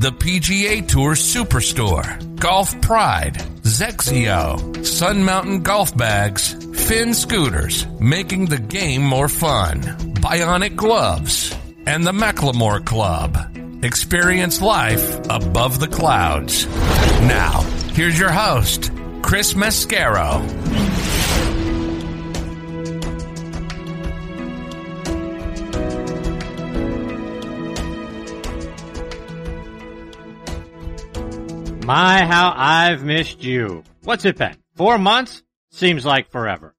the 0.00 0.12
PGA 0.12 0.88
Tour 0.88 1.12
Superstore, 1.12 2.40
Golf 2.40 2.80
Pride, 2.80 3.34
XXIO, 3.34 4.86
Sun 4.86 5.22
Mountain 5.22 5.62
Golf 5.62 5.94
Bags, 5.94 6.54
Finn 6.88 7.12
Scooters, 7.12 7.86
making 8.00 8.46
the 8.46 8.58
game 8.58 9.02
more 9.02 9.28
fun, 9.28 9.82
Bionic 10.22 10.74
Gloves, 10.74 11.54
and 11.86 12.06
the 12.06 12.12
Macklemore 12.12 12.82
Club. 12.82 13.36
Experience 13.84 14.62
life 14.62 15.18
above 15.28 15.80
the 15.80 15.88
clouds. 15.88 16.66
Now, 17.26 17.60
here's 17.92 18.18
your 18.18 18.32
host, 18.32 18.90
Chris 19.20 19.52
Mascaro. 19.52 20.40
My, 31.90 32.24
how 32.24 32.54
I've 32.54 33.02
missed 33.02 33.42
you. 33.42 33.82
What's 34.04 34.24
it 34.24 34.36
been? 34.36 34.56
Four 34.76 34.96
months? 34.96 35.42
Seems 35.72 36.06
like 36.06 36.30
forever. 36.30 36.76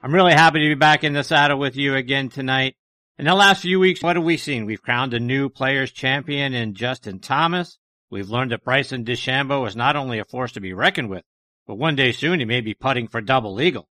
I'm 0.00 0.14
really 0.14 0.32
happy 0.32 0.60
to 0.60 0.68
be 0.68 0.74
back 0.74 1.04
in 1.04 1.12
the 1.12 1.24
saddle 1.24 1.58
with 1.58 1.76
you 1.76 1.94
again 1.94 2.30
tonight. 2.30 2.74
In 3.18 3.26
the 3.26 3.34
last 3.34 3.60
few 3.60 3.78
weeks, 3.78 4.02
what 4.02 4.16
have 4.16 4.24
we 4.24 4.38
seen? 4.38 4.64
We've 4.64 4.80
crowned 4.80 5.12
a 5.12 5.20
new 5.20 5.50
players 5.50 5.92
champion 5.92 6.54
in 6.54 6.72
Justin 6.72 7.18
Thomas. 7.18 7.76
We've 8.10 8.30
learned 8.30 8.52
that 8.52 8.64
Bryson 8.64 9.04
DeChambeau 9.04 9.68
is 9.68 9.76
not 9.76 9.94
only 9.94 10.20
a 10.20 10.24
force 10.24 10.52
to 10.52 10.60
be 10.62 10.72
reckoned 10.72 11.10
with, 11.10 11.24
but 11.66 11.74
one 11.74 11.94
day 11.94 12.12
soon 12.12 12.38
he 12.38 12.46
may 12.46 12.62
be 12.62 12.72
putting 12.72 13.08
for 13.08 13.20
double 13.20 13.60
eagle. 13.60 13.86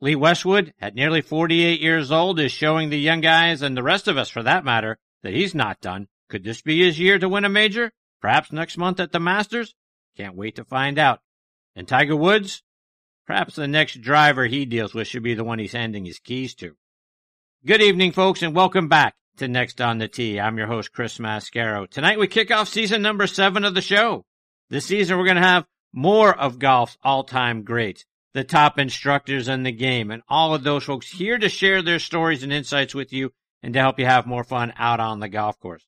Lee 0.00 0.14
Westwood, 0.14 0.74
at 0.80 0.94
nearly 0.94 1.22
48 1.22 1.80
years 1.80 2.12
old, 2.12 2.38
is 2.38 2.52
showing 2.52 2.88
the 2.88 3.00
young 3.00 3.20
guys 3.20 3.62
and 3.62 3.76
the 3.76 3.82
rest 3.82 4.06
of 4.06 4.16
us 4.16 4.30
for 4.30 4.44
that 4.44 4.64
matter 4.64 4.96
that 5.24 5.34
he's 5.34 5.56
not 5.56 5.80
done. 5.80 6.06
Could 6.28 6.44
this 6.44 6.62
be 6.62 6.84
his 6.84 7.00
year 7.00 7.18
to 7.18 7.28
win 7.28 7.44
a 7.44 7.48
major? 7.48 7.90
Perhaps 8.20 8.52
next 8.52 8.78
month 8.78 9.00
at 9.00 9.10
the 9.10 9.18
Masters? 9.18 9.74
Can't 10.16 10.36
wait 10.36 10.56
to 10.56 10.64
find 10.64 10.98
out. 10.98 11.20
And 11.74 11.88
Tiger 11.88 12.14
Woods? 12.14 12.62
Perhaps 13.26 13.56
the 13.56 13.66
next 13.66 14.00
driver 14.00 14.46
he 14.46 14.64
deals 14.64 14.94
with 14.94 15.08
should 15.08 15.22
be 15.22 15.34
the 15.34 15.44
one 15.44 15.58
he's 15.58 15.72
handing 15.72 16.04
his 16.04 16.18
keys 16.18 16.54
to. 16.56 16.76
Good 17.66 17.82
evening, 17.82 18.12
folks, 18.12 18.42
and 18.42 18.54
welcome 18.54 18.88
back 18.88 19.14
to 19.38 19.48
Next 19.48 19.80
on 19.80 19.98
the 19.98 20.06
Tee. 20.06 20.38
I'm 20.38 20.58
your 20.58 20.66
host, 20.68 20.92
Chris 20.92 21.18
Mascaro. 21.18 21.88
Tonight 21.88 22.18
we 22.18 22.28
kick 22.28 22.52
off 22.52 22.68
season 22.68 23.02
number 23.02 23.26
seven 23.26 23.64
of 23.64 23.74
the 23.74 23.80
show. 23.80 24.24
This 24.70 24.86
season 24.86 25.18
we're 25.18 25.24
going 25.24 25.36
to 25.36 25.42
have 25.42 25.66
more 25.92 26.32
of 26.32 26.58
golf's 26.58 26.96
all-time 27.02 27.62
greats, 27.62 28.04
the 28.34 28.44
top 28.44 28.78
instructors 28.78 29.48
in 29.48 29.62
the 29.62 29.72
game, 29.72 30.10
and 30.10 30.22
all 30.28 30.54
of 30.54 30.62
those 30.62 30.84
folks 30.84 31.10
here 31.10 31.38
to 31.38 31.48
share 31.48 31.82
their 31.82 31.98
stories 31.98 32.42
and 32.42 32.52
insights 32.52 32.94
with 32.94 33.12
you 33.12 33.32
and 33.62 33.74
to 33.74 33.80
help 33.80 33.98
you 33.98 34.04
have 34.04 34.26
more 34.26 34.44
fun 34.44 34.72
out 34.76 35.00
on 35.00 35.18
the 35.18 35.28
golf 35.28 35.58
course. 35.58 35.86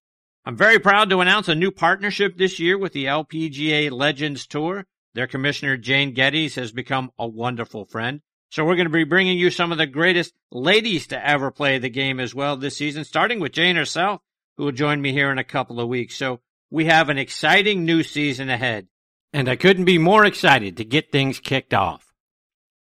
I'm 0.48 0.56
very 0.56 0.78
proud 0.78 1.10
to 1.10 1.20
announce 1.20 1.48
a 1.48 1.56
new 1.56 1.72
partnership 1.72 2.36
this 2.38 2.60
year 2.60 2.78
with 2.78 2.92
the 2.92 3.06
LPGA 3.06 3.90
Legends 3.90 4.46
Tour. 4.46 4.86
Their 5.12 5.26
commissioner, 5.26 5.76
Jane 5.76 6.12
Geddes, 6.12 6.54
has 6.54 6.70
become 6.70 7.10
a 7.18 7.26
wonderful 7.26 7.84
friend. 7.84 8.20
So 8.50 8.64
we're 8.64 8.76
going 8.76 8.86
to 8.86 8.92
be 8.92 9.02
bringing 9.02 9.38
you 9.38 9.50
some 9.50 9.72
of 9.72 9.78
the 9.78 9.88
greatest 9.88 10.34
ladies 10.52 11.08
to 11.08 11.28
ever 11.28 11.50
play 11.50 11.78
the 11.78 11.88
game 11.88 12.20
as 12.20 12.32
well 12.32 12.56
this 12.56 12.76
season, 12.76 13.02
starting 13.02 13.40
with 13.40 13.50
Jane 13.50 13.74
herself, 13.74 14.20
who 14.56 14.66
will 14.66 14.72
join 14.72 15.02
me 15.02 15.10
here 15.10 15.32
in 15.32 15.38
a 15.38 15.44
couple 15.44 15.80
of 15.80 15.88
weeks. 15.88 16.14
So 16.14 16.38
we 16.70 16.84
have 16.84 17.08
an 17.08 17.18
exciting 17.18 17.84
new 17.84 18.04
season 18.04 18.48
ahead, 18.48 18.86
and 19.32 19.48
I 19.48 19.56
couldn't 19.56 19.84
be 19.84 19.98
more 19.98 20.24
excited 20.24 20.76
to 20.76 20.84
get 20.84 21.10
things 21.10 21.40
kicked 21.40 21.74
off. 21.74 22.14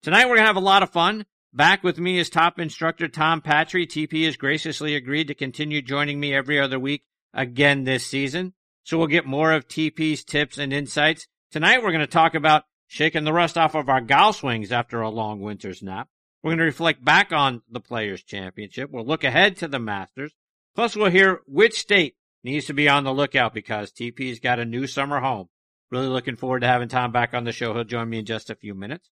Tonight 0.01 0.25
we're 0.25 0.37
going 0.37 0.45
to 0.45 0.47
have 0.47 0.55
a 0.55 0.61
lot 0.61 0.81
of 0.81 0.89
fun. 0.89 1.27
Back 1.53 1.83
with 1.83 1.99
me 1.99 2.17
is 2.17 2.31
top 2.31 2.59
instructor 2.59 3.07
Tom 3.07 3.39
Patri. 3.39 3.85
TP 3.85 4.25
has 4.25 4.35
graciously 4.35 4.95
agreed 4.95 5.27
to 5.27 5.35
continue 5.35 5.83
joining 5.83 6.19
me 6.19 6.33
every 6.33 6.59
other 6.59 6.79
week 6.79 7.03
again 7.33 7.83
this 7.83 8.05
season. 8.05 8.53
So 8.83 8.97
we'll 8.97 9.07
get 9.07 9.25
more 9.25 9.51
of 9.51 9.67
TP's 9.67 10.23
tips 10.23 10.57
and 10.57 10.73
insights. 10.73 11.27
Tonight 11.51 11.83
we're 11.83 11.91
going 11.91 11.99
to 12.01 12.07
talk 12.07 12.35
about 12.35 12.63
shaking 12.87 13.23
the 13.23 13.33
rust 13.33 13.57
off 13.57 13.75
of 13.75 13.89
our 13.89 14.01
golf 14.01 14.37
swings 14.37 14.71
after 14.71 15.01
a 15.01 15.09
long 15.09 15.39
winter's 15.39 15.83
nap. 15.83 16.07
We're 16.43 16.49
going 16.49 16.59
to 16.59 16.65
reflect 16.65 17.05
back 17.05 17.31
on 17.31 17.61
the 17.69 17.79
Players 17.79 18.23
Championship. 18.23 18.89
We'll 18.91 19.05
look 19.05 19.23
ahead 19.23 19.57
to 19.57 19.67
the 19.67 19.79
Masters. 19.79 20.33
Plus 20.75 20.95
we'll 20.95 21.11
hear 21.11 21.41
which 21.45 21.79
state 21.79 22.15
needs 22.43 22.65
to 22.65 22.73
be 22.73 22.89
on 22.89 23.03
the 23.03 23.13
lookout 23.13 23.53
because 23.53 23.91
TP's 23.91 24.39
got 24.39 24.59
a 24.59 24.65
new 24.65 24.87
summer 24.87 25.19
home. 25.19 25.49
Really 25.91 26.07
looking 26.07 26.37
forward 26.37 26.61
to 26.61 26.67
having 26.67 26.87
Tom 26.87 27.11
back 27.11 27.33
on 27.33 27.43
the 27.43 27.51
show. 27.51 27.73
He'll 27.73 27.83
join 27.83 28.09
me 28.09 28.19
in 28.19 28.25
just 28.25 28.49
a 28.49 28.55
few 28.55 28.73
minutes. 28.73 29.09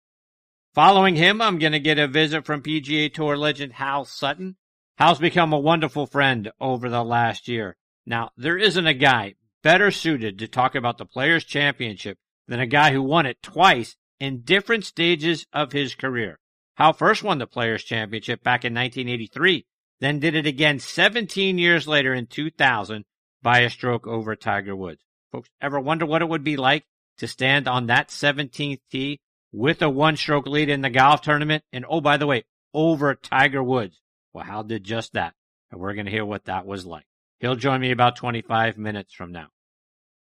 Following 0.74 1.16
him, 1.16 1.42
I'm 1.42 1.58
going 1.58 1.74
to 1.74 1.80
get 1.80 1.98
a 1.98 2.08
visit 2.08 2.46
from 2.46 2.62
PGA 2.62 3.12
Tour 3.12 3.36
legend 3.36 3.74
Hal 3.74 4.06
Sutton. 4.06 4.56
Hal's 4.98 5.20
become 5.20 5.52
a 5.52 5.60
wonderful 5.60 6.06
friend 6.06 6.52
over 6.62 6.88
the 6.90 7.04
last 7.04 7.48
year. 7.48 7.76
Now, 8.10 8.32
there 8.38 8.58
isn't 8.58 8.88
a 8.88 8.94
guy 8.94 9.36
better 9.64 9.92
suited 9.92 10.40
to 10.40 10.48
talk 10.48 10.76
about 10.76 10.98
the 10.98 11.06
Players 11.06 11.44
Championship 11.44 12.18
than 12.48 12.62
a 12.62 12.66
guy 12.66 12.94
who 12.94 13.04
won 13.04 13.26
it 13.26 13.44
twice 13.44 13.98
in 14.18 14.44
different 14.44 14.86
stages 14.86 15.46
of 15.52 15.74
his 15.74 15.94
career. 15.94 16.40
Hal 16.76 16.94
first 16.94 17.22
won 17.22 17.38
the 17.38 17.46
Players 17.46 17.84
Championship 17.84 18.42
back 18.42 18.64
in 18.64 18.74
1983, 18.74 19.66
then 20.00 20.22
did 20.22 20.36
it 20.36 20.46
again 20.46 20.80
17 20.80 21.58
years 21.58 21.86
later 21.86 22.14
in 22.14 22.28
2000 22.28 23.04
by 23.42 23.60
a 23.60 23.70
stroke 23.70 24.08
over 24.08 24.38
Tiger 24.38 24.74
Woods. 24.74 25.04
Folks, 25.34 25.50
ever 25.60 25.78
wonder 25.78 26.06
what 26.06 26.22
it 26.22 26.30
would 26.30 26.46
be 26.46 26.56
like 26.56 26.86
to 27.18 27.28
stand 27.28 27.68
on 27.68 27.88
that 27.88 28.08
17th 28.08 28.80
tee 28.90 29.20
with 29.52 29.82
a 29.82 29.90
one 29.90 30.16
stroke 30.16 30.48
lead 30.48 30.70
in 30.70 30.80
the 30.80 30.90
golf 30.90 31.22
tournament? 31.22 31.62
And 31.74 31.86
oh, 31.90 32.00
by 32.00 32.16
the 32.16 32.28
way, 32.28 32.46
over 32.74 33.16
Tiger 33.16 33.62
Woods. 33.62 34.00
Well, 34.32 34.46
Hal 34.46 34.64
did 34.64 34.86
just 34.86 35.12
that. 35.12 35.34
And 35.72 35.82
we're 35.82 35.94
going 35.94 36.06
to 36.06 36.12
hear 36.12 36.24
what 36.24 36.46
that 36.46 36.66
was 36.66 36.86
like. 36.86 37.04
He'll 37.40 37.56
join 37.56 37.82
me 37.82 37.92
about 37.92 38.16
25 38.16 38.78
minutes 38.78 39.14
from 39.14 39.32
now. 39.32 39.48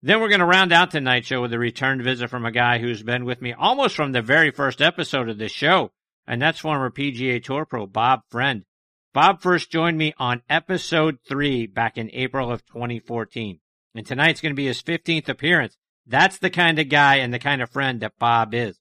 Then 0.02 0.20
we're 0.20 0.28
going 0.28 0.40
to 0.40 0.46
round 0.46 0.72
out 0.72 0.90
tonight's 0.90 1.26
show 1.26 1.40
with 1.40 1.52
a 1.52 1.58
return 1.58 2.02
visit 2.02 2.28
from 2.28 2.44
a 2.44 2.52
guy 2.52 2.78
who's 2.78 3.02
been 3.02 3.24
with 3.24 3.40
me 3.40 3.52
almost 3.52 3.96
from 3.96 4.12
the 4.12 4.22
very 4.22 4.50
first 4.50 4.82
episode 4.82 5.28
of 5.28 5.38
this 5.38 5.52
show, 5.52 5.90
and 6.26 6.40
that's 6.40 6.58
former 6.58 6.90
PGA 6.90 7.42
Tour 7.42 7.64
pro 7.64 7.86
Bob 7.86 8.20
Friend. 8.28 8.64
Bob 9.14 9.40
first 9.40 9.70
joined 9.70 9.96
me 9.96 10.12
on 10.18 10.42
episode 10.50 11.18
three 11.26 11.66
back 11.66 11.96
in 11.96 12.10
April 12.12 12.52
of 12.52 12.66
2014, 12.66 13.58
and 13.94 14.06
tonight's 14.06 14.42
going 14.42 14.52
to 14.52 14.56
be 14.56 14.66
his 14.66 14.82
15th 14.82 15.28
appearance. 15.30 15.78
That's 16.06 16.38
the 16.38 16.50
kind 16.50 16.78
of 16.78 16.90
guy 16.90 17.16
and 17.16 17.32
the 17.32 17.38
kind 17.38 17.62
of 17.62 17.70
friend 17.70 18.00
that 18.00 18.18
Bob 18.18 18.54
is. 18.54 18.78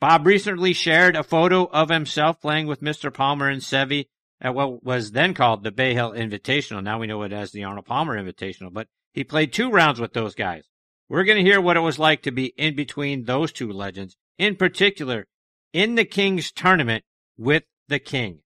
Bob 0.00 0.26
recently 0.26 0.72
shared 0.72 1.16
a 1.16 1.22
photo 1.22 1.66
of 1.66 1.90
himself 1.90 2.40
playing 2.40 2.66
with 2.66 2.80
Mr. 2.80 3.12
Palmer 3.12 3.48
and 3.48 3.60
Seve 3.60 4.06
at 4.40 4.54
what 4.54 4.84
was 4.84 5.12
then 5.12 5.34
called 5.34 5.62
the 5.62 5.72
Bay 5.72 5.94
Hill 5.94 6.12
Invitational. 6.12 6.82
Now 6.82 6.98
we 6.98 7.06
know 7.06 7.22
it 7.22 7.32
as 7.32 7.52
the 7.52 7.64
Arnold 7.64 7.86
Palmer 7.86 8.16
Invitational, 8.20 8.72
but 8.72 8.88
he 9.12 9.24
played 9.24 9.52
two 9.52 9.70
rounds 9.70 10.00
with 10.00 10.12
those 10.12 10.34
guys. 10.34 10.64
We're 11.08 11.24
going 11.24 11.42
to 11.42 11.50
hear 11.50 11.60
what 11.60 11.76
it 11.76 11.80
was 11.80 11.98
like 11.98 12.22
to 12.22 12.30
be 12.30 12.46
in 12.56 12.74
between 12.74 13.24
those 13.24 13.52
two 13.52 13.70
legends, 13.70 14.16
in 14.38 14.56
particular, 14.56 15.26
in 15.72 15.94
the 15.94 16.04
King's 16.04 16.50
tournament 16.50 17.04
with 17.36 17.64
the 17.88 17.98
King. 17.98 18.40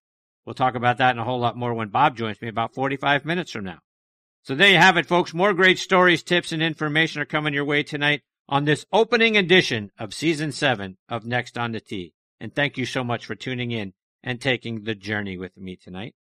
We'll 0.44 0.54
talk 0.54 0.74
about 0.74 0.98
that 0.98 1.10
and 1.10 1.20
a 1.20 1.24
whole 1.24 1.38
lot 1.38 1.56
more 1.56 1.74
when 1.74 1.88
Bob 1.88 2.16
joins 2.16 2.40
me 2.40 2.48
about 2.48 2.74
45 2.74 3.24
minutes 3.24 3.52
from 3.52 3.64
now. 3.64 3.78
So 4.42 4.54
there 4.54 4.70
you 4.70 4.78
have 4.78 4.96
it, 4.96 5.06
folks. 5.06 5.34
More 5.34 5.52
great 5.52 5.78
stories, 5.78 6.22
tips, 6.22 6.52
and 6.52 6.62
information 6.62 7.20
are 7.20 7.26
coming 7.26 7.52
your 7.52 7.64
way 7.64 7.82
tonight 7.82 8.22
on 8.48 8.64
this 8.64 8.86
opening 8.92 9.36
edition 9.36 9.90
of 9.98 10.14
season 10.14 10.52
seven 10.52 10.96
of 11.08 11.26
Next 11.26 11.58
on 11.58 11.72
the 11.72 11.80
Tee. 11.80 12.14
And 12.40 12.54
thank 12.54 12.78
you 12.78 12.86
so 12.86 13.04
much 13.04 13.26
for 13.26 13.34
tuning 13.34 13.72
in 13.72 13.92
and 14.22 14.40
taking 14.40 14.84
the 14.84 14.94
journey 14.94 15.36
with 15.36 15.56
me 15.56 15.76
tonight. 15.76 16.14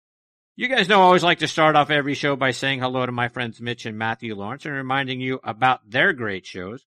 You 0.56 0.68
guys 0.68 0.88
know 0.88 1.00
I 1.00 1.04
always 1.04 1.22
like 1.22 1.40
to 1.40 1.48
start 1.48 1.76
off 1.76 1.90
every 1.90 2.14
show 2.14 2.34
by 2.34 2.50
saying 2.50 2.80
hello 2.80 3.04
to 3.04 3.12
my 3.12 3.28
friends 3.28 3.60
Mitch 3.60 3.84
and 3.84 3.98
Matthew 3.98 4.34
Lawrence 4.34 4.64
and 4.64 4.74
reminding 4.74 5.20
you 5.20 5.38
about 5.44 5.90
their 5.90 6.12
great 6.12 6.46
shows. 6.46 6.86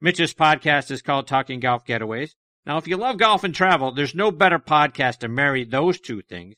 Mitch's 0.00 0.34
podcast 0.34 0.92
is 0.92 1.02
called 1.02 1.26
Talking 1.26 1.58
Golf 1.58 1.84
Getaways. 1.84 2.34
Now, 2.64 2.76
if 2.76 2.86
you 2.86 2.96
love 2.96 3.16
golf 3.16 3.44
and 3.44 3.54
travel, 3.54 3.90
there's 3.90 4.14
no 4.14 4.30
better 4.30 4.58
podcast 4.58 5.18
to 5.18 5.28
marry 5.28 5.64
those 5.64 5.98
two 5.98 6.22
things. 6.22 6.54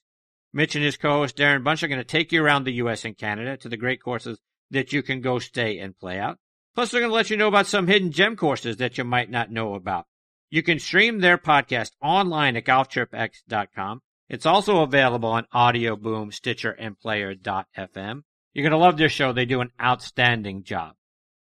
Mitch 0.53 0.75
and 0.75 0.85
his 0.85 0.97
co-host 0.97 1.37
Darren 1.37 1.65
Bunch 1.65 1.83
are 1.83 1.89
going 1.89 2.01
to 2.01 2.05
take 2.05 2.33
you 2.33 2.45
around 2.45 2.65
the 2.65 2.75
U.S. 2.75 3.05
and 3.05 3.17
Canada 3.17 3.57
to 3.59 3.69
the 3.69 3.77
great 3.77 4.03
courses 4.03 4.39
that 4.71 4.93
you 4.93 5.03
can 5.03 5.21
go 5.21 5.39
stay 5.39 5.79
and 5.79 5.99
play 5.99 6.19
out. 6.19 6.39
Plus, 6.75 6.91
they're 6.91 7.01
going 7.01 7.11
to 7.11 7.15
let 7.15 7.31
you 7.31 7.37
know 7.37 7.49
about 7.49 7.67
some 7.67 7.87
hidden 7.87 8.13
gem 8.13 8.37
courses 8.37 8.77
that 8.79 8.99
you 8.99 9.05
might 9.05 9.31
not 9.31 9.51
know 9.51 9.75
about. 9.75 10.07
You 10.51 10.63
can 10.63 10.79
stream 10.81 11.21
their 11.21 11.39
podcast 11.39 11.93
online 12.03 12.57
at 12.57 12.65
golftripx.com. 12.65 14.03
It's 14.29 14.47
also 14.47 14.83
available 14.83 15.31
on 15.31 15.47
Audio 15.53 15.97
Boom, 15.97 16.33
Stitcher, 16.33 16.73
and 16.73 16.99
Player.fm. 16.99 18.23
You're 18.53 18.63
going 18.63 18.73
to 18.73 18.77
love 18.79 18.97
this 18.97 19.13
show. 19.13 19.33
They 19.33 19.45
do 19.45 19.61
an 19.61 19.71
outstanding 19.81 20.65
job. 20.65 20.95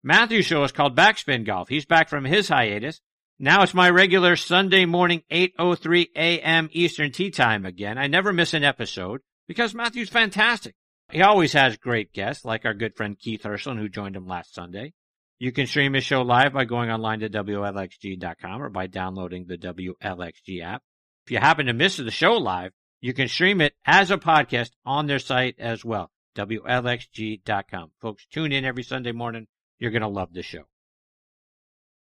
Matthew's 0.03 0.47
show 0.47 0.63
is 0.65 0.73
called 0.73 0.97
Backspin 0.97 1.45
Golf. 1.45 1.69
He's 1.69 1.85
back 1.85 2.09
from 2.09 2.25
his 2.25 2.49
hiatus 2.49 3.01
Now 3.39 3.63
it's 3.63 3.75
my 3.75 3.91
regular 3.91 4.37
Sunday 4.37 4.87
morning 4.87 5.23
8.03 5.31 6.09
a.m. 6.17 6.71
Eastern 6.73 7.13
Tea 7.13 7.31
Time 7.31 7.67
again. 7.67 7.99
I 7.99 8.07
never 8.07 8.33
miss 8.33 8.55
an 8.55 8.65
episode 8.65 9.21
because 9.47 9.75
Matthew's 9.75 10.09
fantastic. 10.09 10.75
He 11.11 11.21
always 11.23 11.53
has 11.53 11.77
great 11.77 12.13
guests 12.13 12.45
like 12.45 12.65
our 12.65 12.73
good 12.73 12.97
friend 12.97 13.19
Keith 13.19 13.43
Hirshland 13.43 13.79
who 13.79 13.89
joined 13.89 14.17
him 14.17 14.27
last 14.27 14.55
Sunday. 14.55 14.95
You 15.39 15.53
can 15.53 15.67
stream 15.67 15.93
his 15.93 16.05
show 16.05 16.23
live 16.23 16.55
by 16.55 16.65
going 16.65 16.91
online 16.91 17.21
to 17.21 17.29
WLXG.com 17.29 18.63
or 18.63 18.71
by 18.71 18.87
downloading 18.87 19.47
the 19.47 19.59
WLXG 19.59 20.63
app. 20.63 20.83
If 21.27 21.33
you 21.33 21.39
happen 21.39 21.67
to 21.67 21.75
miss 21.75 21.99
the 21.99 22.11
show 22.11 22.33
live, 22.33 22.73
you 23.01 23.13
can 23.13 23.29
stream 23.29 23.61
it 23.61 23.75
as 23.85 24.11
a 24.11 24.17
podcast 24.17 24.71
on 24.87 25.07
their 25.07 25.19
site 25.19 25.57
as 25.59 25.85
well, 25.85 26.11
WLXG.com. 26.37 27.91
Folks, 28.01 28.27
tune 28.31 28.53
in 28.53 28.65
every 28.65 28.83
Sunday 28.83 29.13
morning. 29.13 29.47
You're 29.79 29.91
going 29.91 30.03
to 30.03 30.09
love 30.09 30.33
the 30.33 30.43
show. 30.43 30.63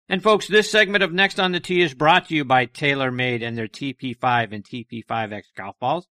And 0.08 0.22
folks, 0.22 0.46
this 0.46 0.70
segment 0.70 1.02
of 1.02 1.12
Next 1.12 1.40
on 1.40 1.52
the 1.52 1.60
Tee 1.60 1.80
is 1.80 1.94
brought 1.94 2.28
to 2.28 2.34
you 2.34 2.44
by 2.44 2.66
TaylorMade 2.66 3.42
and 3.42 3.56
their 3.56 3.68
TP5 3.68 4.52
and 4.52 4.62
TP5X 4.62 5.44
golf 5.56 5.78
balls. 5.78 6.06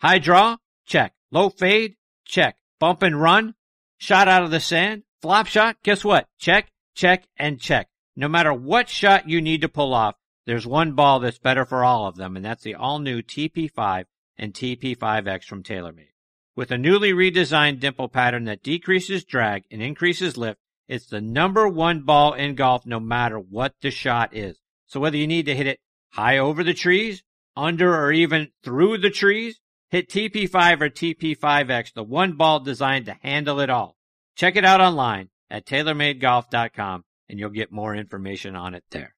High 0.00 0.18
draw? 0.18 0.56
Check. 0.84 1.14
Low 1.30 1.50
fade? 1.50 1.94
Check. 2.24 2.56
Bump 2.80 3.02
and 3.02 3.20
run? 3.20 3.54
Shot 3.98 4.26
out 4.26 4.42
of 4.42 4.50
the 4.50 4.60
sand? 4.60 5.04
Flop 5.22 5.46
shot? 5.46 5.76
Guess 5.82 6.04
what? 6.04 6.26
Check, 6.38 6.70
check, 6.94 7.26
and 7.36 7.58
check. 7.58 7.88
No 8.14 8.28
matter 8.28 8.52
what 8.52 8.88
shot 8.88 9.28
you 9.28 9.40
need 9.40 9.62
to 9.62 9.68
pull 9.68 9.94
off, 9.94 10.14
there's 10.46 10.66
one 10.66 10.92
ball 10.92 11.20
that's 11.20 11.38
better 11.38 11.64
for 11.64 11.84
all 11.84 12.06
of 12.06 12.16
them, 12.16 12.36
and 12.36 12.44
that's 12.44 12.62
the 12.62 12.74
all 12.74 12.98
new 12.98 13.22
TP5 13.22 14.04
and 14.38 14.52
TP5X 14.52 15.44
from 15.44 15.62
TaylorMade. 15.62 16.12
With 16.54 16.70
a 16.70 16.78
newly 16.78 17.12
redesigned 17.12 17.80
dimple 17.80 18.08
pattern 18.08 18.44
that 18.44 18.62
decreases 18.62 19.24
drag 19.24 19.64
and 19.70 19.82
increases 19.82 20.36
lift, 20.36 20.60
it's 20.88 21.06
the 21.06 21.20
number 21.20 21.66
one 21.68 22.02
ball 22.02 22.34
in 22.34 22.54
golf 22.54 22.86
no 22.86 23.00
matter 23.00 23.38
what 23.38 23.74
the 23.80 23.90
shot 23.90 24.36
is. 24.36 24.58
So 24.86 25.00
whether 25.00 25.16
you 25.16 25.26
need 25.26 25.46
to 25.46 25.56
hit 25.56 25.66
it 25.66 25.80
high 26.12 26.38
over 26.38 26.62
the 26.62 26.74
trees, 26.74 27.22
under 27.56 27.94
or 27.94 28.12
even 28.12 28.52
through 28.62 28.98
the 28.98 29.10
trees, 29.10 29.58
hit 29.90 30.08
TP5 30.08 30.80
or 30.80 30.90
TP5X, 30.90 31.92
the 31.92 32.04
one 32.04 32.34
ball 32.34 32.60
designed 32.60 33.06
to 33.06 33.18
handle 33.22 33.60
it 33.60 33.70
all. 33.70 33.95
Check 34.36 34.56
it 34.56 34.64
out 34.64 34.82
online 34.82 35.30
at 35.50 35.66
TaylorMadeGolf.com 35.66 37.04
and 37.28 37.38
you'll 37.38 37.50
get 37.50 37.72
more 37.72 37.94
information 37.94 38.54
on 38.54 38.74
it 38.74 38.84
there. 38.90 39.14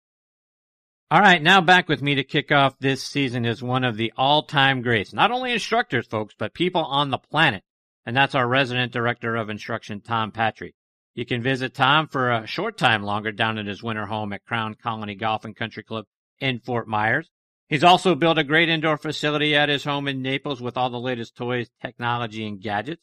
All 1.10 1.20
right, 1.20 1.42
now 1.42 1.60
back 1.60 1.88
with 1.88 2.02
me 2.02 2.16
to 2.16 2.24
kick 2.24 2.52
off 2.52 2.78
this 2.78 3.02
season 3.02 3.44
is 3.44 3.62
one 3.62 3.84
of 3.84 3.96
the 3.96 4.12
all-time 4.16 4.82
greats, 4.82 5.12
not 5.12 5.30
only 5.30 5.52
instructors, 5.52 6.06
folks, 6.06 6.34
but 6.36 6.52
people 6.52 6.84
on 6.84 7.10
the 7.10 7.18
planet. 7.18 7.62
And 8.04 8.16
that's 8.16 8.34
our 8.34 8.46
resident 8.46 8.92
director 8.92 9.36
of 9.36 9.48
instruction, 9.48 10.00
Tom 10.00 10.32
Patri. 10.32 10.74
You 11.14 11.24
can 11.24 11.42
visit 11.42 11.74
Tom 11.74 12.08
for 12.08 12.30
a 12.30 12.46
short 12.46 12.76
time 12.76 13.02
longer 13.02 13.32
down 13.32 13.56
at 13.56 13.66
his 13.66 13.82
winter 13.82 14.06
home 14.06 14.32
at 14.32 14.44
Crown 14.44 14.74
Colony 14.74 15.14
Golf 15.14 15.44
and 15.44 15.56
Country 15.56 15.82
Club 15.82 16.04
in 16.40 16.60
Fort 16.60 16.86
Myers. 16.86 17.30
He's 17.68 17.84
also 17.84 18.14
built 18.14 18.38
a 18.38 18.44
great 18.44 18.68
indoor 18.68 18.98
facility 18.98 19.56
at 19.56 19.68
his 19.70 19.84
home 19.84 20.08
in 20.08 20.22
Naples 20.22 20.60
with 20.60 20.76
all 20.76 20.90
the 20.90 21.00
latest 21.00 21.34
toys, 21.34 21.70
technology, 21.80 22.46
and 22.46 22.60
gadgets. 22.60 23.02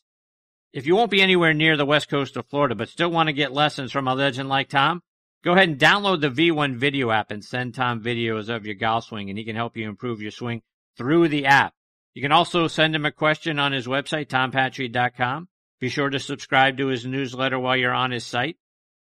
If 0.74 0.86
you 0.86 0.96
won't 0.96 1.12
be 1.12 1.22
anywhere 1.22 1.54
near 1.54 1.78
the 1.78 1.86
west 1.86 2.10
coast 2.10 2.36
of 2.36 2.48
Florida, 2.48 2.75
but 2.75 2.90
still 2.90 3.12
want 3.12 3.28
to 3.28 3.34
get 3.34 3.54
lessons 3.54 3.92
from 3.92 4.08
a 4.08 4.16
legend 4.16 4.50
like 4.50 4.70
Tom, 4.70 5.02
Go 5.44 5.52
ahead 5.52 5.68
and 5.68 5.78
download 5.78 6.22
the 6.22 6.30
V1 6.30 6.78
video 6.78 7.12
app 7.12 7.30
and 7.30 7.44
send 7.44 7.75
Tom 7.75 8.02
videos 8.02 8.48
of 8.48 8.66
your 8.66 8.75
golf 8.75 9.04
swing, 9.04 9.30
and 9.30 9.38
he 9.38 9.44
can 9.44 9.58
help 9.58 9.75
you 9.75 9.90
improve 9.90 10.22
your 10.22 10.31
swing 10.31 10.62
through 10.98 11.28
the 11.28 11.48
app. 11.48 11.74
You 12.14 12.22
can 12.22 12.31
also 12.31 12.68
send 12.68 12.96
him 12.96 13.06
a 13.06 13.12
question 13.12 13.60
on 13.60 13.74
his 13.74 13.86
website, 13.86 14.28
tompatri.com. 14.28 15.50
Be 15.81 15.90
sure 15.90 16.10
to 16.10 16.20
subscribe 16.20 16.78
to 16.78 16.88
his 16.88 17.06
newsletter 17.06 17.60
while 17.60 17.76
you're 17.76 17.94
on 17.94 18.12
his 18.12 18.26
site. 18.26 18.56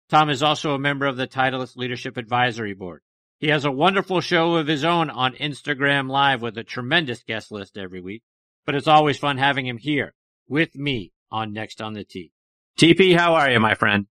Tom 0.09 0.31
is 0.31 0.43
also 0.43 0.75
a 0.75 0.81
member 0.81 1.07
of 1.07 1.17
the 1.17 1.29
Titleist 1.29 1.77
Leadership 1.77 2.17
Advisory 2.17 2.75
Board. 2.75 3.03
He 3.39 3.49
has 3.49 3.65
a 3.65 3.71
wonderful 3.71 4.21
show 4.21 4.57
of 4.57 4.67
his 4.67 4.85
own 4.85 5.11
on 5.11 5.35
Instagram 5.35 6.11
Live 6.11 6.43
with 6.43 6.59
a 6.59 6.65
tremendous 6.65 7.23
guest 7.23 7.53
list 7.53 7.79
every 7.79 8.01
week, 8.01 8.23
but 8.67 8.75
it's 8.75 8.89
always 8.89 9.17
fun 9.17 9.39
having 9.39 9.67
him 9.67 9.79
here 9.79 10.13
with 10.49 10.75
me 10.75 11.12
on 11.33 11.53
Next 11.53 11.81
on 11.81 11.95
the 11.95 12.05
Tee. 12.05 12.31
TP, 12.79 13.17
how 13.17 13.35
are 13.35 13.51
you, 13.51 13.59
my 13.59 13.75
friend? 13.75 14.07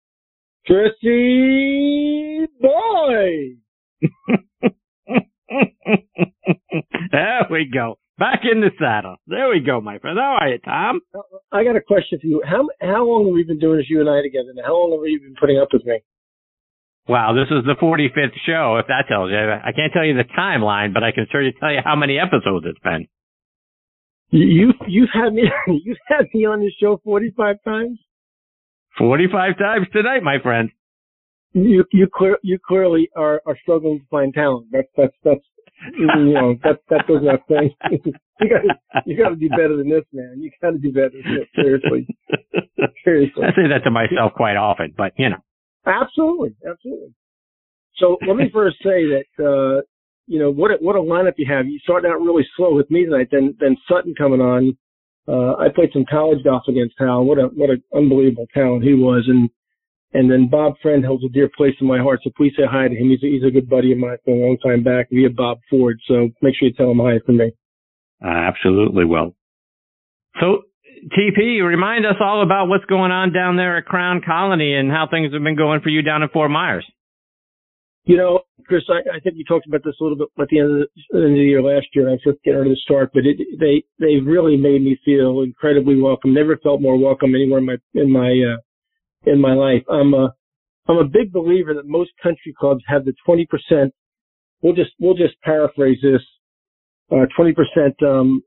Chrissy 0.67 2.47
boy. 2.61 3.57
there 7.13 7.47
we 7.51 7.71
go. 7.73 7.99
Back 8.19 8.41
in 8.51 8.61
the 8.61 8.71
saddle. 8.79 9.17
There 9.27 9.49
we 9.49 9.61
go, 9.61 9.81
my 9.81 9.99
friend. 9.99 10.19
How 10.19 10.39
are 10.41 10.49
you, 10.49 10.59
Tom? 10.59 11.01
Uh, 11.15 11.21
I 11.53 11.65
got 11.65 11.77
a 11.77 11.81
question 11.81 12.19
for 12.21 12.27
you. 12.27 12.43
How 12.45 12.69
how 12.81 13.05
long 13.05 13.27
have 13.27 13.35
we 13.35 13.45
been 13.45 13.59
doing 13.59 13.79
this, 13.79 13.89
you 13.89 14.01
and 14.01 14.11
I 14.11 14.21
together? 14.21 14.53
Now, 14.55 14.65
how 14.67 14.77
long 14.77 15.01
have 15.01 15.09
you 15.09 15.21
been 15.21 15.37
putting 15.41 15.59
up 15.59 15.69
with 15.73 15.85
me? 15.87 16.01
Wow, 17.09 17.33
this 17.33 17.49
is 17.51 17.65
the 17.65 17.75
45th 17.81 18.37
show, 18.47 18.77
if 18.77 18.87
that 18.87 19.09
tells 19.09 19.31
you. 19.31 19.37
I 19.37 19.73
can't 19.73 19.93
tell 19.93 20.05
you 20.05 20.15
the 20.15 20.29
timeline, 20.37 20.93
but 20.93 21.03
I 21.03 21.13
can 21.13 21.27
certainly 21.33 21.55
tell 21.59 21.73
you 21.73 21.81
how 21.83 21.97
many 21.97 22.19
episodes 22.19 22.67
it's 22.69 22.79
been. 22.81 23.09
You 24.31 24.73
you've 24.87 25.09
had 25.13 25.33
me 25.33 25.43
you've 25.85 25.99
had 26.07 26.27
me 26.33 26.47
on 26.47 26.61
this 26.61 26.73
show 26.81 27.01
45 27.05 27.57
times. 27.65 27.99
45 28.99 29.59
times 29.59 29.87
tonight, 29.93 30.23
my 30.23 30.37
friend. 30.43 30.71
You 31.53 31.85
you 31.93 32.07
clear 32.13 32.39
you 32.43 32.59
clearly 32.65 33.09
are 33.17 33.43
are 33.45 33.59
struggling 33.63 33.99
to 34.01 34.07
find 34.11 34.33
talent. 34.33 34.69
That's 34.71 34.89
that's 34.97 35.15
that's 35.25 35.41
you 35.99 36.33
know 36.33 36.55
that 36.63 36.79
that 36.91 37.09
goes 37.09 37.23
without 37.23 37.43
saying. 37.49 37.75
you 37.91 38.49
got 38.49 39.05
you 39.07 39.17
got 39.17 39.31
to 39.31 39.37
do 39.37 39.49
better 39.49 39.77
than 39.77 39.89
this, 39.89 40.05
man. 40.13 40.41
You 40.41 40.51
got 40.63 40.71
to 40.71 40.79
do 40.79 40.93
better 40.93 41.11
than 41.11 41.39
this. 41.39 41.49
Seriously, 41.57 42.07
seriously. 43.05 43.43
I 43.43 43.51
say 43.51 43.69
that 43.69 43.83
to 43.85 43.91
myself 43.91 44.33
quite 44.37 44.57
often, 44.57 44.95
but 44.97 45.13
you 45.19 45.31
know. 45.31 45.43
Absolutely, 45.87 46.55
absolutely. 46.69 47.15
So 47.97 48.17
let 48.27 48.37
me 48.37 48.49
first 48.53 48.77
say 48.83 49.05
that 49.11 49.25
uh, 49.43 49.83
you 50.31 50.39
know 50.39 50.51
what 50.51 50.71
a, 50.71 50.77
what 50.81 50.95
a 50.97 51.01
lineup 51.01 51.35
you 51.37 51.47
have. 51.51 51.67
You 51.67 51.79
started 51.81 52.09
out 52.09 52.21
really 52.21 52.47
slow 52.57 52.75
with 52.75 52.91
me 52.91 53.05
tonight, 53.05 53.29
then 53.31 53.57
then 53.59 53.77
Sutton 53.89 54.15
coming 54.17 54.41
on 54.41 54.77
uh, 55.29 55.55
I 55.57 55.69
played 55.75 55.91
some 55.93 56.05
college 56.11 56.43
golf 56.43 56.63
against 56.69 56.95
Hal. 56.99 57.25
What 57.25 57.39
a 57.39 57.49
what 57.55 57.71
an 57.71 57.83
unbelievable 57.95 58.47
talent 58.53 58.83
he 58.83 58.95
was, 58.95 59.25
and 59.29 59.49
and 60.13 60.31
then 60.31 60.49
Bob 60.51 60.75
Friend 60.83 61.05
holds 61.05 61.25
a 61.25 61.29
dear 61.29 61.49
place 61.57 61.75
in 61.81 61.87
my 61.87 61.99
heart. 61.99 62.21
So 62.25 62.31
please 62.37 62.53
say 62.57 62.65
hi 62.69 62.89
to 62.89 62.95
him. 62.95 63.11
He's 63.11 63.23
a, 63.23 63.27
he's 63.27 63.45
a 63.47 63.51
good 63.51 63.69
buddy 63.69 63.93
of 63.93 63.99
mine 63.99 64.17
from 64.25 64.35
a 64.35 64.37
long 64.37 64.57
time 64.59 64.83
back 64.83 65.09
via 65.11 65.31
Bob 65.31 65.59
Ford. 65.71 66.01
So 66.09 66.31
make 66.43 66.55
sure 66.59 66.69
you 66.69 66.75
tell 66.75 66.91
him 66.91 66.99
hi 66.99 67.21
from 67.25 67.37
me. 67.37 67.53
I 68.23 68.49
absolutely 68.49 69.05
will. 69.05 69.37
So 70.41 70.63
TP, 71.17 71.63
remind 71.65 72.07
us 72.07 72.17
all 72.21 72.43
about 72.43 72.67
what's 72.67 72.85
going 72.87 73.13
on 73.13 73.33
down 73.33 73.57
there 73.57 73.79
at 73.79 73.87
Crown 73.87 74.23
Colony 74.27 74.75
and 74.75 74.91
how 74.91 75.07
things 75.09 75.33
have 75.33 75.43
been 75.43 75.57
going 75.57 75.81
for 75.81 75.89
you 75.91 76.03
down 76.03 76.23
in 76.23 76.29
Fort 76.29 76.51
Myers. 76.51 76.87
You 78.05 78.17
know, 78.17 78.41
Chris, 78.67 78.83
I, 78.89 79.17
I 79.17 79.21
think 79.21 79.37
you 79.37 79.45
talked 79.45 79.67
about 79.67 79.83
this 79.85 79.95
a 80.01 80.03
little 80.03 80.19
bit 80.19 80.29
at 80.41 80.49
the 80.49 80.59
end 80.59 80.71
of 80.71 80.89
the, 81.11 81.19
end 81.19 81.25
of 81.25 81.31
the 81.33 81.39
year 81.39 81.63
last 81.63 81.87
year. 81.95 82.09
And 82.09 82.15
I 82.15 82.31
just 82.31 82.43
getting 82.45 82.59
ready 82.59 82.75
to 82.75 82.81
start, 82.81 83.11
but 83.13 83.25
it, 83.27 83.37
they 83.59 83.85
they 83.99 84.17
really 84.21 84.57
made 84.57 84.83
me 84.83 84.99
feel 85.05 85.43
incredibly 85.43 86.01
welcome. 86.01 86.33
Never 86.33 86.57
felt 86.57 86.81
more 86.81 86.99
welcome 86.99 87.35
anywhere 87.35 87.59
in 87.59 87.67
my 87.67 87.77
in 87.95 88.11
my 88.11 88.31
uh, 88.31 89.31
in 89.31 89.41
my 89.41 89.53
life. 89.53 89.83
I'm 89.91 90.15
a 90.15 90.35
I'm 90.89 90.97
a 90.97 91.05
big 91.05 91.33
believer 91.33 91.75
that 91.75 91.87
most 91.87 92.11
country 92.23 92.55
clubs 92.59 92.83
have 92.87 93.05
the 93.05 93.13
20 93.25 93.47
percent. 93.47 93.95
We'll 94.63 94.75
just 94.75 94.91
we'll 94.99 95.15
just 95.15 95.41
paraphrase 95.43 95.99
this. 96.03 96.23
Uh, 97.13 97.27
20 97.37 97.53
percent 97.53 98.03
um, 98.03 98.43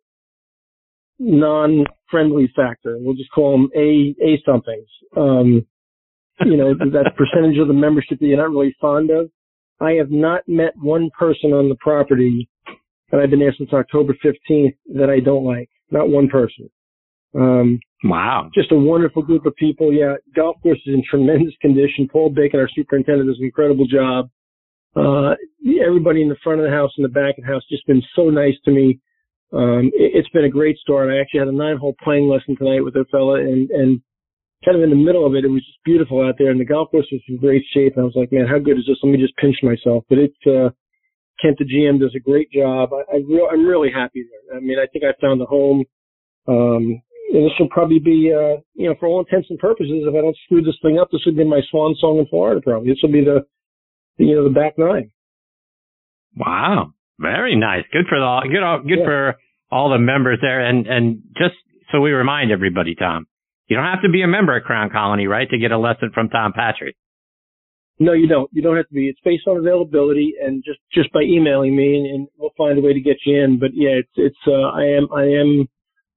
non-friendly 1.19 2.51
factor. 2.55 2.97
We'll 2.99 3.15
just 3.15 3.31
call 3.31 3.51
them 3.51 3.69
A 3.75 4.15
A 4.23 4.41
somethings. 4.45 4.87
Um, 5.15 5.65
you 6.45 6.57
know, 6.57 6.73
that 6.91 7.11
percentage 7.15 7.59
of 7.59 7.67
the 7.67 7.73
membership 7.73 8.19
that 8.19 8.25
you're 8.25 8.37
not 8.37 8.49
really 8.49 8.75
fond 8.81 9.11
of. 9.11 9.29
I 9.79 9.93
have 9.93 10.11
not 10.11 10.41
met 10.47 10.73
one 10.77 11.09
person 11.17 11.51
on 11.51 11.69
the 11.69 11.75
property, 11.75 12.49
that 13.11 13.19
I've 13.19 13.29
been 13.29 13.39
there 13.39 13.53
since 13.57 13.71
October 13.73 14.15
15th, 14.25 14.75
that 14.95 15.09
I 15.09 15.19
don't 15.19 15.45
like. 15.45 15.69
Not 15.91 16.09
one 16.09 16.27
person. 16.29 16.69
Um, 17.35 17.79
wow. 18.03 18.49
Just 18.53 18.71
a 18.71 18.75
wonderful 18.75 19.21
group 19.21 19.45
of 19.45 19.55
people. 19.55 19.93
Yeah, 19.93 20.15
golf 20.35 20.57
course 20.61 20.79
is 20.85 20.93
in 20.93 21.03
tremendous 21.09 21.53
condition. 21.61 22.07
Paul 22.11 22.29
Bacon, 22.29 22.59
our 22.59 22.69
superintendent, 22.73 23.29
does 23.29 23.39
an 23.39 23.45
incredible 23.45 23.85
job. 23.85 24.29
Uh, 24.95 25.33
everybody 25.83 26.21
in 26.21 26.29
the 26.29 26.37
front 26.43 26.59
of 26.59 26.65
the 26.65 26.71
house 26.71 26.91
and 26.97 27.05
the 27.05 27.09
back 27.09 27.37
of 27.37 27.43
the 27.43 27.51
house 27.51 27.63
just 27.69 27.85
been 27.87 28.01
so 28.15 28.29
nice 28.29 28.55
to 28.65 28.71
me. 28.71 28.99
Um, 29.51 29.91
it, 29.93 30.15
has 30.15 30.25
been 30.33 30.45
a 30.45 30.49
great 30.49 30.77
start. 30.77 31.11
I 31.11 31.19
actually 31.19 31.39
had 31.39 31.47
a 31.47 31.51
nine 31.51 31.77
hole 31.77 31.95
playing 32.03 32.27
lesson 32.27 32.55
tonight 32.55 32.83
with 32.83 32.95
a 32.95 33.05
fella 33.11 33.39
and, 33.39 33.69
and 33.69 34.01
kind 34.65 34.77
of 34.77 34.83
in 34.83 34.89
the 34.89 34.95
middle 34.95 35.25
of 35.25 35.35
it. 35.35 35.45
It 35.45 35.51
was 35.51 35.65
just 35.65 35.83
beautiful 35.83 36.25
out 36.25 36.35
there, 36.37 36.51
and 36.51 36.59
the 36.59 36.65
golf 36.65 36.91
course 36.91 37.07
was 37.11 37.21
in 37.27 37.37
great 37.37 37.63
shape. 37.73 37.93
And 37.95 38.03
I 38.03 38.05
was 38.05 38.15
like, 38.15 38.31
man, 38.31 38.47
how 38.47 38.59
good 38.59 38.77
is 38.77 38.85
this? 38.87 38.97
Let 39.03 39.11
me 39.11 39.21
just 39.21 39.35
pinch 39.37 39.57
myself. 39.63 40.03
But 40.09 40.19
it's 40.19 40.43
uh, 40.47 40.69
Kent, 41.41 41.59
the 41.59 41.65
GM, 41.65 41.99
does 41.99 42.15
a 42.15 42.19
great 42.19 42.51
job. 42.51 42.91
I, 42.93 43.17
I 43.17 43.19
real, 43.27 43.47
I'm 43.51 43.65
really 43.65 43.91
happy 43.93 44.23
there. 44.23 44.57
I 44.57 44.61
mean, 44.61 44.79
I 44.79 44.87
think 44.87 45.03
I 45.03 45.13
found 45.19 45.41
a 45.41 45.45
home. 45.45 45.83
Um, 46.47 47.01
and 47.33 47.45
this 47.45 47.57
will 47.59 47.69
probably 47.69 47.99
be, 47.99 48.31
uh, 48.31 48.61
you 48.75 48.87
know, 48.87 48.95
for 48.99 49.07
all 49.07 49.19
intents 49.19 49.47
and 49.49 49.57
purposes, 49.57 50.03
if 50.05 50.13
I 50.13 50.21
don't 50.21 50.37
screw 50.45 50.61
this 50.61 50.77
thing 50.81 50.99
up, 50.99 51.09
this 51.11 51.21
would 51.25 51.37
be 51.37 51.43
my 51.43 51.61
swan 51.71 51.95
song 51.99 52.19
in 52.19 52.27
Florida. 52.27 52.61
Probably 52.61 52.89
this 52.89 52.99
will 53.01 53.11
be 53.11 53.23
the, 53.23 53.45
the 54.17 54.25
you 54.25 54.35
know, 54.35 54.43
the 54.43 54.53
back 54.53 54.77
nine. 54.77 55.11
Wow, 56.35 56.93
very 57.19 57.55
nice. 57.55 57.83
Good 57.91 58.05
for 58.07 58.19
the 58.19 58.49
good, 58.51 58.63
all 58.63 58.79
good 58.81 58.99
yeah. 58.99 59.05
for 59.05 59.35
all 59.71 59.89
the 59.89 59.99
members 59.99 60.39
there, 60.41 60.59
and 60.61 60.85
and 60.85 61.23
just 61.37 61.55
so 61.91 62.01
we 62.01 62.11
remind 62.11 62.51
everybody, 62.51 62.95
Tom, 62.95 63.25
you 63.67 63.77
don't 63.77 63.85
have 63.85 64.01
to 64.03 64.09
be 64.09 64.23
a 64.23 64.27
member 64.27 64.55
of 64.57 64.63
Crown 64.63 64.89
Colony, 64.89 65.27
right, 65.27 65.49
to 65.49 65.57
get 65.57 65.71
a 65.71 65.77
lesson 65.77 66.11
from 66.13 66.29
Tom 66.29 66.53
Patrick. 66.53 66.95
No, 67.99 68.13
you 68.13 68.27
don't. 68.27 68.49
You 68.51 68.61
don't 68.61 68.75
have 68.75 68.87
to 68.87 68.93
be. 68.93 69.07
It's 69.07 69.19
based 69.23 69.47
on 69.47 69.57
availability 69.57 70.33
and 70.43 70.63
just 70.63 70.79
just 70.91 71.11
by 71.13 71.21
emailing 71.21 71.75
me, 71.75 71.95
and, 71.95 72.07
and 72.07 72.27
we'll 72.37 72.53
find 72.57 72.77
a 72.77 72.81
way 72.81 72.93
to 72.93 72.99
get 72.99 73.17
you 73.25 73.43
in. 73.43 73.59
But 73.59 73.69
yeah, 73.73 74.01
it's 74.01 74.09
it's. 74.15 74.37
Uh, 74.47 74.69
I 74.73 74.83
am 74.85 75.07
I 75.15 75.23
am 75.23 75.69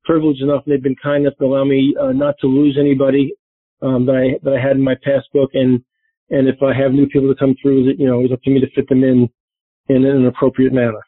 privileged 0.05 0.43
enough, 0.43 0.63
and 0.65 0.73
they've 0.73 0.83
been 0.83 0.97
kind 1.03 1.27
enough 1.27 1.37
to 1.39 1.45
allow 1.45 1.65
me 1.65 1.95
uh, 2.01 2.13
not 2.13 2.37
to 2.41 2.47
lose 2.47 2.79
anybody 2.81 3.33
um, 3.83 4.07
that 4.07 4.17
I 4.17 4.39
that 4.43 4.55
I 4.57 4.61
had 4.61 4.77
in 4.77 4.83
my 4.83 4.95
passbook, 4.95 5.51
and 5.53 5.83
and 6.31 6.49
if 6.49 6.63
I 6.63 6.73
have 6.75 6.93
new 6.93 7.07
people 7.07 7.29
to 7.33 7.39
come 7.39 7.55
through, 7.61 7.85
that 7.87 7.99
you 7.99 8.07
know, 8.07 8.21
it's 8.21 8.33
up 8.33 8.43
to 8.43 8.51
me 8.51 8.61
to 8.61 8.71
fit 8.75 8.89
them 8.89 9.05
in 9.05 9.29
in 9.89 10.05
an 10.05 10.27
appropriate 10.27 10.73
manner. 10.73 11.01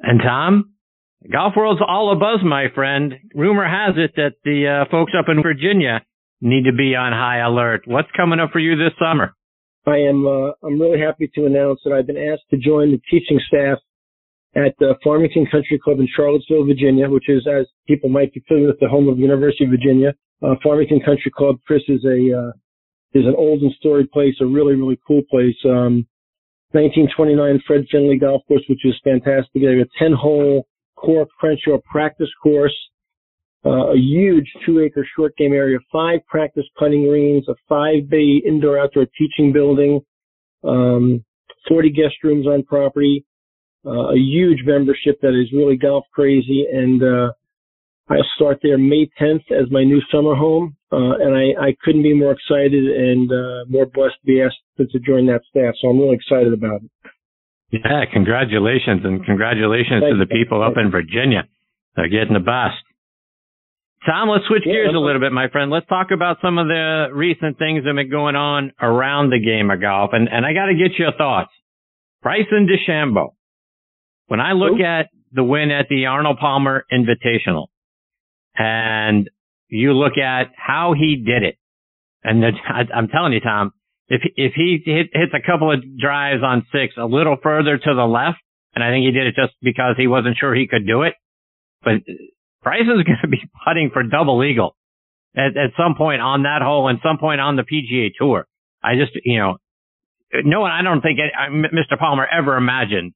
And 0.00 0.20
Tom, 0.22 0.74
golf 1.30 1.54
world's 1.56 1.80
all 1.86 2.12
a 2.12 2.16
buzz, 2.16 2.40
my 2.44 2.66
friend. 2.74 3.14
Rumor 3.34 3.66
has 3.66 3.96
it 3.96 4.12
that 4.16 4.34
the 4.44 4.84
uh, 4.84 4.90
folks 4.90 5.12
up 5.18 5.26
in 5.28 5.42
Virginia 5.42 6.02
need 6.40 6.64
to 6.64 6.72
be 6.72 6.94
on 6.94 7.12
high 7.12 7.38
alert. 7.38 7.82
What's 7.86 8.10
coming 8.16 8.40
up 8.40 8.50
for 8.52 8.60
you 8.60 8.76
this 8.76 8.94
summer? 8.98 9.34
I 9.86 9.98
am. 9.98 10.26
Uh, 10.26 10.52
I'm 10.62 10.80
really 10.80 11.00
happy 11.00 11.30
to 11.34 11.46
announce 11.46 11.80
that 11.84 11.92
I've 11.92 12.06
been 12.06 12.18
asked 12.18 12.48
to 12.50 12.56
join 12.56 12.92
the 12.92 13.00
teaching 13.10 13.40
staff 13.48 13.78
at 14.54 14.74
the 14.78 14.94
Farmington 15.02 15.46
Country 15.50 15.78
Club 15.82 15.98
in 16.00 16.08
Charlottesville, 16.14 16.64
Virginia, 16.64 17.08
which 17.08 17.28
is, 17.28 17.46
as 17.46 17.66
people 17.86 18.08
might 18.08 18.32
be 18.32 18.42
familiar 18.46 18.68
with, 18.68 18.80
the 18.80 18.88
home 18.88 19.08
of 19.08 19.16
the 19.16 19.22
University 19.22 19.64
of 19.64 19.70
Virginia. 19.70 20.14
Uh, 20.42 20.54
Farmington 20.62 21.00
Country 21.00 21.32
Club, 21.34 21.56
Chris, 21.66 21.82
is 21.88 22.04
a 22.04 22.18
uh, 22.36 22.52
is 23.14 23.24
an 23.24 23.34
old 23.36 23.62
and 23.62 23.72
storied 23.78 24.10
place, 24.12 24.34
a 24.40 24.46
really 24.46 24.74
really 24.74 24.98
cool 25.06 25.22
place. 25.30 25.56
Um, 25.64 26.06
1929 26.72 27.62
Fred 27.66 27.86
Findlay 27.90 28.18
Golf 28.18 28.42
Course, 28.46 28.62
which 28.68 28.84
is 28.84 28.94
fantastic. 29.02 29.48
They 29.54 29.72
have 29.72 29.88
a 29.88 29.98
10 29.98 30.12
hole 30.12 30.66
Coore 31.02 31.26
Crenshaw 31.38 31.78
practice 31.90 32.30
course 32.42 32.74
uh, 33.64 33.92
a 33.92 33.96
huge 33.96 34.46
two 34.64 34.80
acre 34.80 35.06
short 35.16 35.36
game 35.36 35.52
area, 35.52 35.78
five 35.92 36.20
practice 36.28 36.64
putting 36.78 37.06
greens, 37.06 37.44
a 37.48 37.54
five 37.68 38.08
bay 38.08 38.40
indoor 38.46 38.78
outdoor 38.78 39.06
teaching 39.18 39.52
building, 39.52 40.00
um, 40.64 41.24
40 41.68 41.90
guest 41.90 42.14
rooms 42.22 42.46
on 42.46 42.62
property, 42.62 43.24
uh, 43.84 44.12
a 44.12 44.16
huge 44.16 44.60
membership 44.64 45.20
that 45.22 45.38
is 45.38 45.52
really 45.52 45.76
golf 45.76 46.04
crazy. 46.12 46.66
And, 46.72 47.02
uh, 47.02 47.32
I'll 48.10 48.24
start 48.36 48.60
there 48.62 48.78
May 48.78 49.10
10th 49.20 49.50
as 49.50 49.70
my 49.70 49.84
new 49.84 50.00
summer 50.10 50.34
home. 50.34 50.76
Uh, 50.90 51.18
and 51.20 51.36
I, 51.36 51.66
I 51.66 51.76
couldn't 51.84 52.04
be 52.04 52.14
more 52.14 52.32
excited 52.32 52.84
and, 52.84 53.30
uh, 53.30 53.64
more 53.68 53.84
blessed 53.86 54.14
to 54.20 54.26
be 54.26 54.40
asked 54.40 54.56
to, 54.78 54.86
to 54.86 54.98
join 55.00 55.26
that 55.26 55.42
staff. 55.50 55.74
So 55.80 55.88
I'm 55.88 55.98
really 55.98 56.14
excited 56.14 56.52
about 56.52 56.82
it. 56.82 56.90
Yeah, 57.70 58.04
congratulations 58.12 59.02
and 59.04 59.24
congratulations 59.24 60.02
to 60.10 60.16
the 60.18 60.26
people 60.26 60.62
up 60.62 60.74
in 60.76 60.90
Virginia. 60.90 61.44
They're 61.96 62.08
getting 62.08 62.32
the 62.32 62.40
best. 62.40 62.80
Tom, 64.06 64.28
let's 64.28 64.44
switch 64.46 64.64
gears 64.64 64.94
a 64.94 64.98
little 64.98 65.20
bit, 65.20 65.32
my 65.32 65.48
friend. 65.48 65.70
Let's 65.70 65.86
talk 65.86 66.08
about 66.14 66.38
some 66.40 66.56
of 66.56 66.68
the 66.68 67.08
recent 67.12 67.58
things 67.58 67.82
that 67.82 67.88
have 67.88 67.96
been 67.96 68.10
going 68.10 68.36
on 68.36 68.72
around 68.80 69.30
the 69.30 69.40
game 69.40 69.70
of 69.70 69.80
golf. 69.80 70.10
And, 70.12 70.28
and 70.30 70.46
I 70.46 70.54
got 70.54 70.66
to 70.66 70.74
get 70.74 70.98
your 70.98 71.12
thoughts. 71.12 71.50
Bryson 72.22 72.68
DeChambeau. 72.68 73.34
When 74.28 74.40
I 74.40 74.52
look 74.52 74.80
at 74.80 75.08
the 75.32 75.44
win 75.44 75.70
at 75.70 75.86
the 75.88 76.06
Arnold 76.06 76.38
Palmer 76.38 76.84
Invitational 76.92 77.66
and 78.56 79.28
you 79.68 79.92
look 79.92 80.16
at 80.16 80.52
how 80.56 80.94
he 80.98 81.16
did 81.16 81.42
it, 81.42 81.56
and 82.22 82.42
the, 82.42 82.50
I, 82.66 82.82
I'm 82.96 83.08
telling 83.08 83.32
you, 83.32 83.40
Tom, 83.40 83.72
if, 84.08 84.22
if 84.36 84.52
he 84.54 84.80
hit, 84.84 85.10
hits 85.12 85.32
a 85.34 85.44
couple 85.44 85.72
of 85.72 85.80
drives 85.98 86.42
on 86.42 86.66
six 86.72 86.94
a 86.96 87.04
little 87.04 87.36
further 87.42 87.76
to 87.76 87.94
the 87.94 88.06
left, 88.06 88.38
and 88.74 88.82
I 88.82 88.90
think 88.90 89.04
he 89.04 89.12
did 89.12 89.26
it 89.26 89.34
just 89.34 89.54
because 89.62 89.94
he 89.96 90.06
wasn't 90.06 90.36
sure 90.38 90.54
he 90.54 90.66
could 90.66 90.86
do 90.86 91.02
it, 91.02 91.14
but 91.82 91.94
Bryson's 92.62 93.04
going 93.04 93.18
to 93.22 93.28
be 93.28 93.42
putting 93.66 93.90
for 93.92 94.02
double 94.02 94.42
eagle 94.42 94.76
at, 95.36 95.56
at 95.56 95.70
some 95.76 95.94
point 95.96 96.20
on 96.20 96.42
that 96.42 96.62
hole 96.62 96.88
and 96.88 96.98
some 97.02 97.18
point 97.18 97.40
on 97.40 97.56
the 97.56 97.62
PGA 97.62 98.10
Tour. 98.18 98.46
I 98.82 98.94
just, 98.94 99.12
you 99.24 99.38
know, 99.38 99.56
no 100.44 100.60
one, 100.60 100.70
I 100.70 100.82
don't 100.82 101.00
think 101.00 101.18
it, 101.18 101.32
Mr. 101.72 101.98
Palmer 101.98 102.26
ever 102.26 102.56
imagined, 102.56 103.12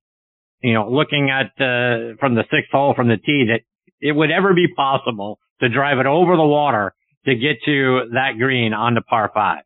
you 0.63 0.75
know, 0.75 0.91
looking 0.91 1.31
at, 1.31 1.53
uh, 1.63 2.17
from 2.21 2.35
the 2.35 2.45
sixth 2.51 2.71
hole 2.71 2.95
from 2.95 3.09
the 3.09 3.17
tee 3.17 3.47
that 3.49 3.61
it 4.01 4.13
would 4.13 4.31
ever 4.31 4.55
be 4.55 4.67
possible 4.75 5.39
to 5.61 5.69
drive 5.69 5.99
it 5.99 6.07
over 6.07 6.37
the 6.37 6.45
water 6.45 6.95
to 7.27 7.35
get 7.35 7.63
to 7.65 8.11
that 8.15 8.33
green 8.39 8.73
on 8.73 8.95
the 8.95 9.03
par 9.03 9.31
five. 9.33 9.63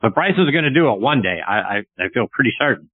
But 0.00 0.14
Bryson's 0.14 0.50
going 0.50 0.64
to 0.64 0.70
do 0.70 0.92
it 0.92 1.00
one 1.00 1.22
day. 1.22 1.38
I, 1.46 1.54
I, 1.54 1.76
I 1.98 2.08
feel 2.14 2.26
pretty 2.30 2.52
certain. 2.58 2.90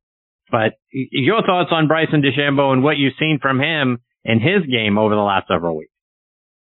But 0.51 0.75
your 0.91 1.43
thoughts 1.43 1.71
on 1.73 1.89
Bryson 1.89 2.23
DeChambeau 2.23 2.73
and 2.73 2.83
what 2.83 2.97
you've 2.97 3.15
seen 3.19 3.39
from 3.41 3.61
him 3.61 3.99
in 4.25 4.41
his 4.41 4.65
game 4.71 4.99
over 4.99 5.15
the 5.15 5.21
last 5.21 5.49
several 5.49 5.77
weeks? 5.77 5.91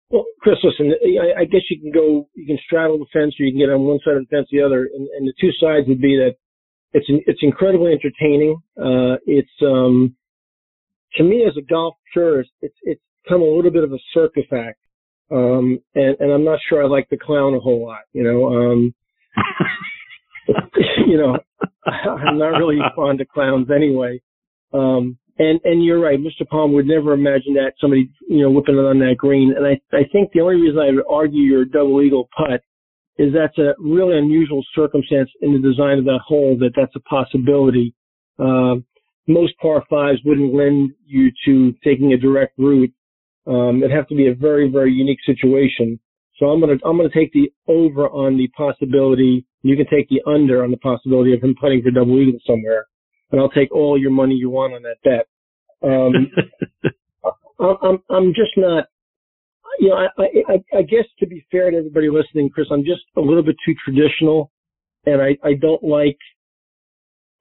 Well, 0.09 0.25
Chris, 0.41 0.57
listen, 0.63 0.91
I, 1.21 1.41
I 1.41 1.45
guess 1.45 1.61
you 1.69 1.79
can 1.79 1.91
go, 1.91 2.27
you 2.33 2.47
can 2.47 2.57
straddle 2.65 2.97
the 2.97 3.05
fence 3.13 3.35
or 3.39 3.45
you 3.45 3.51
can 3.51 3.59
get 3.59 3.69
on 3.69 3.81
one 3.81 3.99
side 4.03 4.15
of 4.15 4.27
the 4.27 4.35
fence 4.35 4.47
the 4.51 4.61
other. 4.61 4.89
And, 4.93 5.07
and 5.17 5.27
the 5.27 5.33
two 5.39 5.51
sides 5.61 5.87
would 5.87 6.01
be 6.01 6.17
that 6.17 6.35
it's, 6.93 7.05
it's 7.27 7.39
incredibly 7.43 7.91
entertaining. 7.91 8.57
Uh, 8.77 9.21
it's, 9.27 9.51
um, 9.61 10.15
to 11.15 11.23
me 11.23 11.45
as 11.47 11.55
a 11.57 11.61
golf 11.61 11.95
purist, 12.13 12.49
it's, 12.61 12.75
it's 12.83 13.01
become 13.23 13.41
a 13.41 13.45
little 13.45 13.71
bit 13.71 13.83
of 13.83 13.93
a 13.93 13.99
circus 14.13 14.45
act. 14.51 14.79
Um, 15.31 15.79
and, 15.93 16.17
and 16.19 16.31
I'm 16.31 16.43
not 16.43 16.59
sure 16.67 16.83
I 16.83 16.87
like 16.87 17.09
the 17.09 17.17
clown 17.17 17.53
a 17.53 17.59
whole 17.59 17.85
lot, 17.85 18.01
you 18.13 18.23
know, 18.23 18.45
um, 18.47 18.95
you 21.07 21.17
know, 21.17 21.37
I'm 21.85 22.37
not 22.37 22.57
really 22.57 22.77
fond 22.95 23.21
of 23.21 23.27
clowns 23.29 23.69
anyway. 23.69 24.21
Um, 24.73 25.17
and 25.37 25.59
and 25.63 25.83
you're 25.83 26.01
right, 26.01 26.19
Mr. 26.19 26.47
Palm 26.47 26.73
would 26.73 26.85
never 26.85 27.13
imagine 27.13 27.53
that 27.53 27.73
somebody 27.79 28.11
you 28.27 28.41
know 28.41 28.51
whipping 28.51 28.75
it 28.75 28.79
on 28.79 28.99
that 28.99 29.15
green. 29.17 29.53
And 29.55 29.65
I 29.65 29.79
I 29.95 30.03
think 30.11 30.31
the 30.31 30.41
only 30.41 30.55
reason 30.55 30.79
I 30.79 30.91
would 30.91 31.05
argue 31.09 31.41
your 31.41 31.65
double 31.65 32.01
eagle 32.01 32.29
putt 32.37 32.61
is 33.17 33.33
that's 33.33 33.57
a 33.57 33.73
really 33.79 34.17
unusual 34.17 34.63
circumstance 34.75 35.29
in 35.41 35.53
the 35.53 35.59
design 35.59 35.97
of 35.97 36.05
that 36.05 36.19
hole 36.25 36.57
that 36.59 36.71
that's 36.75 36.95
a 36.95 36.99
possibility. 37.01 37.93
Uh, 38.37 38.75
most 39.27 39.53
par 39.61 39.83
fives 39.89 40.19
wouldn't 40.25 40.53
lend 40.53 40.91
you 41.05 41.31
to 41.45 41.73
taking 41.83 42.13
a 42.13 42.17
direct 42.17 42.57
route. 42.57 42.91
Um, 43.47 43.83
it'd 43.83 43.95
have 43.95 44.07
to 44.09 44.15
be 44.15 44.27
a 44.27 44.35
very 44.35 44.69
very 44.69 44.91
unique 44.91 45.19
situation. 45.25 45.99
So 46.37 46.47
I'm 46.47 46.59
gonna 46.59 46.77
I'm 46.83 46.97
gonna 46.97 47.09
take 47.13 47.31
the 47.31 47.51
over 47.67 48.09
on 48.09 48.37
the 48.37 48.47
possibility. 48.57 49.45
You 49.61 49.75
can 49.75 49.87
take 49.87 50.07
the 50.09 50.21
under 50.25 50.63
on 50.63 50.71
the 50.71 50.77
possibility 50.77 51.33
of 51.33 51.43
him 51.43 51.55
putting 51.59 51.81
for 51.81 51.91
double 51.91 52.19
eagle 52.19 52.39
somewhere 52.45 52.85
and 53.31 53.39
I'll 53.39 53.49
take 53.49 53.71
all 53.71 53.99
your 53.99 54.11
money 54.11 54.35
you 54.35 54.49
want 54.49 54.73
on 54.73 54.83
that 54.83 54.97
bet. 55.03 55.27
Um, 55.87 56.31
I'm, 57.81 57.99
I'm 58.09 58.33
just 58.33 58.57
not, 58.57 58.85
you 59.79 59.89
know, 59.89 59.95
I, 59.95 60.23
I, 60.47 60.77
I 60.77 60.81
guess 60.81 61.05
to 61.19 61.27
be 61.27 61.45
fair 61.51 61.71
to 61.71 61.77
everybody 61.77 62.09
listening, 62.09 62.49
Chris, 62.49 62.67
I'm 62.71 62.83
just 62.83 63.01
a 63.17 63.21
little 63.21 63.43
bit 63.43 63.55
too 63.65 63.75
traditional 63.83 64.51
and 65.05 65.21
I, 65.21 65.37
I 65.43 65.53
don't 65.53 65.83
like, 65.83 66.17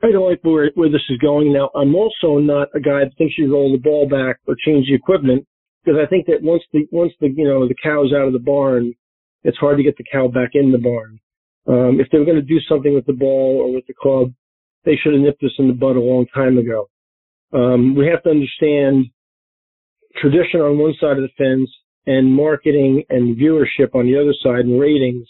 I 0.03 0.13
don't 0.13 0.29
like 0.29 0.41
where, 0.43 0.71
where 0.75 0.91
this 0.91 1.03
is 1.09 1.19
going 1.19 1.53
now. 1.53 1.71
I'm 1.75 1.95
also 1.95 2.39
not 2.39 2.69
a 2.75 2.81
guy 2.81 3.05
that 3.05 3.17
thinks 3.17 3.37
you 3.39 3.53
roll 3.53 3.73
the 3.73 3.79
ball 3.79 4.09
back 4.09 4.39
or 4.47 4.55
change 4.65 4.87
the 4.87 4.95
equipment 4.95 5.47
because 5.85 5.99
I 6.01 6.09
think 6.09 6.27
that 6.27 6.43
once 6.43 6.63
the, 6.73 6.87
once 6.93 7.13
the, 7.21 7.29
you 7.35 7.49
know, 7.49 7.67
the 7.67 7.75
cow's 7.83 8.13
out 8.13 8.27
of 8.27 8.33
the 8.33 8.39
barn, 8.39 8.95
it's 9.43 9.59
hard 9.59 9.79
to 9.79 9.83
get 9.83 9.97
the 9.97 10.05
cow 10.11 10.29
back 10.29 10.51
in 10.55 10.71
the 10.71 10.79
barn. 10.79 11.21
Um, 11.69 12.01
if 12.01 12.09
they 12.11 12.19
were 12.19 12.25
going 12.25 12.37
to 12.37 12.43
do 12.43 12.61
something 12.69 12.95
with 12.95 13.07
the 13.07 13.13
ball 13.13 13.61
or 13.63 13.73
with 13.73 13.87
the 13.87 13.95
club, 13.95 14.33
they 14.85 14.97
should 14.97 15.13
have 15.13 15.23
nipped 15.23 15.43
this 15.43 15.53
in 15.59 15.69
the 15.69 15.75
bud 15.75 15.97
a 15.97 16.01
long 16.01 16.27
time 16.35 16.57
ago. 16.57 16.89
Um, 17.53 17.95
we 17.95 18.07
have 18.07 18.23
to 18.23 18.31
understand 18.31 19.07
tradition 20.17 20.61
on 20.61 20.79
one 20.79 20.95
side 21.01 21.19
of 21.19 21.23
the 21.23 21.37
fence 21.37 21.71
and 22.07 22.33
marketing 22.33 23.05
and 23.11 23.37
viewership 23.37 23.95
on 23.95 24.07
the 24.07 24.19
other 24.19 24.35
side 24.43 24.65
and 24.65 24.81
ratings. 24.81 25.27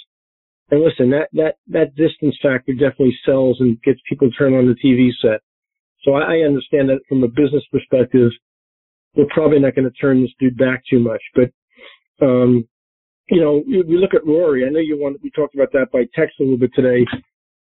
And 0.71 0.83
listen, 0.83 1.11
that, 1.11 1.29
that, 1.33 1.57
that 1.69 1.97
distance 1.97 2.37
factor 2.43 2.73
definitely 2.73 3.17
sells 3.25 3.57
and 3.61 3.81
gets 3.83 4.01
people 4.09 4.31
to 4.31 4.37
turn 4.37 4.55
on 4.55 4.67
the 4.67 4.75
TV 4.75 5.11
set. 5.21 5.41
So 6.03 6.15
I, 6.15 6.35
I 6.35 6.47
understand 6.47 6.89
that 6.91 7.01
from 7.09 7.25
a 7.25 7.29
business 7.29 7.65
perspective, 7.73 8.31
we're 9.15 9.27
probably 9.31 9.59
not 9.59 9.75
going 9.75 9.91
to 9.91 9.99
turn 9.99 10.23
this 10.23 10.31
dude 10.39 10.57
back 10.57 10.83
too 10.89 11.01
much, 11.01 11.23
but, 11.35 11.51
um, 12.25 12.69
you 13.31 13.41
know, 13.41 13.63
we 13.67 13.97
look 13.97 14.15
at 14.15 14.27
Rory. 14.27 14.67
I 14.67 14.71
know 14.71 14.81
you 14.81 14.99
want, 14.99 15.23
we 15.23 15.31
talked 15.31 15.55
about 15.55 15.73
that 15.73 15.89
by 15.93 16.05
text 16.15 16.41
a 16.41 16.43
little 16.43 16.59
bit 16.59 16.73
today. 16.75 17.07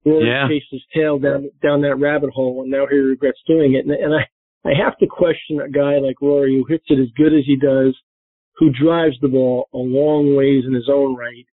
Rory 0.05 0.29
yeah. 0.29 0.47
chased 0.47 0.67
his 0.71 0.83
tail 0.95 1.17
down 1.17 1.49
down 1.63 1.81
that 1.81 1.95
rabbit 1.95 2.29
hole, 2.29 2.61
and 2.61 2.69
now 2.69 2.85
he 2.89 2.97
regrets 2.97 3.39
doing 3.47 3.73
it. 3.73 3.85
And, 3.85 3.91
and 3.91 4.13
I 4.13 4.27
I 4.65 4.73
have 4.83 4.97
to 4.97 5.07
question 5.07 5.61
a 5.61 5.69
guy 5.69 5.99
like 5.99 6.21
Rory 6.21 6.55
who 6.55 6.65
hits 6.65 6.85
it 6.89 6.99
as 6.99 7.09
good 7.15 7.33
as 7.33 7.45
he 7.45 7.55
does, 7.55 7.95
who 8.57 8.71
drives 8.71 9.15
the 9.21 9.27
ball 9.27 9.69
a 9.73 9.77
long 9.77 10.35
ways 10.35 10.63
in 10.65 10.73
his 10.73 10.89
own 10.91 11.15
right, 11.15 11.45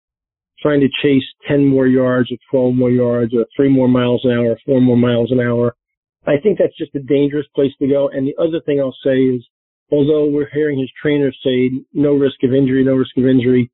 trying 0.59 0.79
to 0.79 0.89
chase 1.01 1.23
10 1.47 1.65
more 1.65 1.85
yards 1.85 2.31
or 2.31 2.37
12 2.49 2.75
more 2.75 2.89
yards 2.89 3.33
or 3.35 3.45
three 3.55 3.69
more 3.69 3.87
miles 3.87 4.21
an 4.23 4.31
hour, 4.31 4.51
or 4.51 4.57
four 4.65 4.81
more 4.81 4.97
miles 4.97 5.31
an 5.31 5.39
hour. 5.39 5.75
I 6.25 6.37
think 6.41 6.57
that's 6.57 6.77
just 6.77 6.95
a 6.95 7.01
dangerous 7.01 7.45
place 7.53 7.73
to 7.79 7.87
go. 7.87 8.09
And 8.09 8.25
the 8.25 8.35
other 8.41 8.61
thing 8.65 8.79
I'll 8.79 8.95
say 9.03 9.17
is, 9.17 9.45
although 9.91 10.25
we're 10.25 10.49
hearing 10.51 10.79
his 10.79 10.91
trainers 10.99 11.37
say 11.43 11.69
no 11.93 12.13
risk 12.13 12.37
of 12.43 12.53
injury, 12.53 12.83
no 12.83 12.95
risk 12.95 13.15
of 13.17 13.27
injury, 13.27 13.69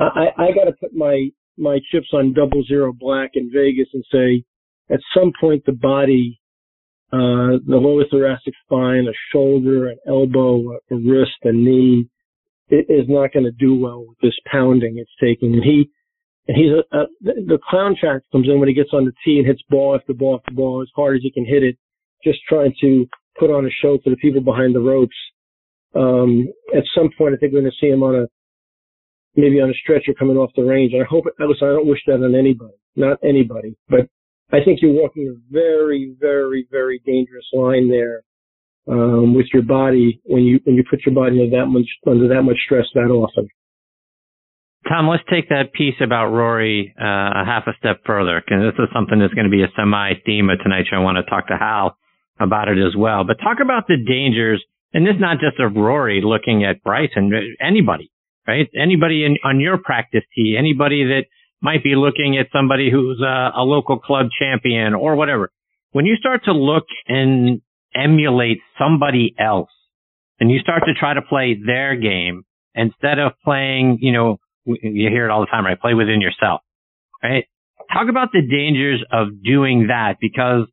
I, 0.00 0.28
I 0.36 0.52
got 0.52 0.64
to 0.64 0.72
put 0.80 0.94
my 0.94 1.28
my 1.58 1.78
chips 1.92 2.08
on 2.12 2.32
double 2.32 2.64
zero 2.64 2.92
black 2.92 3.32
in 3.34 3.50
Vegas 3.54 3.88
and 3.92 4.04
say, 4.10 4.44
at 4.90 5.00
some 5.14 5.32
point 5.38 5.64
the 5.66 5.72
body, 5.72 6.40
uh, 7.12 7.60
the 7.66 7.76
lower 7.76 8.04
thoracic 8.10 8.54
spine, 8.64 9.06
a 9.08 9.12
shoulder, 9.32 9.88
an 9.88 9.98
elbow, 10.08 10.72
a 10.72 10.94
wrist, 10.94 11.32
a 11.42 11.52
knee, 11.52 12.08
it 12.70 12.86
is 12.88 13.06
not 13.08 13.32
going 13.32 13.44
to 13.44 13.50
do 13.50 13.74
well 13.74 14.06
with 14.06 14.16
this 14.22 14.38
pounding 14.50 14.96
it's 14.96 15.10
taking. 15.20 15.54
And 15.54 15.64
he, 15.64 15.90
and 16.48 16.56
he's 16.56 16.72
a, 16.72 16.96
a 16.96 17.06
the 17.22 17.58
clown 17.68 17.96
factor 18.00 18.24
comes 18.32 18.48
in 18.48 18.58
when 18.58 18.68
he 18.68 18.74
gets 18.74 18.90
on 18.92 19.04
the 19.04 19.12
tee 19.24 19.38
and 19.38 19.46
hits 19.46 19.62
ball 19.68 19.96
after 20.00 20.14
ball 20.14 20.36
after 20.36 20.54
ball 20.54 20.82
as 20.82 20.88
hard 20.96 21.16
as 21.16 21.22
he 21.22 21.30
can 21.30 21.44
hit 21.44 21.62
it, 21.62 21.76
just 22.24 22.38
trying 22.48 22.72
to 22.80 23.06
put 23.38 23.50
on 23.50 23.66
a 23.66 23.70
show 23.82 23.98
for 24.02 24.10
the 24.10 24.16
people 24.16 24.40
behind 24.40 24.74
the 24.74 24.80
ropes. 24.80 25.16
Um, 25.94 26.48
at 26.74 26.84
some 26.94 27.10
point, 27.18 27.34
I 27.34 27.36
think 27.36 27.52
we're 27.52 27.60
going 27.60 27.72
to 27.72 27.78
see 27.80 27.90
him 27.90 28.02
on 28.02 28.14
a 28.14 28.26
maybe 29.36 29.60
on 29.60 29.70
a 29.70 29.74
stretcher 29.74 30.12
coming 30.18 30.36
off 30.36 30.50
the 30.56 30.62
range. 30.62 30.92
And 30.92 31.02
I 31.02 31.06
hope, 31.08 31.24
listen, 31.38 31.68
I 31.68 31.72
don't 31.72 31.86
wish 31.86 32.00
that 32.06 32.22
on 32.22 32.34
anybody, 32.34 32.74
not 32.96 33.18
anybody, 33.22 33.76
but 33.88 34.08
I 34.52 34.64
think 34.64 34.80
you're 34.82 34.92
walking 34.92 35.28
a 35.28 35.52
very, 35.52 36.14
very, 36.18 36.66
very 36.70 37.00
dangerous 37.06 37.46
line 37.52 37.88
there 37.88 38.22
um, 38.88 39.34
with 39.34 39.46
your 39.52 39.62
body 39.62 40.20
when 40.24 40.42
you 40.42 40.60
when 40.64 40.76
you 40.76 40.84
put 40.88 41.06
your 41.06 41.14
body 41.14 41.40
under 41.40 41.56
that 41.58 41.66
much 41.66 41.86
under 42.06 42.28
that 42.28 42.42
much 42.42 42.56
stress 42.64 42.86
that 42.94 43.10
often. 43.10 43.48
Tom, 44.88 45.08
let's 45.08 45.22
take 45.30 45.50
that 45.50 45.72
piece 45.74 45.94
about 46.02 46.30
Rory 46.30 46.94
uh, 46.98 47.04
a 47.04 47.44
half 47.44 47.64
a 47.66 47.72
step 47.78 48.00
further, 48.06 48.40
because 48.40 48.64
this 48.64 48.82
is 48.82 48.88
something 48.94 49.18
that's 49.20 49.34
going 49.34 49.44
to 49.44 49.50
be 49.50 49.62
a 49.62 49.70
semi 49.76 50.14
theme 50.24 50.48
of 50.48 50.58
tonight. 50.62 50.86
So 50.90 50.96
I 50.96 51.00
want 51.00 51.18
to 51.18 51.30
talk 51.30 51.48
to 51.48 51.56
Hal 51.56 51.96
about 52.40 52.68
it 52.68 52.78
as 52.78 52.96
well. 52.96 53.24
But 53.24 53.36
talk 53.44 53.58
about 53.62 53.86
the 53.86 53.96
dangers, 53.96 54.64
and 54.94 55.06
this 55.06 55.14
is 55.14 55.20
not 55.20 55.38
just 55.38 55.60
of 55.60 55.76
Rory 55.76 56.22
looking 56.24 56.64
at 56.64 56.82
Bryson, 56.82 57.30
anybody, 57.60 58.10
right? 58.50 58.68
Anybody 58.74 59.24
in, 59.24 59.36
on 59.44 59.60
your 59.60 59.78
practice 59.78 60.24
tee, 60.34 60.56
anybody 60.58 61.04
that 61.04 61.24
might 61.62 61.84
be 61.84 61.94
looking 61.94 62.36
at 62.38 62.46
somebody 62.52 62.90
who's 62.90 63.20
a, 63.20 63.50
a 63.56 63.62
local 63.62 63.98
club 63.98 64.26
champion 64.38 64.94
or 64.94 65.14
whatever. 65.14 65.52
When 65.92 66.04
you 66.04 66.16
start 66.16 66.44
to 66.44 66.52
look 66.52 66.84
and 67.06 67.60
emulate 67.94 68.58
somebody 68.78 69.34
else 69.38 69.70
and 70.40 70.50
you 70.50 70.58
start 70.58 70.82
to 70.86 70.94
try 70.94 71.14
to 71.14 71.22
play 71.22 71.56
their 71.64 71.94
game 71.94 72.42
instead 72.74 73.18
of 73.18 73.32
playing, 73.44 73.98
you 74.00 74.12
know, 74.12 74.38
you 74.64 75.08
hear 75.08 75.26
it 75.26 75.30
all 75.30 75.40
the 75.40 75.46
time, 75.46 75.64
right? 75.64 75.80
Play 75.80 75.94
within 75.94 76.20
yourself, 76.20 76.60
right? 77.22 77.44
Talk 77.92 78.08
about 78.08 78.30
the 78.32 78.42
dangers 78.42 79.04
of 79.12 79.42
doing 79.44 79.88
that 79.88 80.16
because 80.20 80.66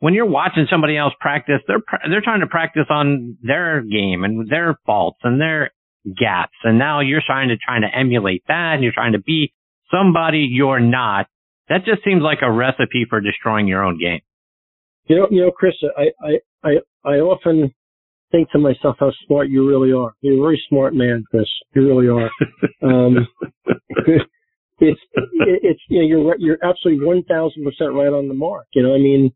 when 0.00 0.14
you're 0.14 0.26
watching 0.26 0.66
somebody 0.68 0.96
else 0.96 1.12
practice, 1.20 1.60
they're, 1.66 1.82
they're 2.10 2.22
trying 2.22 2.40
to 2.40 2.46
practice 2.46 2.86
on 2.90 3.36
their 3.42 3.82
game 3.82 4.24
and 4.24 4.48
their 4.50 4.76
faults 4.84 5.18
and 5.22 5.40
their 5.40 5.70
gaps. 6.06 6.56
And 6.64 6.78
now 6.78 7.00
you're 7.00 7.22
trying 7.24 7.48
to, 7.48 7.56
trying 7.56 7.82
to 7.82 7.88
emulate 7.94 8.42
that 8.48 8.74
and 8.74 8.82
you're 8.82 8.92
trying 8.92 9.12
to 9.12 9.20
be 9.20 9.52
somebody 9.90 10.48
you're 10.50 10.80
not. 10.80 11.26
That 11.68 11.84
just 11.84 12.04
seems 12.04 12.22
like 12.22 12.38
a 12.42 12.50
recipe 12.50 13.06
for 13.08 13.20
destroying 13.20 13.66
your 13.66 13.84
own 13.84 13.98
game. 13.98 14.20
You 15.06 15.16
know, 15.16 15.26
you 15.30 15.42
know, 15.42 15.50
Chris, 15.50 15.74
I, 15.96 16.10
I, 16.24 16.68
I, 16.68 16.70
I 17.04 17.14
often 17.16 17.74
think 18.30 18.50
to 18.50 18.58
myself 18.58 18.96
how 18.98 19.12
smart 19.26 19.48
you 19.48 19.68
really 19.68 19.92
are. 19.92 20.14
You're 20.20 20.38
a 20.38 20.42
very 20.42 20.62
smart 20.68 20.94
man, 20.94 21.24
Chris. 21.30 21.46
You 21.74 21.86
really 21.86 22.08
are. 22.08 22.30
um, 22.82 23.26
it's, 24.78 25.00
it's, 25.10 25.80
you 25.88 26.00
know, 26.00 26.06
you're, 26.06 26.36
you're 26.38 26.58
absolutely 26.62 27.04
1000% 27.04 27.24
right 27.94 28.12
on 28.12 28.28
the 28.28 28.34
mark. 28.34 28.66
You 28.74 28.82
know, 28.82 28.94
I 28.94 28.98
mean, 28.98 29.32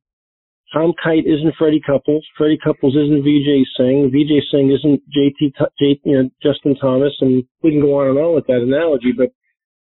Tom 0.72 0.92
Kite 1.02 1.26
isn't 1.26 1.54
Freddie 1.58 1.82
Couples. 1.84 2.26
Freddie 2.36 2.58
Couples 2.62 2.94
isn't 2.96 3.22
Vijay 3.22 3.62
Singh. 3.76 4.10
Vijay 4.10 4.40
Singh 4.50 4.70
isn't 4.70 5.00
JT, 5.16 5.52
J, 5.78 6.00
you 6.04 6.22
know, 6.22 6.30
Justin 6.42 6.76
Thomas. 6.76 7.12
And 7.20 7.44
we 7.62 7.70
can 7.70 7.80
go 7.80 8.00
on 8.00 8.08
and 8.08 8.18
on 8.18 8.34
with 8.34 8.46
that 8.48 8.62
analogy, 8.62 9.12
but, 9.16 9.30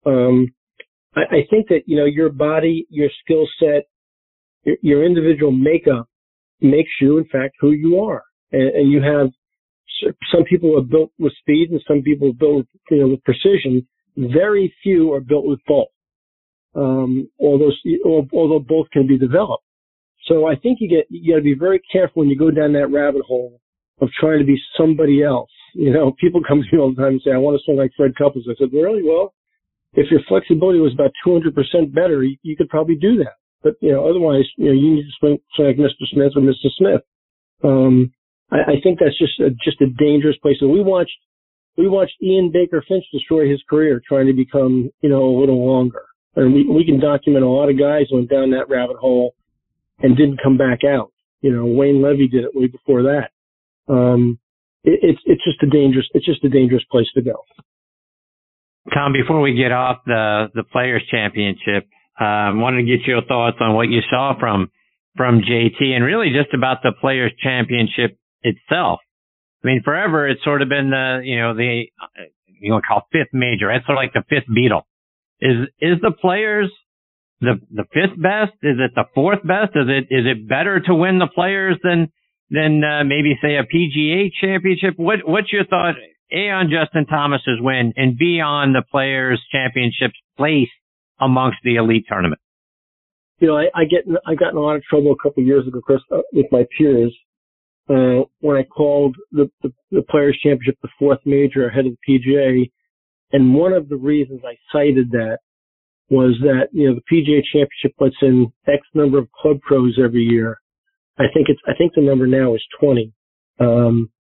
um, 0.09 0.53
I, 1.17 1.21
I 1.21 1.47
think 1.49 1.69
that, 1.69 1.83
you 1.87 1.97
know, 1.97 2.05
your 2.05 2.29
body, 2.29 2.87
your 2.91 3.09
skill 3.25 3.47
set, 3.59 3.85
your, 4.65 4.77
your 4.83 5.05
individual 5.05 5.51
makeup 5.51 6.09
makes 6.61 6.91
you, 7.01 7.19
in 7.19 7.25
fact, 7.25 7.57
who 7.61 7.73
you 7.73 8.01
are. 8.01 8.23
And, 8.53 8.69
and 8.69 8.93
you 8.93 9.03
have 9.03 9.31
some 10.33 10.45
people 10.45 10.79
are 10.79 10.83
built 10.83 11.11
with 11.19 11.33
speed 11.41 11.71
and 11.71 11.81
some 11.89 12.03
people 12.03 12.31
are 12.31 12.35
built 12.35 12.67
you 12.91 12.99
know, 12.99 13.09
with 13.09 13.25
precision. 13.25 13.87
Very 14.17 14.75
few 14.83 15.13
are 15.13 15.21
built 15.21 15.47
with 15.47 15.61
both. 15.67 15.89
Um, 16.75 17.31
although, 17.41 17.73
although 18.05 18.59
both 18.59 18.91
can 18.91 19.07
be 19.07 19.17
developed. 19.17 19.65
So 20.27 20.47
I 20.47 20.57
think 20.57 20.79
you 20.81 20.89
get, 20.89 21.07
you 21.09 21.33
got 21.33 21.39
to 21.39 21.45
be 21.45 21.55
very 21.55 21.81
careful 21.91 22.21
when 22.21 22.29
you 22.29 22.37
go 22.37 22.51
down 22.51 22.73
that 22.73 22.91
rabbit 22.91 23.23
hole 23.23 23.61
of 24.01 24.09
trying 24.19 24.41
to 24.41 24.45
be 24.45 24.59
somebody 24.77 25.23
else. 25.23 25.51
You 25.75 25.93
know, 25.93 26.13
people 26.21 26.41
come 26.47 26.63
to 26.63 26.77
me 26.77 26.83
all 26.83 26.91
the 26.91 27.01
time 27.01 27.13
and 27.13 27.23
say, 27.25 27.33
I 27.33 27.39
want 27.39 27.59
to 27.59 27.65
swing 27.65 27.79
like 27.79 27.93
Fred 27.97 28.17
Couples. 28.17 28.47
I 28.49 28.55
said, 28.59 28.73
really? 28.73 29.03
Well, 29.03 29.35
if 29.95 30.11
your 30.11 30.21
flexibility 30.29 30.79
was 30.79 30.93
about 30.93 31.13
200% 31.27 31.95
better, 31.95 32.23
you, 32.23 32.37
you 32.43 32.57
could 32.57 32.69
probably 32.69 32.97
do 32.97 33.17
that. 33.19 33.35
But, 33.63 33.75
you 33.81 33.93
know, 33.93 34.09
otherwise, 34.09 34.45
you 34.57 34.67
know, 34.67 34.73
you 34.73 34.97
need 34.97 35.03
to 35.03 35.17
swing 35.19 35.39
like 35.59 35.77
Mr. 35.77 36.05
Smith 36.13 36.33
or 36.37 36.43
Mr. 36.43 36.69
Smith. 36.77 37.01
Um, 37.65 38.13
I, 38.51 38.73
I 38.73 38.75
think 38.83 38.99
that's 38.99 39.19
just 39.19 39.41
a, 39.41 39.51
just 39.65 39.81
a 39.81 39.87
dangerous 39.99 40.37
place. 40.43 40.57
And 40.61 40.71
we 40.71 40.83
watched, 40.83 41.17
we 41.79 41.89
watched 41.89 42.15
Ian 42.23 42.51
Baker 42.53 42.85
Finch 42.87 43.05
destroy 43.13 43.49
his 43.49 43.63
career 43.69 44.03
trying 44.07 44.27
to 44.27 44.33
become, 44.33 44.91
you 45.01 45.09
know, 45.09 45.25
a 45.25 45.39
little 45.41 45.67
longer. 45.67 46.03
And 46.37 46.53
we, 46.53 46.69
we 46.69 46.85
can 46.85 47.01
document 47.01 47.45
a 47.45 47.49
lot 47.49 47.71
of 47.71 47.79
guys 47.79 48.07
went 48.13 48.29
down 48.29 48.51
that 48.51 48.69
rabbit 48.69 48.97
hole 48.97 49.35
and 50.01 50.17
didn't 50.17 50.41
come 50.43 50.57
back 50.57 50.81
out. 50.85 51.13
You 51.41 51.53
know, 51.53 51.67
Wayne 51.67 52.03
Levi 52.03 52.31
did 52.31 52.45
it 52.45 52.55
way 52.55 52.67
before 52.67 53.05
that. 53.05 53.31
Um, 53.89 54.39
it, 54.85 55.01
it's, 55.03 55.21
it's 55.25 55.45
just 55.45 55.63
a 55.63 55.67
dangerous, 55.67 56.07
it's 56.13 56.27
just 56.27 56.45
a 56.45 56.49
dangerous 56.49 56.85
place 56.91 57.07
to 57.15 57.23
go. 57.23 57.43
Tom, 58.95 59.13
before 59.13 59.41
we 59.41 59.55
get 59.55 59.73
off 59.73 59.99
the, 60.07 60.47
the 60.55 60.63
players 60.63 61.03
championship, 61.11 61.89
um, 62.19 62.61
wanted 62.61 62.83
to 62.83 62.97
get 62.97 63.07
your 63.07 63.23
thoughts 63.23 63.59
on 63.61 63.75
what 63.75 63.89
you 63.89 64.01
saw 64.09 64.39
from, 64.39 64.71
from 65.17 65.41
JT 65.41 65.83
and 65.83 66.05
really 66.05 66.31
just 66.31 66.55
about 66.55 66.79
the 66.83 66.93
players 67.01 67.33
championship 67.43 68.19
itself. 68.43 69.01
I 69.65 69.67
mean, 69.67 69.83
forever 69.85 70.29
it's 70.29 70.43
sort 70.45 70.63
of 70.63 70.69
been 70.69 70.91
the, 70.91 71.21
you 71.25 71.39
know, 71.39 71.55
the, 71.55 71.85
you 72.47 72.71
know, 72.71 72.81
call 72.87 73.07
fifth 73.13 73.33
major. 73.33 73.71
It's 73.73 73.85
sort 73.87 73.99
of 73.99 74.03
like 74.03 74.13
the 74.13 74.23
fifth 74.29 74.49
Beatle. 74.49 74.83
Is, 75.41 75.69
is 75.81 76.01
the 76.01 76.13
players 76.13 76.73
the, 77.41 77.61
the 77.71 77.85
fifth 77.93 78.21
best? 78.21 78.53
Is 78.63 78.79
it 78.79 78.93
the 78.95 79.05
fourth 79.15 79.43
best? 79.43 79.73
Is 79.75 79.89
it, 79.89 80.15
is 80.15 80.27
it 80.27 80.49
better 80.49 80.81
to 80.81 80.95
win 80.95 81.19
the 81.19 81.29
players 81.33 81.79
than, 81.83 82.13
than, 82.51 82.83
uh, 82.83 83.05
maybe 83.05 83.37
say 83.43 83.57
a 83.57 83.65
PGA 83.65 84.31
championship? 84.41 84.95
What, 84.97 85.21
what's 85.25 85.53
your 85.53 85.67
thought? 85.67 85.95
A 86.33 86.51
on 86.51 86.71
Justin 86.71 87.07
Thomas's 87.07 87.61
win 87.61 87.93
and 87.97 88.19
B 88.19 88.41
on 88.41 88.73
the 88.73 88.83
players 88.91 89.41
championships 89.53 90.17
place 90.37 90.71
amongst 91.21 91.59
the 91.63 91.77
elite 91.77 92.07
tournament. 92.09 92.41
You 93.39 93.49
know, 93.49 93.57
I, 93.57 93.67
I 93.75 93.85
get, 93.85 94.05
I 94.27 94.35
got 94.35 94.51
in 94.51 94.57
a 94.57 94.61
lot 94.61 94.77
of 94.77 94.83
trouble 94.83 95.13
a 95.13 95.23
couple 95.23 95.43
of 95.43 95.47
years 95.47 95.67
ago, 95.67 95.81
Chris, 95.81 96.01
uh, 96.11 96.23
with 96.33 96.47
my 96.51 96.65
peers, 96.77 97.15
uh, 97.89 98.25
when 98.41 98.57
I 98.57 98.65
called 98.65 99.15
the, 99.31 99.51
the, 99.63 99.73
the 99.91 100.03
players 100.03 100.39
championship 100.43 100.79
the 100.83 100.89
fourth 100.99 101.21
major 101.25 101.69
ahead 101.69 101.87
of 101.87 101.93
the 101.93 102.19
PGA. 102.19 102.71
And 103.33 103.55
one 103.55 103.73
of 103.73 103.89
the 103.89 103.97
reasons 103.97 104.41
I 104.45 104.57
cited 104.73 105.11
that 105.13 105.39
was 106.09 106.37
that, 106.43 106.69
you 106.73 106.89
know, 106.89 106.95
the 106.95 107.03
PGA 107.13 107.43
championship 107.53 107.97
puts 107.99 108.17
in 108.23 108.53
X 108.67 108.83
number 108.95 109.19
of 109.19 109.31
club 109.33 109.61
pros 109.61 109.99
every 110.03 110.23
year. 110.23 110.61
I 111.19 111.25
think 111.33 111.49
it's, 111.49 111.61
I 111.67 111.73
think 111.77 111.93
the 111.95 112.03
number 112.03 112.27
now 112.27 112.55
is 112.55 112.63
20. 112.81 113.13
Um, 113.59 114.11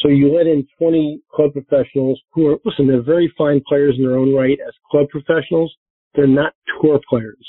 so 0.00 0.08
you 0.08 0.34
let 0.34 0.46
in 0.46 0.66
20 0.78 1.20
club 1.32 1.52
professionals 1.52 2.20
who 2.32 2.48
are, 2.48 2.56
listen, 2.64 2.88
they're 2.88 3.02
very 3.02 3.32
fine 3.38 3.62
players 3.68 3.94
in 3.96 4.04
their 4.04 4.18
own 4.18 4.34
right 4.34 4.58
as 4.66 4.74
club 4.90 5.08
professionals. 5.10 5.72
They're 6.14 6.26
not 6.26 6.54
tour 6.80 7.00
players. 7.08 7.46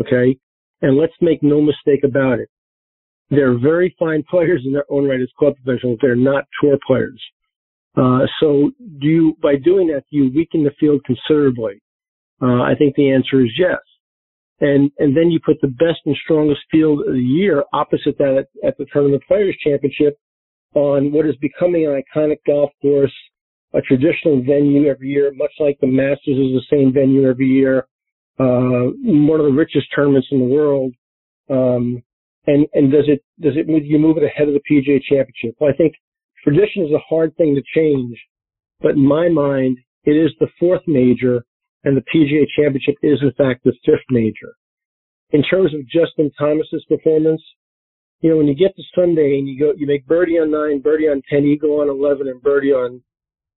Okay. 0.00 0.38
And 0.82 0.96
let's 0.96 1.12
make 1.20 1.42
no 1.42 1.60
mistake 1.60 2.04
about 2.04 2.38
it. 2.38 2.48
They're 3.30 3.58
very 3.58 3.94
fine 3.98 4.24
players 4.28 4.62
in 4.64 4.72
their 4.72 4.86
own 4.88 5.06
right 5.06 5.20
as 5.20 5.28
club 5.38 5.54
professionals. 5.62 5.98
They're 6.00 6.16
not 6.16 6.44
tour 6.60 6.78
players. 6.86 7.20
Uh, 7.96 8.20
so 8.40 8.70
do 9.00 9.06
you, 9.06 9.36
by 9.42 9.56
doing 9.56 9.88
that, 9.88 10.04
you 10.10 10.30
weaken 10.34 10.64
the 10.64 10.70
field 10.78 11.02
considerably? 11.04 11.82
Uh, 12.42 12.62
I 12.62 12.74
think 12.78 12.94
the 12.96 13.10
answer 13.10 13.44
is 13.44 13.52
yes. 13.58 13.78
And, 14.60 14.90
and 14.98 15.16
then 15.16 15.30
you 15.30 15.40
put 15.44 15.56
the 15.62 15.68
best 15.68 16.00
and 16.04 16.16
strongest 16.22 16.60
field 16.70 17.00
of 17.06 17.14
the 17.14 17.20
year 17.20 17.64
opposite 17.72 18.18
that 18.18 18.36
at, 18.36 18.68
at 18.68 18.78
the 18.78 18.86
Tournament 18.92 19.22
Players 19.26 19.56
Championship 19.64 20.18
on 20.74 21.12
what 21.12 21.26
is 21.26 21.34
becoming 21.36 21.86
an 21.86 22.00
iconic 22.02 22.38
golf 22.46 22.70
course, 22.82 23.14
a 23.72 23.80
traditional 23.80 24.42
venue 24.42 24.86
every 24.88 25.08
year, 25.08 25.32
much 25.34 25.52
like 25.58 25.78
the 25.80 25.86
Masters 25.86 26.36
is 26.36 26.52
the 26.52 26.62
same 26.70 26.92
venue 26.92 27.28
every 27.28 27.46
year, 27.46 27.86
uh, 28.38 28.92
one 29.02 29.40
of 29.40 29.46
the 29.46 29.52
richest 29.52 29.86
tournaments 29.94 30.28
in 30.30 30.38
the 30.38 30.44
world. 30.44 30.92
Um, 31.48 32.02
and, 32.46 32.66
and 32.74 32.92
does 32.92 33.04
it, 33.06 33.22
does 33.40 33.54
it 33.56 33.66
you 33.84 33.98
move 33.98 34.16
it 34.18 34.24
ahead 34.24 34.48
of 34.48 34.54
the 34.54 34.60
PGA 34.70 35.00
championship? 35.02 35.56
Well, 35.58 35.70
I 35.70 35.76
think 35.76 35.94
tradition 36.44 36.84
is 36.84 36.92
a 36.92 36.98
hard 37.08 37.36
thing 37.36 37.54
to 37.54 37.62
change, 37.74 38.18
but 38.80 38.92
in 38.92 39.06
my 39.06 39.28
mind, 39.28 39.78
it 40.04 40.12
is 40.12 40.30
the 40.38 40.48
fourth 40.58 40.82
major 40.86 41.44
and 41.84 41.96
the 41.96 42.02
PGA 42.02 42.44
championship 42.56 42.96
is 43.02 43.18
in 43.22 43.32
fact 43.32 43.64
the 43.64 43.72
fifth 43.84 44.06
major. 44.10 44.54
In 45.30 45.42
terms 45.42 45.74
of 45.74 45.88
Justin 45.88 46.30
Thomas's 46.38 46.84
performance, 46.88 47.42
you 48.20 48.30
know, 48.30 48.36
when 48.36 48.48
you 48.48 48.54
get 48.54 48.76
to 48.76 48.82
Sunday 48.94 49.38
and 49.38 49.48
you 49.48 49.58
go, 49.58 49.72
you 49.76 49.86
make 49.86 50.06
birdie 50.06 50.38
on 50.38 50.50
nine, 50.50 50.80
birdie 50.80 51.08
on 51.08 51.22
10, 51.30 51.44
you 51.44 51.58
go 51.58 51.80
on 51.80 51.88
11 51.88 52.28
and 52.28 52.42
birdie 52.42 52.72
on, 52.72 53.02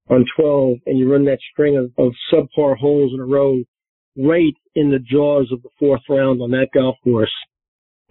on 0.09 0.25
12 0.37 0.77
and 0.85 0.97
you 0.97 1.11
run 1.11 1.25
that 1.25 1.39
string 1.51 1.77
of, 1.77 1.91
of 1.97 2.13
subpar 2.31 2.77
holes 2.77 3.11
in 3.13 3.19
a 3.19 3.25
row 3.25 3.61
right 4.17 4.53
in 4.75 4.89
the 4.89 4.99
jaws 4.99 5.49
of 5.51 5.61
the 5.63 5.69
fourth 5.79 6.01
round 6.09 6.41
on 6.41 6.51
that 6.51 6.67
golf 6.73 6.95
course. 7.03 7.33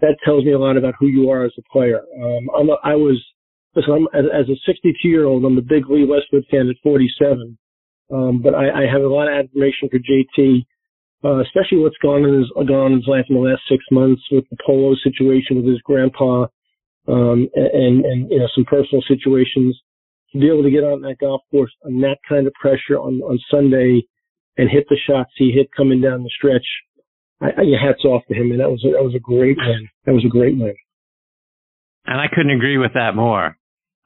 That 0.01 0.17
tells 0.23 0.43
me 0.43 0.51
a 0.51 0.59
lot 0.59 0.77
about 0.77 0.95
who 0.99 1.07
you 1.07 1.29
are 1.29 1.45
as 1.45 1.53
a 1.57 1.61
player. 1.71 2.01
Um, 2.21 2.49
I'm 2.55 2.69
a, 2.69 2.77
I 2.83 2.95
was, 2.95 3.23
listen, 3.75 3.93
I'm, 3.93 4.07
as, 4.13 4.25
as 4.33 4.49
a 4.49 4.59
62 4.65 5.07
year 5.07 5.25
old, 5.25 5.45
I'm 5.45 5.57
a 5.57 5.61
big 5.61 5.89
Lee 5.89 6.05
Westwood 6.05 6.45
fan 6.51 6.69
at 6.69 6.75
47. 6.83 7.57
Um, 8.11 8.41
but 8.41 8.53
I, 8.53 8.83
I 8.83 8.91
have 8.91 9.01
a 9.01 9.07
lot 9.07 9.27
of 9.27 9.45
admiration 9.45 9.89
for 9.89 9.99
JT. 9.99 10.65
uh, 11.23 11.39
especially 11.41 11.79
what's 11.79 11.97
gone 12.01 12.25
in 12.25 12.39
his 12.39 12.51
gone 12.67 12.91
in 12.91 12.97
his 12.99 13.07
life 13.07 13.25
in 13.29 13.35
the 13.35 13.41
last 13.41 13.61
six 13.69 13.83
months 13.91 14.21
with 14.31 14.43
the 14.49 14.57
polo 14.65 14.93
situation 15.03 15.55
with 15.55 15.65
his 15.65 15.81
grandpa, 15.81 16.43
um, 17.07 17.47
and 17.55 18.05
and 18.05 18.31
you 18.31 18.39
know 18.39 18.47
some 18.53 18.65
personal 18.65 19.01
situations. 19.07 19.79
To 20.33 20.39
be 20.39 20.47
able 20.47 20.63
to 20.63 20.71
get 20.71 20.83
on 20.83 21.01
that 21.01 21.19
golf 21.21 21.41
course 21.51 21.71
on 21.85 22.01
that 22.01 22.17
kind 22.27 22.47
of 22.47 22.53
pressure 22.53 22.97
on 22.97 23.21
on 23.21 23.39
Sunday 23.49 24.01
and 24.57 24.69
hit 24.69 24.85
the 24.89 24.97
shots 25.07 25.31
he 25.37 25.51
hit 25.51 25.69
coming 25.75 26.01
down 26.01 26.23
the 26.23 26.29
stretch, 26.35 26.65
I, 27.41 27.47
I, 27.47 27.63
hats 27.81 28.03
off 28.05 28.23
to 28.27 28.33
him, 28.35 28.51
and 28.51 28.59
that 28.59 28.69
was 28.69 28.83
a, 28.85 28.91
that 28.91 29.03
was 29.03 29.15
a 29.15 29.19
great 29.19 29.57
win. 29.57 29.89
That 30.05 30.13
was 30.13 30.25
a 30.25 30.29
great 30.29 30.57
win. 30.57 30.75
And 32.05 32.19
I 32.19 32.27
couldn't 32.27 32.51
agree 32.51 32.77
with 32.77 32.93
that 32.95 33.15
more. 33.15 33.57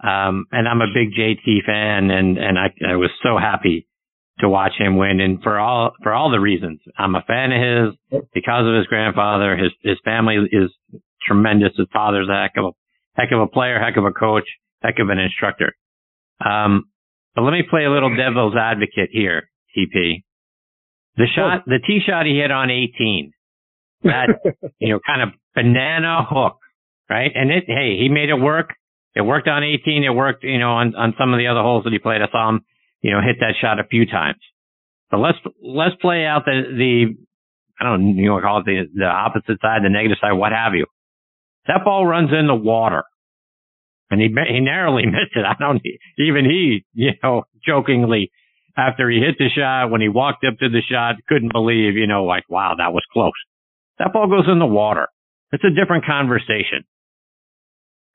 Um, 0.03 0.45
and 0.51 0.67
I'm 0.67 0.81
a 0.81 0.93
big 0.93 1.13
JT 1.13 1.65
fan, 1.65 2.11
and 2.11 2.37
and 2.37 2.57
I 2.57 2.73
I 2.87 2.95
was 2.95 3.09
so 3.23 3.37
happy 3.37 3.87
to 4.39 4.49
watch 4.49 4.73
him 4.77 4.97
win, 4.97 5.19
and 5.19 5.41
for 5.41 5.59
all 5.59 5.93
for 6.03 6.13
all 6.13 6.29
the 6.29 6.39
reasons. 6.39 6.79
I'm 6.97 7.15
a 7.15 7.23
fan 7.25 7.51
of 7.51 7.61
his 8.11 8.21
because 8.33 8.67
of 8.67 8.75
his 8.75 8.85
grandfather. 8.87 9.57
His 9.57 9.71
his 9.81 9.97
family 10.05 10.37
is 10.51 10.71
tremendous. 11.25 11.73
His 11.77 11.87
father's 11.91 12.29
a 12.29 12.41
heck 12.41 12.53
of 12.57 12.65
a 12.65 12.71
heck 13.19 13.31
of 13.31 13.41
a 13.41 13.47
player, 13.47 13.79
heck 13.79 13.97
of 13.97 14.05
a 14.05 14.11
coach, 14.11 14.47
heck 14.81 14.99
of 14.99 15.09
an 15.09 15.17
instructor. 15.17 15.73
Um, 16.43 16.85
but 17.35 17.41
let 17.43 17.51
me 17.51 17.63
play 17.67 17.85
a 17.85 17.91
little 17.91 18.15
devil's 18.15 18.55
advocate 18.55 19.09
here, 19.11 19.49
TP. 19.75 20.23
The 21.17 21.25
shot, 21.35 21.65
the 21.65 21.79
tee 21.85 21.99
shot 22.05 22.25
he 22.25 22.37
hit 22.37 22.51
on 22.51 22.69
18, 22.69 23.31
that 24.03 24.27
you 24.79 24.93
know, 24.93 24.99
kind 25.05 25.21
of 25.21 25.29
banana 25.55 26.25
hook, 26.29 26.57
right? 27.09 27.31
And 27.33 27.51
it, 27.51 27.63
hey, 27.67 27.97
he 27.99 28.09
made 28.09 28.29
it 28.29 28.39
work. 28.39 28.75
It 29.15 29.21
worked 29.21 29.47
on 29.47 29.63
18. 29.63 30.03
It 30.03 30.09
worked, 30.09 30.43
you 30.43 30.59
know, 30.59 30.73
on 30.73 30.95
on 30.95 31.15
some 31.17 31.33
of 31.33 31.39
the 31.39 31.47
other 31.47 31.61
holes 31.61 31.83
that 31.85 31.93
he 31.93 31.99
played. 31.99 32.21
I 32.21 32.29
saw 32.31 32.49
him 32.49 32.61
you 33.01 33.11
know, 33.11 33.21
hit 33.21 33.37
that 33.39 33.55
shot 33.61 33.79
a 33.79 33.87
few 33.87 34.05
times. 34.05 34.39
But 35.09 35.17
let's 35.17 35.37
let's 35.61 35.95
play 36.01 36.25
out 36.25 36.43
the 36.45 36.63
the 36.75 37.15
I 37.79 37.83
don't 37.83 38.03
know, 38.03 38.21
you 38.21 38.29
know 38.29 38.41
call 38.41 38.59
it 38.59 38.65
the 38.65 38.83
the 38.93 39.05
opposite 39.05 39.61
side, 39.61 39.81
the 39.83 39.89
negative 39.89 40.17
side, 40.19 40.33
what 40.33 40.51
have 40.51 40.73
you. 40.73 40.85
That 41.67 41.85
ball 41.85 42.05
runs 42.05 42.31
in 42.37 42.47
the 42.47 42.55
water, 42.55 43.03
and 44.09 44.19
he 44.19 44.27
he 44.27 44.59
narrowly 44.59 45.05
missed 45.05 45.35
it. 45.35 45.45
I 45.45 45.55
don't 45.59 45.81
even 46.17 46.45
he 46.45 46.85
you 46.93 47.11
know 47.23 47.43
jokingly 47.65 48.31
after 48.75 49.09
he 49.09 49.19
hit 49.19 49.37
the 49.37 49.49
shot 49.55 49.89
when 49.89 50.01
he 50.01 50.09
walked 50.09 50.43
up 50.43 50.59
to 50.59 50.69
the 50.69 50.81
shot 50.89 51.15
couldn't 51.27 51.53
believe 51.53 51.95
you 51.95 52.07
know 52.07 52.25
like 52.25 52.43
wow 52.49 52.75
that 52.77 52.91
was 52.91 53.03
close. 53.13 53.31
That 53.99 54.11
ball 54.11 54.27
goes 54.27 54.51
in 54.51 54.59
the 54.59 54.65
water. 54.65 55.07
It's 55.53 55.63
a 55.63 55.73
different 55.73 56.05
conversation. 56.05 56.83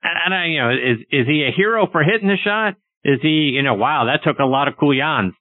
And, 0.02 0.18
and 0.26 0.34
I, 0.34 0.46
you 0.46 0.60
know, 0.60 0.70
is 0.70 0.98
is 1.10 1.26
he 1.26 1.44
a 1.44 1.56
hero 1.56 1.86
for 1.90 2.02
hitting 2.02 2.28
the 2.28 2.36
shot? 2.42 2.74
Is 3.04 3.18
he, 3.20 3.52
you 3.54 3.62
know, 3.62 3.74
wow, 3.74 4.06
that 4.06 4.28
took 4.28 4.38
a 4.38 4.44
lot 4.44 4.68
of 4.68 4.74
cool 4.78 4.94
kuyans 4.94 5.32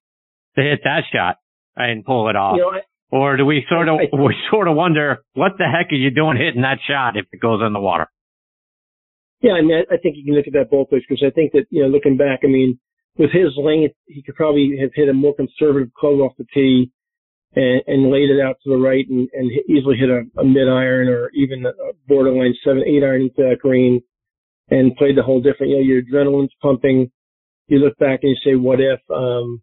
to 0.55 0.61
hit 0.61 0.81
that 0.83 1.03
shot 1.13 1.37
and 1.75 2.03
pull 2.03 2.29
it 2.29 2.35
off? 2.35 2.55
You 2.57 2.63
know, 2.63 2.69
I, 2.69 2.81
or 3.11 3.37
do 3.37 3.45
we 3.45 3.65
sort 3.69 3.87
of, 3.87 3.99
I, 3.99 4.15
we 4.15 4.35
sort 4.49 4.67
of 4.67 4.75
wonder, 4.75 5.23
what 5.33 5.53
the 5.57 5.65
heck 5.65 5.91
are 5.91 5.95
you 5.95 6.09
doing 6.11 6.37
hitting 6.37 6.61
that 6.61 6.79
shot 6.87 7.17
if 7.17 7.25
it 7.31 7.39
goes 7.39 7.61
in 7.65 7.73
the 7.73 7.79
water? 7.79 8.07
Yeah, 9.41 9.53
I 9.53 9.61
mean, 9.61 9.83
I 9.91 9.97
think 9.97 10.15
you 10.17 10.23
can 10.23 10.35
look 10.35 10.47
at 10.47 10.53
that 10.53 10.69
both 10.71 10.87
ways 10.91 11.03
because 11.07 11.23
I 11.25 11.31
think 11.31 11.51
that, 11.53 11.65
you 11.69 11.81
know, 11.83 11.89
looking 11.89 12.15
back, 12.15 12.41
I 12.43 12.47
mean, 12.47 12.79
with 13.17 13.31
his 13.31 13.57
length, 13.57 13.95
he 14.05 14.21
could 14.23 14.35
probably 14.35 14.77
have 14.79 14.91
hit 14.93 15.09
a 15.09 15.13
more 15.13 15.35
conservative 15.35 15.93
club 15.93 16.21
off 16.21 16.37
the 16.37 16.45
tee 16.53 16.91
and, 17.53 17.81
and 17.87 18.11
laid 18.11 18.29
it 18.29 18.39
out 18.39 18.57
to 18.63 18.69
the 18.69 18.77
right 18.77 19.05
and, 19.09 19.27
and 19.33 19.51
easily 19.67 19.97
hit 19.97 20.09
a, 20.09 20.23
a 20.39 20.45
mid 20.45 20.69
iron 20.69 21.09
or 21.09 21.29
even 21.33 21.65
a 21.65 21.71
borderline 22.07 22.53
seven, 22.63 22.83
eight 22.87 23.03
iron 23.03 23.23
into 23.23 23.41
that 23.49 23.57
green 23.59 24.01
and 24.71 24.95
played 24.95 25.17
the 25.17 25.23
whole 25.23 25.41
different, 25.41 25.69
you 25.71 25.77
know, 25.77 25.83
your 25.83 26.01
adrenaline's 26.01 26.53
pumping 26.61 27.11
you 27.71 27.79
look 27.79 27.97
back 27.97 28.19
and 28.21 28.35
you 28.35 28.37
say, 28.43 28.55
what 28.55 28.81
if, 28.81 28.99
um, 29.09 29.61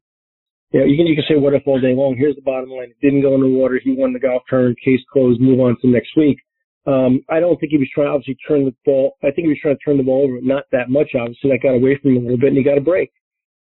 you 0.72 0.80
know, 0.80 0.86
you 0.86 0.96
can, 0.96 1.06
you 1.06 1.14
can 1.14 1.24
say 1.28 1.36
what 1.36 1.52
if 1.52 1.62
all 1.66 1.80
day 1.80 1.94
long. 1.94 2.16
Here's 2.16 2.36
the 2.36 2.42
bottom 2.42 2.70
line. 2.70 2.88
It 2.88 3.00
didn't 3.02 3.22
go 3.22 3.34
in 3.34 3.42
the 3.42 3.48
water. 3.48 3.80
He 3.82 3.94
won 3.96 4.12
the 4.14 4.18
golf 4.18 4.42
tournament. 4.48 4.78
Case 4.82 5.00
closed. 5.12 5.40
Move 5.40 5.60
on 5.60 5.76
to 5.80 5.88
next 5.88 6.16
week. 6.16 6.38
Um, 6.86 7.20
I 7.28 7.38
don't 7.38 7.60
think 7.60 7.70
he 7.70 7.78
was 7.78 7.88
trying, 7.92 8.08
to 8.08 8.12
obviously 8.12 8.38
turn 8.48 8.64
the 8.64 8.74
ball. 8.84 9.16
I 9.22 9.30
think 9.30 9.44
he 9.44 9.48
was 9.48 9.60
trying 9.60 9.76
to 9.76 9.84
turn 9.84 9.98
the 9.98 10.08
ball 10.08 10.24
over. 10.24 10.40
Not 10.40 10.64
that 10.72 10.88
much, 10.88 11.12
obviously. 11.12 11.50
That 11.50 11.60
got 11.62 11.76
away 11.76 11.98
from 12.00 12.16
him 12.16 12.24
a 12.24 12.32
little 12.32 12.40
bit 12.40 12.48
and 12.48 12.56
he 12.56 12.64
got 12.64 12.78
a 12.78 12.84
break. 12.84 13.12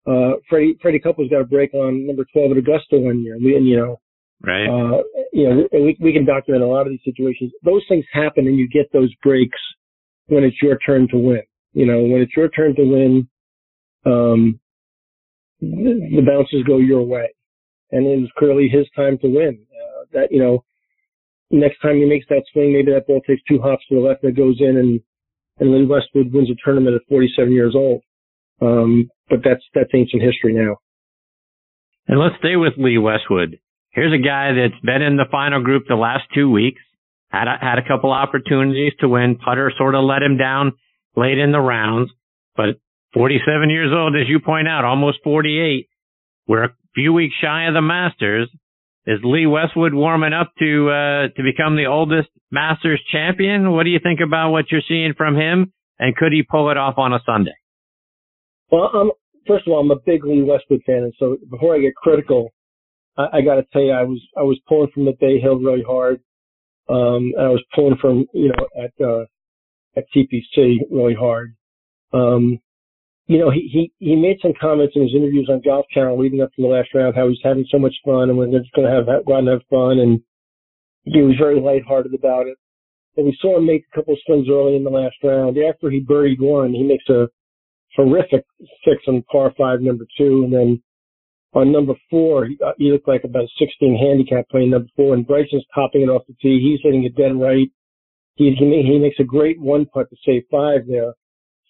Uh, 0.05 0.41
Freddie, 0.49 0.77
Freddie 0.81 0.99
Couples 0.99 1.29
got 1.29 1.41
a 1.41 1.45
break 1.45 1.73
on 1.73 2.07
number 2.07 2.25
12 2.33 2.51
at 2.51 2.57
Augusta 2.57 2.97
one 2.97 3.21
year. 3.21 3.37
We, 3.37 3.55
and, 3.55 3.67
you 3.67 3.77
know, 3.77 4.01
right. 4.41 4.65
Uh, 4.65 5.03
you 5.31 5.49
know, 5.49 5.67
we, 5.71 5.97
we 6.01 6.13
can 6.13 6.25
document 6.25 6.63
a 6.63 6.67
lot 6.67 6.87
of 6.87 6.89
these 6.89 7.05
situations. 7.05 7.51
Those 7.63 7.85
things 7.87 8.05
happen 8.11 8.47
and 8.47 8.57
you 8.57 8.67
get 8.67 8.91
those 8.91 9.13
breaks 9.21 9.59
when 10.27 10.43
it's 10.43 10.61
your 10.61 10.77
turn 10.79 11.07
to 11.11 11.17
win. 11.17 11.43
You 11.73 11.85
know, 11.85 12.01
when 12.03 12.21
it's 12.21 12.35
your 12.35 12.49
turn 12.49 12.75
to 12.75 12.83
win, 12.83 13.27
um, 14.05 14.59
the 15.61 16.23
bounces 16.25 16.63
go 16.67 16.77
your 16.77 17.03
way. 17.03 17.33
And 17.91 18.05
it 18.05 18.19
was 18.19 18.31
clearly 18.37 18.67
his 18.67 18.87
time 18.95 19.17
to 19.19 19.27
win. 19.27 19.65
Uh, 19.71 20.05
that, 20.13 20.31
you 20.31 20.39
know, 20.39 20.63
next 21.51 21.79
time 21.81 21.97
he 21.97 22.05
makes 22.05 22.25
that 22.29 22.43
swing, 22.51 22.73
maybe 22.73 22.91
that 22.91 23.07
ball 23.07 23.21
takes 23.27 23.41
two 23.47 23.61
hops 23.61 23.83
to 23.89 23.95
the 23.95 24.01
left 24.01 24.23
and 24.23 24.35
goes 24.35 24.57
in 24.59 24.77
and, 24.77 24.99
and 25.59 25.71
Lee 25.71 25.85
Westwood 25.85 26.33
wins 26.33 26.49
a 26.49 26.55
tournament 26.63 26.95
at 26.95 27.01
47 27.07 27.51
years 27.51 27.75
old. 27.75 28.01
Um, 28.61 29.09
but 29.29 29.39
that's, 29.43 29.63
that's 29.73 29.89
ancient 29.93 30.23
history 30.23 30.53
now. 30.53 30.77
And 32.07 32.19
let's 32.19 32.35
stay 32.39 32.55
with 32.55 32.73
Lee 32.77 32.97
Westwood. 32.97 33.59
Here's 33.91 34.13
a 34.13 34.23
guy 34.23 34.51
that's 34.53 34.81
been 34.83 35.01
in 35.01 35.17
the 35.17 35.29
final 35.31 35.63
group 35.63 35.83
the 35.87 35.95
last 35.95 36.23
two 36.33 36.49
weeks, 36.49 36.81
had 37.33 37.47
a, 37.47 37.57
had 37.59 37.79
a 37.79 37.87
couple 37.87 38.11
opportunities 38.11 38.93
to 38.99 39.09
win. 39.09 39.37
Putter 39.43 39.73
sort 39.77 39.95
of 39.95 40.03
let 40.03 40.21
him 40.21 40.37
down 40.37 40.73
late 41.15 41.39
in 41.39 41.51
the 41.51 41.59
rounds, 41.59 42.11
but 42.55 42.79
47 43.15 43.69
years 43.69 43.91
old, 43.93 44.15
as 44.15 44.29
you 44.29 44.39
point 44.39 44.67
out, 44.67 44.85
almost 44.85 45.17
48. 45.23 45.87
We're 46.47 46.65
a 46.65 46.75
few 46.93 47.11
weeks 47.11 47.33
shy 47.41 47.65
of 47.65 47.73
the 47.73 47.81
Masters. 47.81 48.49
Is 49.05 49.19
Lee 49.23 49.47
Westwood 49.47 49.93
warming 49.93 50.31
up 50.31 50.53
to 50.59 50.89
uh, 50.89 51.27
to 51.35 51.43
become 51.43 51.75
the 51.75 51.87
oldest 51.87 52.29
Masters 52.51 53.01
champion? 53.11 53.71
What 53.71 53.83
do 53.83 53.89
you 53.89 53.99
think 54.01 54.19
about 54.25 54.51
what 54.51 54.71
you're 54.71 54.81
seeing 54.87 55.13
from 55.17 55.35
him? 55.35 55.73
And 55.99 56.15
could 56.15 56.31
he 56.31 56.43
pull 56.43 56.69
it 56.71 56.77
off 56.77 56.97
on 56.97 57.13
a 57.13 57.19
Sunday? 57.25 57.55
Well, 58.71 58.89
um, 58.93 59.11
first 59.45 59.67
of 59.67 59.73
all, 59.73 59.81
I'm 59.81 59.91
a 59.91 59.99
big 60.05 60.23
Lee 60.23 60.41
Westwood 60.41 60.81
fan, 60.85 61.03
and 61.03 61.13
so 61.19 61.37
before 61.51 61.75
I 61.75 61.79
get 61.79 61.95
critical, 61.95 62.53
I, 63.17 63.27
I 63.33 63.41
got 63.41 63.55
to 63.55 63.65
tell 63.73 63.81
you, 63.81 63.91
I 63.91 64.03
was 64.03 64.21
I 64.37 64.43
was 64.43 64.59
pulling 64.69 64.91
from 64.93 65.05
the 65.05 65.17
Bay 65.19 65.39
Hill 65.39 65.57
really 65.57 65.83
hard. 65.85 66.21
Um, 66.89 67.31
and 67.37 67.45
I 67.45 67.49
was 67.49 67.63
pulling 67.73 67.97
from 67.97 68.25
you 68.33 68.49
know 68.49 68.67
at 68.83 69.05
uh, 69.05 69.25
at 69.97 70.05
TPC 70.15 70.79
really 70.91 71.15
hard. 71.15 71.55
Um, 72.13 72.59
you 73.27 73.39
know, 73.39 73.49
he, 73.49 73.69
he, 73.71 73.91
he 74.05 74.15
made 74.15 74.37
some 74.41 74.53
comments 74.59 74.93
in 74.95 75.03
his 75.03 75.15
interviews 75.15 75.49
on 75.49 75.61
Golf 75.63 75.85
Channel 75.91 76.19
leading 76.19 76.41
up 76.41 76.53
to 76.55 76.61
the 76.61 76.67
last 76.67 76.89
round, 76.93 77.15
how 77.15 77.29
he's 77.29 77.39
having 77.43 77.65
so 77.71 77.79
much 77.79 77.95
fun 78.03 78.29
and 78.29 78.37
we're 78.37 78.51
just 78.51 78.73
going 78.73 78.87
to 78.87 78.93
have, 78.93 79.05
go 79.25 79.35
out 79.35 79.39
and 79.39 79.47
have 79.47 79.61
fun. 79.69 79.99
And 79.99 80.19
he 81.03 81.21
was 81.21 81.35
very 81.39 81.59
lighthearted 81.59 82.13
about 82.13 82.47
it. 82.47 82.57
And 83.15 83.25
we 83.25 83.37
saw 83.39 83.57
him 83.57 83.65
make 83.65 83.85
a 83.91 83.95
couple 83.95 84.13
of 84.13 84.19
swings 84.25 84.47
early 84.49 84.75
in 84.75 84.83
the 84.83 84.89
last 84.89 85.15
round. 85.23 85.57
After 85.57 85.89
he 85.89 86.01
birdied 86.01 86.41
one, 86.41 86.73
he 86.73 86.83
makes 86.83 87.07
a 87.09 87.27
horrific 87.95 88.43
six 88.83 89.03
on 89.07 89.23
par 89.31 89.53
five, 89.57 89.81
number 89.81 90.05
two. 90.17 90.43
And 90.43 90.53
then 90.53 90.83
on 91.53 91.71
number 91.71 91.93
four, 92.09 92.45
he, 92.45 92.57
uh, 92.65 92.71
he 92.77 92.91
looked 92.91 93.07
like 93.07 93.23
about 93.23 93.43
a 93.43 93.47
16 93.59 93.97
handicap 93.97 94.49
playing 94.49 94.71
number 94.71 94.89
four. 94.95 95.13
And 95.13 95.25
Bryson's 95.25 95.65
topping 95.73 96.01
it 96.01 96.09
off 96.09 96.23
the 96.27 96.33
tee. 96.41 96.59
He's 96.61 96.79
hitting 96.83 97.03
it 97.03 97.15
dead 97.15 97.39
right. 97.39 97.69
He, 98.35 98.55
he, 98.57 98.83
he 98.85 98.99
makes 98.99 99.19
a 99.19 99.23
great 99.23 99.59
one 99.61 99.85
putt 99.85 100.09
to 100.09 100.15
save 100.25 100.43
five 100.49 100.81
there. 100.87 101.13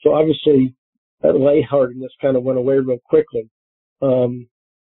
So 0.02 0.14
obviously, 0.14 0.76
that 1.22 1.36
lightheartedness 1.36 2.12
kind 2.22 2.38
of 2.38 2.44
went 2.44 2.60
away 2.60 2.76
real 2.76 3.00
quickly. 3.06 3.50
Um, 4.02 4.48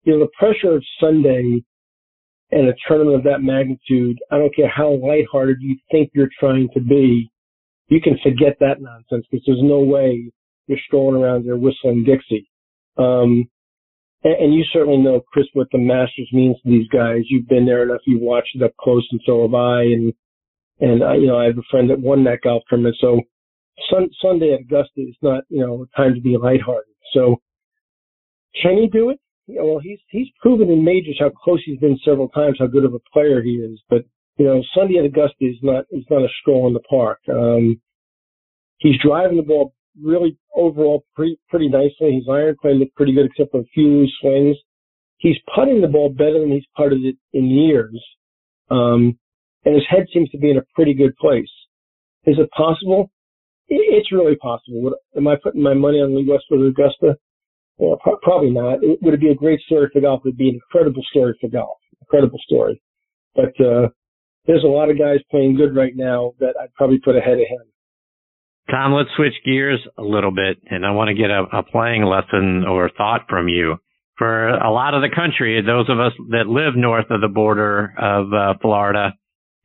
you 0.04 0.12
know, 0.12 0.20
the 0.20 0.30
pressure 0.38 0.74
of 0.74 0.84
Sunday 1.00 1.64
and 2.52 2.68
a 2.68 2.74
tournament 2.86 3.16
of 3.16 3.24
that 3.24 3.42
magnitude, 3.42 4.18
I 4.30 4.38
don't 4.38 4.54
care 4.54 4.68
how 4.68 4.92
lighthearted 4.92 5.58
you 5.60 5.76
think 5.90 6.10
you're 6.14 6.30
trying 6.38 6.68
to 6.74 6.80
be, 6.80 7.30
you 7.88 8.00
can 8.00 8.18
forget 8.22 8.56
that 8.60 8.80
nonsense 8.80 9.26
because 9.30 9.44
there's 9.46 9.62
no 9.62 9.80
way 9.80 10.30
you're 10.66 10.78
strolling 10.86 11.20
around 11.20 11.46
there 11.46 11.56
whistling 11.56 12.04
Dixie. 12.04 12.48
Um, 12.96 13.48
and, 14.26 14.34
and, 14.42 14.54
you 14.54 14.64
certainly 14.72 14.98
know, 14.98 15.20
Chris, 15.32 15.46
what 15.52 15.68
the 15.70 15.78
Masters 15.78 16.28
means 16.32 16.56
to 16.56 16.68
these 16.68 16.88
guys. 16.88 17.22
You've 17.28 17.48
been 17.48 17.66
there 17.66 17.84
enough. 17.84 18.00
You've 18.06 18.22
watched 18.22 18.56
it 18.56 18.62
up 18.62 18.76
close, 18.80 19.06
and 19.12 19.20
so 19.24 19.42
have 19.42 19.54
I. 19.54 19.82
And 19.82 20.12
and 20.80 21.04
I, 21.04 21.14
you 21.14 21.26
know, 21.26 21.38
I 21.38 21.44
have 21.44 21.58
a 21.58 21.70
friend 21.70 21.90
that 21.90 22.00
won 22.00 22.24
that 22.24 22.42
golf 22.42 22.62
tournament, 22.68 22.96
so 23.00 23.20
sun, 23.90 24.08
Sunday 24.20 24.52
at 24.52 24.60
Augusta 24.60 25.00
is 25.00 25.16
not, 25.22 25.44
you 25.48 25.60
know, 25.60 25.86
time 25.96 26.14
to 26.14 26.20
be 26.20 26.36
lighthearted. 26.36 26.94
So 27.14 27.40
can 28.62 28.78
he 28.78 28.88
do 28.88 29.10
it? 29.10 29.20
Yeah, 29.46 29.62
well, 29.62 29.78
he's 29.78 30.00
he's 30.10 30.28
proven 30.40 30.70
in 30.70 30.84
majors 30.84 31.18
how 31.20 31.30
close 31.30 31.62
he's 31.64 31.78
been 31.78 31.98
several 32.04 32.28
times, 32.28 32.56
how 32.58 32.66
good 32.66 32.84
of 32.84 32.94
a 32.94 33.00
player 33.12 33.42
he 33.42 33.52
is. 33.52 33.80
But 33.88 34.02
you 34.38 34.46
know, 34.46 34.62
Sunday 34.74 34.98
at 34.98 35.04
Augusta 35.04 35.36
is 35.40 35.56
not 35.62 35.84
is 35.90 36.04
not 36.10 36.22
a 36.22 36.28
stroll 36.40 36.66
in 36.66 36.74
the 36.74 36.80
park. 36.80 37.20
Um, 37.28 37.80
he's 38.78 39.00
driving 39.00 39.36
the 39.36 39.44
ball 39.44 39.72
really 40.02 40.36
overall 40.54 41.04
pretty 41.14 41.38
pretty 41.48 41.68
nicely. 41.68 42.14
His 42.14 42.28
iron 42.30 42.56
play 42.60 42.74
looked 42.74 42.94
pretty 42.94 43.12
good, 43.12 43.26
except 43.26 43.52
for 43.52 43.60
a 43.60 43.70
few 43.74 43.88
loose 43.88 44.14
swings. 44.20 44.56
He's 45.18 45.36
putting 45.54 45.80
the 45.80 45.88
ball 45.88 46.10
better 46.10 46.40
than 46.40 46.52
he's 46.52 46.66
putted 46.76 47.04
it 47.04 47.16
in 47.32 47.46
years, 47.46 48.02
um, 48.70 49.18
and 49.64 49.74
his 49.74 49.84
head 49.88 50.06
seems 50.12 50.30
to 50.30 50.38
be 50.38 50.50
in 50.50 50.58
a 50.58 50.66
pretty 50.74 50.94
good 50.94 51.16
place. 51.16 51.50
Is 52.26 52.36
it 52.38 52.50
possible? 52.50 53.10
It's 53.68 54.12
really 54.12 54.36
possible. 54.36 54.82
Would, 54.82 54.94
am 55.16 55.26
I 55.26 55.36
putting 55.42 55.62
my 55.62 55.74
money 55.74 55.98
on 55.98 56.14
Lee 56.14 56.28
Westwood 56.28 56.60
or 56.60 56.68
Augusta? 56.68 57.16
Well, 57.78 57.98
pro- 58.02 58.18
probably 58.22 58.50
not. 58.50 58.82
It, 58.82 58.98
would 59.02 59.14
it 59.14 59.20
be 59.20 59.30
a 59.30 59.34
great 59.34 59.60
story 59.60 59.88
for 59.92 60.00
golf? 60.00 60.20
It 60.24 60.28
would 60.28 60.36
be 60.36 60.50
an 60.50 60.54
incredible 60.54 61.02
story 61.10 61.36
for 61.40 61.48
golf. 61.48 61.78
Incredible 62.00 62.38
story. 62.44 62.80
But 63.34 63.52
uh, 63.64 63.88
there's 64.46 64.64
a 64.64 64.68
lot 64.68 64.90
of 64.90 64.98
guys 64.98 65.18
playing 65.30 65.56
good 65.56 65.74
right 65.74 65.94
now 65.96 66.32
that 66.38 66.54
I'd 66.60 66.72
probably 66.74 66.98
put 66.98 67.16
ahead 67.16 67.34
of 67.34 67.46
him. 67.48 67.66
Tom, 68.70 68.92
let's 68.92 69.10
switch 69.16 69.34
gears 69.44 69.80
a 69.96 70.02
little 70.02 70.32
bit, 70.32 70.58
and 70.68 70.84
I 70.84 70.90
want 70.90 71.08
to 71.08 71.14
get 71.14 71.30
a, 71.30 71.44
a 71.58 71.62
playing 71.62 72.02
lesson 72.04 72.64
or 72.68 72.90
thought 72.90 73.26
from 73.28 73.48
you. 73.48 73.76
For 74.18 74.48
a 74.48 74.72
lot 74.72 74.94
of 74.94 75.02
the 75.02 75.14
country, 75.14 75.62
those 75.64 75.88
of 75.88 76.00
us 76.00 76.12
that 76.30 76.48
live 76.48 76.74
north 76.74 77.06
of 77.10 77.20
the 77.20 77.28
border 77.28 77.94
of 77.96 78.32
uh, 78.32 78.54
Florida, 78.60 79.12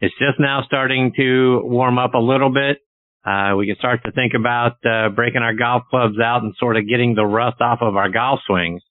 it's 0.02 0.14
just 0.20 0.40
now 0.40 0.62
starting 0.66 1.14
to 1.16 1.62
warm 1.64 1.98
up 1.98 2.14
a 2.14 2.20
little 2.20 2.52
bit. 2.54 2.78
Uh, 3.26 3.56
we 3.56 3.68
can 3.68 3.76
start 3.78 4.02
to 4.04 4.12
think 4.12 4.34
about 4.38 4.74
uh, 4.84 5.10
breaking 5.10 5.42
our 5.42 5.54
golf 5.54 5.84
clubs 5.90 6.20
out 6.20 6.42
and 6.44 6.54
sort 6.60 6.76
of 6.76 6.88
getting 6.90 7.16
the 7.16 7.26
rust 7.26 7.62
off 7.62 7.80
of 7.82 7.96
our 7.96 8.10
golf 8.10 8.40
swings. 8.46 8.82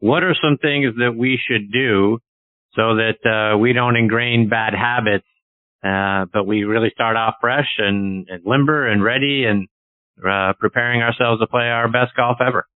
What 0.00 0.24
are 0.24 0.34
some 0.42 0.58
things 0.58 0.94
that 0.96 1.14
we 1.16 1.38
should 1.48 1.70
do 1.70 2.18
so 2.74 2.96
that 2.96 3.20
uh, 3.24 3.58
we 3.58 3.72
don't 3.72 3.96
ingrain 3.96 4.48
bad 4.48 4.72
habits, 4.74 5.26
uh, 5.84 6.26
but 6.32 6.46
we 6.46 6.64
really 6.64 6.90
start 6.92 7.16
off 7.16 7.34
fresh 7.40 7.68
and, 7.78 8.28
and 8.28 8.42
limber 8.44 8.86
and 8.86 9.02
ready 9.02 9.44
and 9.44 9.68
uh, 10.18 10.52
preparing 10.58 11.02
ourselves 11.02 11.40
to 11.40 11.46
play 11.46 11.68
our 11.68 11.88
best 11.88 12.16
golf 12.16 12.38
ever? 12.40 12.66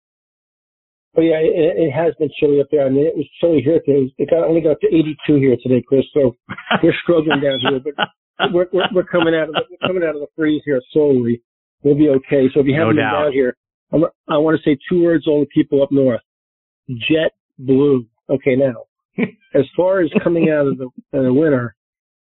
But 1.14 1.22
yeah, 1.22 1.44
it, 1.44 1.76
it 1.76 1.90
has 1.90 2.14
been 2.18 2.30
chilly 2.40 2.60
up 2.60 2.68
there. 2.70 2.86
I 2.86 2.88
mean, 2.88 3.06
it 3.06 3.16
was 3.16 3.28
chilly 3.40 3.60
here 3.60 3.80
today. 3.84 4.12
It 4.16 4.30
got 4.30 4.48
only 4.48 4.62
got 4.62 4.72
up 4.72 4.80
to 4.80 4.86
82 4.86 5.34
here 5.36 5.56
today, 5.62 5.82
Chris. 5.86 6.04
So 6.14 6.36
we're 6.82 6.94
struggling 7.02 7.40
down 7.40 7.60
here, 7.60 7.80
but 7.84 8.52
we're, 8.52 8.66
we're, 8.72 8.88
we're 8.94 9.04
coming 9.04 9.34
out 9.34 9.48
of 9.48 9.54
the, 9.54 9.62
we're 9.70 9.88
coming 9.88 10.02
out 10.02 10.14
of 10.14 10.22
the 10.22 10.28
freeze 10.34 10.62
here 10.64 10.80
slowly. 10.92 11.42
We'll 11.82 11.96
be 11.96 12.08
okay. 12.08 12.48
So 12.54 12.60
if 12.60 12.66
you 12.66 12.78
haven't 12.78 12.96
no 12.96 13.02
been 13.02 13.12
down 13.12 13.32
here, 13.32 13.56
I'm, 13.92 14.04
I 14.28 14.38
want 14.38 14.58
to 14.58 14.62
say 14.62 14.78
two 14.88 15.02
words 15.02 15.24
to 15.24 15.30
all 15.30 15.40
the 15.40 15.46
people 15.46 15.82
up 15.82 15.92
north. 15.92 16.22
Jet 16.88 17.32
blue. 17.58 18.06
Okay, 18.30 18.56
now, 18.56 18.84
as 19.54 19.64
far 19.76 20.00
as 20.00 20.10
coming 20.24 20.48
out 20.48 20.66
of 20.66 20.78
the, 20.78 20.86
uh, 21.12 21.22
the 21.22 21.32
winter, 21.32 21.74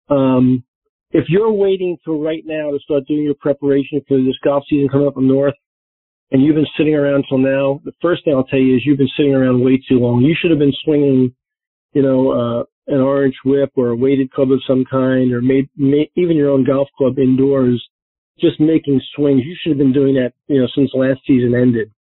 um, 0.08 0.64
if 1.10 1.24
you're 1.28 1.52
waiting 1.52 1.96
till 2.04 2.20
right 2.20 2.42
now 2.44 2.70
to 2.70 2.78
start 2.80 3.06
doing 3.06 3.24
your 3.24 3.34
preparation 3.34 4.00
for 4.06 4.18
this 4.18 4.38
golf 4.44 4.64
season 4.68 4.88
coming 4.88 5.06
up 5.06 5.16
in 5.16 5.28
north, 5.28 5.54
and 6.30 6.42
you've 6.42 6.56
been 6.56 6.66
sitting 6.76 6.94
around 6.94 7.24
till 7.28 7.38
now, 7.38 7.80
the 7.84 7.92
first 8.02 8.24
thing 8.24 8.34
I'll 8.34 8.44
tell 8.44 8.58
you 8.58 8.76
is 8.76 8.82
you've 8.84 8.98
been 8.98 9.08
sitting 9.16 9.34
around 9.34 9.64
way 9.64 9.80
too 9.88 9.98
long. 9.98 10.22
You 10.22 10.34
should 10.38 10.50
have 10.50 10.58
been 10.58 10.74
swinging, 10.84 11.34
you 11.92 12.02
know, 12.02 12.30
uh, 12.32 12.64
an 12.92 13.00
orange 13.00 13.36
whip 13.44 13.70
or 13.76 13.90
a 13.90 13.96
weighted 13.96 14.32
club 14.32 14.50
of 14.50 14.60
some 14.66 14.84
kind, 14.90 15.32
or 15.32 15.40
made, 15.40 15.68
made 15.76 16.10
even 16.16 16.36
your 16.36 16.50
own 16.50 16.64
golf 16.64 16.88
club 16.98 17.18
indoors, 17.18 17.82
just 18.40 18.60
making 18.60 19.00
swings. 19.14 19.42
You 19.44 19.56
should 19.60 19.70
have 19.70 19.78
been 19.78 19.92
doing 19.92 20.14
that, 20.14 20.32
you 20.48 20.60
know, 20.60 20.68
since 20.74 20.90
last 20.94 21.20
season 21.26 21.54
ended. 21.54 21.92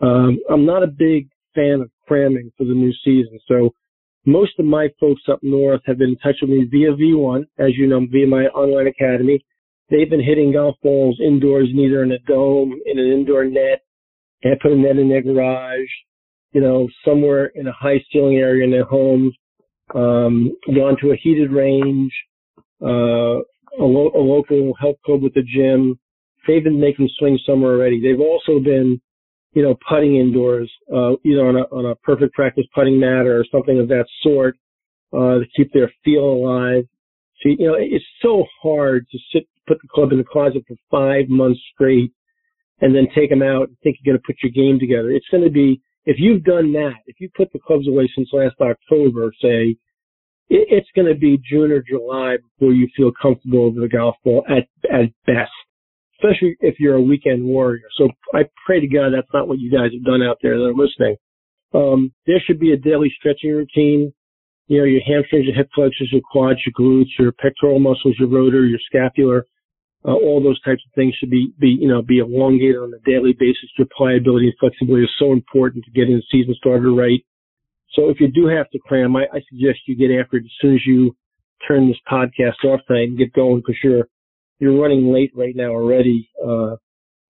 Um, 0.00 0.38
I'm 0.50 0.66
not 0.66 0.82
a 0.82 0.88
big 0.88 1.28
fan 1.54 1.80
of 1.80 1.90
cramming 2.06 2.52
for 2.56 2.64
the 2.64 2.74
new 2.74 2.92
season, 3.04 3.38
so 3.46 3.74
most 4.26 4.58
of 4.58 4.66
my 4.66 4.88
folks 5.00 5.22
up 5.30 5.38
north 5.42 5.80
have 5.86 5.98
been 5.98 6.10
in 6.10 6.18
touch 6.18 6.36
with 6.42 6.50
me 6.50 6.66
via 6.70 6.92
V1, 6.92 7.44
as 7.58 7.70
you 7.76 7.86
know, 7.86 8.04
via 8.10 8.26
my 8.26 8.44
online 8.46 8.88
academy. 8.88 9.44
They've 9.88 10.10
been 10.10 10.24
hitting 10.24 10.52
golf 10.52 10.76
balls 10.82 11.20
indoors, 11.24 11.68
either 11.72 12.02
in 12.02 12.12
a 12.12 12.18
dome, 12.26 12.74
in 12.86 12.98
an 12.98 13.06
indoor 13.06 13.44
net, 13.44 13.82
and 14.42 14.58
put 14.60 14.72
a 14.72 14.76
net 14.76 14.96
in 14.96 15.08
their 15.08 15.22
garage, 15.22 15.88
you 16.52 16.60
know, 16.60 16.88
somewhere 17.04 17.46
in 17.54 17.68
a 17.68 17.72
high 17.72 18.02
ceiling 18.12 18.36
area 18.36 18.64
in 18.64 18.70
their 18.70 18.84
homes 18.84 19.32
um, 19.94 20.52
gone 20.66 20.96
to 21.00 21.12
a 21.12 21.16
heated 21.16 21.50
range, 21.52 22.12
uh, 22.82 23.38
a, 23.78 23.84
lo- 23.84 24.12
a 24.14 24.18
local 24.18 24.74
health 24.80 24.96
club 25.04 25.22
with 25.22 25.36
a 25.36 25.42
gym. 25.42 25.98
They've 26.46 26.64
been 26.64 26.80
making 26.80 27.08
swings 27.18 27.40
somewhere 27.46 27.74
already. 27.74 28.00
They've 28.00 28.20
also 28.20 28.58
been, 28.62 29.00
you 29.56 29.62
know, 29.62 29.74
putting 29.88 30.16
indoors, 30.16 30.70
uh, 30.94 31.12
either 31.24 31.48
on 31.48 31.56
a, 31.56 31.62
on 31.74 31.86
a 31.86 31.94
perfect 31.96 32.34
practice 32.34 32.66
putting 32.74 33.00
mat 33.00 33.24
or 33.24 33.42
something 33.50 33.80
of 33.80 33.88
that 33.88 34.04
sort, 34.22 34.54
uh, 35.14 35.38
to 35.38 35.46
keep 35.56 35.72
their 35.72 35.90
feel 36.04 36.24
alive. 36.24 36.84
See, 37.42 37.56
you 37.58 37.66
know, 37.66 37.76
it's 37.78 38.04
so 38.20 38.44
hard 38.62 39.06
to 39.10 39.18
sit, 39.32 39.48
put 39.66 39.78
the 39.80 39.88
club 39.88 40.12
in 40.12 40.18
the 40.18 40.24
closet 40.24 40.62
for 40.68 40.76
five 40.90 41.30
months 41.30 41.58
straight 41.72 42.12
and 42.82 42.94
then 42.94 43.08
take 43.14 43.30
them 43.30 43.40
out 43.40 43.68
and 43.68 43.78
think 43.82 43.96
you're 43.98 44.12
going 44.12 44.20
to 44.20 44.26
put 44.26 44.36
your 44.42 44.52
game 44.52 44.78
together. 44.78 45.10
It's 45.10 45.28
going 45.30 45.44
to 45.44 45.50
be 45.50 45.80
if 46.04 46.16
you've 46.18 46.44
done 46.44 46.74
that, 46.74 47.00
if 47.06 47.16
you 47.18 47.30
put 47.34 47.50
the 47.54 47.58
clubs 47.58 47.88
away 47.88 48.10
since 48.14 48.28
last 48.34 48.56
October, 48.60 49.32
say, 49.40 49.76
it, 50.50 50.68
it's 50.68 50.88
going 50.94 51.08
to 51.08 51.18
be 51.18 51.40
June 51.50 51.72
or 51.72 51.82
July 51.82 52.36
before 52.36 52.74
you 52.74 52.88
feel 52.94 53.10
comfortable 53.20 53.72
with 53.72 53.82
the 53.82 53.88
golf 53.88 54.16
ball 54.22 54.44
at, 54.50 54.68
at 54.92 55.10
best, 55.26 55.50
especially 56.16 56.56
if 56.60 56.76
you're 56.78 56.96
a 56.96 57.02
weekend 57.02 57.44
warrior. 57.44 57.88
So 57.96 58.08
I 58.34 58.42
pray 58.64 58.80
to 58.80 58.86
God 58.86 59.12
that's 59.14 59.32
not 59.32 59.48
what 59.48 59.58
you 59.58 59.70
guys 59.70 59.92
have 59.92 60.04
done 60.04 60.22
out 60.22 60.38
there 60.42 60.56
that 60.58 60.64
are 60.64 60.74
listening. 60.74 61.16
Um, 61.74 62.12
there 62.26 62.42
should 62.46 62.58
be 62.58 62.72
a 62.72 62.76
daily 62.76 63.12
stretching 63.18 63.52
routine. 63.52 64.12
You 64.68 64.78
know, 64.78 64.84
your 64.84 65.02
hamstrings, 65.06 65.46
your 65.46 65.54
hip 65.54 65.68
flexors, 65.74 66.10
your 66.10 66.22
quads, 66.32 66.58
your 66.66 66.74
glutes, 66.74 67.10
your 67.18 67.32
pectoral 67.32 67.78
muscles, 67.78 68.16
your 68.18 68.28
rotor, 68.28 68.64
your 68.66 68.80
scapular, 68.86 69.46
uh, 70.04 70.12
all 70.12 70.42
those 70.42 70.60
types 70.62 70.82
of 70.86 70.94
things 70.94 71.14
should 71.18 71.30
be, 71.30 71.52
be, 71.58 71.76
you 71.80 71.88
know, 71.88 72.02
be 72.02 72.18
elongated 72.18 72.76
on 72.76 72.92
a 72.94 73.10
daily 73.10 73.32
basis. 73.32 73.70
Your 73.78 73.88
pliability 73.96 74.46
and 74.46 74.54
flexibility 74.58 75.04
is 75.04 75.10
so 75.18 75.32
important 75.32 75.84
to 75.84 75.90
getting 75.90 76.16
the 76.16 76.22
season 76.30 76.54
started 76.54 76.88
right. 76.90 77.24
So 77.94 78.10
if 78.10 78.20
you 78.20 78.28
do 78.28 78.46
have 78.46 78.68
to 78.70 78.78
cram, 78.78 79.16
I, 79.16 79.24
I 79.32 79.40
suggest 79.48 79.86
you 79.86 79.96
get 79.96 80.14
after 80.14 80.36
it 80.36 80.44
as 80.44 80.50
soon 80.60 80.74
as 80.74 80.86
you 80.86 81.16
turn 81.66 81.88
this 81.88 81.96
podcast 82.10 82.62
off 82.64 82.80
tonight 82.86 83.08
and 83.08 83.18
get 83.18 83.32
going 83.32 83.58
because 83.58 83.76
you're, 83.82 84.06
you're 84.58 84.80
running 84.80 85.12
late 85.12 85.32
right 85.34 85.54
now 85.54 85.70
already, 85.70 86.28
uh, 86.44 86.76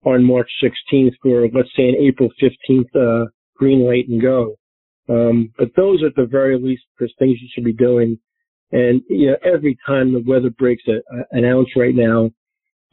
on 0.03 0.23
March 0.23 0.49
16th 0.63 1.13
for, 1.21 1.47
let's 1.53 1.69
say, 1.75 1.89
an 1.89 1.95
April 1.99 2.29
15th, 2.41 2.95
uh, 2.95 3.29
green 3.55 3.85
light 3.85 4.07
and 4.07 4.21
go. 4.21 4.55
Um, 5.09 5.51
but 5.57 5.69
those 5.75 6.03
are 6.03 6.07
at 6.07 6.15
the 6.15 6.25
very 6.25 6.59
least 6.59 6.83
things 6.99 7.37
you 7.41 7.49
should 7.53 7.63
be 7.63 7.73
doing. 7.73 8.19
And, 8.71 9.01
you 9.09 9.27
know, 9.27 9.37
every 9.45 9.77
time 9.85 10.13
the 10.13 10.23
weather 10.27 10.49
breaks 10.49 10.83
a, 10.87 10.97
a, 11.15 11.23
an 11.31 11.45
ounce 11.45 11.69
right 11.75 11.95
now, 11.95 12.29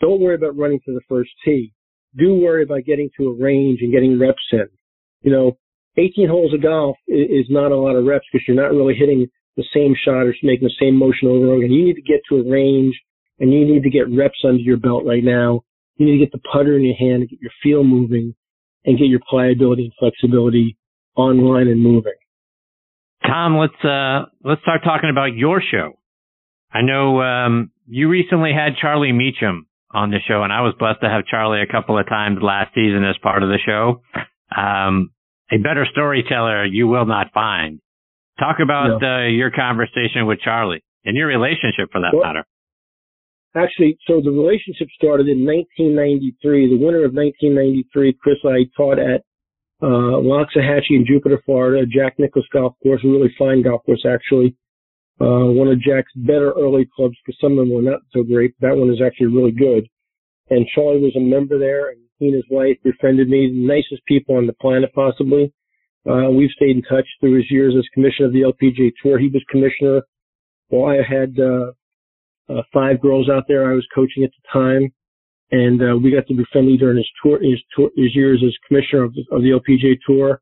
don't 0.01 0.21
worry 0.21 0.35
about 0.35 0.57
running 0.57 0.81
to 0.87 0.93
the 0.93 1.01
first 1.09 1.31
tee. 1.45 1.73
Do 2.17 2.35
worry 2.35 2.63
about 2.63 2.85
getting 2.85 3.11
to 3.17 3.29
a 3.29 3.35
range 3.35 3.81
and 3.81 3.93
getting 3.93 4.19
reps 4.19 4.39
in. 4.53 4.69
You 5.23 5.33
know, 5.33 5.59
18 5.97 6.29
holes 6.29 6.53
of 6.55 6.63
golf 6.63 6.97
is 7.09 7.47
not 7.49 7.73
a 7.73 7.77
lot 7.77 7.97
of 7.97 8.05
reps 8.05 8.27
because 8.33 8.45
you're 8.47 8.61
not 8.61 8.75
really 8.75 8.95
hitting 8.95 9.27
the 9.57 9.65
same 9.75 9.95
shot 10.05 10.27
or 10.27 10.35
making 10.43 10.69
the 10.69 10.75
same 10.81 10.97
motion 10.97 11.29
over 11.29 11.39
and 11.39 11.47
over 11.47 11.57
again. 11.59 11.73
You 11.73 11.87
need 11.87 11.95
to 11.95 12.03
get 12.03 12.21
to 12.29 12.37
a 12.37 12.51
range 12.51 12.95
and 13.39 13.53
you 13.53 13.67
need 13.67 13.83
to 13.83 13.91
get 13.91 14.09
reps 14.11 14.43
under 14.45 14.61
your 14.61 14.77
belt 14.77 15.05
right 15.05 15.25
now. 15.25 15.63
You 15.97 16.07
need 16.07 16.19
to 16.19 16.25
get 16.25 16.33
the 16.33 16.41
putter 16.53 16.77
in 16.77 16.85
your 16.85 16.97
hand 16.97 17.23
and 17.23 17.29
get 17.29 17.41
your 17.41 17.53
feel 17.63 17.85
moving 17.85 18.35
and 18.85 18.99
get 18.99 19.07
your 19.07 19.21
pliability 19.29 19.85
and 19.85 19.93
flexibility 19.99 20.77
online 21.17 21.69
and 21.69 21.83
moving. 21.83 22.15
Tom, 23.27 23.57
let's 23.57 23.85
uh, 23.85 24.27
let's 24.45 24.61
start 24.63 24.83
talking 24.85 25.11
about 25.11 25.35
your 25.35 25.63
show. 25.63 25.99
I 26.73 26.83
know 26.83 27.23
um, 27.23 27.71
you 27.87 28.09
recently 28.09 28.53
had 28.53 28.77
Charlie 28.81 29.13
Mechem 29.13 29.63
on 29.93 30.11
the 30.11 30.19
show, 30.27 30.43
and 30.43 30.53
I 30.53 30.61
was 30.63 30.75
blessed 30.79 31.01
to 31.03 31.09
have 31.09 31.25
Charlie 31.25 31.63
a 31.63 31.71
couple 31.71 31.99
of 31.99 32.07
times 32.09 32.39
last 32.43 32.75
season 32.75 33.05
as 33.05 33.17
part 33.23 33.43
of 33.43 33.49
the 33.49 33.59
show. 33.65 34.03
Um, 34.55 35.11
a 35.51 35.59
better 35.59 35.87
storyteller 35.91 36.65
you 36.65 36.87
will 36.89 37.07
not 37.07 37.33
find. 37.33 37.81
Talk 38.39 38.57
about 38.63 39.01
no. 39.01 39.07
uh, 39.07 39.27
your 39.29 39.51
conversation 39.51 40.27
with 40.27 40.41
Charlie 40.41 40.83
and 41.05 41.17
your 41.17 41.29
relationship 41.29 41.91
for 41.93 42.01
that 42.01 42.11
well, 42.13 42.25
matter. 42.25 42.45
Actually, 43.57 43.97
so 44.07 44.21
the 44.21 44.31
relationship 44.31 44.89
started 44.97 45.29
in 45.29 45.47
1993. 45.47 46.71
The 46.71 46.85
winter 46.85 47.05
of 47.05 47.15
1993, 47.15 48.19
Chris, 48.21 48.37
I 48.45 48.67
taught 48.77 48.99
at 48.99 49.23
uh, 49.81 50.19
Loxahatchee 50.19 50.91
in 50.99 51.05
Jupiter, 51.07 51.41
Florida, 51.47 51.87
Jack 51.87 52.19
Nicklaus 52.19 52.47
Golf 52.53 52.75
Course, 52.83 53.03
a 53.05 53.09
really 53.09 53.33
fine 53.39 53.63
golf 53.63 53.85
course 53.85 54.05
actually. 54.09 54.57
Uh, 55.21 55.47
one 55.55 55.69
of 55.69 55.81
Jack's 55.81 56.11
better 56.17 56.53
early 56.53 56.89
clubs 56.97 57.17
because 57.25 57.39
some 57.41 57.53
of 57.53 57.59
them 57.59 57.71
were 57.71 57.83
not 57.83 58.01
so 58.13 58.25
great. 58.25 58.55
That 58.61 58.77
one 58.77 58.91
is 58.91 59.01
actually 59.05 59.29
really 59.29 59.53
good. 59.53 59.87
And 60.51 60.67
Charlie 60.75 61.01
was 61.01 61.15
a 61.17 61.21
member 61.21 61.59
there, 61.59 61.91
and 61.91 62.01
he 62.19 62.27
and 62.27 62.35
his 62.35 62.45
wife 62.51 62.77
befriended 62.83 63.29
me. 63.29 63.49
The 63.49 63.67
nicest 63.67 64.05
people 64.07 64.37
on 64.37 64.47
the 64.47 64.53
planet, 64.55 64.93
possibly. 64.93 65.53
Uh, 66.09 66.31
we've 66.31 66.51
stayed 66.51 66.77
in 66.77 66.83
touch 66.83 67.07
through 67.21 67.37
his 67.37 67.51
years 67.51 67.75
as 67.79 67.85
commissioner 67.95 68.27
of 68.27 68.33
the 68.33 68.43
LPGA 68.43 68.91
Tour. 69.03 69.19
He 69.19 69.29
was 69.29 69.43
commissioner 69.49 70.03
while 70.69 70.93
I 70.93 70.97
had 70.97 71.39
uh, 71.39 71.73
uh, 72.49 72.63
five 72.73 73.01
girls 73.01 73.29
out 73.29 73.45
there 73.49 73.71
I 73.71 73.75
was 73.75 73.87
coaching 73.95 74.25
at 74.25 74.31
the 74.31 74.49
time, 74.53 74.93
and 75.51 75.81
uh, 75.83 75.97
we 75.97 76.11
got 76.11 76.27
to 76.29 76.35
be 76.35 76.45
friendly 76.53 76.77
during 76.77 76.97
his 76.97 77.09
tour, 77.23 77.43
his, 77.43 77.61
tour, 77.77 77.91
his 77.97 78.15
years 78.15 78.43
as 78.45 78.55
commissioner 78.69 79.05
of 79.05 79.15
the, 79.15 79.25
of 79.33 79.43
the 79.43 79.51
LPGA 79.51 79.97
Tour. 80.07 80.41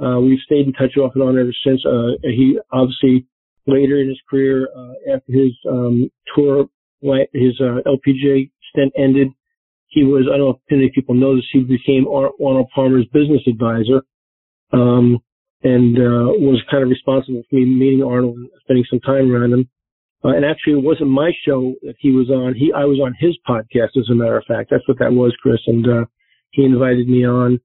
Uh, 0.00 0.20
we've 0.20 0.40
stayed 0.44 0.66
in 0.66 0.72
touch 0.72 0.96
off 0.96 1.12
and 1.14 1.22
on 1.22 1.38
ever 1.38 1.54
since. 1.64 1.84
Uh, 1.86 2.16
he 2.22 2.58
obviously 2.72 3.26
later 3.66 4.00
in 4.00 4.08
his 4.08 4.20
career, 4.28 4.68
uh, 4.76 5.14
after 5.14 5.32
his 5.32 5.52
um, 5.68 6.10
tour, 6.34 6.66
his 7.32 7.60
uh, 7.60 7.80
LPGA 7.86 8.50
stint 8.70 8.92
ended, 8.96 9.28
he 9.88 10.04
was, 10.04 10.26
I 10.26 10.36
don't 10.36 10.46
know 10.46 10.50
if 10.50 10.70
many 10.70 10.90
people 10.94 11.14
know 11.14 11.36
this, 11.36 11.44
he 11.52 11.60
became 11.60 12.06
Arnold 12.08 12.70
Palmer's 12.74 13.06
business 13.12 13.42
advisor, 13.46 14.02
um, 14.72 15.18
and 15.62 15.98
uh, 15.98 16.32
was 16.40 16.62
kind 16.70 16.82
of 16.82 16.88
responsible 16.88 17.42
for 17.48 17.56
me 17.56 17.66
meeting 17.66 18.02
Arnold 18.02 18.36
and 18.36 18.48
spending 18.62 18.84
some 18.88 19.00
time 19.00 19.30
around 19.30 19.52
him. 19.52 19.68
Uh, 20.24 20.28
and 20.28 20.44
actually, 20.44 20.74
it 20.74 20.84
wasn't 20.84 21.10
my 21.10 21.32
show 21.44 21.74
that 21.82 21.94
he 21.98 22.12
was 22.12 22.30
on. 22.30 22.54
He, 22.54 22.72
I 22.72 22.84
was 22.84 23.00
on 23.00 23.14
his 23.18 23.36
podcast, 23.48 23.98
as 23.98 24.08
a 24.10 24.14
matter 24.14 24.36
of 24.36 24.44
fact. 24.46 24.70
That's 24.70 24.86
what 24.86 24.98
that 25.00 25.12
was, 25.12 25.34
Chris. 25.42 25.58
And 25.66 25.86
uh, 25.86 26.04
he 26.50 26.64
invited 26.64 27.08
me 27.08 27.26
on. 27.26 27.60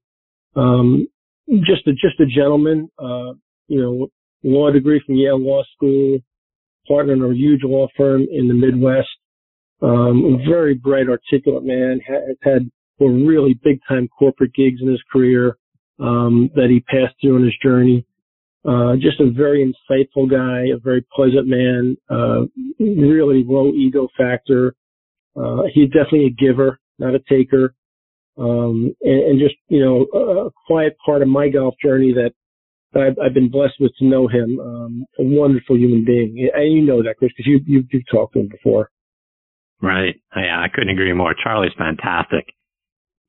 Um, 0.55 1.07
just 1.47 1.87
a 1.87 1.91
just 1.93 2.19
a 2.19 2.25
gentleman. 2.25 2.89
Uh, 2.97 3.33
you 3.67 3.81
know, 3.81 4.07
law 4.43 4.71
degree 4.71 5.01
from 5.05 5.15
Yale 5.15 5.39
Law 5.39 5.63
School, 5.75 6.19
partner 6.87 7.13
in 7.13 7.23
a 7.23 7.35
huge 7.35 7.61
law 7.63 7.87
firm 7.95 8.25
in 8.31 8.47
the 8.47 8.53
Midwest. 8.53 9.07
Um, 9.81 10.39
very 10.47 10.73
bright, 10.73 11.07
articulate 11.07 11.63
man. 11.63 11.99
Has 12.07 12.35
had 12.41 12.71
were 12.99 13.13
really 13.13 13.59
big 13.63 13.79
time 13.87 14.07
corporate 14.07 14.55
gigs 14.55 14.81
in 14.81 14.89
his 14.89 15.01
career 15.11 15.57
um, 15.99 16.49
that 16.55 16.69
he 16.69 16.79
passed 16.79 17.13
through 17.21 17.37
in 17.37 17.43
his 17.43 17.53
journey. 17.61 18.05
Uh, 18.67 18.95
just 18.99 19.21
a 19.21 19.31
very 19.31 19.63
insightful 19.63 20.29
guy, 20.29 20.65
a 20.75 20.77
very 20.77 21.05
pleasant 21.15 21.47
man, 21.47 21.95
uh, 22.09 22.41
really 22.79 23.43
low 23.47 23.71
ego 23.71 24.09
factor. 24.17 24.75
Uh, 25.37 25.63
he's 25.73 25.87
definitely 25.87 26.25
a 26.25 26.29
giver, 26.29 26.77
not 26.99 27.15
a 27.15 27.19
taker. 27.29 27.73
Um, 28.37 28.93
and, 29.01 29.23
and, 29.23 29.39
just, 29.39 29.55
you 29.69 29.79
know, 29.79 30.05
a, 30.13 30.49
quiet 30.67 30.95
part 31.03 31.21
of 31.21 31.27
my 31.27 31.47
golf 31.47 31.75
journey 31.81 32.13
that, 32.13 32.33
that 32.93 33.03
I've, 33.03 33.17
I've, 33.23 33.33
been 33.33 33.49
blessed 33.49 33.75
with 33.79 33.93
to 33.97 34.05
know 34.05 34.27
him. 34.27 34.59
Um, 34.59 35.05
a 35.17 35.23
wonderful 35.23 35.77
human 35.77 36.05
being. 36.05 36.49
And 36.53 36.73
you 36.73 36.81
know 36.81 37.01
that, 37.01 37.15
Chris, 37.17 37.31
because 37.35 37.47
you, 37.47 37.61
you, 37.65 37.83
you've 37.91 38.03
talked 38.11 38.33
to 38.33 38.41
him 38.41 38.49
before. 38.49 38.91
Right. 39.81 40.19
Yeah, 40.35 40.61
I 40.61 40.67
couldn't 40.73 40.89
agree 40.89 41.13
more. 41.13 41.33
Charlie's 41.41 41.71
fantastic. 41.77 42.45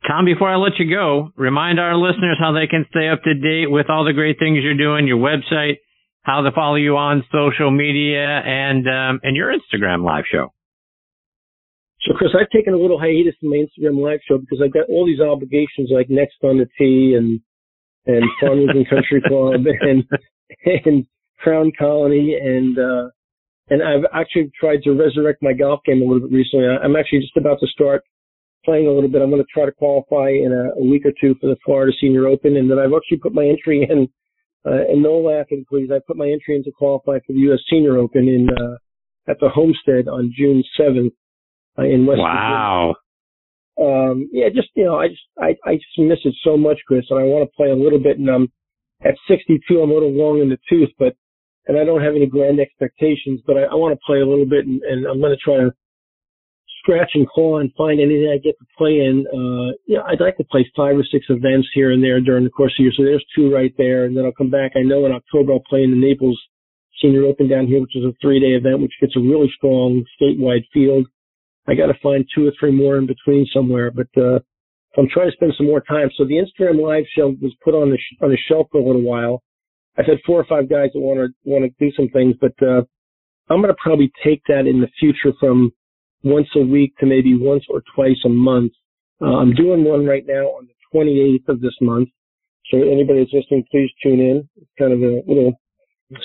Tom, 0.07 0.25
before 0.25 0.49
I 0.49 0.57
let 0.57 0.79
you 0.79 0.89
go, 0.89 1.33
remind 1.37 1.81
our 1.81 1.97
listeners 1.97 2.39
how 2.39 2.53
they 2.53 2.67
can 2.67 2.87
stay 2.91 3.09
up 3.09 3.23
to 3.25 3.35
date 3.35 3.71
with 3.71 3.91
all 3.91 4.05
the 4.05 4.13
great 4.13 4.39
things 4.39 4.61
you're 4.63 4.77
doing, 4.77 5.09
your 5.09 5.19
website, 5.19 5.79
how 6.23 6.43
to 6.43 6.53
follow 6.53 6.77
you 6.77 6.97
on 6.97 7.25
social 7.33 7.71
media, 7.71 8.23
and 8.23 8.87
um, 8.87 9.21
and 9.23 9.37
your 9.37 9.53
Instagram 9.53 10.05
live 10.05 10.25
show. 10.31 10.53
So, 12.07 12.15
Chris, 12.17 12.31
I've 12.39 12.49
taken 12.51 12.75
a 12.75 12.79
little 12.79 12.99
hiatus 12.99 13.35
from 13.41 13.51
my 13.51 13.57
Instagram 13.57 14.01
live 14.01 14.21
show 14.29 14.39
because 14.39 14.63
I've 14.65 14.73
got 14.73 14.89
all 14.89 15.05
these 15.05 15.21
obligations 15.21 15.91
like 15.93 16.09
Next 16.09 16.37
on 16.43 16.59
the 16.59 16.67
Tee 16.79 17.15
and 17.19 17.41
and 18.07 18.25
Farmington 18.41 18.85
Country 18.89 19.21
Club 19.27 19.67
and 19.81 20.05
and 20.87 21.07
Crown 21.41 21.73
Colony 21.77 22.39
and 22.41 22.79
uh, 22.79 23.11
and 23.69 23.83
I've 23.83 24.07
actually 24.15 24.51
tried 24.59 24.83
to 24.85 24.93
resurrect 24.93 25.43
my 25.43 25.53
golf 25.53 25.81
game 25.85 26.03
a 26.03 26.05
little 26.05 26.29
bit 26.29 26.35
recently. 26.35 26.67
I'm 26.67 26.97
actually 26.97 27.21
just 27.21 27.37
about 27.37 27.59
to 27.61 27.67
start 27.67 28.05
playing 28.65 28.87
a 28.87 28.93
little 28.93 29.09
bit. 29.09 29.23
I'm 29.23 29.31
going 29.31 29.43
to 29.43 29.49
try 29.53 29.65
to 29.65 29.73
qualify 29.73 30.31
in 30.31 30.53
a, 30.53 30.81
a 30.81 30.85
week 30.85 31.07
or 31.07 31.13
two 31.21 31.35
for 31.41 31.47
the 31.49 31.57
Florida 31.65 31.93
Senior 32.01 32.27
Open, 32.27 32.57
and 32.57 32.71
then 32.71 32.79
I've 32.79 32.93
actually 32.93 33.19
put 33.19 33.35
my 33.35 33.47
entry 33.47 33.87
in. 33.89 34.09
Uh, 34.67 34.83
and 34.91 35.03
no 35.03 35.19
laughing, 35.19 35.65
please. 35.69 35.89
I 35.91 36.01
put 36.07 36.17
my 36.17 36.29
entry 36.29 36.57
in 36.57 36.65
to 36.65 36.73
qualify 36.73 37.19
for 37.27 37.33
the 37.33 37.41
U.S. 37.51 37.61
Senior 37.71 37.97
Open 37.99 38.29
in 38.29 38.49
uh, 38.51 38.77
at 39.31 39.39
the 39.41 39.49
Homestead 39.49 40.09
on 40.09 40.33
June 40.37 40.63
7th 40.79 41.13
uh, 41.79 41.83
in 41.83 42.07
West. 42.07 42.19
Wow. 42.21 42.97
Um, 43.81 44.29
yeah, 44.33 44.49
just 44.53 44.69
you 44.75 44.85
know, 44.85 44.97
I 44.97 45.09
just 45.09 45.23
I, 45.39 45.55
I 45.65 45.75
just 45.75 45.99
miss 45.99 46.19
it 46.25 46.35
so 46.43 46.57
much, 46.57 46.79
Chris, 46.87 47.05
and 47.11 47.21
I 47.21 47.23
want 47.23 47.49
to 47.49 47.57
play 47.57 47.71
a 47.71 47.77
little 47.77 48.01
bit. 48.01 48.19
And 48.19 48.29
I'm 48.29 48.53
at 49.05 49.15
62, 49.29 49.81
I'm 49.81 49.91
a 49.91 49.95
little 49.95 50.13
long 50.13 50.41
in 50.41 50.49
the 50.49 50.59
tooth, 50.69 50.91
but 50.99 51.15
and 51.67 51.79
I 51.79 51.85
don't 51.85 52.03
have 52.03 52.17
any 52.17 52.27
grand 52.27 52.59
expectations, 52.59 53.41
but 53.47 53.57
I, 53.57 53.63
I 53.71 53.75
want 53.75 53.95
to 53.95 54.05
play 54.05 54.21
a 54.21 54.27
little 54.27 54.47
bit, 54.47 54.67
and, 54.67 54.83
and 54.83 55.07
I'm 55.07 55.21
going 55.21 55.37
to 55.37 55.37
try 55.37 55.59
to 55.59 55.71
scratch 56.83 57.11
and 57.15 57.29
claw 57.29 57.59
and 57.59 57.73
find 57.77 58.01
anything 58.01 58.31
I 58.33 58.39
get 58.39 58.59
to 58.59 58.67
play 58.77 59.01
in. 59.01 59.27
Uh, 59.29 59.77
yeah, 59.87 60.01
I'd 60.07 60.21
like 60.21 60.37
to 60.39 60.45
play 60.45 60.71
five 60.77 60.97
or 60.97 61.05
six 61.11 61.27
events 61.29 61.69
here 61.75 61.93
and 61.93 62.03
there 62.03 62.21
during 62.21 62.45
the 62.45 62.51
course 62.51 62.73
of 62.73 62.77
the 62.79 62.83
year. 62.85 62.93
So 62.97 63.05
there's 63.05 63.25
two 63.35 63.53
right 63.53 63.73
there. 63.79 64.05
And 64.05 64.17
then 64.17 64.25
I'll 64.25 64.33
come 64.33 64.51
back. 64.51 64.73
I 64.77 64.83
know 64.83 65.07
in 65.07 65.13
October 65.13 65.53
I'll 65.53 65.69
play 65.69 65.83
in 65.83 65.91
the 65.91 65.97
Naples 65.97 66.41
Senior 67.01 67.25
Open 67.25 67.49
down 67.49 67.67
here, 67.67 67.81
which 67.81 67.97
is 67.97 68.05
a 68.05 68.13
three 68.21 68.41
day 68.41 68.57
event, 68.57 68.83
which 68.83 68.93
gets 69.01 69.17
a 69.17 69.21
really 69.21 69.51
strong 69.57 70.05
statewide 70.21 70.65
field. 70.73 71.07
I 71.69 71.75
got 71.75 71.87
to 71.87 71.99
find 72.03 72.25
two 72.35 72.47
or 72.49 72.53
three 72.59 72.73
more 72.73 72.97
in 72.97 73.07
between 73.07 73.47
somewhere, 73.53 73.91
but, 73.91 74.09
uh, 74.21 74.41
I'm 74.97 75.09
trying 75.13 75.31
to 75.31 75.37
spend 75.37 75.53
some 75.57 75.67
more 75.67 75.83
time. 75.83 76.11
So 76.17 76.25
the 76.25 76.43
Instagram 76.43 76.83
live 76.83 77.05
show 77.15 77.29
was 77.41 77.55
put 77.63 77.75
on 77.75 77.91
the, 77.91 77.99
sh- 77.99 78.17
on 78.23 78.31
the 78.31 78.39
shelf 78.49 78.69
for 78.73 78.81
a 78.81 78.85
little 78.85 79.03
while. 79.03 79.43
I've 79.97 80.07
had 80.07 80.19
four 80.27 80.41
or 80.41 80.47
five 80.49 80.69
guys 80.69 80.89
that 80.95 81.01
want 81.01 81.19
to, 81.21 81.29
want 81.49 81.65
to 81.65 81.71
do 81.79 81.93
some 81.95 82.09
things, 82.09 82.35
but, 82.41 82.55
uh, 82.67 82.83
I'm 83.51 83.63
going 83.63 83.69
to 83.69 83.83
probably 83.83 84.11
take 84.25 84.43
that 84.49 84.67
in 84.67 84.81
the 84.81 84.89
future 84.99 85.33
from 85.39 85.73
once 86.23 86.49
a 86.57 86.61
week 86.61 86.97
to 86.99 87.07
maybe 87.07 87.37
once 87.39 87.65
or 87.69 87.83
twice 87.95 88.19
a 88.25 88.29
month. 88.29 88.73
Uh, 89.21 89.37
I'm 89.37 89.55
doing 89.55 89.85
one 89.85 90.07
right 90.07 90.25
now 90.27 90.47
on 90.47 90.67
the 90.67 90.99
28th 90.99 91.53
of 91.53 91.61
this 91.61 91.75
month. 91.81 92.09
So 92.71 92.79
anybody 92.79 93.21
that's 93.21 93.33
listening, 93.33 93.65
please 93.71 93.91
tune 94.03 94.21
in. 94.21 94.49
It's 94.57 94.71
kind 94.79 94.93
of 94.93 95.01
a 95.01 95.23
little 95.27 95.55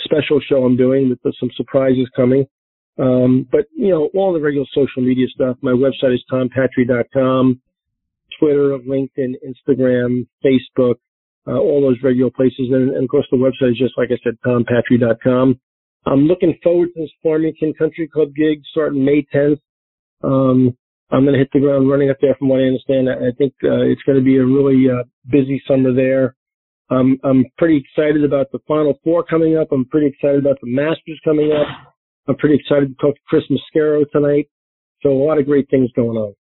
special 0.03 0.39
show 0.47 0.63
I'm 0.65 0.77
doing 0.77 1.09
with 1.09 1.19
some 1.39 1.49
surprises 1.55 2.09
coming. 2.15 2.45
Um, 2.99 3.47
but 3.51 3.65
you 3.75 3.89
know, 3.89 4.09
all 4.13 4.33
the 4.33 4.39
regular 4.39 4.67
social 4.73 5.01
media 5.01 5.27
stuff. 5.33 5.57
My 5.61 5.71
website 5.71 6.13
is 6.13 6.23
tompatri.com, 6.31 7.61
Twitter, 8.39 8.77
LinkedIn, 8.77 9.33
Instagram, 9.43 10.27
Facebook, 10.45 10.95
uh, 11.47 11.57
all 11.57 11.81
those 11.81 11.97
regular 12.03 12.31
places. 12.31 12.69
And, 12.71 12.91
and, 12.91 13.03
of 13.03 13.09
course, 13.09 13.27
the 13.31 13.37
website 13.37 13.71
is 13.71 13.77
just 13.79 13.97
like 13.97 14.09
I 14.11 14.17
said, 14.23 14.37
tompatri.com. 14.45 15.59
I'm 16.05 16.25
looking 16.25 16.57
forward 16.61 16.89
to 16.93 17.01
this 17.01 17.11
Farmington 17.23 17.73
Country 17.73 18.07
Club 18.07 18.29
gig 18.35 18.61
starting 18.71 19.03
May 19.03 19.25
10th. 19.33 19.59
Um, 20.23 20.75
I'm 21.11 21.23
going 21.23 21.33
to 21.33 21.39
hit 21.39 21.49
the 21.53 21.59
ground 21.59 21.89
running 21.89 22.09
up 22.09 22.17
there 22.21 22.35
from 22.35 22.49
what 22.49 22.59
I 22.59 22.63
understand. 22.63 23.09
I, 23.09 23.31
think 23.37 23.53
uh, 23.63 23.85
it's 23.85 24.01
going 24.03 24.17
to 24.17 24.23
be 24.23 24.37
a 24.37 24.45
really 24.45 24.89
uh, 24.89 25.03
busy 25.29 25.61
summer 25.67 25.93
there. 25.93 26.35
Um, 26.89 27.19
I'm 27.23 27.45
pretty 27.57 27.83
excited 27.85 28.23
about 28.23 28.51
the 28.51 28.59
Final 28.67 28.99
Four 29.03 29.23
coming 29.23 29.57
up. 29.57 29.67
I'm 29.71 29.85
pretty 29.85 30.07
excited 30.07 30.39
about 30.39 30.57
the 30.61 30.67
Masters 30.67 31.19
coming 31.23 31.51
up. 31.51 31.67
I'm 32.27 32.35
pretty 32.35 32.55
excited 32.55 32.89
to 32.89 32.95
talk 32.95 33.15
to 33.15 33.21
Chris 33.27 33.43
Mascaro 33.49 34.03
tonight. 34.11 34.49
So 35.01 35.09
a 35.09 35.23
lot 35.23 35.37
of 35.37 35.45
great 35.45 35.69
things 35.69 35.91
going 35.95 36.17
on. 36.17 36.33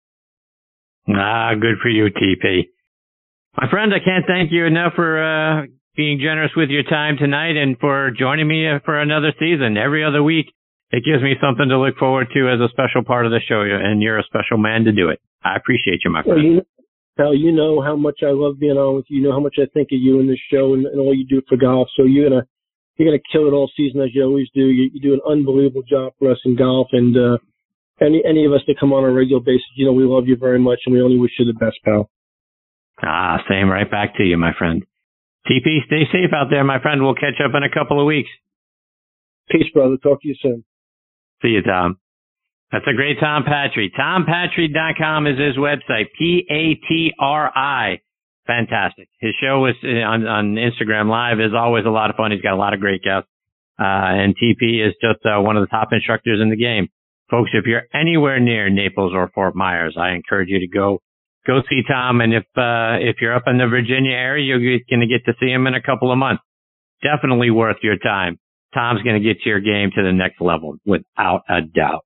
Ah, 1.10 1.54
good 1.60 1.78
for 1.82 1.90
you, 1.90 2.06
TP. 2.06 2.70
My 3.58 3.70
friend, 3.70 3.92
I 3.94 4.00
can't 4.04 4.26
thank 4.28 4.52
you 4.52 4.66
enough 4.66 4.94
for 4.96 5.22
uh, 5.22 5.66
being 5.96 6.20
generous 6.20 6.52
with 6.56 6.70
your 6.70 6.84
time 6.84 7.18
tonight 7.18 7.58
and 7.58 7.78
for 7.80 8.12
joining 8.18 8.48
me 8.48 8.66
for 8.86 9.00
another 9.00 9.34
season. 9.40 9.78
Every 9.78 10.06
other 10.06 10.24
week, 10.24 10.54
it 10.92 11.04
gives 11.04 11.24
me 11.24 11.36
something 11.42 11.70
to 11.70 11.80
look 11.80 11.98
forward 11.98 12.28
to 12.34 12.50
as 12.52 12.60
a 12.60 12.68
special 12.70 13.04
part 13.04 13.26
of 13.26 13.32
the 13.32 13.40
show, 13.40 13.62
and 13.62 14.02
you're 14.02 14.20
a 14.20 14.24
special 14.24 14.58
man 14.58 14.84
to 14.86 14.92
do 14.92 15.10
it. 15.10 15.20
I 15.44 15.56
appreciate 15.56 16.02
you, 16.04 16.12
my 16.12 16.24
friend. 16.24 16.38
Well, 16.38 16.46
you, 16.46 16.62
Hal, 17.18 17.36
you 17.36 17.52
know 17.52 17.82
how 17.82 17.96
much 17.96 18.20
I 18.24 18.32
love 18.32 18.60
being 18.60 18.78
on 18.78 18.96
with 18.96 19.06
you. 19.08 19.22
You 19.22 19.28
know 19.28 19.34
how 19.34 19.40
much 19.40 19.56
I 19.58 19.68
think 19.74 19.90
of 19.92 20.00
you 20.00 20.20
in 20.20 20.28
this 20.28 20.40
show 20.52 20.74
and, 20.74 20.86
and 20.86 21.00
all 21.00 21.16
you 21.16 21.26
do 21.26 21.42
for 21.48 21.58
golf. 21.58 21.88
So 21.96 22.04
you're 22.04 22.30
gonna 22.30 22.44
you're 22.98 23.08
gonna 23.08 23.24
kill 23.32 23.48
it 23.48 23.56
all 23.56 23.72
season 23.76 24.02
as 24.02 24.10
you 24.14 24.24
always 24.24 24.48
do. 24.54 24.68
You, 24.68 24.90
you 24.94 25.02
do 25.02 25.14
an 25.14 25.22
unbelievable 25.28 25.84
job 25.84 26.14
for 26.20 26.32
us 26.32 26.40
in 26.46 26.56
golf, 26.56 26.88
and 26.92 27.16
uh, 27.16 27.38
any 28.02 28.24
any 28.28 28.46
of 28.46 28.54
us 28.54 28.62
that 28.68 28.80
come 28.80 28.94
on 28.94 29.04
a 29.04 29.12
regular 29.12 29.42
basis, 29.42 29.76
you 29.76 29.86
know 29.86 29.94
we 29.94 30.04
love 30.04 30.28
you 30.28 30.36
very 30.36 30.60
much, 30.60 30.80
and 30.86 30.94
we 30.94 31.02
only 31.02 31.18
wish 31.20 31.32
you 31.40 31.46
the 31.46 31.54
best, 31.54 31.78
pal. 31.84 32.10
Ah, 33.04 33.40
same 33.50 33.70
right 33.70 33.90
back 33.90 34.16
to 34.18 34.24
you, 34.24 34.38
my 34.38 34.52
friend. 34.58 34.84
TP, 35.48 35.84
stay 35.88 36.06
safe 36.12 36.32
out 36.36 36.48
there, 36.52 36.64
my 36.64 36.80
friend. 36.82 37.02
We'll 37.02 37.16
catch 37.16 37.42
up 37.44 37.52
in 37.56 37.64
a 37.64 37.74
couple 37.74 38.00
of 38.00 38.06
weeks. 38.06 38.30
Peace, 39.50 39.68
brother. 39.74 39.98
Talk 39.98 40.22
to 40.22 40.28
you 40.28 40.36
soon. 40.42 40.64
See 41.42 41.50
you, 41.50 41.62
Tom. 41.62 41.98
That's 42.72 42.86
a 42.88 42.96
great 42.96 43.20
Tom 43.20 43.44
Patri. 43.44 43.92
TomPatri.com 43.98 45.28
is 45.28 45.38
his 45.38 45.58
website. 45.58 46.06
P-A-T-R-I. 46.18 48.00
Fantastic. 48.48 49.10
His 49.20 49.34
show 49.42 49.66
is 49.66 49.76
uh, 49.84 49.88
on, 50.08 50.26
on 50.26 50.56
Instagram 50.56 51.10
Live 51.10 51.40
is 51.40 51.54
always 51.56 51.86
a 51.86 51.90
lot 51.90 52.10
of 52.10 52.16
fun. 52.16 52.32
He's 52.32 52.42
got 52.42 52.54
a 52.54 52.58
lot 52.58 52.74
of 52.74 52.80
great 52.80 53.04
guests. 53.04 53.30
Uh, 53.80 53.84
and 53.84 54.36
TP 54.36 54.86
is 54.86 54.94
just 55.02 55.26
uh, 55.26 55.42
one 55.42 55.58
of 55.58 55.62
the 55.62 55.68
top 55.68 55.90
instructors 55.92 56.40
in 56.42 56.50
the 56.50 56.56
game. 56.56 56.88
Folks, 57.30 57.52
if 57.54 57.66
you're 57.66 57.84
anywhere 57.94 58.40
near 58.40 58.70
Naples 58.70 59.14
or 59.16 59.30
Fort 59.34 59.56
Myers, 59.56 59.96
I 59.98 60.12
encourage 60.12 60.50
you 60.50 60.60
to 60.60 60.68
go 60.68 61.00
go 61.48 61.62
see 61.70 61.82
Tom. 61.88 62.22
And 62.22 62.34
if 62.34 62.44
uh, 62.56 63.00
if 63.00 63.18
you're 63.22 63.36
up 63.36 63.44
in 63.48 63.58
the 63.58 63.68
Virginia 63.68 64.12
area, 64.12 64.46
you're 64.46 64.80
going 64.90 65.00
to 65.00 65.08
get 65.08 65.26
to 65.26 65.34
see 65.40 65.50
him 65.50 65.66
in 65.68 65.74
a 65.74 65.82
couple 65.82 66.12
of 66.12 66.18
months. 66.18 66.44
Definitely 67.02 67.50
worth 67.50 67.78
your 67.82 67.98
time. 67.98 68.38
Tom's 68.74 69.02
going 69.04 69.22
to 69.22 69.28
get 69.28 69.46
your 69.46 69.60
game 69.60 69.92
to 69.96 70.04
the 70.04 70.14
next 70.14 70.42
level 70.42 70.78
without 70.86 71.42
a 71.50 71.62
doubt. 71.62 72.06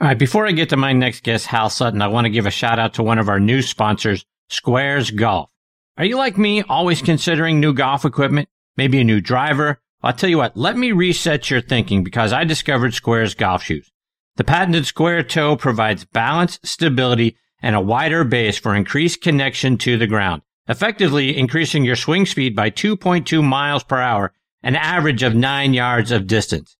All 0.00 0.08
right. 0.08 0.18
Before 0.18 0.46
I 0.46 0.52
get 0.52 0.70
to 0.70 0.76
my 0.76 0.92
next 0.92 1.22
guest, 1.22 1.46
Hal 1.46 1.70
Sutton, 1.70 2.02
I 2.02 2.08
want 2.08 2.24
to 2.24 2.30
give 2.30 2.46
a 2.46 2.50
shout 2.50 2.78
out 2.78 2.94
to 2.94 3.02
one 3.02 3.18
of 3.18 3.28
our 3.28 3.40
new 3.40 3.62
sponsors, 3.62 4.24
Sqairz 4.50 5.14
Golf. 5.14 5.50
Are 5.96 6.04
you 6.04 6.16
like 6.16 6.36
me, 6.36 6.62
always 6.62 7.00
considering 7.00 7.60
new 7.60 7.72
golf 7.72 8.04
equipment? 8.04 8.48
Maybe 8.76 9.00
a 9.00 9.04
new 9.04 9.20
driver? 9.20 9.80
I'll 10.02 10.12
tell 10.12 10.28
you 10.28 10.38
what, 10.38 10.56
let 10.56 10.76
me 10.76 10.92
reset 10.92 11.48
your 11.50 11.60
thinking 11.60 12.02
because 12.02 12.32
I 12.32 12.44
discovered 12.44 12.92
Sqairz 12.92 13.36
golf 13.36 13.62
shoes. 13.62 13.90
The 14.36 14.44
patented 14.44 14.86
square 14.86 15.22
toe 15.22 15.56
provides 15.56 16.04
balance, 16.04 16.58
stability, 16.64 17.36
and 17.62 17.76
a 17.76 17.80
wider 17.80 18.24
base 18.24 18.58
for 18.58 18.74
increased 18.74 19.22
connection 19.22 19.78
to 19.78 19.96
the 19.96 20.08
ground, 20.08 20.42
effectively 20.68 21.38
increasing 21.38 21.84
your 21.84 21.96
swing 21.96 22.26
speed 22.26 22.56
by 22.56 22.70
2.2 22.70 23.42
miles 23.42 23.84
per 23.84 24.00
hour 24.00 24.32
an 24.64 24.74
average 24.74 25.22
of 25.22 25.34
nine 25.36 25.74
yards 25.74 26.10
of 26.10 26.26
distance. 26.26 26.76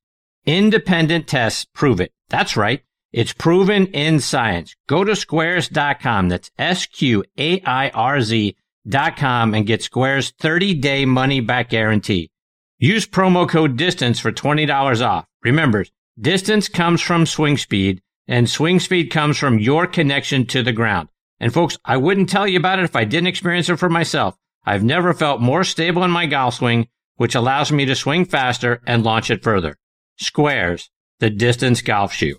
Independent 0.47 1.29
tests 1.29 1.67
prove 1.75 2.01
it. 2.01 2.11
That's 2.31 2.57
right. 2.57 2.83
It's 3.13 3.33
proven 3.33 3.87
in 3.89 4.19
science. 4.19 4.75
Go 4.89 5.05
to 5.05 5.13
sqairz.com. 5.13 6.29
That's 6.31 6.51
S-Q-A-I-R-Z 6.59 8.57
dot 8.87 9.17
com 9.17 9.55
and 9.55 9.67
get 9.67 9.81
Sqairz 9.81 10.33
30 10.41 10.75
day 10.75 11.05
money 11.05 11.41
back 11.41 11.71
guarantee. 11.71 12.31
Use 12.79 13.07
promo 13.07 13.49
code 13.49 13.77
distance 13.77 14.19
for 14.19 14.33
$20 14.33 15.07
off. 15.07 15.27
Remember, 15.43 15.85
distance 16.21 16.69
comes 16.69 17.01
from 17.01 17.25
swing 17.25 17.57
speed 17.57 18.03
and 18.27 18.51
swing 18.51 18.81
speed 18.81 19.11
comes 19.11 19.39
from 19.39 19.59
your 19.59 19.87
connection 19.87 20.47
to 20.47 20.63
the 20.63 20.73
ground. 20.73 21.09
And 21.39 21.53
folks, 21.53 21.79
I 21.85 21.97
wouldn't 21.99 22.29
tell 22.31 22.49
you 22.49 22.59
about 22.59 22.79
it 22.79 22.85
if 22.85 22.97
I 22.97 23.05
didn't 23.05 23.29
experience 23.29 23.69
it 23.69 23.77
for 23.77 23.89
myself. 23.91 24.37
I've 24.67 24.85
never 24.85 25.13
felt 25.15 25.41
more 25.41 25.65
stable 25.65 26.03
in 26.05 26.11
my 26.11 26.27
golf 26.27 26.55
swing 26.55 26.89
which 27.17 27.35
allows 27.35 27.71
me 27.73 27.85
to 27.87 27.95
swing 27.95 28.25
faster 28.25 28.81
and 28.87 29.05
launch 29.05 29.31
it 29.31 29.43
further. 29.43 29.77
Sqairz, 30.21 30.89
the 31.21 31.31
distance 31.31 31.83
golf 31.83 32.13
shoe. 32.13 32.39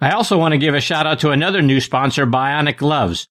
I 0.00 0.10
also 0.10 0.36
want 0.38 0.52
to 0.52 0.58
give 0.58 0.74
a 0.74 0.80
shout 0.80 1.06
out 1.06 1.20
to 1.20 1.30
another 1.30 1.62
new 1.62 1.80
sponsor, 1.80 2.26
Bionic 2.26 2.76
Gloves. 2.76 3.28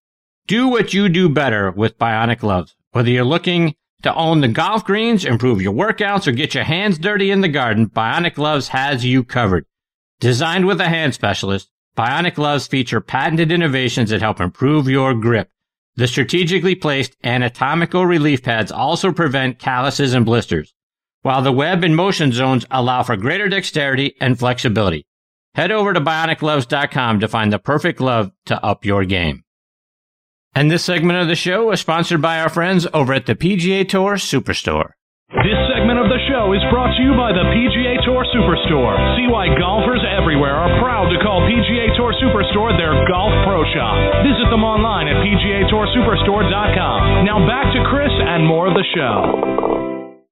Do 0.48 0.68
what 0.68 0.94
you 0.94 1.10
do 1.10 1.30
better 1.30 1.72
with 1.72 2.00
Bionic 2.00 2.40
Gloves. 2.40 2.76
Whether 2.92 3.12
you're 3.12 3.24
looking 3.24 3.76
to 4.02 4.14
own 4.16 4.42
the 4.42 4.48
golf 4.48 4.84
greens, 4.86 5.26
improve 5.26 5.62
your 5.62 5.74
workouts, 5.74 6.28
or 6.28 6.32
get 6.32 6.56
your 6.56 6.64
hands 6.64 6.98
dirty 6.98 7.32
in 7.32 7.42
the 7.42 7.48
garden, 7.48 7.90
Bionic 7.90 8.36
Gloves 8.36 8.70
has 8.70 9.06
you 9.06 9.24
covered. 9.24 9.66
Designed 10.20 10.66
with 10.66 10.82
a 10.82 10.90
hand 10.90 11.14
specialist, 11.14 11.70
Bionic 11.98 12.36
Gloves 12.36 12.68
feature 12.68 13.02
patented 13.02 13.52
innovations 13.52 14.10
that 14.10 14.22
help 14.22 14.40
improve 14.40 14.88
your 14.88 15.14
grip. 15.14 15.50
The 15.98 16.08
strategically 16.08 16.76
placed 16.76 17.16
anatomical 17.24 18.06
relief 18.06 18.44
pads 18.44 18.72
also 18.72 19.14
prevent 19.14 19.60
calluses 19.60 20.14
and 20.14 20.26
blisters, 20.26 20.74
while 21.22 21.42
the 21.42 21.54
web 21.54 21.84
and 21.84 21.96
motion 21.96 22.34
zones 22.34 22.66
allow 22.70 23.04
for 23.04 23.16
greater 23.16 23.48
dexterity 23.48 24.16
and 24.20 24.38
flexibility. 24.38 25.06
Head 25.56 25.72
over 25.72 25.94
to 25.94 26.02
bionicgloves.com 26.02 27.22
to 27.22 27.28
find 27.30 27.54
the 27.54 27.60
perfect 27.60 28.00
glove 28.00 28.32
to 28.48 28.62
up 28.62 28.84
your 28.84 29.06
game. 29.06 29.44
And 30.54 30.70
this 30.70 30.84
segment 30.84 31.20
of 31.20 31.30
the 31.30 31.36
show 31.36 31.72
is 31.72 31.80
sponsored 31.80 32.22
by 32.22 32.42
our 32.42 32.50
friends 32.50 32.86
over 32.94 33.14
at 33.14 33.26
the 33.26 33.36
PGA 33.36 33.88
Tour 33.88 34.16
Superstore. 34.16 34.92
This 35.44 35.60
segment 35.68 36.00
of 36.00 36.08
the 36.08 36.16
show 36.32 36.56
is 36.56 36.64
brought 36.72 36.96
to 36.96 37.02
you 37.04 37.12
by 37.12 37.36
the 37.36 37.44
PGA 37.52 38.00
Tour 38.08 38.24
Superstore. 38.32 38.96
See 39.20 39.28
why 39.28 39.52
golfers 39.60 40.00
everywhere 40.08 40.56
are 40.56 40.80
proud 40.80 41.12
to 41.12 41.20
call 41.20 41.44
PGA 41.44 41.92
Tour 42.00 42.16
Superstore 42.24 42.72
their 42.80 42.96
golf 43.04 43.36
pro 43.44 43.68
shop. 43.76 44.00
Visit 44.24 44.48
them 44.48 44.64
online 44.64 45.12
at 45.12 45.20
PGATourSuperstore.com. 45.20 47.28
Now 47.28 47.44
back 47.44 47.68
to 47.76 47.84
Chris 47.92 48.16
and 48.16 48.48
more 48.48 48.72
of 48.72 48.80
the 48.80 48.88
show. 48.96 50.24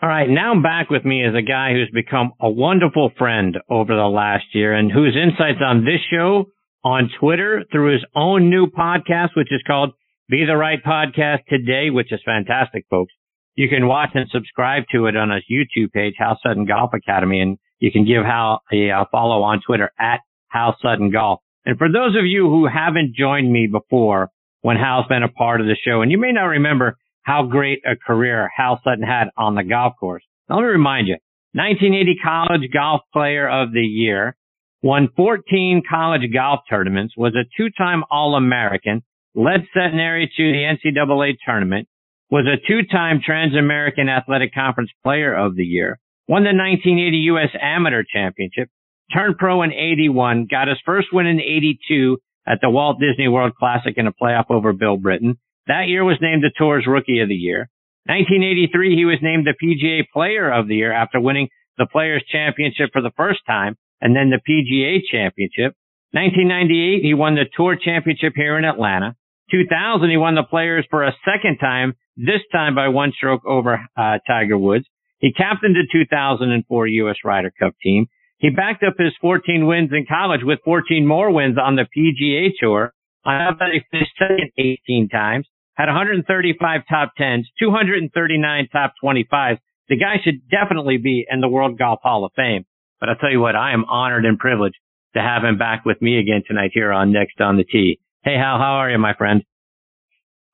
All 0.00 0.08
right, 0.08 0.30
now 0.30 0.56
back 0.56 0.88
with 0.88 1.04
me 1.04 1.20
is 1.20 1.36
a 1.36 1.44
guy 1.44 1.76
who's 1.76 1.92
become 1.92 2.32
a 2.40 2.48
wonderful 2.48 3.12
friend 3.18 3.58
over 3.68 3.94
the 3.94 4.08
last 4.08 4.46
year 4.54 4.72
and 4.72 4.90
whose 4.90 5.12
insights 5.12 5.60
on 5.60 5.84
this 5.84 6.00
show, 6.10 6.48
on 6.82 7.10
Twitter, 7.20 7.64
through 7.70 7.92
his 7.92 8.04
own 8.16 8.48
new 8.48 8.66
podcast, 8.66 9.36
which 9.36 9.52
is 9.52 9.60
called 9.66 9.92
Be 10.30 10.46
the 10.46 10.56
Right 10.56 10.82
Podcast 10.82 11.44
Today, 11.50 11.90
which 11.90 12.10
is 12.12 12.20
fantastic, 12.24 12.86
folks. 12.88 13.12
You 13.60 13.68
can 13.68 13.86
watch 13.86 14.08
and 14.14 14.26
subscribe 14.30 14.84
to 14.90 15.04
it 15.04 15.18
on 15.18 15.28
his 15.28 15.44
YouTube 15.44 15.92
page, 15.92 16.14
Hal 16.16 16.38
Sutton 16.42 16.64
Golf 16.64 16.94
Academy, 16.94 17.40
and 17.40 17.58
you 17.78 17.92
can 17.92 18.06
give 18.06 18.24
Hal 18.24 18.62
a, 18.72 18.88
follow 19.12 19.42
on 19.42 19.60
Twitter 19.60 19.92
at 20.00 20.20
Hal 20.48 20.78
Sutton 20.80 21.10
Golf. 21.10 21.40
And 21.66 21.76
for 21.76 21.88
those 21.92 22.16
of 22.18 22.24
you 22.24 22.48
who 22.48 22.66
haven't 22.66 23.14
joined 23.14 23.52
me 23.52 23.68
before 23.70 24.30
when 24.62 24.78
Hal's 24.78 25.04
been 25.08 25.22
a 25.22 25.28
part 25.28 25.60
of 25.60 25.66
the 25.66 25.76
show, 25.86 26.00
and 26.00 26.10
you 26.10 26.16
may 26.16 26.32
not 26.32 26.44
remember 26.44 26.96
how 27.20 27.42
great 27.42 27.82
a 27.84 27.96
career 27.96 28.50
Hal 28.56 28.80
Sutton 28.82 29.02
had 29.02 29.28
on 29.36 29.56
the 29.56 29.62
golf 29.62 29.92
course. 30.00 30.24
Now, 30.48 30.56
let 30.56 30.62
me 30.62 30.68
remind 30.68 31.08
you, 31.08 31.18
1980 31.52 32.16
College 32.24 32.70
Golf 32.72 33.02
Player 33.12 33.46
of 33.46 33.74
the 33.74 33.84
Year, 33.84 34.36
won 34.82 35.10
14 35.14 35.82
college 35.86 36.32
golf 36.32 36.60
tournaments, 36.66 37.12
was 37.14 37.34
a 37.34 37.44
two-time 37.58 38.04
All-American, 38.10 39.02
led 39.34 39.66
Centenary 39.74 40.32
to 40.34 40.42
the 40.50 40.64
NCAA 40.64 41.34
tournament, 41.44 41.88
was 42.30 42.46
a 42.46 42.64
two-time 42.66 43.20
Trans-American 43.24 44.08
Athletic 44.08 44.54
Conference 44.54 44.90
Player 45.02 45.34
of 45.34 45.56
the 45.56 45.64
Year, 45.64 45.98
won 46.28 46.42
the 46.42 46.54
1980 46.54 47.16
U.S. 47.34 47.50
Amateur 47.60 48.04
Championship, 48.08 48.68
turned 49.12 49.36
pro 49.36 49.62
in 49.62 49.72
81, 49.72 50.46
got 50.50 50.68
his 50.68 50.78
first 50.84 51.08
win 51.12 51.26
in 51.26 51.40
82 51.40 52.18
at 52.46 52.60
the 52.60 52.70
Walt 52.70 52.98
Disney 53.00 53.28
World 53.28 53.54
Classic 53.56 53.94
in 53.96 54.06
a 54.06 54.12
playoff 54.12 54.46
over 54.50 54.72
Bill 54.72 54.96
Britton, 54.96 55.38
that 55.66 55.88
year 55.88 56.04
was 56.04 56.18
named 56.20 56.42
the 56.42 56.52
Tour's 56.56 56.86
Rookie 56.86 57.20
of 57.20 57.28
the 57.28 57.34
Year. 57.34 57.68
1983, 58.06 58.96
he 58.96 59.04
was 59.04 59.18
named 59.22 59.46
the 59.46 59.54
PGA 59.54 60.08
Player 60.12 60.50
of 60.50 60.68
the 60.68 60.76
Year 60.76 60.92
after 60.92 61.20
winning 61.20 61.48
the 61.78 61.86
Players 61.86 62.24
Championship 62.30 62.90
for 62.92 63.02
the 63.02 63.12
first 63.16 63.40
time 63.46 63.76
and 64.00 64.16
then 64.16 64.30
the 64.30 64.40
PGA 64.40 65.00
Championship. 65.10 65.76
1998, 66.12 67.02
he 67.02 67.14
won 67.14 67.34
the 67.34 67.44
Tour 67.56 67.76
Championship 67.76 68.32
here 68.34 68.58
in 68.58 68.64
Atlanta. 68.64 69.14
2000, 69.50 70.10
he 70.10 70.16
won 70.16 70.34
the 70.34 70.42
Players 70.42 70.86
for 70.90 71.04
a 71.04 71.16
second 71.24 71.58
time, 71.58 71.94
this 72.16 72.42
time 72.52 72.74
by 72.74 72.88
one 72.88 73.12
stroke 73.16 73.44
over 73.46 73.80
uh, 73.96 74.18
Tiger 74.26 74.58
Woods. 74.58 74.84
He 75.18 75.32
captained 75.32 75.76
the 75.76 75.86
2004 75.92 76.86
U.S. 76.86 77.16
Ryder 77.24 77.52
Cup 77.58 77.74
team. 77.82 78.06
He 78.38 78.48
backed 78.48 78.82
up 78.82 78.94
his 78.98 79.12
14 79.20 79.66
wins 79.66 79.90
in 79.92 80.06
college 80.08 80.40
with 80.42 80.60
14 80.64 81.06
more 81.06 81.30
wins 81.30 81.56
on 81.62 81.76
the 81.76 81.84
PGA 81.84 82.50
Tour. 82.58 82.92
Top 83.24 83.52
of 83.52 83.58
that, 83.58 83.68
he 83.72 83.80
finished 83.90 84.12
second 84.18 84.50
18 84.56 85.10
times, 85.10 85.46
had 85.74 85.86
135 85.86 86.80
top 86.88 87.12
10s, 87.20 87.42
239 87.58 88.68
top 88.72 88.94
25s. 89.02 89.58
The 89.90 89.96
guy 89.96 90.16
should 90.24 90.48
definitely 90.48 90.96
be 90.96 91.26
in 91.30 91.40
the 91.40 91.48
World 91.48 91.78
Golf 91.78 92.00
Hall 92.02 92.24
of 92.24 92.32
Fame. 92.34 92.64
But 92.98 93.10
I'll 93.10 93.16
tell 93.16 93.30
you 93.30 93.40
what, 93.40 93.56
I 93.56 93.72
am 93.72 93.84
honored 93.84 94.24
and 94.24 94.38
privileged 94.38 94.76
to 95.14 95.20
have 95.20 95.44
him 95.44 95.58
back 95.58 95.84
with 95.84 96.00
me 96.00 96.18
again 96.18 96.42
tonight 96.46 96.70
here 96.72 96.92
on 96.92 97.12
Next 97.12 97.40
on 97.40 97.58
the 97.58 97.64
Tee. 97.64 97.98
Hey, 98.22 98.34
Hal, 98.36 98.58
how 98.58 98.74
are 98.80 98.90
you, 98.90 98.98
my 98.98 99.14
friend? 99.14 99.42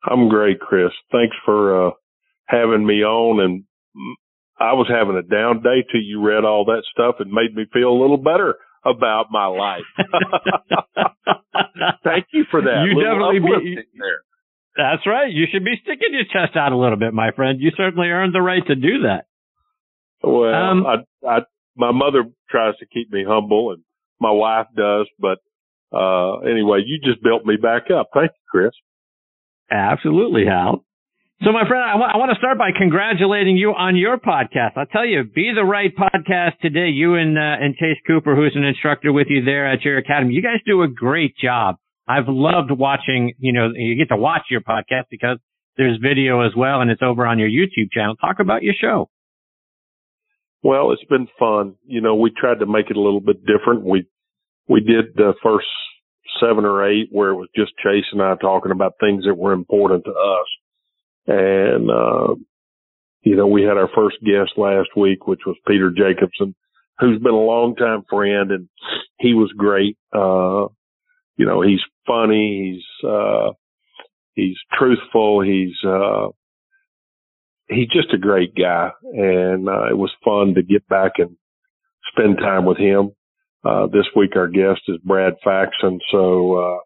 I'm 0.04 0.28
great, 0.28 0.60
Chris. 0.60 0.90
Thanks 1.10 1.34
for 1.44 1.88
uh, 1.88 1.90
having 2.46 2.86
me 2.86 3.02
on. 3.02 3.40
And 3.40 3.64
I 4.58 4.74
was 4.74 4.86
having 4.88 5.16
a 5.16 5.22
down 5.22 5.62
day 5.62 5.84
till 5.90 6.00
you 6.00 6.24
read 6.24 6.44
all 6.44 6.64
that 6.66 6.84
stuff 6.92 7.16
and 7.18 7.30
made 7.32 7.54
me 7.54 7.66
feel 7.72 7.88
a 7.88 8.00
little 8.00 8.18
better 8.18 8.54
about 8.84 9.26
my 9.32 9.46
life. 9.46 9.82
Thank 12.04 12.26
you 12.32 12.44
for 12.50 12.62
that. 12.62 12.86
You 12.86 13.02
definitely 13.02 13.40
be 13.40 13.76
there. 13.98 14.20
That's 14.76 15.06
right. 15.06 15.32
You 15.32 15.46
should 15.50 15.64
be 15.64 15.74
sticking 15.82 16.12
your 16.12 16.24
chest 16.24 16.56
out 16.56 16.72
a 16.72 16.76
little 16.76 16.98
bit, 16.98 17.12
my 17.12 17.32
friend. 17.34 17.60
You 17.60 17.70
certainly 17.76 18.08
earned 18.08 18.34
the 18.34 18.42
right 18.42 18.64
to 18.66 18.74
do 18.76 19.02
that. 19.02 19.24
Well, 20.22 20.54
um, 20.54 20.86
I, 20.86 21.28
I, 21.28 21.38
my 21.76 21.92
mother 21.92 22.24
tries 22.50 22.76
to 22.78 22.86
keep 22.86 23.10
me 23.10 23.24
humble, 23.26 23.72
and 23.72 23.82
my 24.20 24.30
wife 24.30 24.66
does. 24.76 25.08
But 25.18 25.38
uh, 25.92 26.38
anyway, 26.38 26.82
you 26.84 26.98
just 27.02 27.22
built 27.22 27.44
me 27.44 27.56
back 27.56 27.90
up. 27.90 28.08
Thank 28.14 28.30
you, 28.30 28.44
Chris. 28.50 28.72
Absolutely, 29.70 30.44
Hal. 30.46 30.84
So, 31.44 31.52
my 31.52 31.68
friend, 31.68 31.84
I, 31.84 31.92
w- 31.92 32.10
I 32.14 32.16
want 32.16 32.30
to 32.32 32.38
start 32.38 32.56
by 32.56 32.70
congratulating 32.76 33.56
you 33.56 33.70
on 33.70 33.94
your 33.94 34.16
podcast. 34.16 34.72
I'll 34.76 34.86
tell 34.86 35.04
you, 35.04 35.22
Be 35.24 35.52
the 35.54 35.64
Right 35.64 35.92
podcast 35.94 36.58
today. 36.62 36.88
You 36.88 37.14
and 37.14 37.36
uh, 37.36 37.60
and 37.60 37.74
Chase 37.76 37.98
Cooper, 38.06 38.34
who's 38.34 38.52
an 38.56 38.64
instructor 38.64 39.12
with 39.12 39.26
you 39.28 39.44
there 39.44 39.70
at 39.70 39.82
your 39.82 39.98
academy, 39.98 40.34
you 40.34 40.42
guys 40.42 40.60
do 40.64 40.82
a 40.82 40.88
great 40.88 41.36
job. 41.36 41.76
I've 42.08 42.28
loved 42.28 42.70
watching. 42.70 43.34
You 43.38 43.52
know, 43.52 43.68
you 43.74 43.96
get 43.96 44.08
to 44.08 44.16
watch 44.16 44.44
your 44.50 44.62
podcast 44.62 45.04
because 45.10 45.38
there's 45.76 45.98
video 46.00 46.40
as 46.40 46.52
well, 46.56 46.80
and 46.80 46.90
it's 46.90 47.02
over 47.02 47.26
on 47.26 47.38
your 47.38 47.50
YouTube 47.50 47.90
channel. 47.92 48.16
Talk 48.16 48.36
about 48.40 48.62
your 48.62 48.74
show. 48.80 49.10
Well, 50.62 50.92
it's 50.92 51.04
been 51.04 51.28
fun. 51.38 51.74
You 51.84 52.00
know, 52.00 52.14
we 52.14 52.30
tried 52.30 52.60
to 52.60 52.66
make 52.66 52.90
it 52.90 52.96
a 52.96 53.00
little 53.00 53.20
bit 53.20 53.44
different. 53.44 53.84
We 53.84 54.06
we 54.68 54.80
did 54.80 55.14
the 55.14 55.34
first 55.42 55.66
seven 56.40 56.64
or 56.64 56.88
eight 56.88 57.08
where 57.10 57.30
it 57.30 57.36
was 57.36 57.48
just 57.56 57.72
Chase 57.82 58.04
and 58.12 58.22
I 58.22 58.34
talking 58.40 58.72
about 58.72 58.94
things 59.00 59.24
that 59.24 59.34
were 59.34 59.52
important 59.52 60.04
to 60.04 60.10
us 60.10 60.46
and, 61.26 61.90
uh, 61.90 62.34
you 63.22 63.36
know, 63.36 63.46
we 63.46 63.62
had 63.62 63.76
our 63.76 63.88
first 63.94 64.16
guest 64.20 64.52
last 64.56 64.90
week, 64.96 65.26
which 65.26 65.40
was 65.46 65.56
Peter 65.66 65.90
Jacobsen, 65.90 66.54
who's 66.98 67.20
been 67.20 67.34
a 67.34 67.36
long 67.36 67.74
time 67.74 68.04
friend 68.08 68.52
and 68.52 68.68
he 69.18 69.34
was 69.34 69.52
great. 69.56 69.96
Uh, 70.14 70.68
you 71.36 71.44
know, 71.44 71.62
he's 71.62 71.80
funny. 72.06 72.74
He's, 72.74 73.08
uh, 73.08 73.50
he's 74.34 74.56
truthful. 74.78 75.42
He's, 75.42 75.74
uh, 75.86 76.28
he's 77.68 77.88
just 77.88 78.14
a 78.14 78.18
great 78.18 78.54
guy. 78.54 78.90
And, 79.02 79.68
uh, 79.68 79.90
it 79.90 79.98
was 79.98 80.12
fun 80.24 80.54
to 80.54 80.62
get 80.62 80.86
back 80.88 81.12
and 81.18 81.36
spend 82.12 82.38
time 82.38 82.64
with 82.64 82.78
him. 82.78 83.10
Uh, 83.66 83.86
this 83.86 84.06
week 84.14 84.36
our 84.36 84.48
guest 84.48 84.80
is 84.88 84.98
Brad 85.04 85.34
Faxon. 85.44 85.98
So, 86.12 86.54
uh, 86.54 86.78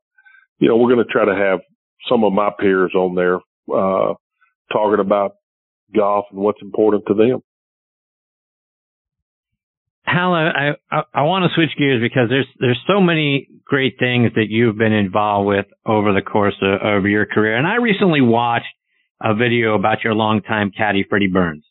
you 0.58 0.68
know, 0.68 0.76
we're 0.76 0.94
going 0.94 1.04
to 1.04 1.12
try 1.12 1.24
to 1.24 1.34
have 1.34 1.60
some 2.08 2.24
of 2.24 2.32
my 2.32 2.50
peers 2.58 2.92
on 2.94 3.14
there, 3.14 3.36
uh, 3.36 4.14
talking 4.72 5.00
about 5.00 5.32
golf 5.94 6.26
and 6.30 6.40
what's 6.40 6.62
important 6.62 7.04
to 7.08 7.14
them. 7.14 7.42
Hal, 10.04 10.32
I, 10.32 10.70
I, 10.90 11.02
I 11.14 11.22
want 11.22 11.44
to 11.44 11.54
switch 11.54 11.76
gears 11.78 12.00
because 12.00 12.28
there's 12.28 12.48
there's 12.58 12.80
so 12.88 13.00
many 13.00 13.46
great 13.64 13.96
things 13.98 14.32
that 14.34 14.46
you've 14.48 14.76
been 14.76 14.92
involved 14.92 15.46
with 15.46 15.66
over 15.86 16.12
the 16.12 16.22
course 16.22 16.56
of, 16.62 16.80
of 16.98 17.04
your 17.04 17.26
career, 17.26 17.56
and 17.56 17.66
I 17.66 17.76
recently 17.76 18.20
watched 18.20 18.66
a 19.22 19.34
video 19.34 19.74
about 19.74 20.02
your 20.02 20.14
longtime 20.14 20.72
caddy 20.76 21.04
Freddie 21.08 21.28
Burns 21.28 21.64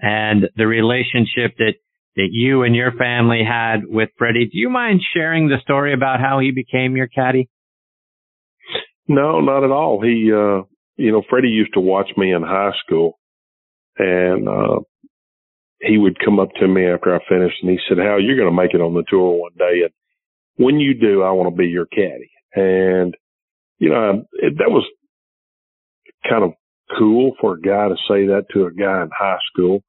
and 0.00 0.48
the 0.56 0.66
relationship 0.66 1.56
that 1.58 1.74
that 2.16 2.28
you 2.30 2.62
and 2.62 2.74
your 2.74 2.92
family 2.92 3.42
had 3.46 3.86
with 3.86 4.08
Freddie. 4.18 4.46
Do 4.46 4.58
you 4.58 4.70
mind 4.70 5.00
sharing 5.14 5.48
the 5.48 5.58
story 5.62 5.92
about 5.92 6.20
how 6.20 6.40
he 6.40 6.50
became 6.50 6.96
your 6.96 7.08
caddy? 7.08 7.48
No, 9.06 9.40
not 9.40 9.64
at 9.64 9.70
all. 9.70 10.00
He 10.02 10.32
uh, 10.32 10.62
you 10.96 11.12
know, 11.12 11.22
Freddie 11.28 11.48
used 11.48 11.74
to 11.74 11.80
watch 11.80 12.10
me 12.16 12.32
in 12.32 12.42
high 12.42 12.72
school 12.84 13.18
and, 13.98 14.48
uh, 14.48 14.80
he 15.80 15.98
would 15.98 16.18
come 16.24 16.40
up 16.40 16.48
to 16.58 16.66
me 16.66 16.86
after 16.86 17.14
I 17.14 17.18
finished 17.28 17.56
and 17.62 17.70
he 17.70 17.78
said, 17.86 17.98
Hal, 17.98 18.20
you're 18.20 18.36
going 18.36 18.48
to 18.48 18.62
make 18.62 18.72
it 18.72 18.80
on 18.80 18.94
the 18.94 19.04
tour 19.08 19.38
one 19.38 19.52
day. 19.58 19.82
And 19.84 19.92
when 20.56 20.80
you 20.80 20.94
do, 20.94 21.22
I 21.22 21.32
want 21.32 21.54
to 21.54 21.56
be 21.56 21.68
your 21.68 21.84
caddy. 21.84 22.30
And, 22.54 23.14
you 23.78 23.90
know, 23.90 24.24
it, 24.32 24.54
that 24.56 24.70
was 24.70 24.84
kind 26.28 26.44
of 26.44 26.52
cool 26.98 27.32
for 27.40 27.54
a 27.54 27.60
guy 27.60 27.88
to 27.88 27.96
say 28.08 28.26
that 28.28 28.46
to 28.54 28.64
a 28.64 28.72
guy 28.72 29.02
in 29.02 29.10
high 29.16 29.38
school. 29.52 29.82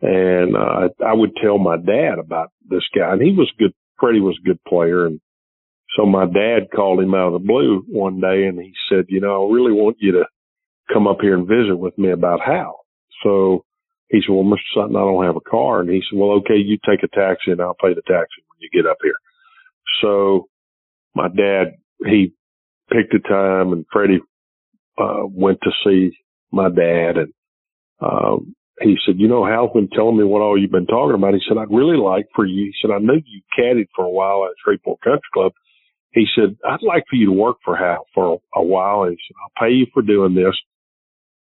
And, 0.00 0.56
uh, 0.56 0.88
I 1.04 1.12
would 1.12 1.32
tell 1.42 1.58
my 1.58 1.76
dad 1.76 2.18
about 2.18 2.50
this 2.68 2.84
guy 2.96 3.12
and 3.12 3.22
he 3.22 3.32
was 3.32 3.50
good. 3.58 3.72
Freddie 3.98 4.20
was 4.20 4.38
a 4.40 4.46
good 4.46 4.62
player. 4.64 5.06
And 5.06 5.20
so 5.96 6.06
my 6.06 6.26
dad 6.26 6.70
called 6.74 7.00
him 7.00 7.14
out 7.14 7.28
of 7.28 7.32
the 7.34 7.46
blue 7.46 7.84
one 7.88 8.20
day 8.20 8.44
and 8.44 8.60
he 8.60 8.72
said, 8.88 9.06
you 9.08 9.20
know, 9.20 9.48
I 9.48 9.52
really 9.52 9.72
want 9.72 9.96
you 10.00 10.12
to 10.12 10.24
come 10.92 11.06
up 11.06 11.18
here 11.20 11.36
and 11.36 11.48
visit 11.48 11.76
with 11.76 11.96
me 11.98 12.10
about 12.10 12.40
Hal. 12.40 12.80
So 13.22 13.64
he 14.08 14.20
said, 14.20 14.32
well, 14.32 14.44
Mr. 14.44 14.58
Sutton, 14.74 14.96
I 14.96 15.00
don't 15.00 15.24
have 15.24 15.36
a 15.36 15.50
car. 15.50 15.80
And 15.80 15.90
he 15.90 16.00
said, 16.08 16.18
well, 16.18 16.38
okay, 16.38 16.56
you 16.56 16.78
take 16.88 17.02
a 17.02 17.08
taxi 17.08 17.50
and 17.50 17.60
I'll 17.60 17.74
pay 17.74 17.94
the 17.94 18.02
taxi 18.06 18.42
when 18.48 18.58
you 18.60 18.70
get 18.72 18.88
up 18.88 18.98
here. 19.02 19.14
So 20.00 20.48
my 21.14 21.28
dad, 21.28 21.76
he 22.04 22.32
picked 22.90 23.14
a 23.14 23.18
time 23.18 23.72
and 23.72 23.84
Freddie, 23.92 24.20
uh, 24.98 25.26
went 25.26 25.58
to 25.62 25.70
see 25.84 26.16
my 26.50 26.68
dad 26.68 27.18
and, 27.18 27.32
um, 28.00 28.54
he 28.80 28.96
said, 29.04 29.16
you 29.18 29.28
know, 29.28 29.44
Hal's 29.44 29.72
been 29.72 29.88
telling 29.88 30.16
me 30.16 30.24
what 30.24 30.42
all 30.42 30.60
you've 30.60 30.70
been 30.70 30.86
talking 30.86 31.14
about. 31.14 31.34
He 31.34 31.40
said, 31.48 31.58
I'd 31.58 31.74
really 31.74 31.96
like 31.96 32.26
for 32.34 32.46
you. 32.46 32.66
He 32.66 32.74
said, 32.80 32.94
I 32.94 32.98
knew 32.98 33.20
you 33.24 33.42
caddied 33.58 33.88
for 33.94 34.04
a 34.04 34.10
while 34.10 34.44
at 34.44 34.54
Shreveport 34.64 35.00
Country 35.00 35.30
Club. 35.34 35.52
He 36.12 36.26
said, 36.34 36.56
I'd 36.64 36.82
like 36.82 37.04
for 37.08 37.16
you 37.16 37.26
to 37.26 37.32
work 37.32 37.58
for 37.64 37.76
Hal 37.76 38.06
for 38.14 38.34
a, 38.34 38.60
a 38.60 38.62
while. 38.62 39.04
He 39.04 39.16
said, 39.16 39.36
I'll 39.42 39.66
pay 39.68 39.74
you 39.74 39.86
for 39.92 40.02
doing 40.02 40.34
this 40.34 40.54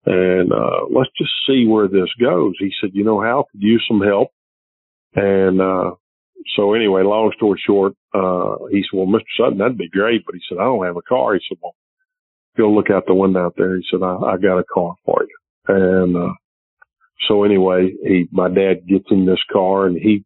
and 0.04 0.52
uh, 0.52 0.86
let's 0.90 1.10
just 1.16 1.30
see 1.46 1.66
where 1.66 1.86
this 1.86 2.08
goes. 2.20 2.54
He 2.58 2.72
said, 2.80 2.90
you 2.92 3.04
know, 3.04 3.22
Hal 3.22 3.46
could 3.50 3.62
use 3.62 3.84
some 3.86 4.00
help. 4.00 4.28
And 5.14 5.60
uh, 5.60 5.92
so 6.56 6.74
anyway, 6.74 7.02
long 7.02 7.32
story 7.36 7.60
short, 7.64 7.94
uh, 8.12 8.66
he 8.70 8.82
said, 8.82 8.96
well, 8.98 9.06
Mr. 9.06 9.22
Sutton, 9.38 9.58
that'd 9.58 9.78
be 9.78 9.88
great. 9.88 10.22
But 10.26 10.34
he 10.34 10.40
said, 10.48 10.58
I 10.58 10.64
don't 10.64 10.84
have 10.84 10.96
a 10.96 11.02
car. 11.02 11.34
He 11.34 11.40
said, 11.48 11.58
well, 11.62 11.76
go 12.56 12.72
look 12.72 12.90
out 12.90 13.04
the 13.06 13.14
window 13.14 13.46
out 13.46 13.54
there. 13.56 13.76
He 13.76 13.84
said, 13.90 14.02
I, 14.02 14.14
I 14.16 14.36
got 14.38 14.58
a 14.58 14.64
car 14.64 14.96
for 15.04 15.22
you. 15.22 15.36
And 15.68 16.16
uh, 16.16 16.32
so 17.28 17.44
anyway, 17.44 17.92
he, 18.02 18.28
my 18.32 18.48
dad 18.48 18.86
gets 18.88 19.06
in 19.10 19.26
this 19.26 19.42
car 19.52 19.86
and 19.86 19.96
he 19.96 20.24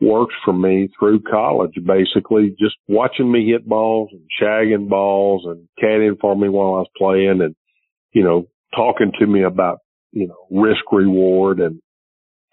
works 0.00 0.34
for 0.44 0.52
me 0.52 0.88
through 0.98 1.20
college, 1.22 1.72
basically 1.74 2.54
just 2.58 2.76
watching 2.86 3.30
me 3.30 3.46
hit 3.46 3.66
balls 3.66 4.10
and 4.12 4.22
shagging 4.40 4.88
balls 4.88 5.42
and 5.46 5.68
caddying 5.82 6.18
for 6.20 6.36
me 6.36 6.48
while 6.48 6.74
I 6.74 6.78
was 6.80 6.90
playing 6.96 7.40
and, 7.40 7.54
you 8.12 8.22
know, 8.22 8.46
talking 8.74 9.12
to 9.18 9.26
me 9.26 9.42
about, 9.42 9.78
you 10.12 10.28
know, 10.28 10.46
risk 10.50 10.82
reward 10.92 11.60
and 11.60 11.80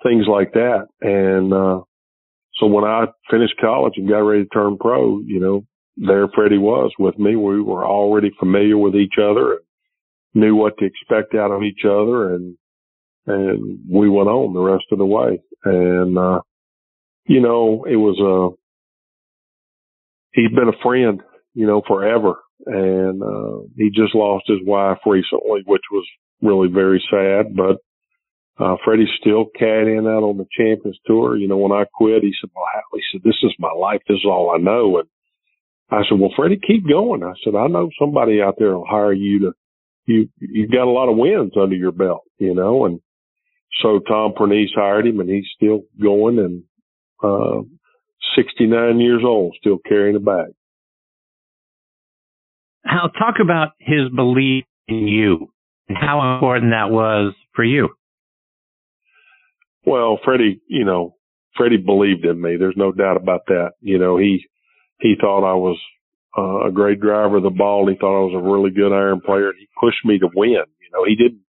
things 0.04 0.26
like 0.28 0.54
that. 0.54 0.88
And, 1.02 1.54
uh, 1.54 1.82
so 2.60 2.68
when 2.68 2.86
I 2.86 3.06
finished 3.30 3.56
college 3.60 3.94
and 3.98 4.08
got 4.08 4.20
ready 4.20 4.44
to 4.44 4.50
turn 4.50 4.78
pro, 4.78 5.20
you 5.20 5.39
know, 5.39 5.66
there 5.98 6.28
Freddie 6.34 6.58
was 6.58 6.91
with 6.98 7.18
me. 7.18 7.36
We 7.36 7.62
were 7.62 7.86
already 7.86 8.32
familiar 8.39 8.78
with 8.78 8.96
each 8.96 9.16
other 9.22 9.54
and 9.54 9.62
knew 10.34 10.56
what 10.56 10.78
to 10.78 10.86
expect 10.86 11.36
out 11.36 11.52
of 11.52 11.64
each 11.64 11.82
other 11.86 12.34
and, 12.34 12.58
and 13.26 13.80
we 13.89 14.09
went 14.09 14.30
on 14.30 14.53
the 14.53 14.59
rest 14.59 14.86
of 14.91 14.97
the 14.97 15.05
way. 15.05 15.41
And, 15.63 16.17
uh, 16.17 16.41
you 17.26 17.41
know, 17.41 17.86
it 17.89 17.95
was, 17.95 18.17
uh, 18.19 18.55
he's 20.34 20.51
been 20.51 20.69
a 20.69 20.84
friend, 20.84 21.21
you 21.53 21.67
know, 21.67 21.82
forever 21.88 22.36
and 22.65 23.21
uh, 23.21 23.67
he 23.78 23.89
just 23.89 24.15
lost 24.15 24.45
his 24.47 24.59
wife 24.65 24.99
recently, 25.05 25.61
which 25.65 25.84
was 25.91 26.05
really 26.41 26.69
very 26.69 27.03
sad. 27.11 27.55
But 27.55 27.78
uh, 28.63 28.78
Freddie's 28.86 29.09
still 29.19 29.45
caddying 29.59 30.07
out 30.07 30.24
on 30.24 30.38
the 30.38 30.47
Champions 30.55 30.97
Tour. 31.05 31.38
You 31.38 31.47
know, 31.47 31.57
when 31.57 31.71
I 31.71 31.86
quit, 31.93 32.24
he 32.24 32.34
said, 32.39 32.51
"Well, 32.55 32.65
he 32.93 33.01
said 33.11 33.21
this 33.24 33.39
is 33.43 33.53
my 33.59 33.71
life. 33.71 34.01
This 34.07 34.17
is 34.17 34.26
all 34.26 34.51
I 34.51 34.57
know." 34.57 34.99
And 34.99 35.07
I 35.89 36.07
said, 36.07 36.19
"Well, 36.19 36.34
Freddie, 36.36 36.59
keep 36.65 36.88
going." 36.88 37.24
I 37.24 37.34
said, 37.43 37.55
"I 37.55 37.67
know 37.67 37.89
somebody 37.99 38.41
out 38.41 38.55
there 38.57 38.78
will 38.78 38.86
hire 38.88 39.13
you 39.13 39.39
to. 39.39 39.51
You 40.05 40.30
you've 40.39 40.71
got 40.71 40.88
a 40.88 40.91
lot 40.91 41.09
of 41.09 41.17
wins 41.17 41.53
under 41.59 41.76
your 41.76 41.91
belt, 41.91 42.24
you 42.38 42.53
know." 42.53 42.86
And 42.86 42.99
so 43.82 43.99
Tom 43.99 44.34
Pernice 44.36 44.71
hired 44.76 45.07
him, 45.07 45.19
and 45.19 45.30
he's 45.30 45.47
still 45.55 45.82
going 46.01 46.39
and. 46.39 46.63
Uh, 47.24 47.61
69 48.36 48.99
years 48.99 49.21
old, 49.26 49.55
still 49.59 49.78
carrying 49.88 50.15
a 50.15 50.19
bag. 50.19 50.53
Hal, 52.86 53.09
talk 53.09 53.36
about 53.41 53.69
his 53.80 54.09
belief 54.13 54.65
in 54.88 55.07
you 55.07 55.51
and 55.88 55.97
how 55.97 56.36
important 56.36 56.71
that 56.71 56.91
was 56.91 57.34
for 57.55 57.63
you. 57.63 57.89
Well, 59.86 60.19
Freddie, 60.24 60.61
you 60.67 60.86
know, 60.86 61.15
Freddie 61.55 61.78
believed 61.78 62.26
in 62.26 62.41
me. 62.41 62.55
There's 62.57 62.78
no 62.78 62.91
doubt 62.91 63.17
about 63.17 63.45
that. 63.47 63.71
You 63.82 63.99
know, 63.99 64.17
he 64.17 64.45
he 64.99 65.15
thought 65.19 65.49
I 65.49 65.55
was 65.55 65.78
uh, 66.38 66.67
a 66.67 66.71
great 66.71 66.99
driver 66.99 67.38
of 67.38 67.43
the 67.43 67.49
ball. 67.49 67.88
He 67.88 67.95
thought 67.95 68.21
I 68.21 68.26
was 68.26 68.36
a 68.36 68.49
really 68.49 68.71
good 68.71 68.93
iron 68.93 69.21
player. 69.21 69.51
He 69.57 69.67
pushed 69.80 70.05
me 70.05 70.19
to 70.19 70.30
win. 70.34 70.51
You 70.51 70.89
know, 70.93 71.05
he 71.05 71.15
didn't 71.15 71.41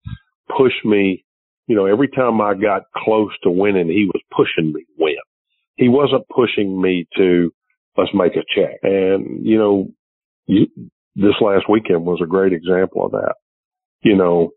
push 0.57 0.73
me. 0.85 1.25
You 1.67 1.77
know, 1.77 1.87
every 1.87 2.09
time 2.09 2.41
I 2.41 2.55
got 2.55 2.83
close 2.97 3.31
to 3.45 3.51
winning, 3.51 3.89
he 3.89 4.07
was 4.13 4.23
pushing 4.37 4.73
me 4.73 4.81
to 4.81 4.93
win. 4.99 5.15
He 5.77 5.89
wasn't 5.89 6.29
pushing 6.29 6.81
me 6.81 7.07
to 7.17 7.51
let's 7.97 8.11
make 8.15 8.33
a 8.33 8.45
check. 8.55 8.79
And 8.83 9.47
you 9.47 9.59
know, 9.59 9.89
you, 10.47 10.67
this 11.15 11.35
last 11.41 11.69
weekend 11.69 12.05
was 12.05 12.21
a 12.23 12.27
great 12.27 12.53
example 12.53 13.07
of 13.07 13.13
that. 13.13 13.35
You 14.03 14.17
know, 14.17 14.51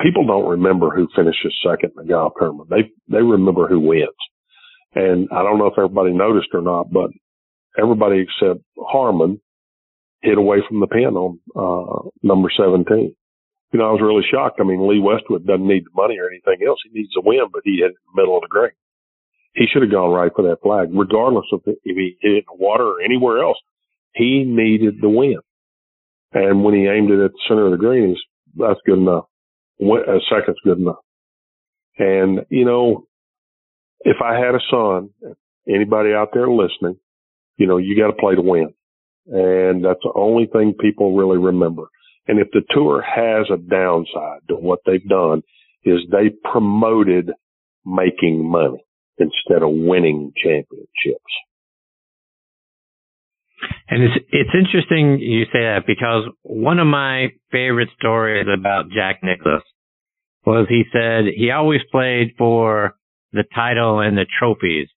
people 0.00 0.26
don't 0.26 0.48
remember 0.48 0.90
who 0.90 1.08
finishes 1.14 1.54
second 1.64 1.92
in 1.96 2.06
the 2.06 2.12
golf 2.12 2.32
tournament. 2.38 2.70
They, 2.70 2.90
they 3.08 3.22
remember 3.22 3.68
who 3.68 3.80
wins. 3.80 4.08
And 4.94 5.28
I 5.32 5.42
don't 5.42 5.58
know 5.58 5.66
if 5.66 5.78
everybody 5.78 6.12
noticed 6.12 6.48
or 6.52 6.62
not, 6.62 6.92
but 6.92 7.10
everybody 7.78 8.20
except 8.20 8.60
Harman 8.78 9.40
hit 10.22 10.38
away 10.38 10.58
from 10.68 10.80
the 10.80 10.86
pin 10.86 11.16
on, 11.16 11.38
uh, 11.56 12.08
number 12.22 12.50
17. 12.56 13.14
You 13.72 13.78
know, 13.78 13.88
I 13.88 13.92
was 13.92 14.04
really 14.04 14.24
shocked. 14.30 14.60
I 14.60 14.64
mean, 14.64 14.86
Lee 14.86 15.00
Westwood 15.00 15.46
doesn't 15.46 15.66
need 15.66 15.84
the 15.84 15.96
money 15.96 16.18
or 16.18 16.28
anything 16.28 16.66
else. 16.66 16.78
He 16.84 16.92
needs 16.92 17.12
a 17.16 17.22
win, 17.24 17.48
but 17.52 17.62
he 17.64 17.80
hit 17.80 17.92
the 17.92 18.20
middle 18.20 18.36
of 18.36 18.42
the 18.42 18.48
green. 18.48 18.76
He 19.54 19.64
should 19.66 19.82
have 19.82 19.90
gone 19.90 20.12
right 20.12 20.32
for 20.34 20.42
that 20.48 20.60
flag, 20.62 20.88
regardless 20.92 21.46
of 21.52 21.62
if 21.66 21.78
he 21.84 22.16
hit 22.20 22.32
it 22.32 22.44
in 22.44 22.56
the 22.56 22.62
water 22.62 22.84
or 22.84 23.02
anywhere 23.02 23.42
else. 23.42 23.58
He 24.14 24.44
needed 24.44 25.00
the 25.00 25.08
win. 25.08 25.38
And 26.32 26.64
when 26.64 26.74
he 26.74 26.86
aimed 26.86 27.10
it 27.10 27.24
at 27.24 27.32
the 27.32 27.40
center 27.48 27.66
of 27.66 27.72
the 27.72 27.78
green, 27.78 28.10
he's, 28.10 28.22
that's 28.56 28.80
good 28.86 28.98
enough. 28.98 29.24
A 29.80 29.84
uh, 29.84 30.18
second's 30.30 30.60
good 30.64 30.78
enough. 30.78 31.00
And, 31.98 32.40
you 32.50 32.64
know, 32.64 33.06
if 34.00 34.16
I 34.22 34.38
had 34.38 34.54
a 34.54 34.60
son, 34.70 35.10
anybody 35.68 36.12
out 36.12 36.30
there 36.32 36.48
listening, 36.48 36.96
you 37.56 37.66
know, 37.66 37.76
you 37.76 37.96
got 37.96 38.08
to 38.08 38.20
play 38.20 38.34
to 38.34 38.42
win. 38.42 38.74
And 39.26 39.84
that's 39.84 40.00
the 40.02 40.12
only 40.14 40.46
thing 40.46 40.74
people 40.78 41.16
really 41.16 41.38
remember. 41.38 41.84
And 42.26 42.38
if 42.38 42.48
the 42.52 42.62
tour 42.70 43.02
has 43.02 43.46
a 43.50 43.56
downside 43.56 44.40
to 44.48 44.54
what 44.54 44.80
they've 44.86 45.08
done 45.08 45.42
is 45.84 45.98
they 46.10 46.30
promoted 46.50 47.30
making 47.84 48.48
money 48.48 48.84
instead 49.18 49.62
of 49.62 49.70
winning 49.70 50.32
championships. 50.42 51.32
And 53.88 54.02
it's 54.02 54.24
it's 54.30 54.50
interesting 54.54 55.18
you 55.20 55.44
say 55.46 55.60
that 55.60 55.84
because 55.86 56.24
one 56.42 56.78
of 56.78 56.86
my 56.86 57.28
favorite 57.50 57.90
stories 57.98 58.46
about 58.52 58.90
Jack 58.90 59.20
Nicklaus 59.22 59.62
was 60.44 60.66
he 60.68 60.82
said 60.92 61.24
he 61.36 61.50
always 61.50 61.80
played 61.90 62.34
for 62.38 62.96
the 63.32 63.44
title 63.54 64.00
and 64.00 64.16
the 64.16 64.26
trophies 64.38 64.88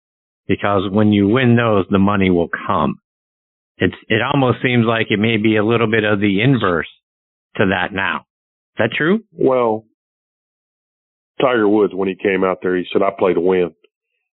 because 0.47 0.89
when 0.91 1.11
you 1.11 1.28
win 1.28 1.55
those, 1.55 1.86
the 1.89 1.99
money 1.99 2.30
will 2.30 2.49
come. 2.67 2.99
It's 3.78 3.95
it 4.07 4.21
almost 4.21 4.59
seems 4.63 4.86
like 4.86 5.07
it 5.09 5.19
may 5.19 5.38
be 5.38 5.57
a 5.57 5.65
little 5.65 5.89
bit 5.89 6.03
of 6.03 6.19
the 6.19 6.41
inverse 6.41 6.88
to 7.57 7.67
that 7.67 7.93
now. 7.93 8.19
Is 8.19 8.79
that 8.79 8.91
true? 8.95 9.19
Well, 9.31 9.85
Tiger 11.41 11.67
Woods 11.67 11.93
when 11.93 12.07
he 12.07 12.15
came 12.15 12.43
out 12.43 12.59
there, 12.61 12.75
he 12.75 12.85
said, 12.91 13.01
"I 13.01 13.11
play 13.17 13.33
to 13.33 13.41
win." 13.41 13.73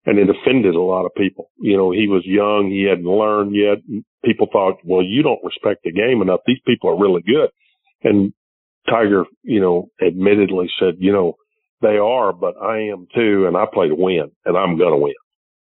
and 0.05 0.17
it 0.17 0.28
offended 0.30 0.76
a 0.76 0.82
lot 0.82 1.05
of 1.05 1.11
people. 1.15 1.51
You 1.59 1.78
know, 1.78 1.91
he 1.91 2.07
was 2.07 2.24
young, 2.26 2.69
he 2.72 2.88
hadn't 2.89 3.05
learned 3.05 3.55
yet. 3.55 3.78
People 4.26 4.47
thought, 4.51 4.78
well, 4.84 5.03
you 5.03 5.24
don't 5.24 5.43
respect 5.43 5.82
the 5.84 5.91
game 5.91 6.22
enough. 6.22 6.41
These 6.45 6.61
people 6.65 6.89
are 6.89 6.99
really 6.99 7.22
good. 7.22 7.49
And 8.03 8.34
Tiger, 8.89 9.26
you 9.43 9.61
know, 9.61 9.89
admittedly 10.05 10.69
said, 10.80 10.95
you 10.99 11.11
know, 11.11 11.36
they 11.82 11.97
are, 11.97 12.34
but 12.34 12.55
I 12.61 12.89
am 12.91 13.07
too, 13.13 13.45
and 13.47 13.55
I 13.57 13.65
play 13.72 13.88
to 13.88 13.95
win, 13.95 14.32
and 14.45 14.57
I'm 14.57 14.78
gonna 14.78 14.97
win. 14.97 15.13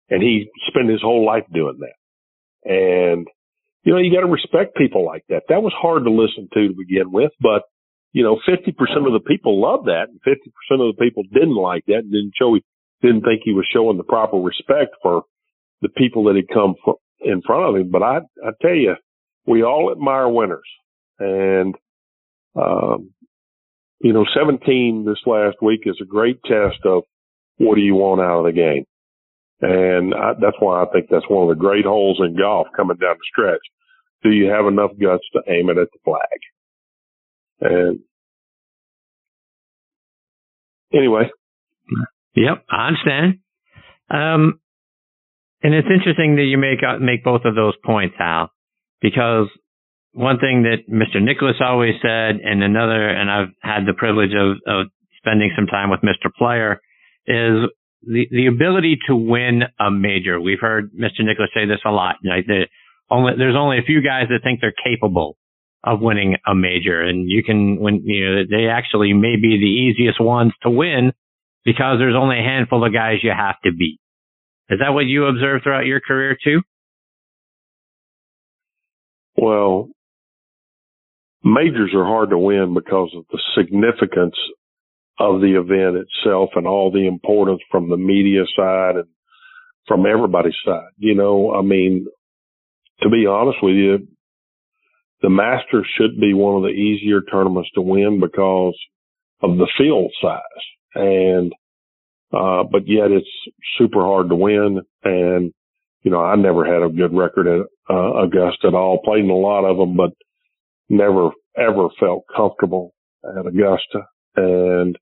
And 0.09 0.21
he 0.21 0.49
spent 0.67 0.89
his 0.89 1.01
whole 1.01 1.25
life 1.25 1.43
doing 1.53 1.79
that. 1.79 2.69
And, 2.69 3.27
you 3.86 3.93
know, 3.93 3.99
you 3.99 4.13
gotta 4.13 4.31
respect 4.31 4.75
people 4.75 5.05
like 5.05 5.23
that. 5.29 5.43
That 5.49 5.63
was 5.63 5.73
hard 5.79 6.03
to 6.03 6.11
listen 6.11 6.49
to 6.53 6.67
to 6.67 6.73
begin 6.75 7.11
with, 7.11 7.31
but 7.39 7.63
you 8.11 8.23
know, 8.23 8.39
50% 8.47 8.69
of 9.05 9.11
the 9.11 9.19
people 9.27 9.61
loved 9.61 9.88
that 9.88 10.07
and 10.07 10.21
50% 10.21 10.36
of 10.71 10.95
the 10.95 10.99
people 10.99 11.23
didn't 11.33 11.55
like 11.55 11.83
that 11.88 11.99
and 11.99 12.11
didn't 12.11 12.33
show 12.39 12.57
didn't 13.01 13.23
think 13.23 13.41
he 13.43 13.53
was 13.53 13.67
showing 13.71 13.97
the 13.97 14.03
proper 14.03 14.38
respect 14.38 14.95
for 15.01 15.23
the 15.81 15.89
people 15.89 16.23
that 16.25 16.36
had 16.36 16.47
come 16.47 16.75
in 17.19 17.41
front 17.41 17.69
of 17.69 17.75
him. 17.75 17.91
But 17.91 18.03
I, 18.03 18.17
I 18.43 18.51
tell 18.61 18.73
you, 18.73 18.95
we 19.45 19.63
all 19.63 19.91
admire 19.91 20.29
winners. 20.29 20.67
And, 21.19 21.75
um, 22.55 23.11
you 23.99 24.13
know, 24.13 24.25
17 24.33 25.05
this 25.05 25.19
last 25.25 25.57
week 25.61 25.81
is 25.86 25.99
a 26.01 26.05
great 26.05 26.39
test 26.43 26.79
of 26.86 27.03
what 27.57 27.75
do 27.75 27.81
you 27.81 27.95
want 27.95 28.21
out 28.21 28.39
of 28.39 28.45
the 28.45 28.51
game. 28.51 28.86
And 29.61 30.13
I, 30.13 30.33
that's 30.39 30.57
why 30.59 30.83
I 30.83 30.86
think 30.91 31.07
that's 31.09 31.29
one 31.29 31.49
of 31.49 31.55
the 31.55 31.61
great 31.61 31.86
holes 31.86 32.19
in 32.19 32.38
golf 32.38 32.67
coming 32.75 32.97
down 32.97 33.15
the 33.17 33.27
stretch. 33.31 33.61
Do 34.26 34.32
you 34.32 34.49
have 34.49 34.65
enough 34.65 34.91
guts 34.99 35.23
to 35.34 35.41
aim 35.47 35.69
it 35.69 35.78
at 35.78 35.88
the 35.93 35.99
flag? 36.03 36.39
And 37.61 37.99
anyway, 40.93 41.30
Yep, 42.36 42.65
I 42.69 42.88
understand. 42.88 43.39
Um, 44.09 44.59
and 45.63 45.73
it's 45.73 45.88
interesting 45.88 46.36
that 46.36 46.43
you 46.43 46.57
make 46.57 46.80
uh, 46.84 46.99
make 46.99 47.23
both 47.23 47.41
of 47.45 47.55
those 47.55 47.73
points, 47.84 48.15
Hal, 48.19 48.51
because 49.01 49.47
one 50.11 50.39
thing 50.39 50.63
that 50.63 50.91
Mr. 50.91 51.21
Nicklaus 51.21 51.55
always 51.59 51.95
said, 52.01 52.39
and 52.43 52.61
another, 52.61 53.07
and 53.07 53.32
I've 53.32 53.49
had 53.61 53.86
the 53.88 53.93
privilege 53.93 54.32
of, 54.38 54.57
of 54.67 54.88
spending 55.17 55.51
some 55.55 55.67
time 55.67 55.89
with 55.89 56.01
Mr. 56.01 56.32
Player, 56.38 56.82
is 57.26 57.69
the, 58.03 58.28
the 58.32 58.47
ability 58.47 58.99
to 59.07 59.15
win 59.15 59.63
a 59.80 59.89
major. 59.89 60.39
We've 60.39 60.59
heard 60.61 60.91
Mr. 60.93 61.19
Nicklaus 61.19 61.49
say 61.53 61.65
this 61.65 61.80
a 61.86 61.91
lot. 61.91 62.15
Like 62.23 62.45
the, 62.45 62.67
only, 63.09 63.33
there's 63.37 63.55
only 63.55 63.77
a 63.77 63.85
few 63.85 64.01
guys 64.01 64.27
that 64.29 64.39
think 64.43 64.61
they're 64.61 64.73
capable 64.73 65.37
of 65.83 66.01
winning 66.01 66.35
a 66.47 66.55
major, 66.55 67.01
and 67.01 67.29
you 67.29 67.43
can 67.43 67.79
when 67.79 68.01
you 68.03 68.25
know 68.25 68.43
they 68.49 68.67
actually 68.67 69.13
may 69.13 69.35
be 69.35 69.57
the 69.59 69.65
easiest 69.65 70.19
ones 70.19 70.51
to 70.63 70.69
win 70.69 71.13
because 71.63 71.97
there's 71.99 72.15
only 72.15 72.39
a 72.39 72.43
handful 72.43 72.85
of 72.85 72.91
guys 72.91 73.17
you 73.21 73.31
have 73.35 73.55
to 73.63 73.71
beat. 73.71 73.99
Is 74.69 74.79
that 74.79 74.93
what 74.93 75.05
you 75.05 75.25
observed 75.25 75.63
throughout 75.63 75.85
your 75.85 75.99
career 75.99 76.35
too? 76.43 76.61
Well, 79.37 79.89
majors 81.43 81.91
are 81.93 82.05
hard 82.05 82.31
to 82.31 82.37
win 82.37 82.73
because 82.73 83.11
of 83.15 83.25
the 83.31 83.39
significance 83.55 84.35
of 85.19 85.41
the 85.41 85.59
event 85.59 86.03
itself 86.07 86.49
and 86.55 86.67
all 86.67 86.91
the 86.91 87.07
importance 87.07 87.61
from 87.69 87.89
the 87.89 87.97
media 87.97 88.43
side 88.57 88.95
and 88.95 89.07
from 89.87 90.05
everybody's 90.05 90.55
side. 90.65 90.89
You 90.97 91.15
know, 91.15 91.53
I 91.53 91.61
mean, 91.61 92.07
to 93.01 93.09
be 93.09 93.25
honest 93.25 93.57
with 93.61 93.75
you, 93.75 94.07
the 95.21 95.29
Masters 95.29 95.87
should 95.97 96.19
be 96.19 96.33
one 96.33 96.55
of 96.55 96.63
the 96.63 96.69
easier 96.69 97.21
tournaments 97.21 97.69
to 97.75 97.81
win 97.81 98.19
because 98.19 98.77
of 99.41 99.57
the 99.57 99.67
field 99.77 100.11
size. 100.21 100.41
And, 100.93 101.51
uh, 102.33 102.63
but 102.63 102.87
yet 102.87 103.11
it's 103.11 103.27
super 103.77 104.01
hard 104.01 104.29
to 104.29 104.35
win. 104.35 104.81
And, 105.03 105.53
you 106.03 106.11
know, 106.11 106.23
I 106.23 106.35
never 106.35 106.65
had 106.65 106.83
a 106.83 106.93
good 106.93 107.15
record 107.15 107.47
at 107.47 107.65
uh, 107.89 108.23
Augusta 108.23 108.67
at 108.67 108.73
all. 108.73 109.01
Played 109.03 109.25
in 109.25 109.29
a 109.29 109.35
lot 109.35 109.65
of 109.65 109.77
them, 109.77 109.95
but 109.95 110.11
never 110.89 111.31
ever 111.57 111.87
felt 111.99 112.25
comfortable 112.35 112.93
at 113.23 113.47
Augusta. 113.47 114.07
And 114.35 114.97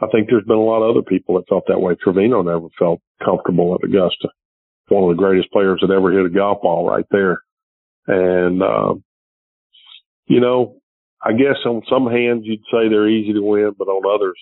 I 0.00 0.06
think 0.06 0.28
there's 0.28 0.44
been 0.44 0.56
a 0.56 0.60
lot 0.60 0.82
of 0.82 0.96
other 0.96 1.04
people 1.04 1.36
that 1.36 1.48
felt 1.48 1.64
that 1.68 1.80
way. 1.80 1.94
Trevino 2.02 2.42
never 2.42 2.68
felt 2.78 3.00
comfortable 3.24 3.74
at 3.74 3.88
Augusta. 3.88 4.28
One 4.88 5.10
of 5.10 5.16
the 5.16 5.22
greatest 5.22 5.52
players 5.52 5.80
that 5.82 5.92
ever 5.92 6.12
hit 6.12 6.26
a 6.26 6.30
golf 6.30 6.62
ball 6.62 6.88
right 6.88 7.04
there. 7.10 7.42
And, 8.06 8.62
uh, 8.62 8.94
you 10.26 10.40
know, 10.40 10.76
I 11.22 11.32
guess 11.32 11.56
on 11.66 11.82
some 11.90 12.06
hands 12.06 12.42
you'd 12.44 12.60
say 12.70 12.88
they're 12.88 13.08
easy 13.08 13.32
to 13.34 13.42
win, 13.42 13.72
but 13.76 13.88
on 13.88 14.02
others, 14.06 14.38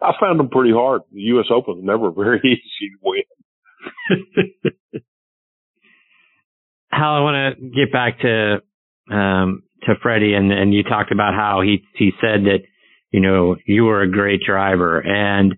I 0.00 0.12
found 0.20 0.38
them 0.38 0.48
pretty 0.48 0.72
hard. 0.72 1.02
The 1.12 1.20
U.S. 1.20 1.46
Open 1.50 1.78
is 1.78 1.84
never 1.84 2.10
very 2.16 2.40
easy 2.44 2.90
to 2.90 2.98
win. 3.02 3.22
Hal, 6.90 7.14
I 7.14 7.20
want 7.20 7.58
to 7.58 7.64
get 7.68 7.92
back 7.92 8.20
to 8.20 8.62
um, 9.10 9.62
to 9.82 9.94
Freddie, 10.02 10.34
and 10.34 10.50
and 10.52 10.72
you 10.74 10.82
talked 10.82 11.12
about 11.12 11.34
how 11.34 11.60
he 11.62 11.84
he 11.94 12.10
said 12.20 12.44
that 12.44 12.60
you 13.10 13.20
know 13.20 13.56
you 13.66 13.84
were 13.84 14.02
a 14.02 14.10
great 14.10 14.40
driver, 14.46 14.98
and 14.98 15.56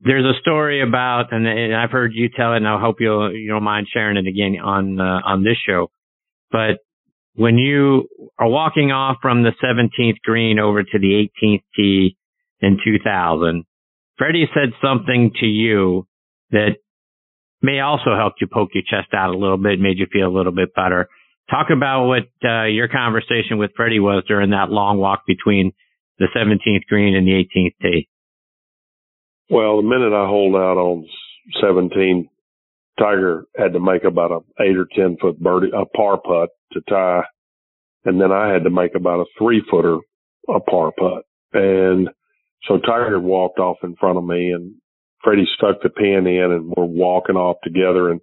there's 0.00 0.24
a 0.24 0.38
story 0.40 0.82
about, 0.82 1.32
and, 1.32 1.46
and 1.46 1.74
I've 1.74 1.90
heard 1.90 2.12
you 2.14 2.28
tell 2.28 2.52
it, 2.52 2.58
and 2.58 2.68
I 2.68 2.80
hope 2.80 2.96
you'll 3.00 3.34
you 3.34 3.48
don't 3.48 3.64
mind 3.64 3.88
sharing 3.92 4.16
it 4.16 4.28
again 4.28 4.56
on 4.62 5.00
uh, 5.00 5.20
on 5.24 5.42
this 5.42 5.56
show, 5.66 5.90
but 6.50 6.78
when 7.34 7.56
you 7.56 8.08
are 8.36 8.48
walking 8.48 8.90
off 8.90 9.18
from 9.22 9.44
the 9.44 9.52
17th 9.62 10.20
green 10.24 10.58
over 10.58 10.82
to 10.82 10.98
the 10.98 11.28
18th 11.42 11.62
tee 11.76 12.16
in 12.60 12.78
2000, 12.84 13.64
Freddie 14.18 14.48
said 14.52 14.72
something 14.82 15.30
to 15.38 15.46
you 15.46 16.08
that 16.50 16.78
may 17.62 17.78
also 17.78 18.16
help 18.16 18.34
you 18.40 18.48
poke 18.48 18.70
your 18.74 18.82
chest 18.82 19.14
out 19.14 19.32
a 19.32 19.38
little 19.38 19.56
bit, 19.56 19.78
made 19.78 19.98
you 19.98 20.06
feel 20.12 20.26
a 20.26 20.36
little 20.36 20.52
bit 20.52 20.74
better. 20.74 21.08
Talk 21.48 21.68
about 21.70 22.06
what 22.06 22.24
uh, 22.44 22.64
your 22.64 22.88
conversation 22.88 23.56
with 23.56 23.70
Freddie 23.76 24.00
was 24.00 24.24
during 24.26 24.50
that 24.50 24.70
long 24.70 24.98
walk 24.98 25.22
between 25.24 25.72
the 26.18 26.26
17th 26.36 26.86
green 26.88 27.14
and 27.14 27.26
the 27.26 27.32
18th 27.32 27.74
tee. 27.80 28.08
Well, 29.50 29.76
the 29.78 29.88
minute 29.88 30.12
I 30.12 30.26
hold 30.26 30.54
out 30.54 30.76
on 30.76 31.06
17, 31.60 32.28
Tiger 32.98 33.44
had 33.56 33.72
to 33.72 33.80
make 33.80 34.04
about 34.04 34.30
a 34.30 34.62
eight 34.62 34.76
or 34.76 34.86
10 34.94 35.16
foot 35.20 35.40
birdie, 35.40 35.70
a 35.74 35.86
par 35.86 36.18
putt 36.18 36.50
to 36.72 36.80
tie. 36.88 37.22
And 38.04 38.20
then 38.20 38.32
I 38.32 38.52
had 38.52 38.64
to 38.64 38.70
make 38.70 38.94
about 38.94 39.20
a 39.20 39.24
three 39.38 39.62
footer, 39.70 39.98
a 40.48 40.60
par 40.60 40.92
putt. 40.98 41.24
And 41.52 42.08
so 42.66 42.78
Tiger 42.78 43.20
walked 43.20 43.58
off 43.58 43.78
in 43.82 43.96
front 43.96 44.18
of 44.18 44.24
me 44.24 44.50
and 44.50 44.74
Freddie 45.22 45.48
stuck 45.56 45.82
the 45.82 45.88
pin 45.88 46.26
in 46.26 46.52
and 46.52 46.72
we're 46.76 46.84
walking 46.84 47.36
off 47.36 47.56
together. 47.62 48.10
And 48.10 48.20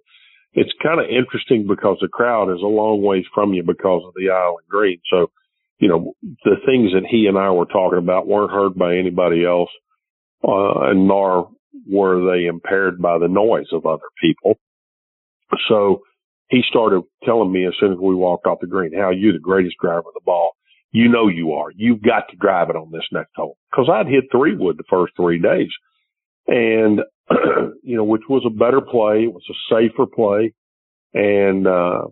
it's 0.52 0.72
kind 0.82 1.00
of 1.00 1.06
interesting 1.06 1.66
because 1.66 1.98
the 2.00 2.08
crowd 2.08 2.50
is 2.50 2.62
a 2.62 2.66
long 2.66 3.02
ways 3.02 3.24
from 3.34 3.52
you 3.52 3.62
because 3.62 4.02
of 4.06 4.14
the 4.14 4.30
island 4.30 4.66
green. 4.68 5.00
So, 5.10 5.30
you 5.78 5.88
know, 5.88 6.14
the 6.44 6.56
things 6.64 6.92
that 6.92 7.06
he 7.10 7.26
and 7.26 7.36
I 7.36 7.50
were 7.50 7.66
talking 7.66 7.98
about 7.98 8.26
weren't 8.26 8.52
heard 8.52 8.74
by 8.74 8.96
anybody 8.96 9.44
else, 9.44 9.68
uh, 10.44 10.90
and 10.90 11.06
nor 11.06 11.50
were 11.88 12.32
they 12.32 12.46
impaired 12.46 13.00
by 13.00 13.18
the 13.18 13.28
noise 13.28 13.66
of 13.72 13.86
other 13.86 14.08
people. 14.20 14.58
So 15.68 16.02
he 16.48 16.62
started 16.68 17.02
telling 17.24 17.52
me 17.52 17.66
as 17.66 17.74
soon 17.78 17.92
as 17.92 17.98
we 17.98 18.14
walked 18.14 18.46
off 18.46 18.60
the 18.60 18.66
green, 18.66 18.92
how 18.92 19.10
you 19.10 19.32
the 19.32 19.38
greatest 19.38 19.76
driver 19.80 20.00
of 20.00 20.14
the 20.14 20.20
ball. 20.24 20.52
You 20.92 21.08
know 21.08 21.28
you 21.28 21.52
are. 21.52 21.70
You've 21.74 22.02
got 22.02 22.28
to 22.30 22.36
drive 22.36 22.70
it 22.70 22.76
on 22.76 22.90
this 22.90 23.06
next 23.12 23.32
hole. 23.36 23.56
Cause 23.74 23.88
I'd 23.92 24.06
hit 24.06 24.24
three 24.32 24.56
wood 24.56 24.76
the 24.78 24.84
first 24.88 25.12
three 25.16 25.40
days. 25.40 25.70
And, 26.46 27.00
you 27.82 27.96
know, 27.96 28.04
which 28.04 28.22
was 28.28 28.44
a 28.46 28.50
better 28.50 28.80
play. 28.80 29.24
It 29.24 29.32
was 29.32 29.44
a 29.50 29.74
safer 29.74 30.06
play. 30.06 30.54
And, 31.12 31.66
uh, 31.66 32.02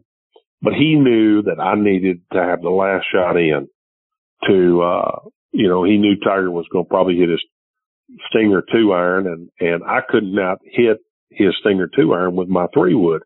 but 0.60 0.74
he 0.74 0.96
knew 0.96 1.42
that 1.42 1.60
I 1.60 1.74
needed 1.76 2.22
to 2.32 2.42
have 2.42 2.62
the 2.62 2.70
last 2.70 3.06
shot 3.12 3.36
in 3.36 3.68
to, 4.48 4.82
uh, 4.82 5.20
you 5.52 5.68
know, 5.68 5.84
he 5.84 5.96
knew 5.96 6.16
Tiger 6.16 6.50
was 6.50 6.66
going 6.72 6.84
to 6.84 6.88
probably 6.88 7.16
hit 7.16 7.28
his 7.28 7.44
stinger 8.28 8.62
two 8.72 8.92
iron 8.92 9.26
and, 9.26 9.48
and 9.60 9.82
I 9.84 10.00
could 10.08 10.24
not 10.24 10.58
hit 10.64 10.98
his 11.30 11.54
stinger 11.60 11.88
two 11.94 12.12
iron 12.12 12.36
with 12.36 12.48
my 12.48 12.66
three 12.74 12.94
wood. 12.94 13.22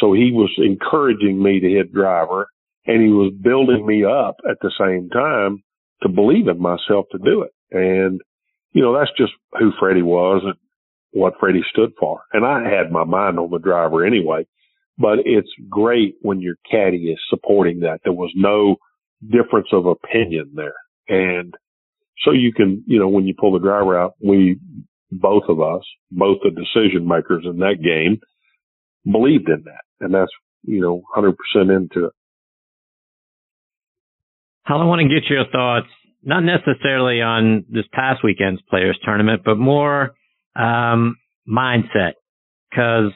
So 0.00 0.12
he 0.12 0.30
was 0.32 0.50
encouraging 0.58 1.42
me 1.42 1.60
to 1.60 1.68
hit 1.68 1.92
driver 1.92 2.46
and 2.86 3.02
he 3.02 3.08
was 3.08 3.32
building 3.42 3.86
me 3.86 4.04
up 4.04 4.36
at 4.48 4.58
the 4.60 4.72
same 4.78 5.08
time 5.10 5.62
to 6.02 6.08
believe 6.08 6.48
in 6.48 6.60
myself 6.60 7.06
to 7.12 7.18
do 7.18 7.42
it. 7.42 7.50
And, 7.70 8.20
you 8.72 8.82
know, 8.82 8.96
that's 8.98 9.10
just 9.16 9.32
who 9.58 9.72
Freddie 9.78 10.02
was 10.02 10.42
and 10.44 10.54
what 11.12 11.34
Freddie 11.38 11.64
stood 11.70 11.92
for. 11.98 12.22
And 12.32 12.44
I 12.44 12.68
had 12.68 12.90
my 12.90 13.04
mind 13.04 13.38
on 13.38 13.50
the 13.50 13.58
driver 13.58 14.04
anyway, 14.04 14.46
but 14.98 15.20
it's 15.24 15.50
great 15.68 16.16
when 16.22 16.40
your 16.40 16.56
caddy 16.70 17.10
is 17.10 17.18
supporting 17.30 17.80
that. 17.80 18.00
There 18.04 18.12
was 18.12 18.32
no 18.34 18.76
difference 19.30 19.68
of 19.72 19.86
opinion 19.86 20.52
there. 20.54 20.74
And 21.08 21.54
so 22.22 22.30
you 22.30 22.52
can, 22.52 22.84
you 22.86 22.98
know, 22.98 23.08
when 23.08 23.26
you 23.26 23.34
pull 23.38 23.52
the 23.52 23.58
driver 23.58 23.98
out, 23.98 24.14
we, 24.24 24.58
both 25.10 25.44
of 25.48 25.60
us, 25.60 25.82
both 26.10 26.38
the 26.42 26.50
decision 26.50 27.06
makers 27.06 27.44
in 27.44 27.58
that 27.58 27.76
game, 27.82 28.20
believed 29.10 29.48
in 29.48 29.64
that. 29.64 29.82
And 30.00 30.14
that's, 30.14 30.30
you 30.62 30.80
know, 30.80 31.02
100% 31.16 31.32
into 31.54 32.06
it. 32.06 32.12
Hal, 34.64 34.80
I 34.80 34.84
want 34.84 35.02
to 35.02 35.08
get 35.08 35.28
your 35.28 35.44
thoughts, 35.52 35.88
not 36.22 36.40
necessarily 36.40 37.20
on 37.20 37.64
this 37.68 37.84
past 37.92 38.24
weekend's 38.24 38.62
players 38.70 38.98
tournament, 39.04 39.42
but 39.44 39.56
more, 39.56 40.14
um, 40.56 41.16
mindset. 41.46 42.12
Cause 42.74 43.12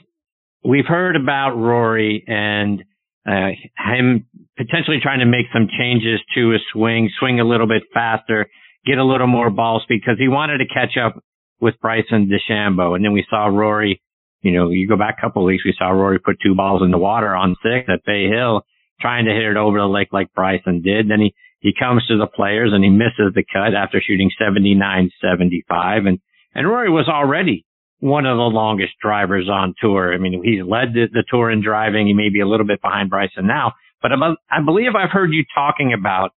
we've 0.62 0.84
heard 0.86 1.16
about 1.16 1.54
Rory 1.56 2.22
and, 2.26 2.84
uh, 3.26 3.50
him 3.76 4.26
potentially 4.58 4.98
trying 5.02 5.20
to 5.20 5.26
make 5.26 5.46
some 5.52 5.68
changes 5.78 6.20
to 6.34 6.50
his 6.50 6.60
swing, 6.72 7.10
swing 7.18 7.40
a 7.40 7.44
little 7.44 7.66
bit 7.66 7.82
faster, 7.94 8.46
get 8.88 8.98
a 8.98 9.04
little 9.04 9.26
more 9.26 9.50
ball 9.50 9.80
speed 9.82 10.00
because 10.04 10.18
he 10.18 10.28
wanted 10.28 10.58
to 10.58 10.66
catch 10.66 10.96
up 10.96 11.22
with 11.60 11.74
Bryson 11.80 12.30
DeChambeau. 12.30 12.96
And 12.96 13.04
then 13.04 13.12
we 13.12 13.26
saw 13.28 13.46
Rory 13.46 14.00
you 14.42 14.52
know, 14.52 14.70
you 14.70 14.86
go 14.86 14.96
back 14.96 15.16
a 15.18 15.20
couple 15.20 15.42
of 15.42 15.46
weeks, 15.46 15.64
we 15.64 15.74
saw 15.76 15.88
Rory 15.88 16.18
put 16.18 16.38
two 16.42 16.54
balls 16.54 16.82
in 16.82 16.90
the 16.90 16.98
water 16.98 17.34
on 17.34 17.56
six 17.62 17.88
at 17.88 18.04
Bay 18.04 18.28
Hill, 18.28 18.62
trying 19.00 19.24
to 19.24 19.32
hit 19.32 19.42
it 19.42 19.56
over 19.56 19.78
the 19.78 19.86
lake 19.86 20.08
like 20.12 20.32
Bryson 20.34 20.82
did. 20.82 21.10
Then 21.10 21.20
he, 21.20 21.34
he 21.60 21.72
comes 21.76 22.06
to 22.06 22.16
the 22.16 22.26
players 22.26 22.70
and 22.72 22.84
he 22.84 22.90
misses 22.90 23.34
the 23.34 23.44
cut 23.52 23.74
after 23.74 24.00
shooting 24.00 24.30
79, 24.38 25.10
75. 25.20 26.06
And, 26.06 26.18
and 26.54 26.68
Rory 26.68 26.90
was 26.90 27.08
already 27.08 27.64
one 28.00 28.26
of 28.26 28.36
the 28.36 28.42
longest 28.42 28.92
drivers 29.02 29.48
on 29.48 29.74
tour. 29.80 30.14
I 30.14 30.18
mean, 30.18 30.40
he's 30.44 30.62
led 30.64 30.94
the, 30.94 31.06
the 31.12 31.24
tour 31.28 31.50
in 31.50 31.62
driving. 31.62 32.06
He 32.06 32.14
may 32.14 32.28
be 32.28 32.40
a 32.40 32.46
little 32.46 32.66
bit 32.66 32.80
behind 32.80 33.10
Bryson 33.10 33.46
now, 33.46 33.72
but 34.00 34.12
I 34.12 34.64
believe 34.64 34.94
I've 34.94 35.10
heard 35.10 35.32
you 35.32 35.44
talking 35.52 35.92
about 35.92 36.30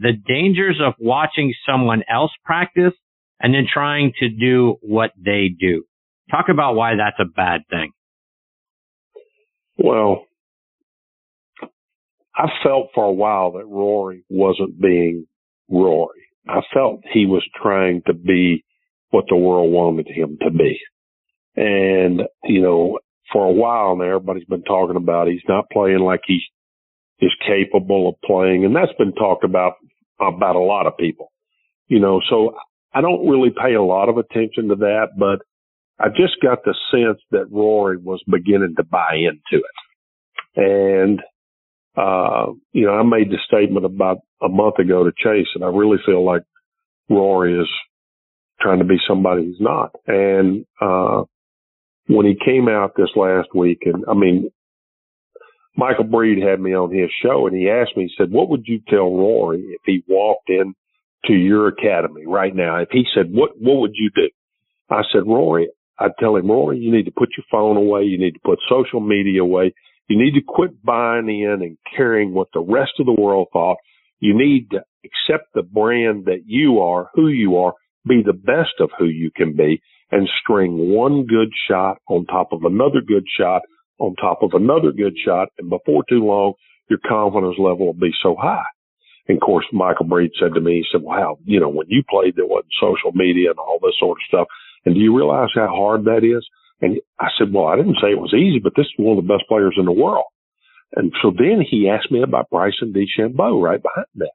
the 0.00 0.12
dangers 0.12 0.80
of 0.84 0.94
watching 0.98 1.54
someone 1.68 2.02
else 2.10 2.30
practice 2.44 2.94
and 3.40 3.54
then 3.54 3.66
trying 3.72 4.12
to 4.20 4.28
do 4.28 4.76
what 4.80 5.10
they 5.16 5.48
do. 5.48 5.84
Talk 6.30 6.46
about 6.50 6.74
why 6.74 6.92
that's 6.96 7.18
a 7.20 7.24
bad 7.24 7.62
thing. 7.70 7.90
Well, 9.76 10.24
I 12.34 12.48
felt 12.62 12.88
for 12.94 13.04
a 13.04 13.12
while 13.12 13.52
that 13.52 13.66
Rory 13.66 14.24
wasn't 14.28 14.80
being 14.80 15.26
Rory. 15.68 16.26
I 16.48 16.60
felt 16.72 17.00
he 17.12 17.26
was 17.26 17.46
trying 17.60 18.02
to 18.06 18.14
be 18.14 18.64
what 19.10 19.24
the 19.28 19.36
world 19.36 19.72
wanted 19.72 20.08
him 20.08 20.38
to 20.42 20.50
be. 20.50 20.78
And, 21.56 22.22
you 22.44 22.60
know, 22.62 22.98
for 23.32 23.44
a 23.46 23.52
while 23.52 23.96
now, 23.96 24.04
everybody's 24.04 24.44
been 24.44 24.62
talking 24.62 24.96
about 24.96 25.28
he's 25.28 25.40
not 25.48 25.70
playing 25.72 26.00
like 26.00 26.20
he 26.26 26.40
is 27.20 27.32
capable 27.46 28.08
of 28.08 28.14
playing. 28.24 28.64
And 28.64 28.74
that's 28.74 28.92
been 28.98 29.12
talked 29.12 29.44
about, 29.44 29.74
about 30.20 30.56
a 30.56 30.60
lot 30.60 30.86
of 30.86 30.96
people, 30.96 31.32
you 31.86 32.00
know, 32.00 32.20
so 32.28 32.54
I 32.92 33.00
don't 33.00 33.28
really 33.28 33.50
pay 33.50 33.74
a 33.74 33.82
lot 33.82 34.08
of 34.08 34.18
attention 34.18 34.68
to 34.68 34.76
that, 34.76 35.08
but 35.18 35.40
I 36.00 36.08
just 36.08 36.40
got 36.42 36.58
the 36.64 36.74
sense 36.90 37.20
that 37.32 37.50
Rory 37.50 37.96
was 37.96 38.22
beginning 38.30 38.74
to 38.76 38.84
buy 38.84 39.16
into 39.16 39.64
it. 39.64 40.56
And, 40.56 41.20
uh, 41.96 42.52
you 42.72 42.86
know, 42.86 42.92
I 42.92 43.02
made 43.02 43.30
the 43.30 43.38
statement 43.46 43.84
about 43.84 44.18
a 44.40 44.48
month 44.48 44.78
ago 44.78 45.04
to 45.04 45.10
Chase 45.16 45.48
and 45.54 45.64
I 45.64 45.68
really 45.68 45.98
feel 46.06 46.24
like 46.24 46.42
Rory 47.10 47.60
is 47.60 47.68
trying 48.60 48.78
to 48.78 48.84
be 48.84 48.98
somebody 49.08 49.46
he's 49.46 49.60
not. 49.60 49.90
And, 50.06 50.64
uh, 50.80 51.24
when 52.06 52.26
he 52.26 52.36
came 52.42 52.68
out 52.68 52.92
this 52.96 53.10
last 53.16 53.48
week 53.54 53.80
and 53.84 54.04
I 54.08 54.14
mean, 54.14 54.50
Michael 55.78 56.04
Breed 56.04 56.42
had 56.42 56.58
me 56.58 56.74
on 56.74 56.92
his 56.92 57.08
show 57.22 57.46
and 57.46 57.56
he 57.56 57.70
asked 57.70 57.96
me, 57.96 58.02
he 58.02 58.14
said, 58.18 58.32
what 58.32 58.50
would 58.50 58.64
you 58.66 58.80
tell 58.88 59.16
Rory 59.16 59.60
if 59.60 59.80
he 59.86 60.02
walked 60.08 60.50
in 60.50 60.74
to 61.26 61.32
your 61.32 61.68
academy 61.68 62.26
right 62.26 62.52
now? 62.52 62.78
If 62.78 62.88
he 62.90 63.04
said, 63.14 63.26
what, 63.30 63.52
what 63.60 63.76
would 63.76 63.92
you 63.94 64.10
do? 64.12 64.28
I 64.90 65.02
said, 65.12 65.22
Rory, 65.24 65.68
I'd 65.96 66.18
tell 66.18 66.34
him, 66.34 66.50
Rory, 66.50 66.78
you 66.78 66.90
need 66.90 67.04
to 67.04 67.12
put 67.12 67.28
your 67.36 67.44
phone 67.48 67.76
away. 67.76 68.02
You 68.02 68.18
need 68.18 68.32
to 68.32 68.40
put 68.44 68.58
social 68.68 68.98
media 68.98 69.40
away. 69.40 69.72
You 70.08 70.18
need 70.18 70.32
to 70.32 70.44
quit 70.44 70.82
buying 70.82 71.28
in 71.28 71.62
and 71.62 71.78
caring 71.96 72.34
what 72.34 72.48
the 72.52 72.60
rest 72.60 72.92
of 72.98 73.06
the 73.06 73.16
world 73.16 73.46
thought. 73.52 73.76
You 74.18 74.36
need 74.36 74.70
to 74.72 74.82
accept 75.04 75.46
the 75.54 75.62
brand 75.62 76.24
that 76.24 76.42
you 76.44 76.80
are, 76.80 77.08
who 77.14 77.28
you 77.28 77.56
are, 77.58 77.74
be 78.04 78.24
the 78.26 78.32
best 78.32 78.80
of 78.80 78.90
who 78.98 79.04
you 79.04 79.30
can 79.36 79.54
be 79.54 79.80
and 80.10 80.28
string 80.42 80.92
one 80.92 81.26
good 81.26 81.50
shot 81.70 81.98
on 82.08 82.26
top 82.26 82.48
of 82.50 82.64
another 82.64 83.00
good 83.06 83.24
shot 83.38 83.62
on 83.98 84.14
top 84.16 84.42
of 84.42 84.50
another 84.54 84.92
good 84.92 85.16
shot. 85.24 85.48
And 85.58 85.68
before 85.68 86.04
too 86.08 86.24
long, 86.24 86.54
your 86.88 87.00
confidence 87.06 87.56
level 87.58 87.86
will 87.86 87.92
be 87.92 88.12
so 88.22 88.36
high. 88.38 88.64
And 89.28 89.36
of 89.36 89.42
course, 89.42 89.66
Michael 89.72 90.06
Breed 90.06 90.30
said 90.40 90.54
to 90.54 90.60
me, 90.60 90.76
he 90.76 90.84
said, 90.90 91.02
wow, 91.02 91.38
you 91.44 91.60
know, 91.60 91.68
when 91.68 91.86
you 91.88 92.02
played, 92.08 92.34
there 92.36 92.46
wasn't 92.46 92.72
social 92.80 93.12
media 93.12 93.50
and 93.50 93.58
all 93.58 93.78
this 93.82 93.98
sort 94.00 94.18
of 94.18 94.26
stuff. 94.26 94.46
And 94.84 94.94
do 94.94 95.00
you 95.00 95.14
realize 95.14 95.50
how 95.54 95.68
hard 95.68 96.04
that 96.04 96.24
is? 96.24 96.46
And 96.80 96.98
I 97.18 97.28
said, 97.36 97.52
well, 97.52 97.66
I 97.66 97.76
didn't 97.76 97.98
say 98.00 98.10
it 98.10 98.20
was 98.20 98.32
easy, 98.32 98.60
but 98.62 98.72
this 98.76 98.86
is 98.86 98.92
one 98.96 99.18
of 99.18 99.24
the 99.24 99.28
best 99.28 99.44
players 99.48 99.74
in 99.76 99.84
the 99.84 99.92
world. 99.92 100.26
And 100.94 101.12
so 101.20 101.30
then 101.36 101.60
he 101.68 101.90
asked 101.90 102.10
me 102.10 102.22
about 102.22 102.48
Bryson 102.50 102.94
DeChambeau 102.94 103.60
right 103.62 103.82
behind 103.82 104.06
that. 104.16 104.32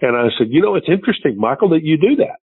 And 0.00 0.16
I 0.16 0.28
said, 0.38 0.48
you 0.50 0.62
know, 0.62 0.76
it's 0.76 0.88
interesting, 0.88 1.36
Michael, 1.36 1.70
that 1.70 1.82
you 1.82 1.96
do 1.96 2.16
that, 2.16 2.38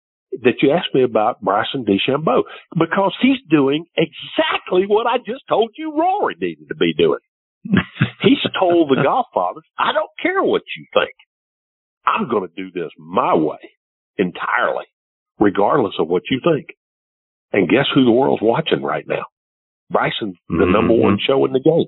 that 0.41 0.61
you 0.61 0.71
asked 0.71 0.93
me 0.93 1.03
about 1.03 1.41
Bryson 1.41 1.85
DeChambeau 1.85 2.43
because 2.77 3.15
he's 3.21 3.37
doing 3.49 3.85
exactly 3.95 4.85
what 4.87 5.05
I 5.05 5.17
just 5.17 5.43
told 5.47 5.71
you 5.77 5.95
Rory 5.97 6.35
needed 6.39 6.67
to 6.69 6.75
be 6.75 6.93
doing. 6.93 7.19
he's 8.21 8.41
told 8.59 8.89
the 8.89 9.01
golf 9.03 9.27
fathers, 9.33 9.63
I 9.77 9.93
don't 9.93 10.09
care 10.21 10.43
what 10.43 10.63
you 10.75 10.85
think. 10.93 11.13
I'm 12.05 12.29
going 12.29 12.47
to 12.47 12.55
do 12.55 12.71
this 12.71 12.91
my 12.97 13.35
way 13.35 13.59
entirely, 14.17 14.85
regardless 15.39 15.93
of 15.99 16.07
what 16.07 16.23
you 16.29 16.41
think. 16.43 16.67
And 17.53 17.69
guess 17.69 17.85
who 17.93 18.03
the 18.03 18.11
world's 18.11 18.41
watching 18.41 18.81
right 18.81 19.05
now? 19.07 19.23
Bryson's 19.89 20.35
the 20.49 20.55
mm-hmm. 20.55 20.71
number 20.71 20.93
one 20.93 21.19
show 21.25 21.45
in 21.45 21.53
the 21.53 21.59
game. 21.59 21.87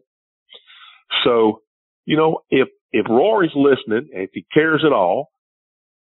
So, 1.24 1.62
you 2.06 2.18
know, 2.18 2.42
if, 2.50 2.68
if 2.92 3.08
Rory's 3.10 3.56
listening, 3.56 4.10
if 4.12 4.30
he 4.34 4.46
cares 4.54 4.84
at 4.86 4.94
all 4.94 5.30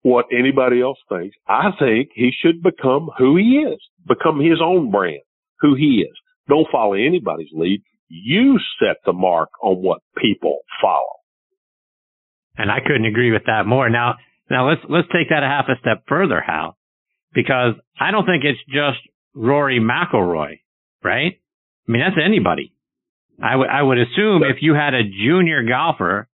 what 0.02 0.26
anybody 0.32 0.80
else 0.80 0.98
thinks, 1.08 1.36
I 1.46 1.70
think 1.78 2.10
he 2.14 2.30
should 2.40 2.62
become 2.62 3.10
who 3.18 3.36
he 3.36 3.64
is, 3.66 3.80
become 4.06 4.40
his 4.40 4.60
own 4.62 4.90
brand, 4.90 5.22
who 5.60 5.74
he 5.74 6.04
is. 6.08 6.16
Don't 6.48 6.68
follow 6.70 6.94
anybody's 6.94 7.50
lead. 7.52 7.82
You 8.08 8.58
set 8.80 8.96
the 9.04 9.12
mark 9.12 9.50
on 9.62 9.76
what 9.82 10.00
people 10.16 10.60
follow. 10.80 11.18
And 12.56 12.70
I 12.70 12.78
couldn't 12.80 13.04
agree 13.04 13.32
with 13.32 13.42
that 13.46 13.66
more. 13.66 13.90
Now, 13.90 14.14
now 14.50 14.68
let's, 14.68 14.80
let's 14.88 15.08
take 15.08 15.28
that 15.30 15.42
a 15.42 15.46
half 15.46 15.66
a 15.68 15.78
step 15.80 16.04
further, 16.08 16.40
Hal, 16.40 16.76
because 17.34 17.74
I 18.00 18.10
don't 18.10 18.24
think 18.24 18.44
it's 18.44 18.58
just 18.66 18.98
Rory 19.34 19.80
McIlroy, 19.80 20.60
right? 21.04 21.32
I 21.88 21.92
mean, 21.92 22.02
that's 22.02 22.20
anybody. 22.24 22.72
I 23.42 23.54
would 23.54 23.68
I 23.68 23.82
would 23.82 23.98
assume 23.98 24.42
if 24.42 24.56
you 24.60 24.74
had 24.74 24.94
a 24.94 25.04
junior 25.04 25.62
golfer 25.62 26.28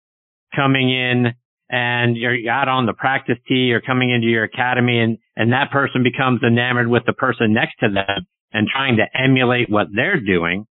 coming 0.56 0.90
in 0.90 1.34
and 1.70 2.18
you're 2.18 2.50
out 2.52 2.68
on 2.68 2.86
the 2.86 2.94
practice 2.94 3.38
tee 3.48 3.72
or 3.72 3.82
coming 3.82 4.12
into 4.12 4.28
your 4.28 4.44
academy 4.44 5.00
and, 5.00 5.18
and 5.36 5.54
that 5.54 5.72
person 5.72 6.04
becomes 6.04 6.42
enamored 6.44 6.88
with 6.88 7.04
the 7.06 7.14
person 7.14 7.54
next 7.54 7.76
to 7.80 7.90
them 7.90 8.28
and 8.52 8.68
trying 8.68 8.98
to 8.98 9.06
emulate 9.20 9.70
what 9.70 9.88
they're 9.94 10.20
doing, 10.20 10.66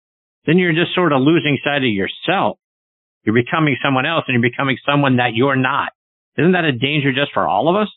then 0.45 0.57
you're 0.57 0.73
just 0.73 0.93
sort 0.95 1.13
of 1.13 1.21
losing 1.21 1.57
sight 1.63 1.83
of 1.83 1.83
yourself. 1.83 2.57
You're 3.23 3.35
becoming 3.35 3.77
someone 3.83 4.05
else 4.05 4.25
and 4.27 4.33
you're 4.33 4.49
becoming 4.49 4.77
someone 4.85 5.17
that 5.17 5.33
you're 5.33 5.55
not. 5.55 5.89
Isn't 6.37 6.53
that 6.53 6.65
a 6.65 6.71
danger 6.71 7.13
just 7.13 7.31
for 7.33 7.47
all 7.47 7.69
of 7.69 7.75
us? 7.75 7.89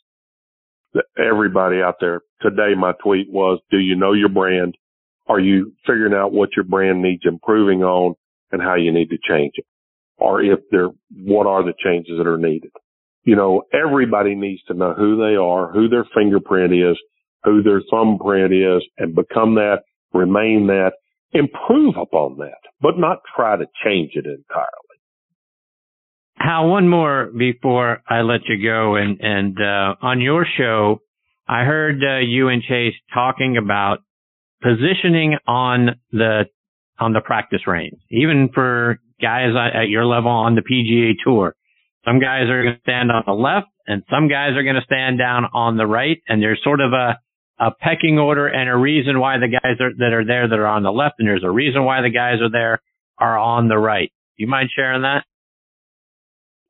everybody 1.18 1.80
out 1.80 1.96
there. 2.00 2.20
Today, 2.40 2.74
my 2.76 2.92
tweet 3.02 3.30
was, 3.30 3.60
do 3.70 3.78
you 3.78 3.96
know 3.96 4.12
your 4.12 4.28
brand? 4.28 4.76
Are 5.28 5.40
you 5.40 5.72
figuring 5.86 6.14
out 6.14 6.32
what 6.32 6.50
your 6.56 6.64
brand 6.64 7.02
needs 7.02 7.22
improving 7.24 7.82
on 7.82 8.14
and 8.50 8.60
how 8.60 8.74
you 8.74 8.92
need 8.92 9.10
to 9.10 9.18
change 9.28 9.52
it? 9.56 9.64
Or 10.18 10.42
if 10.42 10.60
there, 10.70 10.88
what 11.16 11.46
are 11.46 11.64
the 11.64 11.74
changes 11.82 12.14
that 12.18 12.26
are 12.26 12.38
needed? 12.38 12.72
You 13.24 13.36
know, 13.36 13.62
everybody 13.72 14.34
needs 14.34 14.62
to 14.64 14.74
know 14.74 14.94
who 14.94 15.16
they 15.16 15.36
are, 15.36 15.70
who 15.72 15.88
their 15.88 16.06
fingerprint 16.14 16.72
is, 16.72 16.96
who 17.44 17.62
their 17.62 17.80
thumbprint 17.90 18.52
is 18.52 18.82
and 18.98 19.14
become 19.14 19.54
that, 19.56 19.82
remain 20.12 20.66
that, 20.68 20.92
improve 21.32 21.94
upon 21.96 22.38
that, 22.38 22.58
but 22.80 22.98
not 22.98 23.18
try 23.34 23.56
to 23.56 23.66
change 23.84 24.12
it 24.14 24.26
entirely. 24.26 24.66
Hal, 26.36 26.68
one 26.68 26.88
more 26.88 27.30
before 27.36 28.02
I 28.08 28.22
let 28.22 28.40
you 28.48 28.62
go. 28.62 28.96
And, 28.96 29.20
and, 29.20 29.56
uh, 29.60 29.94
on 30.02 30.20
your 30.20 30.44
show, 30.58 31.00
I 31.48 31.64
heard 31.64 32.02
uh, 32.02 32.18
you 32.18 32.48
and 32.48 32.62
Chase 32.62 32.94
talking 33.14 33.56
about 33.56 33.98
positioning 34.62 35.36
on 35.46 35.90
the, 36.10 36.46
on 36.98 37.12
the 37.12 37.20
practice 37.20 37.66
range, 37.66 37.98
even 38.10 38.48
for 38.52 38.98
guys 39.20 39.50
at 39.56 39.88
your 39.88 40.04
level 40.04 40.30
on 40.30 40.56
the 40.56 40.62
PGA 40.62 41.12
tour. 41.24 41.54
Some 42.04 42.18
guys 42.18 42.48
are 42.48 42.62
going 42.62 42.74
to 42.74 42.80
stand 42.80 43.10
on 43.12 43.22
the 43.26 43.32
left 43.32 43.68
and 43.86 44.02
some 44.10 44.28
guys 44.28 44.56
are 44.56 44.62
going 44.62 44.76
to 44.76 44.84
stand 44.84 45.18
down 45.18 45.44
on 45.52 45.76
the 45.76 45.86
right. 45.86 46.18
And 46.28 46.42
there's 46.42 46.60
sort 46.62 46.80
of 46.80 46.92
a, 46.92 47.18
a 47.58 47.70
pecking 47.80 48.18
order 48.18 48.46
and 48.46 48.68
a 48.68 48.76
reason 48.76 49.20
why 49.20 49.38
the 49.38 49.48
guys 49.48 49.76
are, 49.80 49.92
that 49.98 50.12
are 50.12 50.24
there 50.24 50.48
that 50.48 50.58
are 50.58 50.66
on 50.66 50.82
the 50.82 50.90
left. 50.92 51.16
And 51.18 51.28
there's 51.28 51.44
a 51.44 51.50
reason 51.50 51.84
why 51.84 52.02
the 52.02 52.10
guys 52.10 52.40
are 52.40 52.50
there 52.50 52.80
are 53.18 53.38
on 53.38 53.68
the 53.68 53.78
right. 53.78 54.12
You 54.36 54.46
mind 54.46 54.70
sharing 54.74 55.02
that? 55.02 55.24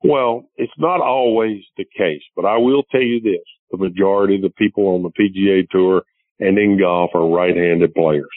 Well, 0.05 0.51
it's 0.57 0.73
not 0.79 1.01
always 1.01 1.63
the 1.77 1.85
case, 1.85 2.23
but 2.35 2.45
I 2.45 2.59
will 2.59 2.83
tell 2.91 3.03
you 3.03 3.21
this. 3.21 3.45
The 3.71 3.79
majority 3.79 4.37
of 4.37 4.43
the 4.43 4.51
people 4.51 4.89
on 4.89 5.03
the 5.03 5.11
PGA 5.11 5.67
tour 5.71 6.03
and 6.41 6.59
in 6.59 6.79
golf 6.79 7.11
are 7.15 7.27
right-handed 7.27 7.95
players. 7.95 8.29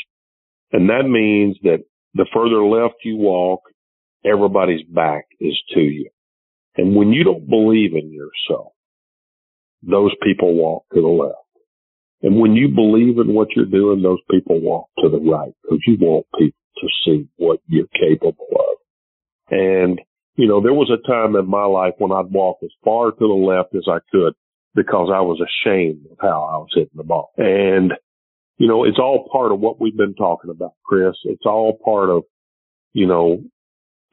And 0.71 0.89
that 0.89 1.03
means 1.03 1.57
that 1.63 1.83
the 2.13 2.25
further 2.33 2.63
left 2.63 2.95
you 3.03 3.17
walk, 3.17 3.61
everybody's 4.23 4.85
back 4.85 5.25
is 5.41 5.59
to 5.73 5.81
you. 5.81 6.09
And 6.77 6.95
when 6.95 7.09
you 7.09 7.23
don't 7.23 7.49
believe 7.49 7.93
in 7.93 8.11
yourself, 8.11 8.73
those 9.81 10.11
people 10.23 10.53
walk 10.55 10.85
to 10.93 11.01
the 11.01 11.07
left. 11.07 11.37
And 12.21 12.39
when 12.39 12.53
you 12.53 12.69
believe 12.69 13.19
in 13.19 13.33
what 13.33 13.49
you're 13.55 13.65
doing, 13.65 14.01
those 14.01 14.21
people 14.31 14.59
walk 14.59 14.89
to 14.99 15.09
the 15.09 15.19
right 15.19 15.53
because 15.61 15.79
you 15.85 15.97
want 15.99 16.25
people 16.37 16.59
to 16.77 16.87
see 17.05 17.27
what 17.37 17.59
you're 17.67 17.87
capable 17.87 18.47
of. 18.51 18.77
And 19.51 20.01
you 20.35 20.47
know, 20.47 20.61
there 20.61 20.73
was 20.73 20.91
a 20.91 21.07
time 21.07 21.35
in 21.35 21.49
my 21.49 21.65
life 21.65 21.93
when 21.97 22.11
I'd 22.11 22.31
walk 22.31 22.57
as 22.63 22.71
far 22.83 23.11
to 23.11 23.17
the 23.17 23.25
left 23.25 23.73
as 23.73 23.85
I 23.87 23.99
could 24.11 24.33
because 24.75 25.09
I 25.13 25.21
was 25.21 25.39
ashamed 25.39 26.05
of 26.11 26.17
how 26.19 26.43
I 26.43 26.57
was 26.57 26.69
hitting 26.73 26.89
the 26.95 27.03
ball. 27.03 27.31
And, 27.37 27.93
you 28.57 28.67
know, 28.67 28.83
it's 28.83 28.99
all 28.99 29.29
part 29.31 29.53
of 29.53 29.59
what 29.59 29.79
we've 29.79 29.95
been 29.95 30.15
talking 30.15 30.51
about, 30.51 30.73
Chris. 30.83 31.15
It's 31.23 31.45
all 31.45 31.79
part 31.83 32.09
of, 32.09 32.23
you 32.91 33.07
know, 33.07 33.43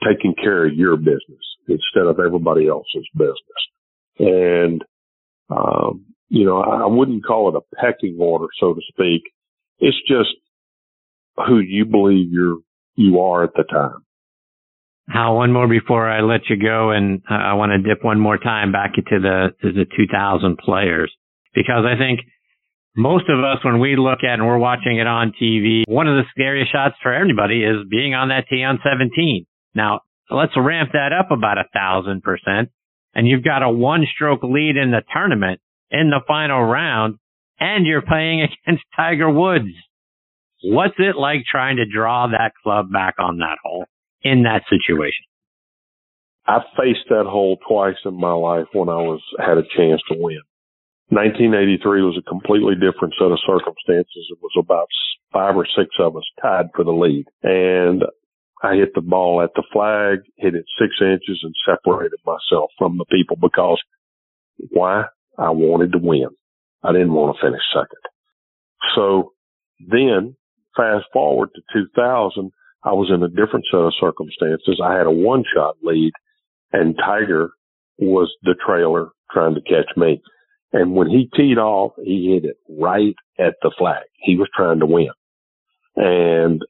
taking 0.07 0.35
care 0.35 0.67
of 0.67 0.75
your 0.75 0.97
business 0.97 1.52
instead 1.69 2.07
of 2.07 2.19
everybody 2.19 2.69
else's 2.69 3.09
business. 3.15 3.37
And, 4.19 4.83
um, 5.51 6.07
you 6.29 6.45
know, 6.45 6.61
I 6.61 6.87
wouldn't 6.87 7.25
call 7.25 7.49
it 7.49 7.57
a 7.57 7.77
pecking 7.77 8.17
order, 8.21 8.47
so 8.61 8.75
to 8.75 8.81
speak. 8.89 9.23
It's 9.79 9.97
just 10.09 10.31
who 11.47 11.61
you 11.61 11.85
believe 11.85 12.31
you're, 12.31 12.59
you 12.95 13.21
are 13.21 13.45
at 13.45 13.55
the 13.55 13.65
time. 13.65 14.05
Hal, 15.09 15.37
one 15.37 15.53
more 15.53 15.69
before 15.69 16.09
I 16.09 16.21
let 16.21 16.49
you 16.49 16.57
go, 16.57 16.91
and 16.91 17.23
I 17.29 17.55
want 17.55 17.73
to 17.73 17.89
dip 17.89 18.05
one 18.05 18.21
more 18.21 18.39
time 18.39 18.71
back 18.71 18.93
into 18.97 19.21
the 19.21 19.49
to 19.61 19.73
the 19.73 19.85
2000 19.85 20.57
players 20.59 21.13
because 21.55 21.85
I 21.85 21.99
think 21.99 22.21
most 22.97 23.25
of 23.29 23.43
us, 23.43 23.65
when 23.65 23.81
we 23.81 23.97
look 23.97 24.21
at 24.23 24.35
and 24.35 24.47
we're 24.47 24.59
watching 24.59 24.99
it 24.99 25.07
on 25.07 25.33
TV, 25.41 25.83
one 25.87 26.07
of 26.07 26.17
the 26.17 26.29
scariest 26.31 26.73
shots 26.73 26.95
for 27.03 27.13
everybody 27.13 27.65
is 27.65 27.87
being 27.91 28.15
on 28.15 28.29
that 28.29 28.45
tee 28.49 28.63
on 28.63 28.79
17. 28.85 29.47
Now, 29.75 30.01
let's 30.31 30.53
ramp 30.57 30.91
that 30.93 31.13
up 31.13 31.31
about 31.31 31.59
a 31.59 31.69
thousand 31.73 32.23
percent, 32.23 32.71
and 33.15 33.27
you've 33.27 33.45
got 33.45 33.63
a 33.63 33.71
one-stroke 33.71 34.43
lead 34.43 34.77
in 34.77 34.91
the 34.91 35.03
tournament 35.13 35.61
in 35.91 36.11
the 36.11 36.21
final 36.27 36.63
round, 36.63 37.19
and 37.61 37.87
you're 37.87 38.03
playing 38.03 38.43
against 38.67 38.85
Tiger 38.97 39.31
Woods. 39.31 39.75
What's 40.65 40.95
it 40.99 41.17
like 41.17 41.41
trying 41.51 41.77
to 41.77 41.85
draw 41.87 42.29
that 42.29 42.53
club 42.63 42.93
back 42.93 43.15
on 43.19 43.39
that 43.39 43.59
hole 43.63 43.87
in 44.23 44.45
that 44.45 44.63
situation? 44.71 45.27
I 46.47 46.59
faced 46.77 47.09
that 47.11 47.27
hole 47.27 47.59
twice 47.69 47.99
in 48.05 48.19
my 48.19 48.33
life 48.33 48.67
when 48.73 48.89
I 48.89 48.99
was 48.99 49.21
had 49.39 49.59
a 49.59 49.63
chance 49.77 50.01
to 50.09 50.19
win. 50.19 50.43
1983 51.11 52.03
was 52.03 52.19
a 52.19 52.29
completely 52.29 52.75
different 52.75 53.15
set 53.19 53.31
of 53.31 53.39
circumstances. 53.47 54.27
It 54.31 54.39
was 54.41 54.53
about 54.59 54.89
five 55.33 55.57
or 55.57 55.67
six 55.67 55.91
of 56.01 56.17
us 56.17 56.25
tied 56.41 56.67
for 56.75 56.85
the 56.85 56.93
lead, 56.93 57.27
and 57.43 58.03
I 58.63 58.77
hit 58.77 58.95
the 58.95 59.01
ball 59.01 59.43
at 59.43 59.51
the 59.55 59.65
flag, 59.73 60.21
hit 60.37 60.55
it 60.55 60.65
six 60.79 60.95
inches, 61.01 61.41
and 61.43 61.55
separated 61.67 62.19
myself 62.25 62.71
from 62.79 62.99
the 62.99 63.05
people 63.11 63.37
because 63.37 63.81
why? 64.71 65.05
I 65.39 65.51
wanted 65.51 65.93
to 65.93 65.99
win. 65.99 66.29
I 66.83 66.93
didn't 66.93 67.13
want 67.13 67.37
to 67.37 67.47
finish 67.47 67.63
second. 67.73 68.03
So 68.95 69.33
then, 69.81 70.37
fast 70.77 71.07
forward 71.13 71.51
to 71.55 71.63
2000, 71.73 72.51
I 72.85 72.93
was 72.93 73.11
in 73.13 73.23
a 73.23 73.29
different 73.29 73.67
set 73.71 73.81
of 73.81 73.95
circumstances. 74.01 74.81
I 74.85 74.97
had 74.97 75.07
a 75.07 75.11
one 75.11 75.45
shot 75.55 75.77
lead 75.83 76.13
and 76.73 76.97
Tiger 76.97 77.51
was 77.99 78.33
the 78.43 78.55
trailer 78.67 79.11
trying 79.31 79.55
to 79.55 79.61
catch 79.61 79.97
me. 79.97 80.23
And 80.73 80.95
when 80.95 81.09
he 81.09 81.29
teed 81.37 81.59
off, 81.59 81.93
he 82.03 82.33
hit 82.35 82.49
it 82.49 82.57
right 82.69 83.15
at 83.39 83.55
the 83.63 83.73
flag. 83.77 84.05
He 84.15 84.37
was 84.37 84.49
trying 84.57 84.81
to 84.81 84.87
win. 84.87 85.11
And 85.97 86.63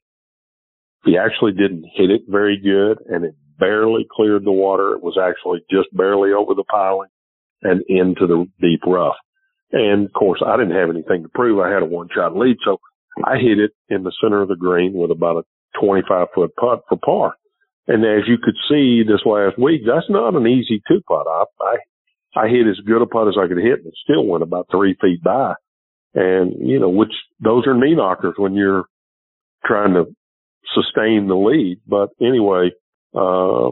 he 1.03 1.17
actually 1.17 1.51
didn't 1.51 1.85
hit 1.93 2.09
it 2.09 2.21
very 2.27 2.57
good 2.57 2.99
and 3.07 3.25
it 3.25 3.35
barely 3.59 4.07
cleared 4.09 4.45
the 4.45 4.51
water. 4.51 4.93
It 4.93 5.03
was 5.03 5.17
actually 5.21 5.59
just 5.69 5.95
barely 5.95 6.31
over 6.31 6.53
the 6.53 6.63
piling 6.63 7.09
and 7.61 7.81
into 7.87 8.27
the 8.27 8.45
deep 8.59 8.81
rough. 8.85 9.15
And 9.71 10.05
of 10.05 10.13
course, 10.13 10.41
I 10.45 10.57
didn't 10.57 10.77
have 10.77 10.89
anything 10.89 11.23
to 11.23 11.29
prove. 11.29 11.59
I 11.59 11.71
had 11.71 11.83
a 11.83 11.85
one 11.85 12.07
shot 12.13 12.35
lead. 12.35 12.57
So 12.63 12.79
I 13.23 13.37
hit 13.37 13.59
it 13.59 13.71
in 13.89 14.03
the 14.03 14.13
center 14.21 14.41
of 14.41 14.47
the 14.47 14.55
green 14.55 14.93
with 14.93 15.11
about 15.11 15.37
a 15.37 15.79
25 15.81 16.27
foot 16.33 16.51
putt 16.55 16.83
for 16.87 16.97
par. 17.03 17.33
And 17.87 18.05
as 18.05 18.27
you 18.27 18.37
could 18.41 18.55
see 18.69 19.03
this 19.03 19.25
last 19.25 19.59
week, 19.59 19.81
that's 19.85 20.09
not 20.09 20.35
an 20.35 20.47
easy 20.47 20.81
two 20.87 21.01
putt. 21.07 21.25
I, 21.27 21.43
I, 21.61 22.45
I 22.45 22.47
hit 22.47 22.67
as 22.67 22.79
good 22.85 23.01
a 23.01 23.05
putt 23.05 23.27
as 23.27 23.35
I 23.37 23.47
could 23.47 23.57
hit 23.57 23.79
and 23.79 23.87
it 23.87 23.95
still 24.03 24.25
went 24.25 24.43
about 24.43 24.67
three 24.71 24.95
feet 25.01 25.21
by. 25.21 25.55
And, 26.15 26.67
you 26.67 26.79
know, 26.79 26.89
which 26.89 27.11
those 27.39 27.65
are 27.67 27.73
knee 27.73 27.95
knockers 27.95 28.35
when 28.37 28.53
you're 28.53 28.85
trying 29.65 29.93
to 29.95 30.15
sustain 30.73 31.27
the 31.27 31.35
lead. 31.35 31.81
But 31.87 32.09
anyway, 32.21 32.71
uh, 33.15 33.71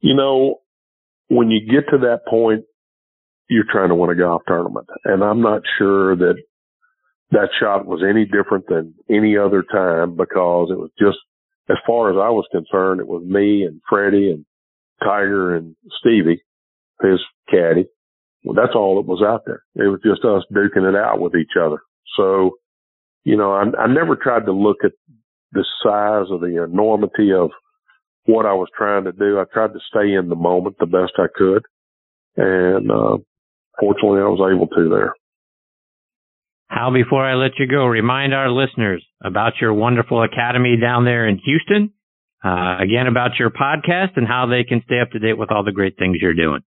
you 0.00 0.14
know, 0.14 0.60
when 1.28 1.50
you 1.50 1.60
get 1.60 1.90
to 1.90 1.98
that 1.98 2.26
point, 2.28 2.64
you're 3.48 3.64
trying 3.70 3.88
to 3.90 3.94
win 3.94 4.10
a 4.10 4.14
golf 4.14 4.42
tournament. 4.46 4.86
And 5.04 5.22
I'm 5.22 5.40
not 5.40 5.62
sure 5.78 6.16
that 6.16 6.34
that 7.30 7.48
shot 7.58 7.86
was 7.86 8.02
any 8.08 8.24
different 8.24 8.66
than 8.68 8.94
any 9.10 9.36
other 9.36 9.62
time 9.62 10.16
because 10.16 10.68
it 10.70 10.78
was 10.78 10.90
just 10.98 11.18
as 11.70 11.76
far 11.86 12.10
as 12.10 12.16
I 12.16 12.30
was 12.30 12.46
concerned, 12.50 13.00
it 13.00 13.06
was 13.06 13.24
me 13.24 13.64
and 13.64 13.80
Freddie 13.88 14.30
and 14.30 14.44
Tiger 15.02 15.56
and 15.56 15.74
Stevie, 16.00 16.42
his 17.00 17.20
caddy. 17.50 17.86
Well, 18.44 18.54
that's 18.54 18.74
all 18.74 18.96
that 18.96 19.08
was 19.08 19.22
out 19.22 19.42
there. 19.46 19.62
It 19.74 19.88
was 19.88 20.00
just 20.04 20.24
us 20.24 20.42
duking 20.52 20.88
it 20.88 20.96
out 20.96 21.20
with 21.20 21.34
each 21.34 21.56
other. 21.60 21.78
So, 22.16 22.52
you 23.24 23.36
know, 23.36 23.52
I, 23.52 23.62
I 23.82 23.86
never 23.86 24.16
tried 24.16 24.46
to 24.46 24.52
look 24.52 24.78
at 24.84 24.92
the 25.52 25.64
size 25.82 26.26
or 26.30 26.38
the 26.38 26.62
enormity 26.62 27.32
of 27.32 27.50
what 28.24 28.46
I 28.46 28.54
was 28.54 28.68
trying 28.76 29.04
to 29.04 29.12
do. 29.12 29.38
I 29.38 29.44
tried 29.52 29.72
to 29.72 29.80
stay 29.88 30.14
in 30.14 30.28
the 30.28 30.36
moment 30.36 30.76
the 30.78 30.86
best 30.86 31.12
I 31.18 31.26
could. 31.34 31.64
And, 32.36 32.90
uh, 32.90 33.18
fortunately 33.78 34.20
I 34.20 34.28
was 34.28 34.52
able 34.54 34.68
to 34.68 34.88
there. 34.88 35.14
Hal, 36.68 36.92
before 36.92 37.24
I 37.24 37.34
let 37.34 37.52
you 37.58 37.66
go, 37.66 37.84
remind 37.84 38.32
our 38.32 38.50
listeners 38.50 39.04
about 39.22 39.54
your 39.60 39.74
wonderful 39.74 40.22
academy 40.22 40.78
down 40.80 41.04
there 41.04 41.28
in 41.28 41.38
Houston. 41.44 41.92
Uh, 42.42 42.78
again, 42.80 43.06
about 43.06 43.32
your 43.38 43.50
podcast 43.50 44.16
and 44.16 44.26
how 44.26 44.46
they 44.46 44.64
can 44.64 44.82
stay 44.84 44.98
up 45.00 45.10
to 45.10 45.18
date 45.18 45.38
with 45.38 45.52
all 45.52 45.64
the 45.64 45.72
great 45.72 45.96
things 45.98 46.16
you're 46.20 46.34
doing. 46.34 46.60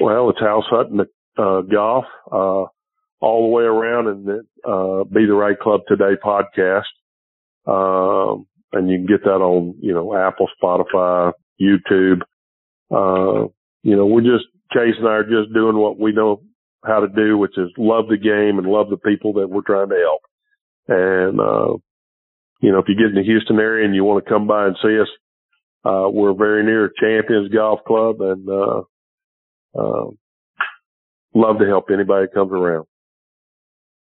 Well, 0.00 0.28
it's 0.30 0.40
Hal 0.40 0.64
Sutton 0.68 1.00
uh, 1.38 1.60
Golf, 1.62 2.04
uh, 2.30 2.64
all 3.20 3.48
the 3.48 3.48
way 3.48 3.62
around 3.62 4.08
and 4.08 4.28
uh, 4.64 5.04
Be 5.04 5.26
the 5.26 5.34
Right 5.34 5.58
Club 5.58 5.82
Today 5.88 6.16
podcast. 6.22 6.82
Um, 7.66 8.46
and 8.72 8.88
you 8.88 8.98
can 8.98 9.06
get 9.06 9.24
that 9.24 9.40
on, 9.40 9.74
you 9.80 9.92
know, 9.92 10.14
Apple, 10.16 10.48
Spotify, 10.62 11.32
YouTube. 11.60 12.22
Uh, 12.90 13.48
you 13.82 13.96
know, 13.96 14.06
we're 14.06 14.20
just, 14.20 14.44
Chase 14.72 14.94
and 14.98 15.08
I 15.08 15.12
are 15.12 15.22
just 15.22 15.52
doing 15.54 15.76
what 15.76 15.98
we 15.98 16.12
know 16.12 16.42
how 16.84 17.00
to 17.00 17.08
do, 17.08 17.38
which 17.38 17.56
is 17.56 17.70
love 17.76 18.08
the 18.08 18.16
game 18.16 18.58
and 18.58 18.66
love 18.66 18.90
the 18.90 18.96
people 18.96 19.34
that 19.34 19.48
we're 19.48 19.62
trying 19.62 19.88
to 19.88 19.96
help. 19.96 20.22
And, 20.88 21.40
uh, 21.40 21.76
you 22.60 22.72
know, 22.72 22.78
if 22.78 22.86
you 22.88 22.96
get 22.96 23.08
in 23.08 23.14
the 23.14 23.24
Houston 23.24 23.58
area 23.58 23.84
and 23.84 23.94
you 23.94 24.04
want 24.04 24.24
to 24.24 24.30
come 24.30 24.46
by 24.46 24.66
and 24.66 24.76
see 24.82 25.00
us, 25.00 25.08
uh, 25.84 26.08
we're 26.10 26.34
very 26.34 26.64
near 26.64 26.92
Champions 27.00 27.52
Golf 27.52 27.80
Club 27.86 28.20
and, 28.20 28.48
uh, 28.48 28.82
uh, 29.78 30.10
love 31.34 31.58
to 31.58 31.66
help 31.66 31.86
anybody 31.92 32.26
that 32.26 32.34
comes 32.34 32.52
around. 32.52 32.86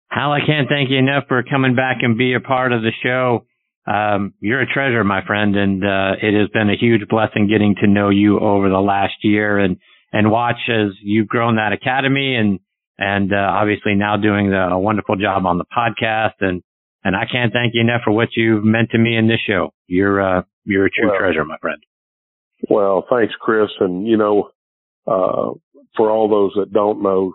Hal, 0.09 0.33
I 0.33 0.41
can't 0.47 0.69
thank 0.69 0.91
you 0.91 0.99
enough 0.99 1.25
for 1.27 1.43
coming 1.43 1.75
back 1.75 1.99
and 2.03 2.17
be 2.17 2.35
a 2.35 2.41
part 2.41 2.73
of 2.73 2.83
the 2.83 2.93
show. 3.03 3.47
Um, 3.87 4.35
you're 4.41 4.63
a 4.63 4.67
treasure, 4.67 5.05
my 5.05 5.25
friend, 5.27 5.57
and 5.57 5.85
uh, 5.85 6.13
it 6.23 6.39
has 6.39 6.49
been 6.49 6.71
a 6.71 6.77
huge 6.77 7.07
blessing 7.09 7.49
getting 7.49 7.75
to 7.83 7.87
know 7.87 8.09
you 8.09 8.41
over 8.41 8.69
the 8.69 8.81
last 8.81 9.15
year 9.23 9.59
and 9.59 9.77
and 10.13 10.31
watch 10.31 10.57
as 10.69 10.93
you've 11.03 11.27
grown 11.27 11.57
that 11.57 11.73
academy 11.73 12.37
and 12.37 12.61
and 12.99 13.33
uh, 13.33 13.37
obviously 13.37 13.95
now 13.95 14.17
doing 14.17 14.51
the, 14.51 14.69
a 14.71 14.79
wonderful 14.79 15.17
job 15.17 15.45
on 15.47 15.59
the 15.59 15.65
podcast. 15.77 16.35
And 16.41 16.63
and 17.03 17.15
I 17.15 17.25
can't 17.31 17.53
thank 17.53 17.75
you 17.75 17.83
enough 17.83 18.03
for 18.05 18.13
what 18.13 18.29
you've 18.35 18.65
meant 18.65 18.91
to 18.93 18.99
me 18.99 19.17
in 19.17 19.29
this 19.29 19.41
show. 19.47 19.75
You're 19.87 20.21
uh, 20.21 20.43
you're 20.65 20.87
a 20.87 20.91
true 20.91 21.09
well, 21.09 21.19
treasure, 21.19 21.45
my 21.45 21.59
friend. 21.59 21.83
Well, 22.71 23.05
thanks, 23.11 23.35
Chris. 23.41 23.69
And 23.81 24.07
you 24.07 24.17
know, 24.17 24.51
uh, 25.07 25.53
for 25.97 26.11
all 26.11 26.29
those 26.29 26.53
that 26.57 26.73
don't 26.73 27.03
know, 27.03 27.35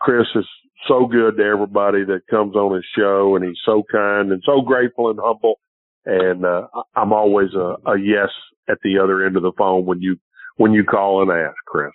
Chris 0.00 0.26
is 0.36 0.46
so 0.86 1.06
good 1.06 1.36
to 1.36 1.42
everybody 1.42 2.04
that 2.04 2.26
comes 2.30 2.54
on 2.54 2.74
his 2.74 2.84
show, 2.96 3.36
and 3.36 3.44
he's 3.44 3.58
so 3.64 3.82
kind 3.90 4.30
and 4.32 4.42
so 4.46 4.60
grateful 4.60 5.10
and 5.10 5.18
humble. 5.20 5.58
And 6.04 6.44
uh, 6.44 6.66
I'm 6.96 7.12
always 7.12 7.50
a, 7.54 7.76
a 7.90 7.98
yes 7.98 8.28
at 8.68 8.78
the 8.82 8.98
other 9.02 9.24
end 9.24 9.36
of 9.36 9.42
the 9.42 9.52
phone 9.56 9.86
when 9.86 10.00
you 10.00 10.16
when 10.56 10.72
you 10.72 10.84
call 10.84 11.22
and 11.22 11.30
ask, 11.30 11.56
Chris. 11.66 11.92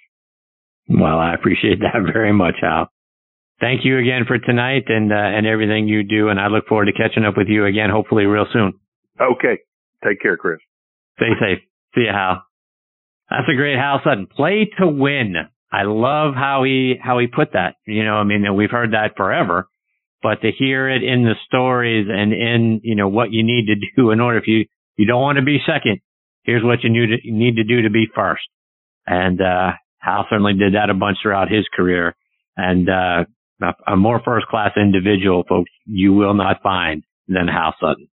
Well, 0.90 1.20
I 1.20 1.34
appreciate 1.34 1.80
that 1.80 2.12
very 2.14 2.34
much, 2.34 2.56
Hal. 2.62 2.88
Thank 3.60 3.82
you 3.84 3.98
again 3.98 4.26
for 4.28 4.38
tonight 4.38 4.86
and 4.88 5.12
uh, 5.12 5.16
and 5.16 5.48
everything 5.48 5.88
you 5.88 6.04
do, 6.04 6.30
and 6.30 6.40
I 6.40 6.48
look 6.48 6.68
forward 6.68 6.86
to 6.86 6.94
catching 6.94 7.26
up 7.26 7.36
with 7.36 7.48
you 7.48 7.66
again, 7.66 7.90
hopefully 7.90 8.26
real 8.26 8.46
soon. 8.54 8.74
Okay. 9.20 9.60
Take 10.08 10.22
care, 10.22 10.38
Chris. 10.38 10.60
Stay 11.18 11.34
safe. 11.40 11.60
See 11.96 12.02
you, 12.02 12.12
Hal. 12.14 12.44
That's 13.30 13.50
a 13.52 13.56
great 13.56 13.78
Hal 13.78 14.00
Sutton. 14.04 14.28
Play 14.28 14.70
to 14.80 14.88
win. 14.88 15.36
I 15.72 15.84
love 15.84 16.34
how 16.36 16.64
he 16.64 16.96
how 17.02 17.20
he 17.20 17.28
put 17.28 17.54
that. 17.54 17.76
You 17.86 18.06
know, 18.06 18.16
I 18.16 18.24
mean, 18.24 18.44
we've 18.56 18.72
heard 18.72 18.94
that 18.94 19.18
forever, 19.18 19.68
but 20.28 20.42
to 20.42 20.52
hear 20.52 20.90
it 20.90 21.04
in 21.04 21.24
the 21.24 21.36
stories 21.46 22.08
and 22.10 22.34
in 22.34 22.82
you 22.84 22.96
know 22.96 23.08
what 23.08 23.32
you 23.32 23.44
need 23.44 23.68
to 23.68 23.76
do 23.96 24.12
in 24.12 24.20
order 24.20 24.38
if 24.38 24.46
you 24.46 24.66
you 24.98 25.08
don't 25.08 25.22
want 25.22 25.38
to 25.38 25.42
be 25.42 25.60
second, 25.66 26.02
here's 26.44 26.66
what 26.66 26.84
you 26.84 26.90
need 26.90 27.16
to, 27.16 27.18
you 27.24 27.34
need 27.34 27.56
to 27.56 27.64
do 27.64 27.84
to 27.84 27.90
be 27.90 28.08
first. 28.14 28.44
And 29.06 29.40
uh, 29.40 29.72
Hal 30.00 30.26
certainly 30.30 30.56
did 30.56 30.74
that 30.74 30.90
a 30.90 30.94
bunch 30.94 31.20
throughout 31.22 31.50
his 31.50 31.66
career. 31.74 32.14
And 32.58 32.90
uh, 32.90 33.24
a, 33.62 33.94
a 33.94 33.96
more 33.96 34.22
first 34.26 34.48
class 34.48 34.72
individual, 34.76 35.46
folks, 35.48 35.72
you 35.86 36.12
will 36.12 36.34
not 36.34 36.62
find 36.62 37.04
than 37.30 37.48
Hal 37.48 37.74
Sutton. 37.80 38.10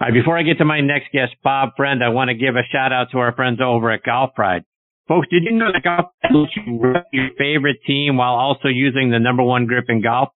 All 0.00 0.06
right, 0.06 0.14
before 0.14 0.38
I 0.38 0.44
get 0.44 0.58
to 0.58 0.64
my 0.64 0.80
next 0.80 1.10
guest, 1.12 1.32
Bob 1.42 1.70
Friend, 1.76 2.00
I 2.04 2.10
want 2.10 2.28
to 2.28 2.34
give 2.34 2.54
a 2.54 2.62
shout 2.70 2.92
out 2.92 3.08
to 3.10 3.18
our 3.18 3.34
friends 3.34 3.58
over 3.60 3.90
at 3.90 4.04
Golf 4.04 4.34
Pride. 4.36 4.62
Folks, 5.08 5.26
did 5.30 5.42
you 5.42 5.58
know 5.58 5.72
that 5.72 5.82
Golf 5.82 6.12
Pride 6.20 6.32
lets 6.32 6.52
you 6.54 6.94
your 7.12 7.30
favorite 7.36 7.78
team 7.88 8.18
while 8.18 8.34
also 8.34 8.68
using 8.68 9.10
the 9.10 9.18
number 9.18 9.42
one 9.42 9.66
grip 9.66 9.86
in 9.88 10.00
golf? 10.00 10.28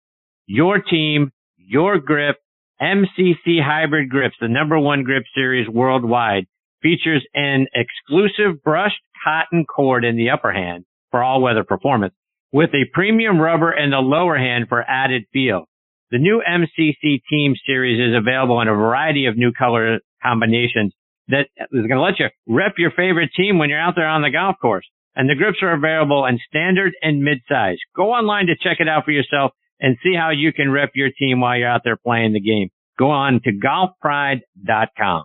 Your 0.47 0.79
team, 0.79 1.33
your 1.57 1.99
grip, 1.99 2.37
MCC 2.81 3.63
Hybrid 3.63 4.11
Grips, 4.11 4.37
the 4.41 4.49
number 4.49 4.79
one 4.79 5.03
grip 5.03 5.25
series 5.35 5.69
worldwide, 5.69 6.47
features 6.83 7.27
an 7.35 7.67
exclusive 7.75 8.63
brushed 8.63 9.01
cotton 9.25 9.65
cord 9.65 10.05
in 10.05 10.17
the 10.17 10.31
upper 10.31 10.53
hand 10.53 10.85
for 11.11 11.23
all 11.23 11.41
weather 11.41 11.65
performance 11.65 12.13
with 12.53 12.71
a 12.75 12.85
premium 12.93 13.41
rubber 13.41 13.73
in 13.73 13.91
the 13.91 13.99
lower 13.99 14.37
hand 14.37 14.67
for 14.69 14.83
added 14.83 15.25
feel. 15.33 15.65
The 16.11 16.19
new 16.19 16.43
MCC 16.47 17.23
Team 17.31 17.55
Series 17.67 17.99
is 17.99 18.15
available 18.15 18.61
in 18.61 18.69
a 18.69 18.75
variety 18.75 19.27
of 19.27 19.39
new 19.39 19.51
color 19.53 20.01
combinations 20.23 20.93
that 21.29 21.47
is 21.59 21.87
going 21.87 21.97
to 21.97 22.03
let 22.03 22.19
you 22.19 22.27
rep 22.47 22.75
your 22.77 22.91
favorite 22.91 23.31
team 23.35 23.59
when 23.59 23.71
you're 23.71 23.81
out 23.81 23.95
there 23.97 24.07
on 24.07 24.21
the 24.21 24.31
golf 24.31 24.57
course. 24.61 24.87
And 25.17 25.29
the 25.29 25.35
grips 25.35 25.59
are 25.63 25.73
available 25.73 26.27
in 26.27 26.39
standard 26.49 26.93
and 27.01 27.23
mid-size. 27.23 27.79
Go 27.97 28.11
online 28.11 28.47
to 28.47 28.57
check 28.57 28.79
it 28.81 28.89
out 28.89 29.05
for 29.05 29.13
yourself 29.13 29.53
and 29.81 29.97
see 30.03 30.15
how 30.15 30.31
you 30.31 30.53
can 30.53 30.71
rep 30.71 30.91
your 30.95 31.11
team 31.11 31.41
while 31.41 31.59
you're 31.59 31.69
out 31.69 31.83
there 31.85 31.97
playing 31.97 32.33
the 32.33 32.41
game. 32.41 32.71
Go 32.99 33.11
on 33.11 33.41
to 33.45 33.53
golfpride.com. 33.53 35.25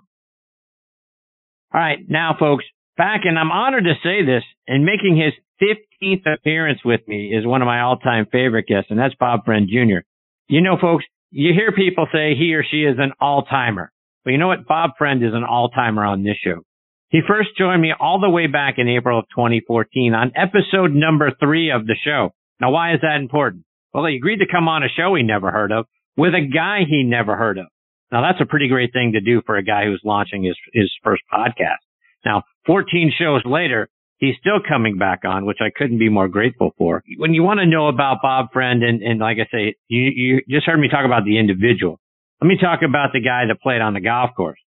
All 1.72 1.80
right. 1.80 2.00
Now, 2.08 2.36
folks, 2.39 2.66
back, 2.97 3.22
and 3.26 3.38
I'm 3.38 3.52
honored 3.52 3.84
to 3.86 3.93
say 4.04 4.26
this, 4.26 4.43
and 4.68 4.86
making 4.86 5.18
his 5.18 5.34
15th 5.62 6.34
appearance 6.34 6.80
with 6.84 7.02
me 7.08 7.34
is 7.34 7.45
one 7.45 7.62
of 7.62 7.68
my 7.68 7.82
all-time 7.82 8.26
favorite 8.32 8.66
guests, 8.68 8.89
and 8.89 9.00
that's 9.00 9.14
Bob 9.16 9.45
Friend 9.45 9.68
Jr. 9.68 10.00
You 10.47 10.62
know, 10.62 10.78
folks, 10.80 11.06
you 11.32 11.54
hear 11.54 11.72
people 11.72 12.08
say 12.12 12.34
he 12.36 12.56
or 12.56 12.64
she 12.70 12.84
is 12.84 12.95
an 12.97 13.12
all 13.20 13.43
timer. 13.43 13.91
But 14.24 14.32
you 14.32 14.38
know 14.38 14.47
what? 14.47 14.68
Bob 14.68 14.91
Friend 14.97 15.24
is 15.24 15.34
an 15.34 15.43
all 15.43 15.70
timer 15.70 16.04
on 16.04 16.24
this 16.24 16.38
show. 16.43 16.62
He 17.10 17.22
first 17.28 17.50
joined 17.58 17.82
me 17.82 17.93
all 18.00 18.20
the 18.20 18.30
way 18.30 18.47
back 18.47 18.76
in 18.78 18.88
April 18.88 19.20
of 19.20 19.26
2014 19.36 20.14
on 20.14 20.32
episode 20.36 20.93
number 20.93 21.32
three 21.39 21.72
of 21.72 21.88
the 21.88 21.95
show. 22.04 22.32
Now, 22.60 22.72
why 22.72 22.93
is 22.93 23.02
that 23.02 23.20
important? 23.20 23.64
Well, 23.94 24.06
he 24.06 24.16
agreed 24.16 24.40
to 24.40 24.48
come 24.52 24.68
on 24.68 24.84
a 24.84 24.90
show 24.90 25.16
he 25.16 25.24
never 25.24 25.52
heard 25.52 25.72
of 25.72 25.86
with 26.18 26.34
a 26.34 26.42
guy 26.42 26.82
he 26.88 27.04
never 27.04 27.36
heard 27.36 27.58
of. 27.58 27.66
Now, 28.12 28.22
that's 28.22 28.42
a 28.42 28.46
pretty 28.46 28.68
great 28.68 28.92
thing 28.92 29.14
to 29.14 29.22
do 29.22 29.42
for 29.46 29.58
a 29.58 29.64
guy 29.64 29.86
who's 29.86 30.02
launching 30.04 30.44
his, 30.44 30.58
his 30.74 30.92
first 31.04 31.22
podcast. 31.32 31.82
Now, 32.26 32.44
14 32.66 33.14
shows 33.18 33.42
later, 33.46 33.88
he's 34.18 34.36
still 34.40 34.60
coming 34.68 34.98
back 34.98 35.22
on, 35.26 35.46
which 35.46 35.60
I 35.62 35.70
couldn't 35.76 36.00
be 36.00 36.10
more 36.10 36.28
grateful 36.28 36.72
for. 36.78 37.04
When 37.18 37.34
you 37.34 37.44
want 37.44 37.60
to 37.60 37.66
know 37.66 37.88
about 37.88 38.22
Bob 38.22 38.52
Friend, 38.52 38.84
and, 38.84 39.02
and 39.02 39.20
like 39.20 39.38
I 39.38 39.48
say, 39.52 39.76
you, 39.88 40.12
you 40.14 40.42
just 40.50 40.66
heard 40.66 40.80
me 40.80 40.90
talk 40.90 41.06
about 41.06 41.24
the 41.24 41.40
individual. 41.40 42.00
Let 42.42 42.48
me 42.48 42.58
talk 42.60 42.82
about 42.88 43.12
the 43.14 43.22
guy 43.22 43.46
that 43.48 43.62
played 43.62 43.82
on 43.82 43.94
the 43.94 44.02
golf 44.02 44.32
course. 44.36 44.60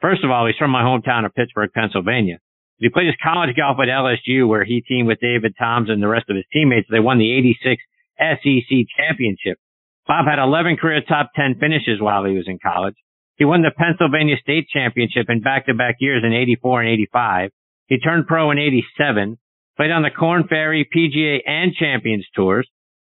First 0.00 0.24
of 0.24 0.30
all, 0.30 0.46
he's 0.46 0.56
from 0.56 0.70
my 0.70 0.82
hometown 0.82 1.24
of 1.24 1.34
Pittsburgh, 1.34 1.70
Pennsylvania. 1.74 2.38
He 2.78 2.88
played 2.88 3.06
his 3.06 3.16
college 3.22 3.56
golf 3.56 3.78
at 3.82 3.88
LSU 3.88 4.46
where 4.46 4.64
he 4.64 4.82
teamed 4.86 5.08
with 5.08 5.18
David 5.20 5.54
Toms 5.58 5.90
and 5.90 6.02
the 6.02 6.08
rest 6.08 6.30
of 6.30 6.36
his 6.36 6.44
teammates. 6.52 6.86
They 6.90 7.00
won 7.00 7.18
the 7.18 7.32
86 7.36 7.82
SEC 8.18 8.86
championship. 8.96 9.58
Bob 10.06 10.26
had 10.26 10.42
11 10.42 10.76
career 10.76 11.00
top 11.06 11.30
10 11.36 11.56
finishes 11.60 12.00
while 12.00 12.24
he 12.24 12.36
was 12.36 12.48
in 12.48 12.58
college. 12.58 12.96
He 13.36 13.44
won 13.44 13.62
the 13.62 13.70
Pennsylvania 13.70 14.36
state 14.42 14.68
championship 14.68 15.26
in 15.28 15.40
back-to-back 15.40 15.96
years 16.00 16.24
in 16.24 16.32
84 16.32 16.82
and 16.82 16.90
85. 16.90 17.50
He 17.86 17.98
turned 17.98 18.26
pro 18.26 18.50
in 18.50 18.58
87, 18.58 19.38
played 19.76 19.90
on 19.90 20.02
the 20.02 20.10
Corn 20.10 20.44
Ferry, 20.48 20.88
PGA, 20.94 21.38
and 21.46 21.72
Champions 21.74 22.26
Tours. 22.34 22.68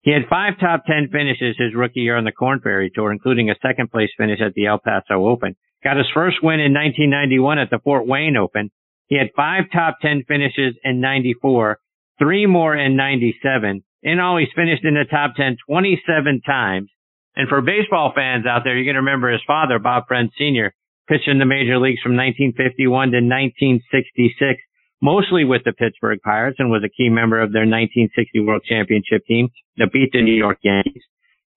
He 0.02 0.12
had 0.12 0.30
five 0.30 0.60
top 0.60 0.86
10 0.86 1.10
finishes 1.12 1.56
his 1.58 1.76
rookie 1.76 2.02
year 2.02 2.18
on 2.18 2.24
the 2.24 2.32
Corn 2.32 2.60
Ferry 2.60 2.92
Tour, 2.94 3.12
including 3.12 3.50
a 3.50 3.56
second 3.62 3.92
place 3.92 4.10
finish 4.18 4.40
at 4.42 4.54
the 4.54 4.66
El 4.68 4.80
Paso 4.80 5.28
Open. 5.28 5.56
Got 5.84 5.98
his 5.98 6.08
first 6.14 6.38
win 6.44 6.60
in 6.60 6.74
1991 6.74 7.58
at 7.58 7.70
the 7.70 7.80
Fort 7.84 8.06
Wayne 8.06 8.38
Open. 8.38 8.70
He 9.08 9.18
had 9.18 9.30
five 9.36 9.66
top 9.74 9.98
10 10.02 10.24
finishes 10.28 10.76
in 10.84 11.02
94, 11.02 11.80
three 12.20 12.46
more 12.46 12.76
in 12.76 12.96
97. 12.96 13.84
In 14.04 14.20
all, 14.20 14.38
he's 14.38 14.54
finished 14.56 14.84
in 14.84 14.96
the 14.96 15.06
top 15.10 15.36
10 15.36 15.58
27 15.68 16.42
times. 16.42 16.90
And 17.36 17.48
for 17.48 17.62
baseball 17.62 18.12
fans 18.14 18.46
out 18.46 18.62
there, 18.64 18.76
you're 18.76 18.86
going 18.86 19.00
to 19.00 19.08
remember 19.08 19.32
his 19.32 19.42
father, 19.48 19.80
Bob 19.80 20.08
Friend 20.08 20.30
Sr., 20.38 20.74
pitched 21.08 21.28
in 21.28 21.40
the 21.40 21.46
major 21.46 21.80
leagues 21.80 22.02
from 22.02 22.16
1951 22.16 23.12
to 23.12 23.22
1966, 23.24 24.60
mostly 25.02 25.46
with 25.46 25.64
the 25.64 25.72
Pittsburgh 25.72 26.20
Pirates 26.24 26.58
and 26.60 26.70
was 26.70 26.84
a 26.84 26.90
key 26.90 27.10
member 27.10 27.40
of 27.40 27.54
their 27.54 27.68
1960 27.68 28.40
World 28.42 28.64
Championship 28.68 29.26
team 29.26 29.50
that 29.78 29.94
beat 29.94 30.12
the 30.12 30.22
New 30.22 30.36
York 30.36 30.60
Yankees. 30.64 31.04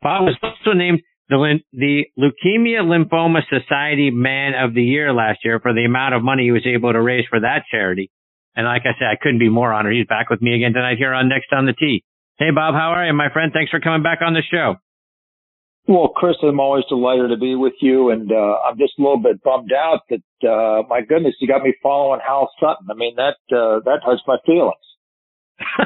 Bob 0.02 0.24
was 0.24 0.36
also 0.42 0.76
named 0.76 1.00
the, 1.28 1.58
the 1.72 2.04
Leukemia 2.18 2.84
Lymphoma 2.84 3.40
Society 3.48 4.10
Man 4.10 4.52
of 4.54 4.74
the 4.74 4.82
Year 4.82 5.12
last 5.12 5.40
year 5.44 5.58
for 5.60 5.72
the 5.72 5.84
amount 5.84 6.14
of 6.14 6.22
money 6.22 6.44
he 6.44 6.52
was 6.52 6.66
able 6.66 6.92
to 6.92 7.00
raise 7.00 7.24
for 7.28 7.40
that 7.40 7.64
charity. 7.70 8.10
And 8.54 8.66
like 8.66 8.82
I 8.84 8.94
said, 8.98 9.08
I 9.10 9.16
couldn't 9.20 9.40
be 9.40 9.48
more 9.48 9.72
honored. 9.72 9.94
He's 9.94 10.06
back 10.06 10.30
with 10.30 10.42
me 10.42 10.54
again 10.54 10.74
tonight 10.74 10.98
here 10.98 11.12
on 11.12 11.28
Next 11.28 11.52
on 11.52 11.66
the 11.66 11.72
Tee. 11.72 12.04
Hey, 12.38 12.50
Bob, 12.50 12.74
how 12.74 12.90
are 12.90 13.06
you, 13.06 13.12
my 13.12 13.30
friend? 13.32 13.52
Thanks 13.54 13.70
for 13.70 13.78
coming 13.78 14.02
back 14.02 14.18
on 14.20 14.34
the 14.34 14.42
show. 14.50 14.74
Well, 15.86 16.08
Chris, 16.16 16.34
I'm 16.42 16.58
always 16.58 16.84
delighted 16.88 17.30
to 17.30 17.36
be 17.36 17.54
with 17.54 17.74
you, 17.80 18.10
and 18.10 18.32
uh, 18.32 18.56
I'm 18.66 18.78
just 18.78 18.94
a 18.98 19.02
little 19.02 19.20
bit 19.22 19.42
bummed 19.42 19.70
out 19.70 20.00
that, 20.08 20.24
uh, 20.42 20.82
my 20.88 21.02
goodness, 21.02 21.34
you 21.40 21.46
got 21.46 21.62
me 21.62 21.74
following 21.82 22.20
Hal 22.26 22.50
Sutton. 22.58 22.88
I 22.90 22.94
mean, 22.94 23.14
that 23.16 23.36
uh, 23.54 23.84
that 23.84 24.00
hurts 24.04 24.22
my 24.26 24.36
feelings. 24.46 24.74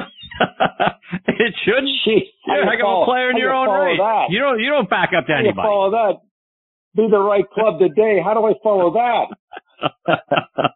it 1.27 1.53
should. 1.65 1.83
Jeez, 2.07 2.31
You're 2.47 2.63
a 2.63 2.65
heck 2.65 2.79
of 2.79 3.03
a 3.03 3.05
player 3.05 3.29
in 3.29 3.37
your 3.37 3.53
own 3.53 3.67
right. 3.67 3.97
That? 3.99 4.33
You 4.33 4.39
don't 4.39 4.59
you 4.59 4.69
don't 4.71 4.89
back 4.89 5.09
up 5.15 5.27
to 5.27 5.33
how 5.33 5.39
anybody. 5.39 5.67
follow 5.67 5.91
that? 5.91 6.13
Be 6.95 7.07
the 7.11 7.19
right 7.19 7.47
club 7.51 7.77
today. 7.79 8.19
How 8.23 8.33
do 8.33 8.47
I 8.47 8.53
follow 8.63 8.93
that? 8.93 9.35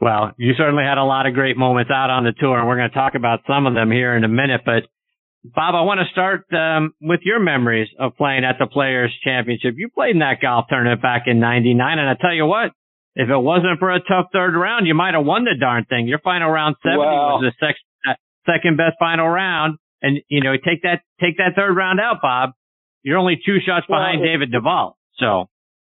well, 0.00 0.32
you 0.38 0.54
certainly 0.56 0.84
had 0.84 0.98
a 0.98 1.04
lot 1.04 1.26
of 1.26 1.34
great 1.34 1.58
moments 1.58 1.90
out 1.92 2.10
on 2.10 2.24
the 2.24 2.32
tour, 2.32 2.58
and 2.58 2.66
we're 2.66 2.76
going 2.76 2.90
to 2.90 2.94
talk 2.94 3.14
about 3.14 3.40
some 3.46 3.66
of 3.66 3.74
them 3.74 3.90
here 3.90 4.16
in 4.16 4.24
a 4.24 4.28
minute. 4.28 4.62
But 4.64 4.84
Bob, 5.44 5.74
I 5.74 5.82
want 5.82 5.98
to 5.98 6.06
start 6.12 6.46
um, 6.52 6.94
with 7.00 7.20
your 7.24 7.40
memories 7.40 7.88
of 7.98 8.16
playing 8.16 8.44
at 8.44 8.56
the 8.60 8.66
Players 8.66 9.12
Championship. 9.24 9.74
You 9.76 9.88
played 9.90 10.14
in 10.14 10.20
that 10.20 10.40
golf 10.40 10.66
tournament 10.68 11.02
back 11.02 11.24
in 11.26 11.40
'99, 11.40 11.98
and 11.98 12.08
I 12.08 12.14
tell 12.14 12.32
you 12.32 12.46
what, 12.46 12.70
if 13.16 13.28
it 13.28 13.38
wasn't 13.38 13.78
for 13.80 13.90
a 13.90 13.98
tough 13.98 14.26
third 14.32 14.54
round, 14.54 14.86
you 14.86 14.94
might 14.94 15.14
have 15.14 15.26
won 15.26 15.44
the 15.44 15.58
darn 15.58 15.84
thing. 15.84 16.06
Your 16.06 16.20
final 16.20 16.48
round 16.48 16.76
70 16.82 16.98
well, 16.98 17.42
was 17.42 17.52
the 17.52 17.66
sec- 17.66 17.76
uh, 18.08 18.14
second 18.46 18.76
best 18.76 18.96
final 19.00 19.28
round, 19.28 19.78
and 20.00 20.18
you 20.28 20.42
know 20.42 20.52
take 20.52 20.82
that 20.82 21.02
take 21.20 21.38
that 21.38 21.56
third 21.56 21.74
round 21.74 21.98
out, 21.98 22.22
Bob. 22.22 22.50
You're 23.02 23.18
only 23.18 23.40
two 23.44 23.58
shots 23.66 23.86
well, 23.88 23.98
behind 23.98 24.22
David 24.22 24.52
Duval. 24.52 24.96
So 25.18 25.48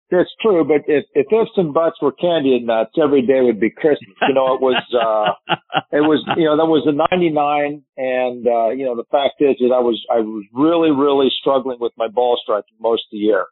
that's 0.10 0.30
true, 0.42 0.64
but 0.64 0.88
if, 0.88 1.06
if 1.14 1.28
ifs 1.32 1.52
and 1.58 1.74
buts 1.74 2.02
were 2.02 2.14
candy 2.14 2.56
and 2.56 2.68
nuts, 2.68 2.96
every 3.02 3.22
day 3.26 3.42
would 3.42 3.60
be 3.60 3.70
Christmas. 3.70 4.16
You 4.28 4.34
know, 4.34 4.56
it 4.56 4.62
was, 4.62 4.82
uh, 4.96 5.56
it 5.92 6.00
was, 6.00 6.24
you 6.38 6.46
know, 6.46 6.56
that 6.56 6.66
was 6.66 6.88
a 6.88 6.96
99. 6.96 7.84
And, 7.98 8.48
uh, 8.48 8.70
you 8.70 8.86
know, 8.86 8.96
the 8.96 9.08
fact 9.12 9.42
is 9.42 9.56
that 9.60 9.76
I 9.76 9.80
was, 9.80 10.00
I 10.10 10.20
was 10.22 10.46
really, 10.54 10.92
really 10.92 11.28
struggling 11.42 11.78
with 11.80 11.92
my 11.98 12.08
ball 12.08 12.40
striking 12.42 12.78
most 12.80 13.04
of 13.12 13.12
the 13.12 13.18
year. 13.18 13.46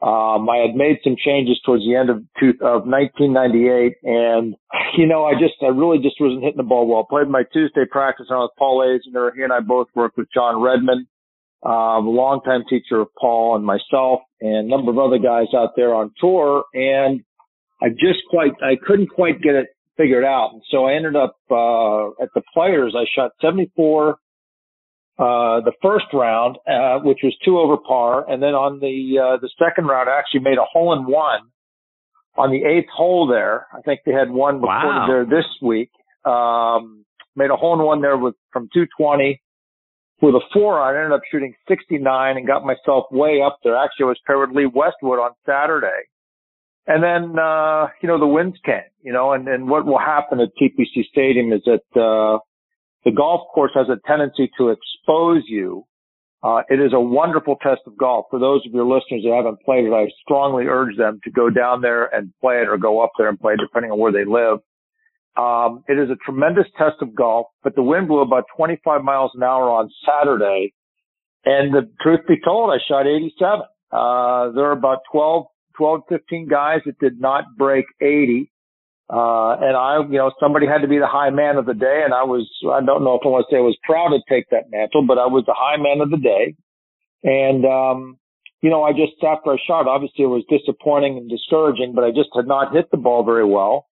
Um, 0.00 0.48
I 0.48 0.64
had 0.64 0.76
made 0.76 0.96
some 1.04 1.16
changes 1.18 1.60
towards 1.66 1.84
the 1.84 1.94
end 1.94 2.08
of, 2.08 2.22
two, 2.38 2.54
of 2.62 2.88
1998 2.88 3.98
and, 4.02 4.54
you 4.96 5.06
know, 5.06 5.24
I 5.26 5.34
just, 5.34 5.60
I 5.60 5.74
really 5.74 5.98
just 5.98 6.16
wasn't 6.20 6.42
hitting 6.42 6.56
the 6.56 6.62
ball 6.62 6.86
well. 6.86 7.04
Played 7.04 7.28
my 7.28 7.42
Tuesday 7.52 7.84
practice 7.90 8.26
on 8.30 8.42
with 8.42 8.56
Paul 8.56 8.80
Azinger. 8.80 9.34
He 9.36 9.42
and 9.42 9.52
I 9.52 9.60
both 9.60 9.88
worked 9.94 10.16
with 10.16 10.28
John 10.32 10.62
Redman 10.62 11.06
um, 11.62 12.06
a 12.06 12.10
longtime 12.10 12.64
teacher 12.68 13.00
of 13.00 13.08
Paul 13.18 13.56
and 13.56 13.64
myself 13.64 14.20
and 14.40 14.66
a 14.66 14.68
number 14.68 14.90
of 14.90 14.98
other 14.98 15.18
guys 15.18 15.46
out 15.54 15.70
there 15.76 15.94
on 15.94 16.12
tour. 16.20 16.64
And 16.74 17.22
I 17.82 17.88
just 17.90 18.20
quite, 18.28 18.52
I 18.62 18.76
couldn't 18.86 19.08
quite 19.08 19.40
get 19.40 19.54
it 19.54 19.68
figured 19.96 20.24
out. 20.24 20.50
And 20.52 20.62
so 20.70 20.86
I 20.86 20.94
ended 20.94 21.16
up, 21.16 21.36
uh, 21.50 22.08
at 22.22 22.28
the 22.34 22.42
players, 22.54 22.94
I 22.96 23.04
shot 23.14 23.32
74, 23.40 24.10
uh, 24.10 24.14
the 25.60 25.72
first 25.82 26.06
round, 26.14 26.56
uh, 26.66 27.00
which 27.00 27.18
was 27.22 27.36
two 27.44 27.58
over 27.58 27.76
par. 27.76 28.28
And 28.30 28.42
then 28.42 28.54
on 28.54 28.80
the, 28.80 29.18
uh, 29.18 29.36
the 29.40 29.50
second 29.58 29.86
round, 29.86 30.08
I 30.08 30.18
actually 30.18 30.40
made 30.40 30.58
a 30.58 30.64
hole 30.64 30.92
in 30.92 31.04
one 31.04 31.50
on 32.36 32.50
the 32.50 32.64
eighth 32.64 32.88
hole 32.94 33.26
there. 33.26 33.66
I 33.76 33.82
think 33.82 34.00
they 34.06 34.12
had 34.12 34.30
one 34.30 34.60
before 34.60 34.68
wow. 34.68 35.06
there 35.06 35.24
this 35.24 35.46
week. 35.60 35.90
Um, 36.24 37.04
made 37.36 37.50
a 37.50 37.56
hole 37.56 37.78
in 37.78 37.84
one 37.84 38.00
there 38.00 38.16
with 38.16 38.34
from 38.52 38.68
220 38.72 39.40
with 40.20 40.34
a 40.34 40.40
four 40.52 40.80
I 40.80 40.96
ended 40.96 41.12
up 41.12 41.22
shooting 41.30 41.54
69 41.68 42.36
and 42.36 42.46
got 42.46 42.64
myself 42.64 43.06
way 43.10 43.40
up 43.44 43.58
there. 43.64 43.76
Actually, 43.76 44.04
I 44.04 44.08
was 44.08 44.20
paired 44.26 44.48
with 44.48 44.56
Lee 44.56 44.66
Westwood 44.66 45.18
on 45.18 45.30
Saturday. 45.46 46.08
And 46.86 47.02
then, 47.02 47.38
uh, 47.38 47.88
you 48.02 48.08
know, 48.08 48.18
the 48.18 48.26
winds 48.26 48.56
came, 48.64 48.90
you 49.02 49.12
know, 49.12 49.32
and, 49.32 49.46
and 49.48 49.68
what 49.68 49.86
will 49.86 49.98
happen 49.98 50.40
at 50.40 50.48
TPC 50.60 51.04
Stadium 51.10 51.52
is 51.52 51.62
that, 51.64 52.00
uh, 52.00 52.38
the 53.04 53.12
golf 53.12 53.48
course 53.54 53.72
has 53.74 53.86
a 53.88 53.96
tendency 54.06 54.50
to 54.58 54.70
expose 54.70 55.44
you. 55.46 55.84
Uh, 56.42 56.62
it 56.68 56.80
is 56.80 56.92
a 56.92 57.00
wonderful 57.00 57.56
test 57.62 57.80
of 57.86 57.96
golf. 57.96 58.26
For 58.30 58.38
those 58.38 58.64
of 58.66 58.72
your 58.72 58.84
listeners 58.84 59.22
that 59.24 59.34
haven't 59.34 59.60
played 59.62 59.84
it, 59.84 59.92
I 59.92 60.06
strongly 60.22 60.64
urge 60.64 60.96
them 60.96 61.20
to 61.24 61.30
go 61.30 61.50
down 61.50 61.80
there 61.80 62.06
and 62.14 62.32
play 62.40 62.56
it 62.56 62.68
or 62.68 62.78
go 62.78 63.02
up 63.02 63.12
there 63.18 63.28
and 63.28 63.38
play 63.38 63.54
it 63.54 63.60
depending 63.60 63.90
on 63.90 63.98
where 63.98 64.12
they 64.12 64.24
live. 64.24 64.60
Um, 65.36 65.84
it 65.88 65.98
is 65.98 66.10
a 66.10 66.16
tremendous 66.24 66.66
test 66.76 66.96
of 67.00 67.14
golf, 67.14 67.46
but 67.62 67.74
the 67.76 67.82
wind 67.82 68.08
blew 68.08 68.20
about 68.20 68.44
25 68.56 69.02
miles 69.02 69.30
an 69.34 69.42
hour 69.42 69.70
on 69.70 69.90
Saturday. 70.04 70.72
And 71.44 71.72
the 71.72 71.90
truth 72.00 72.20
be 72.28 72.36
told, 72.44 72.70
I 72.70 72.78
shot 72.86 73.06
87. 73.06 73.60
Uh, 73.92 74.52
there 74.52 74.66
are 74.66 74.72
about 74.72 74.98
12, 75.10 75.46
12, 75.76 76.00
15 76.08 76.48
guys 76.48 76.80
that 76.84 76.98
did 76.98 77.20
not 77.20 77.44
break 77.56 77.86
80. 78.00 78.50
Uh, 79.08 79.56
and 79.58 79.76
I, 79.76 79.98
you 80.08 80.18
know, 80.18 80.30
somebody 80.38 80.66
had 80.66 80.82
to 80.82 80.88
be 80.88 80.98
the 80.98 81.06
high 81.06 81.30
man 81.30 81.56
of 81.56 81.66
the 81.66 81.74
day. 81.74 82.02
And 82.04 82.12
I 82.12 82.24
was, 82.24 82.48
I 82.70 82.84
don't 82.84 83.02
know 83.02 83.14
if 83.14 83.22
I 83.24 83.28
want 83.28 83.46
to 83.48 83.54
say 83.54 83.58
I 83.58 83.62
was 83.62 83.78
proud 83.84 84.10
to 84.10 84.20
take 84.28 84.50
that 84.50 84.70
mantle, 84.70 85.06
but 85.06 85.18
I 85.18 85.26
was 85.26 85.44
the 85.46 85.56
high 85.56 85.78
man 85.78 86.00
of 86.00 86.10
the 86.10 86.18
day. 86.18 86.54
And, 87.22 87.64
um, 87.64 88.18
you 88.62 88.70
know, 88.70 88.82
I 88.82 88.92
just, 88.92 89.12
after 89.24 89.52
I 89.52 89.56
shot, 89.66 89.88
obviously 89.88 90.24
it 90.24 90.28
was 90.28 90.44
disappointing 90.48 91.16
and 91.16 91.30
discouraging, 91.30 91.94
but 91.94 92.04
I 92.04 92.10
just 92.10 92.28
had 92.36 92.46
not 92.46 92.74
hit 92.74 92.90
the 92.90 92.98
ball 92.98 93.24
very 93.24 93.44
well. 93.44 93.89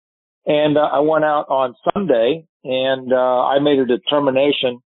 And 0.46 0.78
uh, 0.78 0.82
I 0.82 1.00
went 1.00 1.24
out 1.24 1.46
on 1.50 1.76
Sunday 1.94 2.46
and 2.64 3.12
uh, 3.14 3.46
I 3.46 3.60
made 3.60 3.80
a 3.80 3.86
determination 3.86 4.82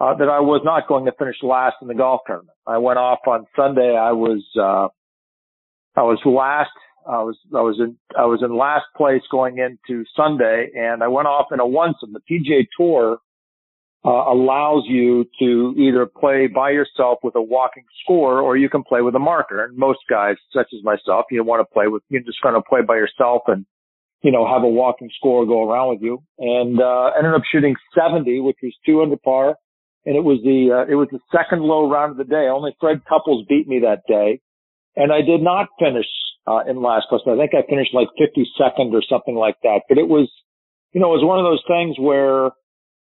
uh, 0.00 0.14
that 0.14 0.28
I 0.28 0.40
was 0.40 0.62
not 0.64 0.88
going 0.88 1.04
to 1.06 1.12
finish 1.18 1.36
last 1.42 1.76
in 1.82 1.88
the 1.88 1.94
golf 1.94 2.22
tournament. 2.26 2.56
I 2.66 2.78
went 2.78 2.98
off 2.98 3.20
on 3.26 3.46
Sunday. 3.56 3.96
I 3.96 4.12
was 4.12 4.42
uh, 4.58 4.88
I 5.98 6.02
was 6.02 6.18
last. 6.24 6.70
I 7.06 7.22
was 7.22 7.36
I 7.54 7.60
was 7.60 7.76
in 7.78 7.96
I 8.18 8.24
was 8.24 8.40
in 8.42 8.56
last 8.56 8.86
place 8.96 9.22
going 9.30 9.58
into 9.58 10.04
Sunday, 10.16 10.70
and 10.74 11.02
I 11.02 11.08
went 11.08 11.28
off 11.28 11.46
in 11.52 11.60
a 11.60 11.66
one. 11.66 11.94
The 12.00 12.20
PGA 12.30 12.66
Tour 12.76 13.18
uh, 14.04 14.08
allows 14.08 14.84
you 14.86 15.26
to 15.38 15.74
either 15.78 16.06
play 16.06 16.46
by 16.46 16.70
yourself 16.70 17.18
with 17.22 17.34
a 17.36 17.42
walking 17.42 17.84
score, 18.02 18.40
or 18.40 18.56
you 18.56 18.68
can 18.68 18.82
play 18.82 19.02
with 19.02 19.14
a 19.14 19.18
marker. 19.18 19.64
And 19.64 19.76
most 19.76 20.00
guys, 20.08 20.36
such 20.52 20.68
as 20.74 20.82
myself, 20.82 21.26
you 21.30 21.44
want 21.44 21.60
to 21.60 21.72
play 21.72 21.88
with. 21.88 22.02
You're 22.08 22.22
just 22.22 22.40
going 22.42 22.54
to 22.54 22.62
play 22.62 22.80
by 22.82 22.96
yourself 22.96 23.42
and 23.46 23.64
you 24.24 24.32
know, 24.32 24.48
have 24.48 24.64
a 24.64 24.68
walking 24.68 25.10
score 25.18 25.44
go 25.44 25.70
around 25.70 25.90
with 25.90 26.02
you 26.02 26.22
and, 26.38 26.80
uh, 26.80 27.10
ended 27.16 27.34
up 27.34 27.42
shooting 27.52 27.76
70, 27.94 28.40
which 28.40 28.56
was 28.62 28.72
two 28.86 29.02
under 29.02 29.18
par. 29.18 29.56
And 30.06 30.16
it 30.16 30.24
was 30.24 30.40
the, 30.42 30.72
uh, 30.72 30.90
it 30.90 30.96
was 30.96 31.08
the 31.12 31.20
second 31.30 31.62
low 31.62 31.88
round 31.88 32.12
of 32.12 32.16
the 32.16 32.24
day. 32.24 32.48
Only 32.48 32.74
Fred 32.80 33.04
Couples 33.04 33.44
beat 33.48 33.68
me 33.68 33.80
that 33.80 34.02
day. 34.08 34.40
and 34.96 35.12
I 35.12 35.22
did 35.22 35.42
not 35.42 35.68
finish 35.78 36.06
uh, 36.46 36.60
in 36.68 36.80
last 36.82 37.06
place. 37.08 37.22
I 37.26 37.36
think 37.36 37.52
I 37.54 37.68
finished 37.68 37.92
like 37.94 38.08
52nd 38.20 38.92
or 38.92 39.02
something 39.08 39.34
like 39.34 39.56
that. 39.62 39.82
But 39.88 39.98
it 39.98 40.08
was, 40.08 40.30
you 40.92 41.00
know, 41.00 41.12
it 41.12 41.20
was 41.20 41.24
one 41.24 41.38
of 41.38 41.44
those 41.44 41.64
things 41.66 41.96
where, 41.98 42.52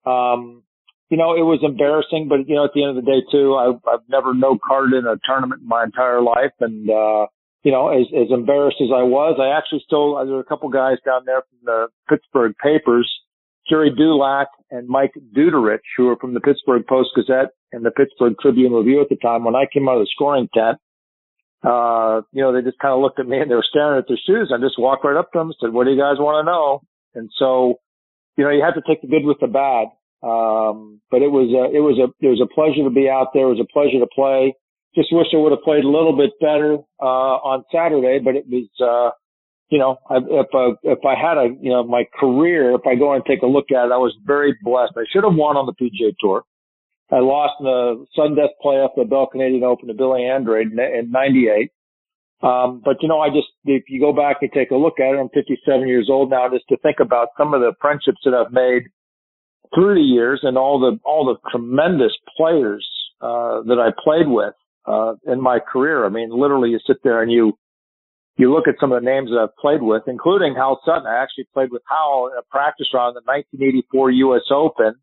um, 0.05 0.63
you 1.09 1.18
know, 1.18 1.34
it 1.36 1.45
was 1.45 1.59
embarrassing, 1.61 2.28
but 2.28 2.47
you 2.47 2.55
know, 2.55 2.66
at 2.66 2.72
the 2.74 2.84
end 2.84 2.97
of 2.97 3.03
the 3.03 3.09
day 3.09 3.22
too, 3.32 3.53
I, 3.55 3.78
I've 3.89 4.07
never 4.09 4.34
no 4.34 4.57
carded 4.57 4.97
in 4.97 5.05
a 5.05 5.18
tournament 5.28 5.61
in 5.61 5.68
my 5.68 5.84
entire 5.84 6.22
life. 6.22 6.55
And, 6.59 6.89
uh, 6.89 7.28
you 7.66 7.72
know, 7.72 7.89
as, 7.89 8.05
as 8.13 8.30
embarrassed 8.30 8.78
as 8.80 8.93
I 8.93 9.01
was, 9.01 9.41
I 9.41 9.57
actually 9.57 9.82
still, 9.84 10.16
there 10.24 10.36
were 10.36 10.39
a 10.39 10.45
couple 10.45 10.70
guys 10.70 10.97
down 11.03 11.24
there 11.26 11.41
from 11.49 11.59
the 11.66 11.88
Pittsburgh 12.07 12.53
papers, 12.61 13.11
Gerry 13.68 13.89
Dulac 13.89 14.49
and 14.70 14.88
Mike 14.88 15.13
Dudurich, 15.36 15.82
who 15.97 16.05
were 16.05 16.16
from 16.18 16.36
the 16.36 16.39
Pittsburgh 16.39 16.86
Post 16.88 17.09
Gazette 17.16 17.49
and 17.72 17.84
the 17.84 17.89
Pittsburgh 17.89 18.36
Tribune 18.39 18.72
Review 18.72 19.01
at 19.01 19.09
the 19.09 19.16
time. 19.16 19.43
When 19.43 19.55
I 19.55 19.66
came 19.74 19.89
out 19.89 19.97
of 19.97 20.01
the 20.01 20.11
scoring 20.13 20.47
tent, 20.53 20.78
uh, 21.63 22.22
you 22.32 22.43
know, 22.43 22.53
they 22.53 22.61
just 22.61 22.78
kind 22.78 22.93
of 22.93 23.01
looked 23.01 23.20
at 23.20 23.28
me 23.28 23.39
and 23.39 23.49
they 23.49 23.55
were 23.55 23.66
staring 23.68 23.97
at 23.97 24.05
their 24.07 24.22
shoes. 24.28 24.53
I 24.53 24.61
just 24.61 24.78
walked 24.78 25.03
right 25.03 25.18
up 25.18 25.32
to 25.32 25.39
them 25.39 25.47
and 25.47 25.55
said, 25.59 25.74
what 25.74 25.86
do 25.86 25.91
you 25.91 25.99
guys 25.99 26.22
want 26.22 26.45
to 26.45 26.51
know? 26.51 26.82
And 27.16 27.32
so, 27.39 27.80
you 28.38 28.43
know, 28.43 28.51
you 28.51 28.61
have 28.63 28.76
to 28.76 28.86
take 28.86 29.01
the 29.01 29.07
good 29.07 29.26
with 29.26 29.41
the 29.41 29.47
bad. 29.47 29.88
Um, 30.22 31.01
but 31.09 31.24
it 31.24 31.32
was 31.34 31.49
a, 31.49 31.76
it 31.76 31.82
was 31.82 31.97
a, 31.97 32.13
it 32.24 32.30
was 32.30 32.41
a 32.45 32.53
pleasure 32.53 32.84
to 32.84 32.93
be 32.93 33.09
out 33.09 33.34
there. 33.34 33.49
It 33.49 33.57
was 33.57 33.66
a 33.66 33.74
pleasure 33.74 33.97
to 33.97 34.09
play. 34.13 34.53
Just 34.96 35.12
wish 35.12 35.28
I 35.34 35.38
would 35.38 35.52
have 35.52 35.64
played 35.64 35.84
a 35.84 35.89
little 35.89 36.16
bit 36.16 36.32
better, 36.39 36.78
uh, 37.02 37.36
on 37.43 37.64
Saturday, 37.72 38.20
but 38.24 38.36
it 38.36 38.46
was, 38.48 38.70
uh, 38.80 39.12
you 39.70 39.78
know, 39.78 39.98
I, 40.10 40.18
if, 40.18 40.48
uh, 40.54 40.76
if 40.84 41.00
I 41.06 41.16
had 41.20 41.38
a, 41.38 41.50
you 41.60 41.70
know, 41.70 41.84
my 41.84 42.06
career, 42.20 42.72
if 42.76 42.88
I 42.88 42.96
go 42.96 43.14
and 43.14 43.24
take 43.26 43.41
a 43.41 43.48
look 43.48 43.72
at 43.72 43.88
it, 43.88 43.91
I 43.91 43.98
was 43.98 44.16
very 44.26 44.56
blessed. 44.64 44.93
I 44.96 45.04
should 45.12 45.24
have 45.24 45.36
won 45.36 45.58
on 45.58 45.66
the 45.66 45.74
PGA 45.74 46.14
Tour. 46.20 46.43
I 47.12 47.20
lost 47.20 47.54
in 47.60 47.66
the 47.66 48.06
sudden 48.16 48.36
death 48.36 48.56
playoff, 48.64 48.96
the 48.96 49.06
Bell 49.06 49.28
Canadian 49.28 49.64
Open 49.64 49.88
to 49.88 49.93
Billy 49.93 50.26
Andrade 50.26 50.72
in, 50.72 50.80
in 50.80 51.12
98. 51.12 51.72
Um, 52.41 52.82
but 52.84 52.98
you 53.02 53.08
know, 53.08 53.20
I 53.20 53.30
just, 53.30 53.48
if 53.66 53.84
you 53.89 54.00
go 54.00 54.14
back 54.14 54.38
and 54.41 54.52
take 54.52 54.72
a 54.72 54.76
look 54.76 55.00
at 55.00 55.14
it, 55.14 55.20
I'm 55.20 55.30
57 55.30 55.88
years 55.88 56.10
old 56.10 56.30
now, 56.30 56.50
just 56.50 56.68
to 56.70 56.78
think 56.78 56.98
about 57.00 57.30
some 57.38 57.54
of 57.54 57.62
the 57.62 57.74
friendships 57.82 58.20
that 58.26 58.34
I've 58.34 58.52
made 58.52 58.84
through 59.74 59.96
the 59.96 60.02
years 60.02 60.41
and 60.43 60.58
all 60.58 60.80
the, 60.80 61.00
all 61.04 61.26
the 61.26 61.38
tremendous 61.50 62.12
players, 62.38 62.86
uh, 63.22 63.62
that 63.64 63.80
I 63.80 63.91
played 64.04 64.28
with, 64.28 64.54
uh, 64.88 65.14
in 65.26 65.42
my 65.42 65.60
career. 65.60 66.06
I 66.06 66.10
mean, 66.10 66.30
literally 66.32 66.70
you 66.70 66.80
sit 66.86 66.98
there 67.04 67.22
and 67.22 67.32
you, 67.32 67.58
you 68.38 68.54
look 68.54 68.68
at 68.68 68.76
some 68.80 68.92
of 68.92 69.02
the 69.02 69.06
names 69.06 69.30
that 69.30 69.40
I've 69.40 69.56
played 69.58 69.82
with, 69.82 70.04
including 70.08 70.56
Hal 70.56 70.82
Sutton. 70.86 71.08
I 71.08 71.22
actually 71.22 71.48
played 71.54 71.72
with 71.72 71.82
Hal 71.90 72.30
in 72.32 72.38
a 72.38 72.44
practice 72.50 72.88
round 72.94 73.16
in 73.16 73.24
the 73.24 73.32
1984 73.32 74.12
U.S. 74.12 74.42
Open 74.52 74.96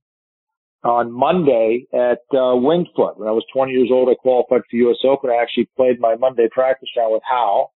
on 0.84 1.12
Monday 1.12 1.86
at 1.92 2.22
uh, 2.36 2.56
Winged 2.56 2.88
Foot. 2.96 3.18
When 3.18 3.28
I 3.28 3.32
was 3.32 3.44
20 3.52 3.72
years 3.72 3.88
old, 3.90 4.08
I 4.08 4.14
qualified 4.14 4.62
for 4.68 4.76
U.S. 4.76 4.98
Open. 5.04 5.30
I 5.30 5.40
actually 5.40 5.68
played 5.76 6.00
my 6.00 6.16
Monday 6.16 6.48
practice 6.50 6.88
round 6.96 7.12
with 7.12 7.22
Hal. 7.28 7.72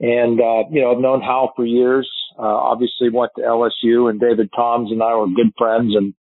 And, 0.00 0.40
uh, 0.40 0.68
you 0.70 0.82
know, 0.82 0.92
I've 0.92 1.00
known 1.00 1.20
Hal 1.20 1.52
for 1.54 1.64
years. 1.64 2.10
Uh, 2.36 2.42
obviously 2.42 3.08
went 3.10 3.30
to 3.36 3.42
LSU 3.42 4.10
and 4.10 4.18
David 4.18 4.50
Toms 4.54 4.90
and 4.90 5.02
I 5.02 5.14
were 5.14 5.28
good 5.28 5.52
friends. 5.56 5.94
And, 5.94 6.14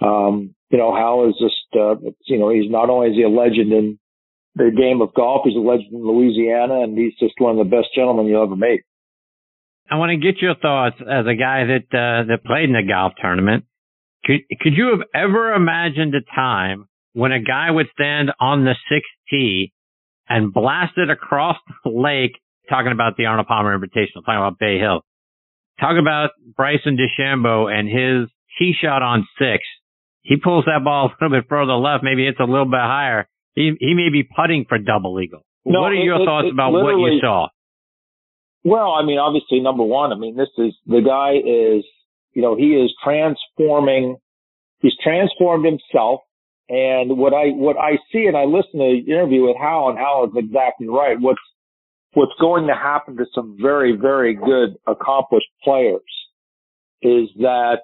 um, 0.00 0.54
you 0.70 0.78
know, 0.78 0.94
Hal 0.94 1.28
is 1.28 1.34
just, 1.40 1.66
uh, 1.74 1.96
you 2.26 2.38
know, 2.38 2.50
he's 2.50 2.70
not 2.70 2.88
only 2.88 3.08
is 3.08 3.16
he 3.16 3.22
a 3.22 3.28
legend 3.28 3.72
in 3.72 3.98
the 4.56 4.70
game 4.74 5.02
of 5.02 5.12
golf, 5.14 5.42
he's 5.44 5.54
a 5.54 5.60
legend 5.60 5.92
in 5.92 6.02
Louisiana 6.02 6.82
and 6.82 6.96
he's 6.96 7.12
just 7.20 7.34
one 7.38 7.58
of 7.58 7.64
the 7.64 7.70
best 7.70 7.88
gentlemen 7.94 8.26
you'll 8.26 8.42
ever 8.42 8.56
meet. 8.56 8.82
I 9.88 9.96
want 9.96 10.10
to 10.10 10.16
get 10.16 10.42
your 10.42 10.56
thoughts 10.56 10.96
as 11.00 11.26
a 11.26 11.36
guy 11.36 11.64
that, 11.64 11.86
uh, 11.92 12.26
that 12.26 12.44
played 12.44 12.64
in 12.64 12.72
the 12.72 12.82
golf 12.82 13.12
tournament. 13.20 13.64
Could, 14.24 14.40
could 14.60 14.72
you 14.72 14.96
have 14.96 15.06
ever 15.14 15.52
imagined 15.52 16.14
a 16.14 16.24
time 16.34 16.88
when 17.12 17.32
a 17.32 17.40
guy 17.40 17.70
would 17.70 17.86
stand 17.92 18.30
on 18.40 18.64
the 18.64 18.74
sixth 18.90 19.12
tee 19.30 19.72
and 20.28 20.52
blast 20.52 20.94
it 20.96 21.10
across 21.10 21.56
the 21.84 21.90
lake, 21.90 22.32
talking 22.68 22.92
about 22.92 23.16
the 23.16 23.26
Arnold 23.26 23.46
Palmer 23.46 23.78
Invitational, 23.78 24.24
talking 24.24 24.38
about 24.38 24.58
Bay 24.58 24.78
Hill, 24.78 25.02
talk 25.78 25.96
about 26.00 26.30
Bryson 26.56 26.96
DeChambeau 26.96 27.70
and 27.70 27.88
his 27.88 28.28
tee 28.58 28.74
shot 28.80 29.02
on 29.02 29.28
six. 29.38 29.62
He 30.22 30.36
pulls 30.36 30.64
that 30.64 30.82
ball 30.82 31.06
a 31.06 31.24
little 31.24 31.40
bit 31.40 31.48
further 31.48 31.74
left, 31.74 32.02
maybe 32.02 32.26
it's 32.26 32.40
a 32.40 32.44
little 32.44 32.64
bit 32.64 32.80
higher. 32.80 33.28
He, 33.56 33.72
he 33.80 33.94
may 33.94 34.10
be 34.10 34.22
putting 34.22 34.66
for 34.68 34.78
double 34.78 35.20
eagle. 35.20 35.44
No, 35.64 35.80
what 35.80 35.90
are 35.90 35.96
your 35.96 36.22
it, 36.22 36.24
thoughts 36.24 36.46
it, 36.46 36.52
about 36.52 36.70
what 36.70 36.94
you 36.94 37.18
saw? 37.20 37.48
Well, 38.62 38.92
I 38.92 39.04
mean, 39.04 39.18
obviously, 39.18 39.58
number 39.58 39.82
one, 39.82 40.12
I 40.12 40.16
mean, 40.16 40.36
this 40.36 40.50
is 40.58 40.74
the 40.86 41.00
guy 41.00 41.34
is 41.34 41.84
you 42.36 42.42
know, 42.42 42.54
he 42.54 42.76
is 42.76 42.92
transforming, 43.02 44.16
he's 44.80 44.92
transformed 45.02 45.64
himself. 45.64 46.20
And 46.68 47.16
what 47.16 47.32
I, 47.32 47.48
what 47.56 47.76
I 47.78 47.92
see, 48.12 48.26
and 48.26 48.36
I 48.36 48.44
listen 48.44 48.78
to 48.78 49.00
the 49.00 49.10
interview 49.10 49.46
with 49.46 49.56
Hal, 49.56 49.88
and 49.88 49.98
Hal 49.98 50.26
is 50.26 50.36
exactly 50.36 50.86
right. 50.86 51.16
What's, 51.18 51.40
what's 52.12 52.34
going 52.38 52.66
to 52.66 52.74
happen 52.74 53.16
to 53.16 53.24
some 53.34 53.56
very, 53.60 53.96
very 53.96 54.34
good, 54.34 54.76
accomplished 54.86 55.48
players 55.64 56.02
is 57.00 57.30
that 57.38 57.78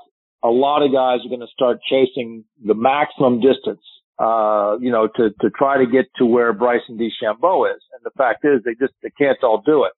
a 0.44 0.48
lot 0.48 0.84
of 0.84 0.92
guys 0.92 1.24
are 1.24 1.30
going 1.30 1.40
to 1.40 1.54
start 1.54 1.78
chasing 1.88 2.44
the 2.62 2.74
maximum 2.74 3.40
distance, 3.40 3.80
uh, 4.22 4.78
you 4.78 4.92
know, 4.92 5.08
to, 5.16 5.30
to 5.40 5.50
try 5.50 5.78
to 5.78 5.86
get 5.90 6.06
to 6.18 6.24
where 6.24 6.52
Bryson 6.52 6.96
DeChambeau 6.96 7.66
is. 7.74 7.82
And 7.92 8.00
the 8.04 8.14
fact 8.16 8.44
is 8.44 8.62
they 8.64 8.76
just, 8.78 8.94
they 9.02 9.10
can't 9.18 9.42
all 9.42 9.62
do 9.66 9.82
it. 9.82 9.94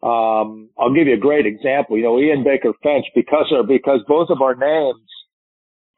Um, 0.00 0.70
I'll 0.78 0.94
give 0.94 1.06
you 1.06 1.14
a 1.14 1.20
great 1.28 1.44
example. 1.44 1.98
You 1.98 2.04
know, 2.04 2.18
Ian 2.18 2.44
Baker 2.44 2.72
Finch, 2.82 3.04
because 3.14 3.52
of, 3.52 3.66
because 3.68 4.00
both 4.08 4.28
of 4.30 4.40
our 4.40 4.54
names, 4.54 5.04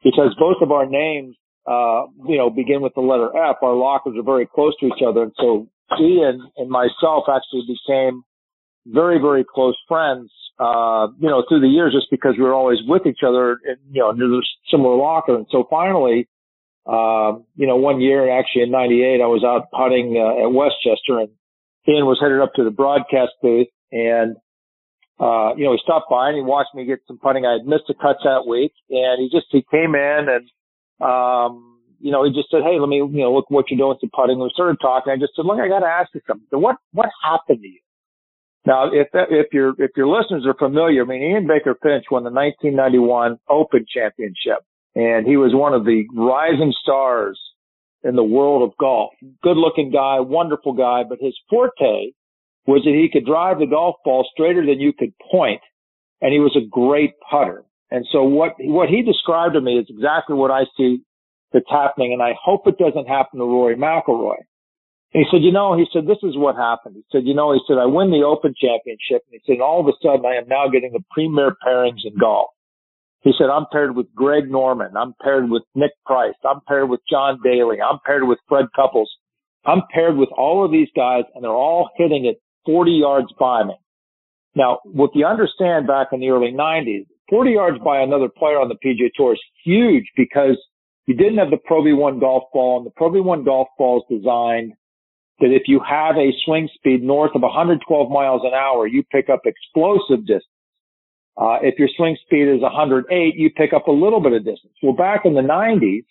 because 0.03 0.35
both 0.37 0.57
of 0.61 0.71
our 0.71 0.85
names, 0.85 1.37
uh, 1.65 2.11
you 2.27 2.37
know, 2.37 2.49
begin 2.49 2.81
with 2.81 2.93
the 2.95 3.01
letter 3.01 3.29
F, 3.37 3.57
our 3.61 3.75
lockers 3.75 4.15
are 4.17 4.23
very 4.23 4.47
close 4.53 4.75
to 4.79 4.87
each 4.87 5.03
other. 5.07 5.23
And 5.23 5.33
so 5.37 5.69
Ian 5.97 6.41
and 6.57 6.69
myself 6.69 7.25
actually 7.31 7.63
became 7.69 8.23
very, 8.87 9.19
very 9.19 9.45
close 9.47 9.77
friends, 9.87 10.31
uh, 10.59 11.07
you 11.19 11.29
know, 11.29 11.45
through 11.47 11.61
the 11.61 11.67
years 11.67 11.93
just 11.93 12.09
because 12.09 12.33
we 12.37 12.43
were 12.43 12.55
always 12.55 12.79
with 12.87 13.05
each 13.05 13.21
other 13.25 13.59
and, 13.63 13.77
you 13.91 14.01
know, 14.01 14.11
there's 14.17 14.43
a 14.43 14.75
similar 14.75 14.97
locker. 14.97 15.35
And 15.35 15.45
so 15.51 15.67
finally, 15.69 16.27
um, 16.85 17.45
you 17.55 17.67
know, 17.67 17.75
one 17.75 18.01
year 18.01 18.25
actually 18.39 18.63
in 18.63 18.71
98, 18.71 19.21
I 19.21 19.27
was 19.29 19.43
out 19.45 19.69
putting, 19.69 20.17
uh, 20.17 20.45
at 20.45 20.49
Westchester 20.49 21.19
and 21.21 21.29
Ian 21.87 22.05
was 22.05 22.17
headed 22.21 22.41
up 22.41 22.53
to 22.55 22.63
the 22.63 22.71
broadcast 22.71 23.37
booth 23.41 23.67
and, 23.91 24.35
uh, 25.19 25.53
you 25.55 25.65
know, 25.65 25.73
he 25.73 25.79
stopped 25.83 26.09
by 26.09 26.29
and 26.29 26.37
he 26.37 26.41
watched 26.41 26.73
me 26.73 26.85
get 26.85 27.05
some 27.05 27.19
putting. 27.21 27.45
I 27.45 27.61
had 27.61 27.69
missed 27.69 27.89
a 27.89 27.93
cut 27.93 28.17
that 28.23 28.47
week 28.47 28.73
and 28.89 29.21
he 29.21 29.29
just, 29.29 29.47
he 29.51 29.61
came 29.69 29.93
in 29.93 30.25
and, 30.25 30.45
um, 30.97 31.77
you 32.01 32.11
know, 32.11 32.25
he 32.25 32.33
just 32.33 32.49
said, 32.49 32.65
Hey, 32.65 32.81
let 32.81 32.89
me, 32.89 32.97
you 32.97 33.21
know, 33.21 33.33
look 33.33 33.51
what 33.53 33.69
you're 33.69 33.77
doing 33.77 33.93
with 33.93 34.01
the 34.01 34.09
putting. 34.09 34.41
We 34.41 34.49
started 34.53 34.81
talking. 34.81 35.13
I 35.13 35.21
just 35.21 35.35
said, 35.35 35.45
look, 35.45 35.61
I 35.61 35.69
got 35.69 35.85
to 35.85 35.93
ask 35.93 36.09
you 36.15 36.21
something. 36.25 36.49
What, 36.49 36.77
what 36.93 37.09
happened 37.21 37.61
to 37.61 37.67
you? 37.67 37.81
Now, 38.65 38.89
if, 38.89 39.09
if 39.13 39.53
your, 39.53 39.73
if 39.77 39.91
your 39.95 40.09
listeners 40.09 40.45
are 40.45 40.57
familiar, 40.57 41.03
I 41.03 41.05
mean, 41.05 41.21
Ian 41.21 41.45
Baker 41.45 41.77
Finch 41.81 42.05
won 42.09 42.23
the 42.23 42.33
1991 42.33 43.37
Open 43.49 43.85
Championship 43.85 44.65
and 44.95 45.25
he 45.25 45.37
was 45.37 45.51
one 45.53 45.73
of 45.73 45.85
the 45.85 46.05
rising 46.13 46.73
stars 46.81 47.39
in 48.03 48.15
the 48.15 48.23
world 48.23 48.63
of 48.63 48.77
golf. 48.77 49.11
Good 49.43 49.57
looking 49.57 49.91
guy, 49.91 50.19
wonderful 50.19 50.73
guy, 50.73 51.03
but 51.07 51.19
his 51.21 51.37
forte 51.49 52.11
was 52.65 52.83
that 52.83 52.93
he 52.93 53.09
could 53.11 53.25
drive 53.25 53.59
the 53.59 53.65
golf 53.65 53.95
ball 54.03 54.27
straighter 54.31 54.65
than 54.65 54.79
you 54.79 54.93
could 54.93 55.13
point, 55.31 55.61
and 56.21 56.33
he 56.33 56.39
was 56.39 56.55
a 56.55 56.67
great 56.67 57.11
putter. 57.29 57.63
And 57.89 58.05
so 58.11 58.23
what 58.23 58.53
what 58.59 58.89
he 58.89 59.01
described 59.01 59.55
to 59.55 59.61
me 59.61 59.77
is 59.77 59.87
exactly 59.89 60.35
what 60.35 60.51
I 60.51 60.63
see 60.77 61.03
that's 61.51 61.69
happening, 61.69 62.13
and 62.13 62.21
I 62.21 62.33
hope 62.41 62.67
it 62.67 62.77
doesn't 62.77 63.07
happen 63.07 63.39
to 63.39 63.45
Rory 63.45 63.75
McIlroy. 63.75 64.37
And 65.13 65.25
he 65.25 65.27
said, 65.29 65.43
you 65.43 65.51
know, 65.51 65.75
he 65.75 65.85
said, 65.91 66.07
this 66.07 66.23
is 66.23 66.37
what 66.37 66.55
happened. 66.55 66.95
He 66.95 67.03
said, 67.11 67.27
you 67.27 67.33
know, 67.33 67.51
he 67.51 67.59
said, 67.67 67.77
I 67.77 67.85
win 67.85 68.11
the 68.11 68.23
Open 68.23 68.53
Championship, 68.55 69.27
and 69.27 69.35
he 69.35 69.41
said, 69.45 69.59
all 69.61 69.81
of 69.81 69.87
a 69.87 69.91
sudden 70.01 70.25
I 70.25 70.35
am 70.35 70.47
now 70.47 70.69
getting 70.69 70.93
the 70.93 71.03
premier 71.11 71.55
pairings 71.65 72.05
in 72.05 72.17
golf. 72.17 72.51
He 73.21 73.31
said, 73.37 73.49
I'm 73.51 73.67
paired 73.71 73.95
with 73.95 74.13
Greg 74.15 74.49
Norman. 74.49 74.97
I'm 74.97 75.13
paired 75.21 75.49
with 75.49 75.63
Nick 75.75 75.91
Price. 76.05 76.33
I'm 76.43 76.61
paired 76.67 76.89
with 76.89 77.01
John 77.09 77.39
Daly. 77.43 77.77
I'm 77.81 77.99
paired 78.05 78.27
with 78.27 78.39
Fred 78.49 78.65
Couples. 78.75 79.11
I'm 79.63 79.83
paired 79.93 80.17
with 80.17 80.29
all 80.35 80.65
of 80.65 80.71
these 80.71 80.89
guys 80.95 81.23
and 81.35 81.43
they're 81.43 81.51
all 81.51 81.89
hitting 81.97 82.25
it 82.25 82.41
40 82.65 82.91
yards 82.91 83.27
by 83.39 83.63
me. 83.63 83.75
Now, 84.55 84.79
what 84.83 85.11
you 85.13 85.25
understand 85.25 85.87
back 85.87 86.07
in 86.11 86.19
the 86.19 86.29
early 86.29 86.51
90s, 86.51 87.05
40 87.29 87.51
yards 87.51 87.77
by 87.83 88.01
another 88.01 88.27
player 88.27 88.59
on 88.59 88.69
the 88.69 88.75
PGA 88.75 89.09
Tour 89.15 89.33
is 89.33 89.39
huge 89.63 90.05
because 90.17 90.57
you 91.05 91.15
didn't 91.15 91.37
have 91.37 91.51
the 91.51 91.57
Pro 91.57 91.81
V1 91.81 92.19
golf 92.19 92.43
ball 92.51 92.77
and 92.77 92.85
the 92.85 92.91
Pro 92.91 93.09
V1 93.09 93.45
golf 93.45 93.67
ball 93.77 94.03
is 94.03 94.17
designed 94.17 94.73
that 95.39 95.55
if 95.55 95.63
you 95.67 95.79
have 95.87 96.17
a 96.17 96.33
swing 96.45 96.69
speed 96.75 97.03
north 97.03 97.31
of 97.35 97.41
112 97.41 98.11
miles 98.11 98.41
an 98.43 98.53
hour, 98.53 98.87
you 98.87 99.03
pick 99.11 99.29
up 99.29 99.41
explosive 99.45 100.21
distance. 100.21 100.45
Uh, 101.37 101.57
if 101.61 101.79
your 101.79 101.89
swing 101.95 102.17
speed 102.25 102.47
is 102.47 102.61
108, 102.61 103.35
you 103.35 103.49
pick 103.51 103.73
up 103.73 103.87
a 103.87 103.91
little 103.91 104.21
bit 104.21 104.33
of 104.33 104.43
distance. 104.43 104.73
Well, 104.83 104.93
back 104.93 105.21
in 105.25 105.33
the 105.33 105.41
90s, 105.41 106.05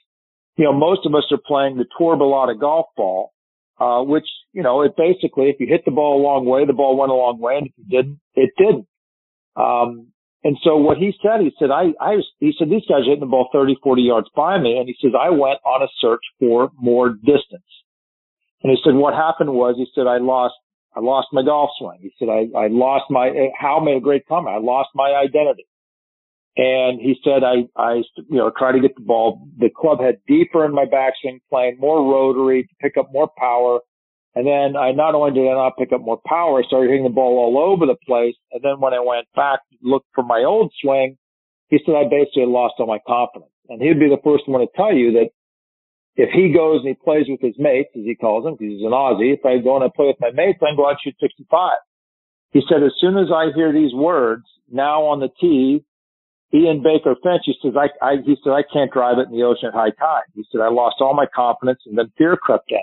you 0.57 0.65
know, 0.65 0.73
most 0.73 1.07
of 1.07 1.15
us 1.15 1.25
are 1.31 1.41
playing 1.47 1.77
the 1.77 1.87
Tour 1.97 2.17
Balata 2.17 2.59
golf 2.59 2.87
ball, 2.97 3.33
uh, 3.79 4.03
which, 4.03 4.27
you 4.53 4.63
know, 4.63 4.83
it 4.83 4.93
basically, 4.97 5.49
if 5.49 5.57
you 5.61 5.67
hit 5.67 5.85
the 5.85 5.91
ball 5.91 6.21
a 6.21 6.23
long 6.23 6.45
way, 6.45 6.67
the 6.67 6.73
ball 6.73 6.97
went 6.97 7.13
a 7.13 7.15
long 7.15 7.39
way. 7.39 7.57
And 7.59 7.67
if 7.67 7.73
you 7.77 7.85
didn't, 7.85 8.21
it 8.35 8.51
didn't. 8.59 8.87
Um, 9.57 10.09
and 10.43 10.57
so 10.65 10.77
what 10.77 10.97
he 10.97 11.13
said, 11.23 11.41
he 11.41 11.53
said, 11.59 11.71
I, 11.71 11.93
I, 12.01 12.17
he 12.39 12.53
said, 12.59 12.71
these 12.71 12.87
guys 12.89 13.05
are 13.05 13.11
hitting 13.11 13.21
the 13.21 13.27
ball 13.27 13.49
30, 13.53 13.77
40 13.83 14.03
yards 14.03 14.29
by 14.35 14.59
me. 14.59 14.79
And 14.79 14.89
he 14.89 14.97
says, 15.01 15.13
I 15.19 15.31
went 15.31 15.61
on 15.65 15.83
a 15.83 15.89
search 16.01 16.23
for 16.39 16.71
more 16.79 17.11
distance. 17.11 17.69
And 18.63 18.71
he 18.71 18.79
said, 18.83 18.95
what 18.95 19.15
happened 19.15 19.53
was, 19.53 19.77
he 19.77 19.87
said, 19.95 20.07
I 20.07 20.19
lost 20.19 20.55
I 20.95 21.01
lost 21.01 21.29
my 21.33 21.43
golf 21.43 21.71
swing. 21.79 21.99
He 22.01 22.13
said, 22.19 22.29
I, 22.29 22.49
I 22.57 22.69
lost 22.69 23.11
my, 23.11 23.31
Hal 23.59 23.81
made 23.81 23.97
a 23.97 24.01
great 24.01 24.27
comment. 24.27 24.57
I 24.57 24.59
lost 24.59 24.91
my 24.95 25.13
identity. 25.15 25.67
And 26.57 27.01
he 27.01 27.15
said, 27.23 27.45
I, 27.45 27.69
I, 27.81 28.03
you 28.29 28.39
know, 28.39 28.51
try 28.59 28.73
to 28.73 28.81
get 28.81 28.97
the 28.97 29.03
ball, 29.03 29.49
the 29.59 29.71
club 29.75 30.01
head 30.01 30.19
deeper 30.27 30.65
in 30.65 30.75
my 30.75 30.85
backswing, 30.85 31.41
playing 31.49 31.79
more 31.79 32.03
rotary 32.11 32.65
to 32.65 32.75
pick 32.81 32.97
up 32.99 33.09
more 33.13 33.31
power. 33.39 33.79
And 34.35 34.47
then 34.47 34.77
I 34.77 34.93
not 34.93 35.15
only 35.15 35.33
did 35.33 35.49
I 35.49 35.55
not 35.55 35.79
pick 35.79 35.93
up 35.93 36.01
more 36.01 36.21
power, 36.27 36.61
I 36.61 36.67
started 36.67 36.91
hitting 36.91 37.05
the 37.05 37.11
ball 37.11 37.39
all 37.39 37.59
over 37.59 37.87
the 37.87 37.97
place. 38.07 38.35
And 38.53 38.63
then 38.63 38.81
when 38.81 38.95
I 38.95 39.01
went 39.01 39.27
back 39.35 39.61
to 39.71 39.77
look 39.83 40.05
for 40.15 40.25
my 40.25 40.43
old 40.45 40.73
swing, 40.83 41.17
he 41.69 41.79
said 41.87 41.95
I 41.95 42.05
basically 42.05 42.47
lost 42.47 42.75
all 42.79 42.87
my 42.87 42.99
confidence. 43.07 43.53
And 43.69 43.81
he'd 43.81 44.01
be 44.01 44.09
the 44.09 44.21
first 44.23 44.49
one 44.49 44.61
to 44.61 44.67
tell 44.75 44.93
you 44.93 45.13
that 45.13 45.31
if 46.17 46.31
he 46.31 46.53
goes 46.53 46.81
and 46.81 46.89
he 46.89 46.95
plays 46.95 47.27
with 47.29 47.41
his 47.41 47.55
mates, 47.59 47.91
as 47.95 48.03
he 48.05 48.15
calls 48.15 48.45
them, 48.45 48.55
because 48.55 48.75
he's 48.75 48.85
an 48.85 48.93
Aussie, 48.93 49.35
if 49.35 49.45
I 49.45 49.59
go 49.59 49.77
and 49.77 49.85
I 49.85 49.89
play 49.95 50.07
with 50.07 50.21
my 50.21 50.31
mates, 50.31 50.59
I'm 50.63 50.77
going 50.77 50.95
to 50.95 51.01
shoot 51.03 51.17
65. 51.21 51.73
He 52.53 52.63
said, 52.69 52.83
as 52.83 52.93
soon 53.01 53.17
as 53.17 53.29
I 53.33 53.55
hear 53.55 53.73
these 53.73 53.95
words, 53.95 54.43
now 54.71 55.03
on 55.05 55.21
the 55.21 55.31
tee, 55.41 55.85
Ian 56.53 56.83
Baker 56.83 57.15
Finch, 57.23 57.43
he 57.45 57.55
says, 57.63 57.75
I, 57.79 57.89
I, 58.05 58.17
he 58.27 58.37
said, 58.43 58.51
I 58.51 58.65
can't 58.73 58.91
drive 58.91 59.19
it 59.19 59.31
in 59.31 59.39
the 59.39 59.45
ocean 59.45 59.69
at 59.69 59.75
high 59.75 59.91
tide. 59.91 60.27
He 60.35 60.45
said, 60.51 60.61
I 60.61 60.69
lost 60.69 60.97
all 61.01 61.15
my 61.15 61.27
confidence 61.33 61.81
and 61.87 61.97
then 61.97 62.13
fear 62.19 62.37
crept 62.37 62.73
in. 62.73 62.83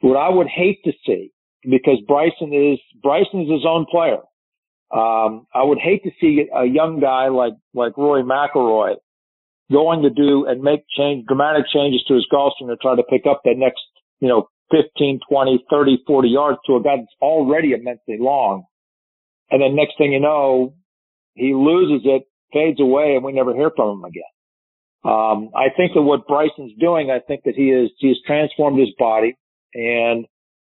What 0.00 0.16
I 0.18 0.28
would 0.28 0.48
hate 0.48 0.82
to 0.84 0.92
see, 1.06 1.30
because 1.62 2.02
Bryson 2.08 2.52
is, 2.52 2.80
Bryson 3.02 3.42
is 3.42 3.50
his 3.50 3.64
own 3.66 3.86
player. 3.88 4.18
Um, 4.90 5.46
I 5.54 5.62
would 5.62 5.78
hate 5.78 6.02
to 6.04 6.10
see 6.20 6.46
a 6.54 6.64
young 6.64 7.00
guy 7.00 7.28
like, 7.28 7.54
like 7.72 7.96
Rory 7.96 8.22
McIlroy 8.22 8.96
going 9.70 10.02
to 10.02 10.10
do 10.10 10.46
and 10.46 10.62
make 10.62 10.84
change, 10.96 11.26
dramatic 11.26 11.64
changes 11.72 12.02
to 12.08 12.14
his 12.14 12.26
golf 12.30 12.52
swing 12.58 12.70
to 12.70 12.76
try 12.76 12.96
to 12.96 13.02
pick 13.02 13.22
up 13.28 13.42
that 13.44 13.56
next, 13.56 13.80
you 14.20 14.28
know, 14.28 14.48
15, 14.70 15.20
20, 15.28 15.64
30, 15.70 16.02
40 16.06 16.28
yards 16.28 16.58
to 16.66 16.76
a 16.76 16.82
guy 16.82 16.96
that's 16.96 17.16
already 17.20 17.72
immensely 17.72 18.16
long. 18.18 18.64
And 19.50 19.62
then 19.62 19.76
next 19.76 19.98
thing 19.98 20.12
you 20.12 20.20
know, 20.20 20.74
he 21.34 21.54
loses 21.54 22.06
it, 22.06 22.24
fades 22.52 22.80
away, 22.80 23.14
and 23.14 23.24
we 23.24 23.32
never 23.32 23.54
hear 23.54 23.70
from 23.74 23.98
him 23.98 24.04
again. 24.04 24.22
Um, 25.04 25.50
I 25.54 25.68
think 25.76 25.92
that 25.94 26.02
what 26.02 26.26
Bryson's 26.26 26.72
doing, 26.80 27.10
I 27.10 27.20
think 27.20 27.42
that 27.44 27.54
he 27.54 27.70
is, 27.70 27.90
he 27.98 28.08
has 28.08 28.16
transformed 28.26 28.78
his 28.78 28.88
body 28.98 29.36
and, 29.74 30.26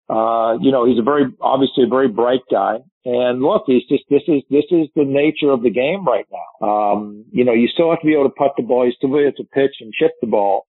uh, 0.09 0.57
you 0.61 0.73
know, 0.73 0.87
he's 0.87 0.99
a 0.99 1.03
very, 1.03 1.25
obviously 1.41 1.85
a 1.85 1.89
very 1.89 2.09
bright 2.09 2.41
guy. 2.51 2.79
And 3.05 3.43
look, 3.43 3.65
he's 3.67 3.85
just, 3.89 4.05
this 4.09 4.23
is, 4.27 4.43
this 4.51 4.65
is 4.71 4.89
the 4.97 5.05
nature 5.05 5.51
of 5.53 5.63
the 5.63 5.71
game 5.71 6.05
right 6.05 6.27
now. 6.33 6.67
Um, 6.67 7.25
you 7.31 7.45
know, 7.45 7.53
you 7.53 7.69
still 7.69 7.91
have 7.91 8.01
to 8.01 8.07
be 8.07 8.15
able 8.15 8.29
to 8.29 8.35
putt 8.35 8.53
the 8.57 8.63
ball. 8.63 8.87
You 8.87 8.93
still 8.93 9.13
have 9.25 9.37
to 9.37 9.45
pitch 9.45 9.77
and 9.81 9.93
chip 9.93 10.13
the 10.21 10.27
ball. 10.27 10.67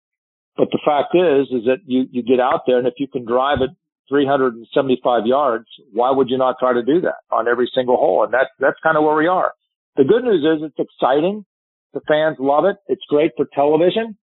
But 0.55 0.69
the 0.71 0.79
fact 0.85 1.15
is, 1.17 1.49
is 1.49 1.65
that 1.65 1.81
you, 1.85 2.05
you 2.11 2.21
get 2.21 2.39
out 2.39 2.61
there 2.67 2.77
and 2.77 2.87
if 2.87 2.93
you 2.97 3.07
can 3.07 3.25
drive 3.25 3.61
it 3.61 3.71
375 4.09 5.25
yards, 5.25 5.65
why 5.91 6.11
would 6.11 6.29
you 6.29 6.37
not 6.37 6.57
try 6.59 6.73
to 6.73 6.83
do 6.83 7.01
that 7.01 7.25
on 7.31 7.47
every 7.47 7.69
single 7.73 7.97
hole? 7.97 8.23
And 8.23 8.33
that's, 8.33 8.49
that's 8.59 8.77
kind 8.83 8.97
of 8.97 9.03
where 9.03 9.15
we 9.15 9.27
are. 9.27 9.53
The 9.97 10.03
good 10.03 10.23
news 10.23 10.45
is 10.45 10.69
it's 10.69 10.89
exciting. 10.89 11.45
The 11.93 12.01
fans 12.07 12.37
love 12.39 12.65
it. 12.65 12.77
It's 12.87 13.03
great 13.09 13.31
for 13.35 13.47
television 13.53 14.17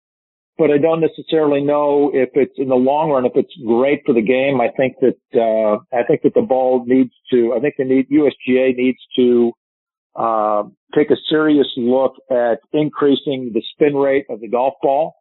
but 0.58 0.72
I 0.72 0.78
don't 0.78 1.00
necessarily 1.00 1.62
know 1.62 2.10
if 2.12 2.30
it's 2.34 2.54
in 2.58 2.68
the 2.68 2.74
long 2.74 3.10
run 3.10 3.24
if 3.24 3.32
it's 3.36 3.54
great 3.64 4.02
for 4.04 4.12
the 4.12 4.20
game. 4.22 4.60
I 4.60 4.68
think 4.76 4.96
that 5.00 5.20
uh, 5.32 5.78
I 5.96 6.02
think 6.02 6.22
that 6.22 6.34
the 6.34 6.42
ball 6.42 6.84
needs 6.84 7.14
to. 7.32 7.54
I 7.56 7.60
think 7.60 7.76
the 7.78 7.84
need 7.84 8.08
USGA 8.10 8.76
needs 8.76 8.98
to 9.16 9.52
uh, 10.16 10.64
take 10.96 11.10
a 11.10 11.16
serious 11.30 11.68
look 11.76 12.14
at 12.28 12.58
increasing 12.72 13.52
the 13.54 13.62
spin 13.72 13.94
rate 13.94 14.26
of 14.28 14.40
the 14.40 14.48
golf 14.48 14.74
ball 14.82 15.14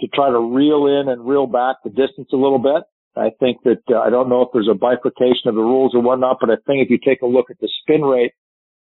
to 0.00 0.06
try 0.14 0.30
to 0.30 0.38
reel 0.38 0.86
in 0.86 1.08
and 1.08 1.26
reel 1.26 1.48
back 1.48 1.76
the 1.82 1.90
distance 1.90 2.28
a 2.32 2.36
little 2.36 2.60
bit. 2.60 2.84
I 3.16 3.30
think 3.40 3.58
that 3.64 3.82
uh, 3.90 3.98
I 3.98 4.08
don't 4.08 4.28
know 4.28 4.42
if 4.42 4.50
there's 4.52 4.70
a 4.70 4.78
bifurcation 4.78 5.48
of 5.48 5.56
the 5.56 5.66
rules 5.66 5.94
or 5.94 6.00
whatnot, 6.00 6.38
but 6.40 6.48
I 6.48 6.56
think 6.64 6.86
if 6.86 6.90
you 6.90 6.98
take 7.04 7.22
a 7.22 7.26
look 7.26 7.50
at 7.50 7.58
the 7.60 7.68
spin 7.82 8.02
rate 8.02 8.32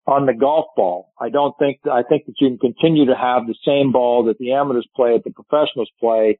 on 0.05 0.25
the 0.25 0.33
golf 0.33 0.65
ball. 0.75 1.13
I 1.19 1.29
don't 1.29 1.55
think, 1.57 1.79
I 1.89 2.03
think 2.03 2.25
that 2.25 2.35
you 2.39 2.49
can 2.49 2.57
continue 2.57 3.05
to 3.05 3.15
have 3.15 3.47
the 3.47 3.55
same 3.65 3.91
ball 3.91 4.25
that 4.25 4.37
the 4.37 4.51
amateurs 4.51 4.87
play 4.95 5.13
that 5.13 5.23
the 5.23 5.31
professionals 5.31 5.89
play. 5.99 6.39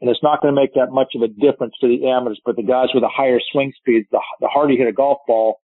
And 0.00 0.10
it's 0.10 0.22
not 0.22 0.40
going 0.42 0.54
to 0.54 0.60
make 0.60 0.74
that 0.74 0.90
much 0.90 1.14
of 1.14 1.22
a 1.22 1.28
difference 1.28 1.74
to 1.80 1.88
the 1.88 2.08
amateurs, 2.08 2.40
but 2.44 2.56
the 2.56 2.62
guys 2.62 2.88
with 2.94 3.02
the 3.02 3.10
higher 3.12 3.40
swing 3.52 3.72
speeds, 3.78 4.06
the, 4.10 4.20
the 4.40 4.48
harder 4.48 4.72
you 4.72 4.78
hit 4.78 4.88
a 4.88 4.92
golf 4.92 5.18
ball 5.26 5.60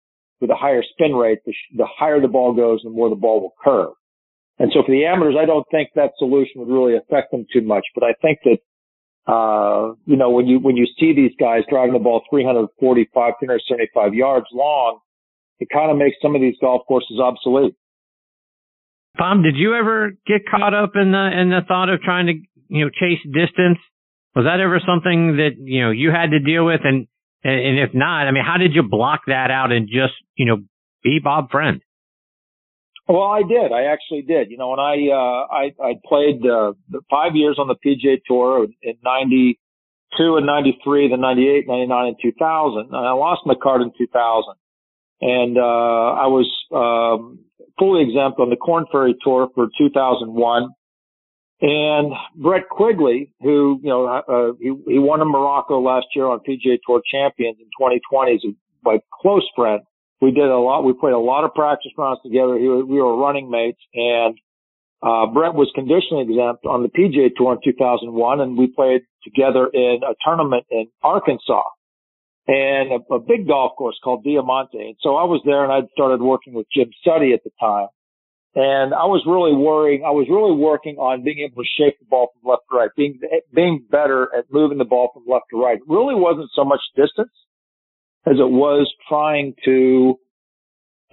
with 0.40 0.50
a 0.50 0.56
higher 0.56 0.82
spin 0.92 1.14
rate, 1.14 1.40
the, 1.44 1.54
the 1.76 1.86
higher 1.86 2.20
the 2.20 2.28
ball 2.28 2.52
goes, 2.54 2.80
the 2.84 2.90
more 2.90 3.08
the 3.08 3.16
ball 3.16 3.40
will 3.40 3.54
curve. 3.62 3.94
And 4.58 4.70
so 4.72 4.82
for 4.84 4.90
the 4.90 5.04
amateurs, 5.04 5.36
I 5.40 5.46
don't 5.46 5.66
think 5.70 5.90
that 5.94 6.12
solution 6.18 6.60
would 6.60 6.68
really 6.68 6.96
affect 6.96 7.30
them 7.30 7.46
too 7.52 7.62
much, 7.62 7.84
but 7.94 8.04
I 8.04 8.12
think 8.20 8.40
that 8.44 8.58
uh, 9.28 9.92
you 10.06 10.16
know, 10.16 10.30
when 10.30 10.46
you, 10.46 10.58
when 10.58 10.76
you 10.76 10.86
see 10.98 11.12
these 11.12 11.32
guys 11.38 11.60
driving 11.68 11.92
the 11.92 11.98
ball 11.98 12.22
345, 12.30 13.12
375 13.12 14.14
yards 14.14 14.46
long, 14.54 15.00
it 15.60 15.68
kind 15.72 15.90
of 15.90 15.96
makes 15.96 16.16
some 16.22 16.34
of 16.34 16.40
these 16.40 16.54
golf 16.60 16.82
courses 16.86 17.18
obsolete. 17.20 17.74
Tom, 19.18 19.42
did 19.42 19.56
you 19.56 19.74
ever 19.74 20.12
get 20.26 20.42
caught 20.48 20.74
up 20.74 20.92
in 20.94 21.10
the 21.10 21.30
in 21.40 21.50
the 21.50 21.60
thought 21.66 21.88
of 21.88 22.00
trying 22.00 22.26
to 22.26 22.34
you 22.68 22.84
know 22.84 22.90
chase 22.90 23.18
distance? 23.24 23.78
Was 24.36 24.44
that 24.44 24.60
ever 24.60 24.80
something 24.86 25.36
that 25.36 25.58
you 25.58 25.82
know 25.82 25.90
you 25.90 26.10
had 26.10 26.30
to 26.30 26.38
deal 26.38 26.64
with? 26.64 26.80
And 26.84 27.08
and 27.42 27.78
if 27.78 27.94
not, 27.94 28.28
I 28.28 28.30
mean, 28.30 28.44
how 28.46 28.58
did 28.58 28.74
you 28.74 28.82
block 28.82 29.22
that 29.26 29.50
out 29.50 29.72
and 29.72 29.88
just 29.88 30.14
you 30.36 30.46
know 30.46 30.58
be 31.02 31.18
Bob 31.22 31.50
Friend? 31.50 31.80
Well, 33.08 33.22
I 33.22 33.42
did. 33.42 33.72
I 33.72 33.84
actually 33.90 34.22
did. 34.22 34.50
You 34.50 34.58
know, 34.58 34.68
when 34.68 34.80
I 34.80 35.08
uh, 35.10 35.46
I, 35.50 35.72
I 35.82 35.92
played 36.06 36.44
uh, 36.46 36.74
five 37.10 37.34
years 37.34 37.58
on 37.58 37.66
the 37.66 37.74
PGA 37.74 38.20
Tour 38.24 38.68
in 38.82 38.94
'92 39.02 40.36
and 40.36 40.46
'93, 40.46 41.08
then 41.08 41.20
'98, 41.20 41.66
'99, 41.66 42.06
and 42.06 42.16
2000. 42.22 42.78
And 42.78 42.94
I 42.94 43.12
lost 43.12 43.42
my 43.46 43.54
card 43.60 43.82
in 43.82 43.90
2000 43.98 44.54
and 45.20 45.58
uh, 45.58 45.60
I 45.60 46.26
was 46.26 46.48
um, 46.72 47.40
fully 47.78 48.02
exempt 48.02 48.38
on 48.38 48.50
the 48.50 48.56
Corn 48.56 48.84
Ferry 48.90 49.16
Tour 49.22 49.48
for 49.54 49.68
2001. 49.78 50.68
And 51.60 52.12
Brett 52.36 52.68
Quigley, 52.70 53.32
who 53.40 53.80
you 53.82 53.88
know 53.88 54.06
uh, 54.06 54.52
he, 54.60 54.70
he 54.92 54.98
won 54.98 55.20
in 55.20 55.28
Morocco 55.28 55.80
last 55.80 56.06
year 56.14 56.26
on 56.26 56.38
PGA 56.38 56.78
Tour 56.86 57.02
Champions 57.10 57.56
in 57.58 57.66
2020, 57.78 58.32
is 58.32 58.44
my 58.84 59.00
close 59.20 59.46
friend. 59.56 59.80
We 60.20 60.30
did 60.30 60.44
a 60.44 60.58
lot. 60.58 60.84
We 60.84 60.92
played 60.92 61.14
a 61.14 61.18
lot 61.18 61.44
of 61.44 61.54
practice 61.54 61.90
rounds 61.98 62.20
together. 62.22 62.56
He, 62.58 62.68
we 62.68 63.02
were 63.02 63.16
running 63.16 63.50
mates, 63.50 63.80
and 63.92 64.38
uh, 65.02 65.26
Brett 65.34 65.54
was 65.54 65.70
conditionally 65.74 66.30
exempt 66.30 66.64
on 66.64 66.84
the 66.84 66.90
PGA 66.90 67.34
Tour 67.36 67.54
in 67.54 67.58
2001, 67.64 68.40
and 68.40 68.56
we 68.56 68.68
played 68.68 69.02
together 69.24 69.68
in 69.72 69.98
a 70.06 70.14
tournament 70.24 70.64
in 70.70 70.86
Arkansas 71.02 71.62
and 72.48 72.92
a, 72.92 73.14
a 73.14 73.18
big 73.20 73.46
golf 73.46 73.76
course 73.76 73.98
called 74.02 74.24
Diamante. 74.24 74.78
And 74.78 74.96
so 75.00 75.16
I 75.16 75.24
was 75.24 75.42
there 75.44 75.62
and 75.62 75.72
I'd 75.72 75.90
started 75.92 76.22
working 76.22 76.54
with 76.54 76.66
Jim 76.74 76.90
Suttie 77.06 77.34
at 77.34 77.44
the 77.44 77.50
time. 77.60 77.88
And 78.54 78.94
I 78.94 79.04
was 79.04 79.22
really 79.26 79.54
worrying, 79.54 80.02
I 80.04 80.10
was 80.10 80.26
really 80.30 80.56
working 80.56 80.96
on 80.96 81.22
being 81.22 81.40
able 81.40 81.62
to 81.62 81.68
shape 81.78 81.98
the 82.00 82.06
ball 82.06 82.32
from 82.32 82.50
left 82.50 82.62
to 82.70 82.76
right, 82.76 82.90
being, 82.96 83.20
being 83.54 83.84
better 83.90 84.28
at 84.36 84.46
moving 84.50 84.78
the 84.78 84.86
ball 84.86 85.10
from 85.12 85.24
left 85.28 85.44
to 85.50 85.62
right. 85.62 85.76
It 85.76 85.82
really 85.86 86.14
wasn't 86.14 86.48
so 86.56 86.64
much 86.64 86.80
distance 86.96 87.30
as 88.26 88.40
it 88.40 88.50
was 88.50 88.90
trying 89.08 89.54
to, 89.66 90.18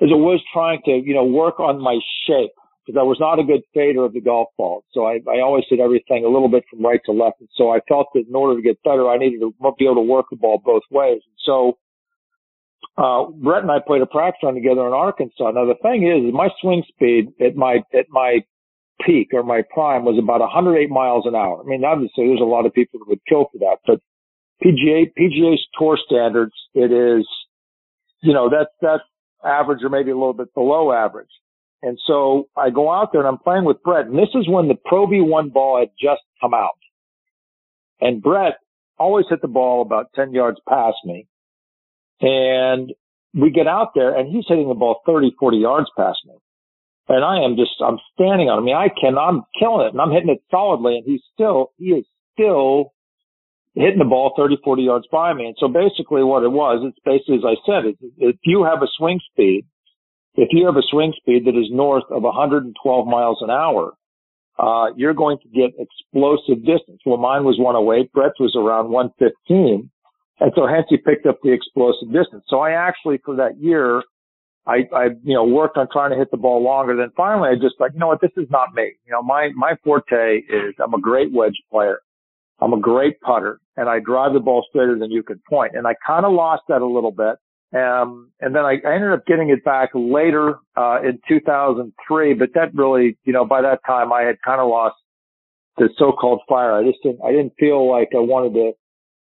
as 0.01 0.09
it 0.09 0.17
was 0.17 0.41
trying 0.53 0.81
to, 0.85 0.91
you 0.91 1.13
know, 1.13 1.25
work 1.25 1.59
on 1.59 1.79
my 1.81 1.99
shape 2.25 2.55
because 2.85 2.99
I 2.99 3.03
was 3.03 3.17
not 3.19 3.39
a 3.39 3.43
good 3.43 3.61
fader 3.73 4.05
of 4.05 4.13
the 4.13 4.21
golf 4.21 4.49
ball. 4.57 4.83
So 4.91 5.05
I, 5.05 5.19
I 5.27 5.41
always 5.41 5.63
hit 5.69 5.79
everything 5.79 6.23
a 6.23 6.29
little 6.29 6.49
bit 6.49 6.63
from 6.69 6.85
right 6.85 7.01
to 7.05 7.11
left. 7.11 7.39
And 7.39 7.49
so 7.55 7.71
I 7.71 7.79
felt 7.87 8.07
that 8.13 8.25
in 8.27 8.35
order 8.35 8.55
to 8.55 8.61
get 8.61 8.81
better, 8.83 9.09
I 9.09 9.17
needed 9.17 9.39
to 9.39 9.53
be 9.77 9.85
able 9.85 9.95
to 9.95 10.01
work 10.01 10.27
the 10.29 10.35
ball 10.35 10.61
both 10.63 10.83
ways. 10.91 11.21
And 11.25 11.37
so, 11.43 11.77
uh, 12.97 13.25
Brett 13.31 13.63
and 13.63 13.71
I 13.71 13.79
played 13.85 14.01
a 14.01 14.05
practice 14.05 14.41
run 14.43 14.53
together 14.53 14.85
in 14.85 14.93
Arkansas. 14.93 15.51
Now 15.51 15.65
the 15.65 15.79
thing 15.81 16.05
is, 16.05 16.33
my 16.33 16.49
swing 16.61 16.83
speed 16.87 17.33
at 17.41 17.55
my, 17.55 17.79
at 17.93 18.05
my 18.09 18.39
peak 19.05 19.29
or 19.33 19.43
my 19.43 19.63
prime 19.73 20.05
was 20.05 20.17
about 20.21 20.39
108 20.39 20.89
miles 20.89 21.25
an 21.25 21.35
hour. 21.35 21.61
I 21.61 21.67
mean, 21.67 21.83
obviously 21.83 22.27
there's 22.27 22.41
a 22.41 22.45
lot 22.45 22.65
of 22.65 22.73
people 22.73 22.99
that 22.99 23.09
would 23.09 23.25
kill 23.27 23.49
for 23.51 23.57
that, 23.59 23.77
but 23.85 23.99
PGA, 24.63 25.11
PGA's 25.19 25.65
tour 25.77 25.97
standards, 26.05 26.53
it 26.73 26.91
is, 26.91 27.27
you 28.21 28.33
know, 28.33 28.49
that's, 28.49 28.71
that's 28.81 29.03
average 29.43 29.83
or 29.83 29.89
maybe 29.89 30.11
a 30.11 30.15
little 30.15 30.33
bit 30.33 30.53
below 30.53 30.93
average. 30.93 31.29
And 31.85 31.99
so 32.07 32.49
I 32.57 32.71
go 32.71 32.91
out 32.91 33.11
there 33.11 33.21
and 33.21 33.27
I'm 33.27 33.37
playing 33.37 33.63
with 33.63 33.83
Brett. 33.83 34.07
And 34.07 34.17
this 34.17 34.33
is 34.33 34.49
when 34.49 34.67
the 34.67 34.73
Pro 34.73 35.05
V1 35.05 35.53
ball 35.53 35.79
had 35.79 35.89
just 36.01 36.23
come 36.41 36.55
out. 36.55 36.79
And 38.01 38.23
Brett 38.23 38.55
always 38.97 39.27
hit 39.29 39.43
the 39.43 39.47
ball 39.47 39.83
about 39.83 40.07
10 40.15 40.33
yards 40.33 40.57
past 40.67 40.97
me. 41.05 41.27
And 42.21 42.91
we 43.35 43.51
get 43.51 43.67
out 43.67 43.91
there 43.93 44.17
and 44.17 44.33
he's 44.33 44.45
hitting 44.47 44.67
the 44.67 44.73
ball 44.73 45.01
30, 45.05 45.35
40 45.39 45.57
yards 45.57 45.87
past 45.95 46.17
me. 46.25 46.33
And 47.07 47.23
I 47.23 47.45
am 47.45 47.55
just, 47.55 47.79
I'm 47.85 47.99
standing 48.15 48.49
on 48.49 48.57
him. 48.57 48.63
I 48.63 48.65
mean, 48.65 48.75
I 48.75 48.89
can, 48.89 49.15
I'm 49.15 49.43
killing 49.59 49.85
it 49.85 49.93
and 49.93 50.01
I'm 50.01 50.09
hitting 50.09 50.29
it 50.29 50.41
solidly 50.49 50.95
and 50.97 51.05
he's 51.05 51.21
still, 51.35 51.71
he 51.77 51.89
is 51.89 52.05
still 52.33 52.93
hitting 53.75 53.99
the 53.99 54.05
ball 54.05 54.33
30, 54.35 54.57
40 54.63 54.81
yards 54.81 55.05
by 55.11 55.35
me. 55.35 55.45
And 55.45 55.55
so 55.59 55.67
basically 55.67 56.23
what 56.23 56.41
it 56.41 56.51
was, 56.51 56.81
it's 56.81 56.97
basically, 57.05 57.35
as 57.35 57.45
I 57.45 57.61
said, 57.63 57.93
if 58.17 58.37
you 58.43 58.63
have 58.63 58.81
a 58.81 58.87
swing 58.97 59.19
speed 59.31 59.67
if 60.37 60.49
you 60.51 60.65
have 60.65 60.75
a 60.75 60.83
swing 60.89 61.13
speed 61.17 61.45
that 61.45 61.57
is 61.57 61.67
north 61.71 62.03
of 62.09 62.23
112 62.23 63.07
miles 63.07 63.37
an 63.41 63.49
hour, 63.49 63.93
uh, 64.57 64.93
you're 64.95 65.13
going 65.13 65.37
to 65.39 65.49
get 65.49 65.71
explosive 65.79 66.65
distance. 66.65 67.01
Well, 67.05 67.17
mine 67.17 67.43
was 67.43 67.57
108. 67.59 68.11
Brett's 68.13 68.39
was 68.39 68.55
around 68.55 68.89
115. 68.89 69.89
And 70.39 70.51
so 70.55 70.67
hence 70.67 70.85
he 70.89 70.97
picked 70.97 71.25
up 71.25 71.39
the 71.43 71.51
explosive 71.51 72.11
distance. 72.11 72.43
So 72.47 72.59
I 72.59 72.71
actually, 72.71 73.19
for 73.23 73.35
that 73.37 73.57
year, 73.59 74.03
I, 74.67 74.87
I, 74.93 75.03
you 75.23 75.33
know, 75.33 75.45
worked 75.45 75.77
on 75.77 75.87
trying 75.91 76.11
to 76.11 76.17
hit 76.17 76.31
the 76.31 76.37
ball 76.37 76.63
longer. 76.63 76.95
Then 76.95 77.11
finally 77.15 77.49
I 77.49 77.55
just 77.55 77.75
like, 77.79 77.93
you 77.93 77.99
know 77.99 78.07
what, 78.07 78.21
this 78.21 78.31
is 78.35 78.49
not 78.49 78.73
me. 78.73 78.93
You 79.05 79.11
know, 79.11 79.21
my, 79.21 79.49
my 79.55 79.75
forte 79.83 80.39
is 80.49 80.73
I'm 80.83 80.93
a 80.93 80.99
great 80.99 81.31
wedge 81.31 81.61
player. 81.71 81.99
I'm 82.59 82.73
a 82.73 82.79
great 82.79 83.19
putter 83.21 83.59
and 83.77 83.89
I 83.89 83.99
drive 83.99 84.33
the 84.33 84.39
ball 84.39 84.65
straighter 84.69 84.97
than 84.97 85.11
you 85.11 85.23
can 85.23 85.41
point. 85.49 85.73
And 85.75 85.85
I 85.85 85.93
kind 86.05 86.25
of 86.25 86.33
lost 86.33 86.63
that 86.69 86.81
a 86.81 86.85
little 86.85 87.11
bit. 87.11 87.35
Um, 87.73 88.31
and 88.39 88.55
then 88.55 88.63
I, 88.63 88.77
I 88.85 88.95
ended 88.95 89.11
up 89.11 89.25
getting 89.25 89.49
it 89.49 89.63
back 89.65 89.89
later, 89.93 90.55
uh, 90.77 90.99
in 91.01 91.19
2003, 91.27 92.33
but 92.35 92.49
that 92.53 92.73
really, 92.73 93.17
you 93.25 93.33
know, 93.33 93.45
by 93.45 93.61
that 93.61 93.79
time 93.85 94.13
I 94.13 94.21
had 94.21 94.37
kind 94.45 94.61
of 94.61 94.69
lost 94.69 94.95
the 95.77 95.89
so-called 95.97 96.41
fire. 96.47 96.73
I 96.73 96.83
just 96.83 96.99
didn't, 97.03 97.19
I 97.25 97.31
didn't 97.31 97.53
feel 97.59 97.89
like 97.89 98.09
I 98.15 98.19
wanted 98.19 98.53
to 98.53 98.71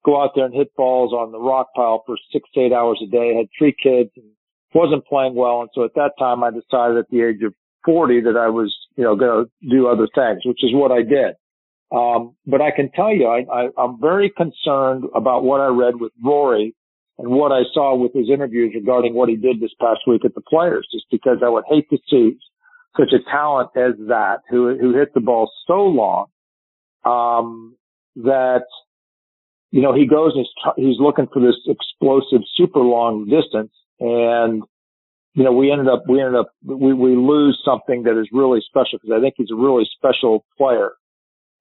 go 0.04 0.22
out 0.22 0.32
there 0.34 0.44
and 0.44 0.54
hit 0.54 0.74
balls 0.76 1.12
on 1.12 1.32
the 1.32 1.38
rock 1.38 1.68
pile 1.74 2.02
for 2.04 2.16
six, 2.32 2.48
eight 2.56 2.72
hours 2.72 3.00
a 3.02 3.10
day. 3.10 3.32
I 3.34 3.38
had 3.38 3.46
three 3.56 3.74
kids 3.82 4.10
and 4.16 4.26
wasn't 4.74 5.06
playing 5.06 5.34
well. 5.34 5.60
And 5.60 5.70
so 5.74 5.84
at 5.84 5.94
that 5.94 6.12
time 6.18 6.42
I 6.42 6.50
decided 6.50 6.98
at 6.98 7.08
the 7.10 7.22
age 7.22 7.42
of 7.44 7.54
40 7.84 8.22
that 8.22 8.36
I 8.36 8.48
was, 8.48 8.74
you 8.96 9.04
know, 9.04 9.16
going 9.16 9.46
to 9.46 9.70
do 9.70 9.86
other 9.86 10.08
things, 10.14 10.40
which 10.44 10.62
is 10.62 10.74
what 10.74 10.92
I 10.92 11.02
did. 11.02 11.34
Um, 11.90 12.34
but 12.46 12.60
I 12.60 12.70
can 12.70 12.90
tell 12.92 13.12
you, 13.12 13.26
I, 13.26 13.44
I, 13.52 13.68
I'm 13.78 14.00
very 14.00 14.30
concerned 14.30 15.04
about 15.14 15.44
what 15.44 15.60
I 15.60 15.66
read 15.66 16.00
with 16.00 16.12
Rory 16.24 16.74
and 17.18 17.28
what 17.28 17.52
I 17.52 17.62
saw 17.72 17.94
with 17.94 18.12
his 18.14 18.28
interviews 18.30 18.72
regarding 18.74 19.14
what 19.14 19.28
he 19.28 19.36
did 19.36 19.60
this 19.60 19.74
past 19.80 20.00
week 20.06 20.24
at 20.24 20.34
the 20.34 20.40
players, 20.40 20.88
just 20.92 21.06
because 21.10 21.38
I 21.44 21.48
would 21.48 21.64
hate 21.68 21.88
to 21.90 21.98
see 22.10 22.38
such 22.96 23.12
a 23.12 23.30
talent 23.30 23.70
as 23.76 23.92
that 24.08 24.38
who, 24.48 24.76
who 24.78 24.94
hit 24.94 25.14
the 25.14 25.20
ball 25.20 25.50
so 25.66 25.84
long, 25.84 26.26
um, 27.04 27.76
that, 28.16 28.64
you 29.70 29.82
know, 29.82 29.94
he 29.94 30.06
goes 30.06 30.32
and 30.34 30.46
he's 30.76 30.88
he's 30.92 31.00
looking 31.00 31.26
for 31.32 31.40
this 31.40 31.56
explosive, 31.66 32.40
super 32.56 32.80
long 32.80 33.26
distance 33.26 33.72
and, 34.00 34.62
you 35.34 35.44
know, 35.44 35.52
we 35.52 35.70
ended 35.70 35.88
up, 35.88 36.04
we 36.08 36.20
ended 36.20 36.38
up, 36.38 36.50
we, 36.64 36.92
we 36.92 37.16
lose 37.16 37.60
something 37.64 38.02
that 38.02 38.20
is 38.20 38.28
really 38.32 38.60
special 38.66 38.98
because 39.00 39.16
I 39.16 39.20
think 39.20 39.34
he's 39.36 39.50
a 39.50 39.56
really 39.56 39.88
special 39.96 40.44
player. 40.58 40.92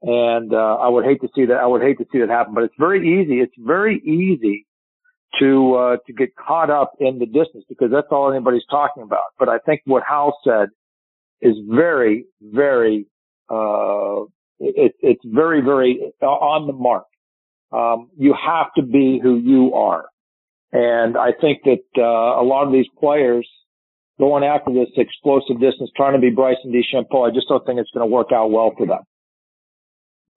And, 0.01 0.53
uh, 0.53 0.75
I 0.75 0.89
would 0.89 1.05
hate 1.05 1.21
to 1.21 1.29
see 1.35 1.45
that, 1.45 1.57
I 1.57 1.67
would 1.67 1.81
hate 1.81 1.99
to 1.99 2.05
see 2.11 2.19
that 2.19 2.29
happen, 2.29 2.53
but 2.53 2.63
it's 2.63 2.75
very 2.77 3.21
easy. 3.21 3.39
It's 3.39 3.53
very 3.57 3.99
easy 3.99 4.65
to, 5.39 5.73
uh, 5.75 5.97
to 6.05 6.13
get 6.13 6.35
caught 6.35 6.69
up 6.69 6.93
in 6.99 7.19
the 7.19 7.25
distance 7.25 7.63
because 7.69 7.89
that's 7.91 8.07
all 8.11 8.31
anybody's 8.31 8.65
talking 8.69 9.03
about. 9.03 9.33
But 9.39 9.49
I 9.49 9.57
think 9.59 9.81
what 9.85 10.03
Hal 10.07 10.37
said 10.43 10.69
is 11.41 11.55
very, 11.67 12.25
very, 12.41 13.07
uh, 13.49 14.23
it, 14.59 14.93
it's 14.99 15.23
very, 15.25 15.61
very 15.61 16.13
on 16.21 16.67
the 16.67 16.73
mark. 16.73 17.05
Um, 17.71 18.09
you 18.17 18.33
have 18.33 18.67
to 18.75 18.83
be 18.83 19.19
who 19.21 19.37
you 19.37 19.73
are. 19.73 20.05
And 20.73 21.17
I 21.17 21.31
think 21.39 21.63
that 21.63 21.83
uh, 21.97 22.41
a 22.41 22.43
lot 22.43 22.65
of 22.65 22.73
these 22.73 22.85
players 22.99 23.47
going 24.19 24.43
after 24.43 24.71
this 24.71 24.89
explosive 24.97 25.59
distance, 25.59 25.89
trying 25.95 26.13
to 26.13 26.19
be 26.19 26.29
Bryson 26.29 26.71
DeChambeau, 26.71 27.29
I 27.29 27.33
just 27.33 27.47
don't 27.49 27.65
think 27.65 27.79
it's 27.79 27.89
going 27.91 28.07
to 28.07 28.13
work 28.13 28.27
out 28.33 28.51
well 28.51 28.71
for 28.77 28.85
them. 28.85 29.01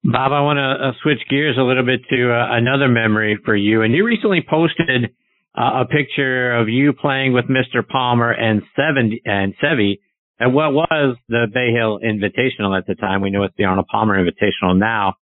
Bob, 0.04 0.32
I 0.32 0.42
want 0.42 0.58
to 0.58 0.88
uh, 0.88 0.92
switch 1.02 1.20
gears 1.30 1.56
a 1.58 1.62
little 1.62 1.84
bit 1.84 2.00
to 2.10 2.30
uh, 2.30 2.56
another 2.56 2.88
memory 2.88 3.38
for 3.42 3.56
you. 3.56 3.80
And 3.80 3.94
you 3.94 4.04
recently 4.04 4.44
posted 4.46 5.16
uh, 5.56 5.80
a 5.80 5.86
picture 5.86 6.52
of 6.52 6.68
you 6.68 6.92
playing 6.92 7.32
with 7.32 7.46
Mr. 7.46 7.86
Palmer 7.86 8.30
and 8.30 8.60
Seven 8.76 9.18
and 9.24 9.54
Seve 9.62 10.00
at 10.38 10.52
what 10.52 10.74
was 10.74 11.16
the 11.30 11.46
Bay 11.52 11.72
Hill 11.72 12.00
Invitational 12.04 12.76
at 12.76 12.86
the 12.86 12.94
time. 12.96 13.22
We 13.22 13.30
know 13.30 13.44
it's 13.44 13.54
the 13.56 13.64
Arnold 13.64 13.86
Palmer 13.86 14.22
Invitational 14.22 14.78
now. 14.78 15.14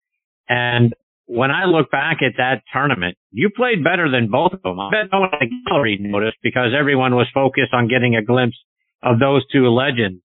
And 0.49 0.93
when 1.27 1.53
I 1.53 1.67
look 1.67 1.93
back 1.93 2.17
at 2.21 2.33
that 2.39 2.63
tournament, 2.73 3.17
you 3.31 3.51
played 3.55 3.85
better 3.85 4.11
than 4.11 4.31
both 4.31 4.53
of 4.53 4.63
them. 4.63 4.81
I 4.81 4.91
bet 4.91 5.13
no 5.13 5.21
one 5.21 5.31
in 5.41 5.49
the 5.49 5.71
gallery 5.71 5.97
noticed 6.01 6.39
because 6.43 6.73
everyone 6.77 7.15
was 7.15 7.29
focused 7.33 7.73
on 7.73 7.87
getting 7.87 8.17
a 8.17 8.23
glimpse 8.23 8.57
of 9.01 9.21
those 9.21 9.47
two 9.53 9.69
legends. 9.69 10.23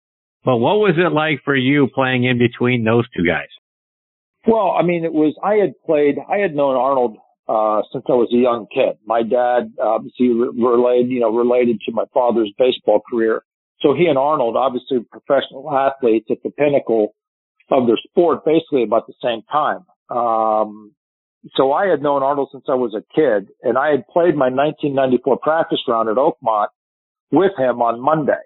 But 0.43 0.57
what 0.57 0.75
was 0.75 0.95
it 0.97 1.13
like 1.13 1.39
for 1.45 1.55
you 1.55 1.87
playing 1.87 2.25
in 2.25 2.37
between 2.37 2.83
those 2.83 3.05
two 3.15 3.25
guys? 3.25 3.47
Well, 4.47 4.75
I 4.77 4.83
mean, 4.83 5.05
it 5.05 5.13
was, 5.13 5.35
I 5.43 5.55
had 5.55 5.73
played, 5.85 6.15
I 6.29 6.37
had 6.37 6.55
known 6.55 6.75
Arnold, 6.75 7.17
uh, 7.47 7.81
since 7.91 8.05
I 8.07 8.13
was 8.13 8.29
a 8.33 8.37
young 8.37 8.67
kid. 8.73 8.97
My 9.05 9.23
dad, 9.23 9.73
obviously 9.81 10.29
related, 10.29 11.11
you 11.11 11.19
know, 11.19 11.35
related 11.35 11.81
to 11.85 11.91
my 11.91 12.05
father's 12.13 12.51
baseball 12.57 13.01
career. 13.09 13.43
So 13.81 13.93
he 13.93 14.05
and 14.05 14.17
Arnold, 14.17 14.55
obviously 14.55 14.99
professional 15.11 15.69
athletes 15.71 16.27
at 16.31 16.37
the 16.43 16.51
pinnacle 16.51 17.15
of 17.69 17.87
their 17.87 17.97
sport, 17.97 18.45
basically 18.45 18.83
about 18.83 19.07
the 19.07 19.13
same 19.21 19.41
time. 19.51 19.85
Um, 20.15 20.93
so 21.55 21.71
I 21.73 21.87
had 21.87 22.01
known 22.01 22.21
Arnold 22.21 22.49
since 22.51 22.65
I 22.67 22.75
was 22.75 22.93
a 22.93 23.03
kid 23.15 23.49
and 23.63 23.77
I 23.77 23.89
had 23.89 24.07
played 24.07 24.35
my 24.35 24.49
1994 24.49 25.39
practice 25.39 25.79
round 25.87 26.09
at 26.09 26.17
Oakmont 26.17 26.67
with 27.31 27.51
him 27.57 27.81
on 27.81 27.99
Monday. 27.99 28.41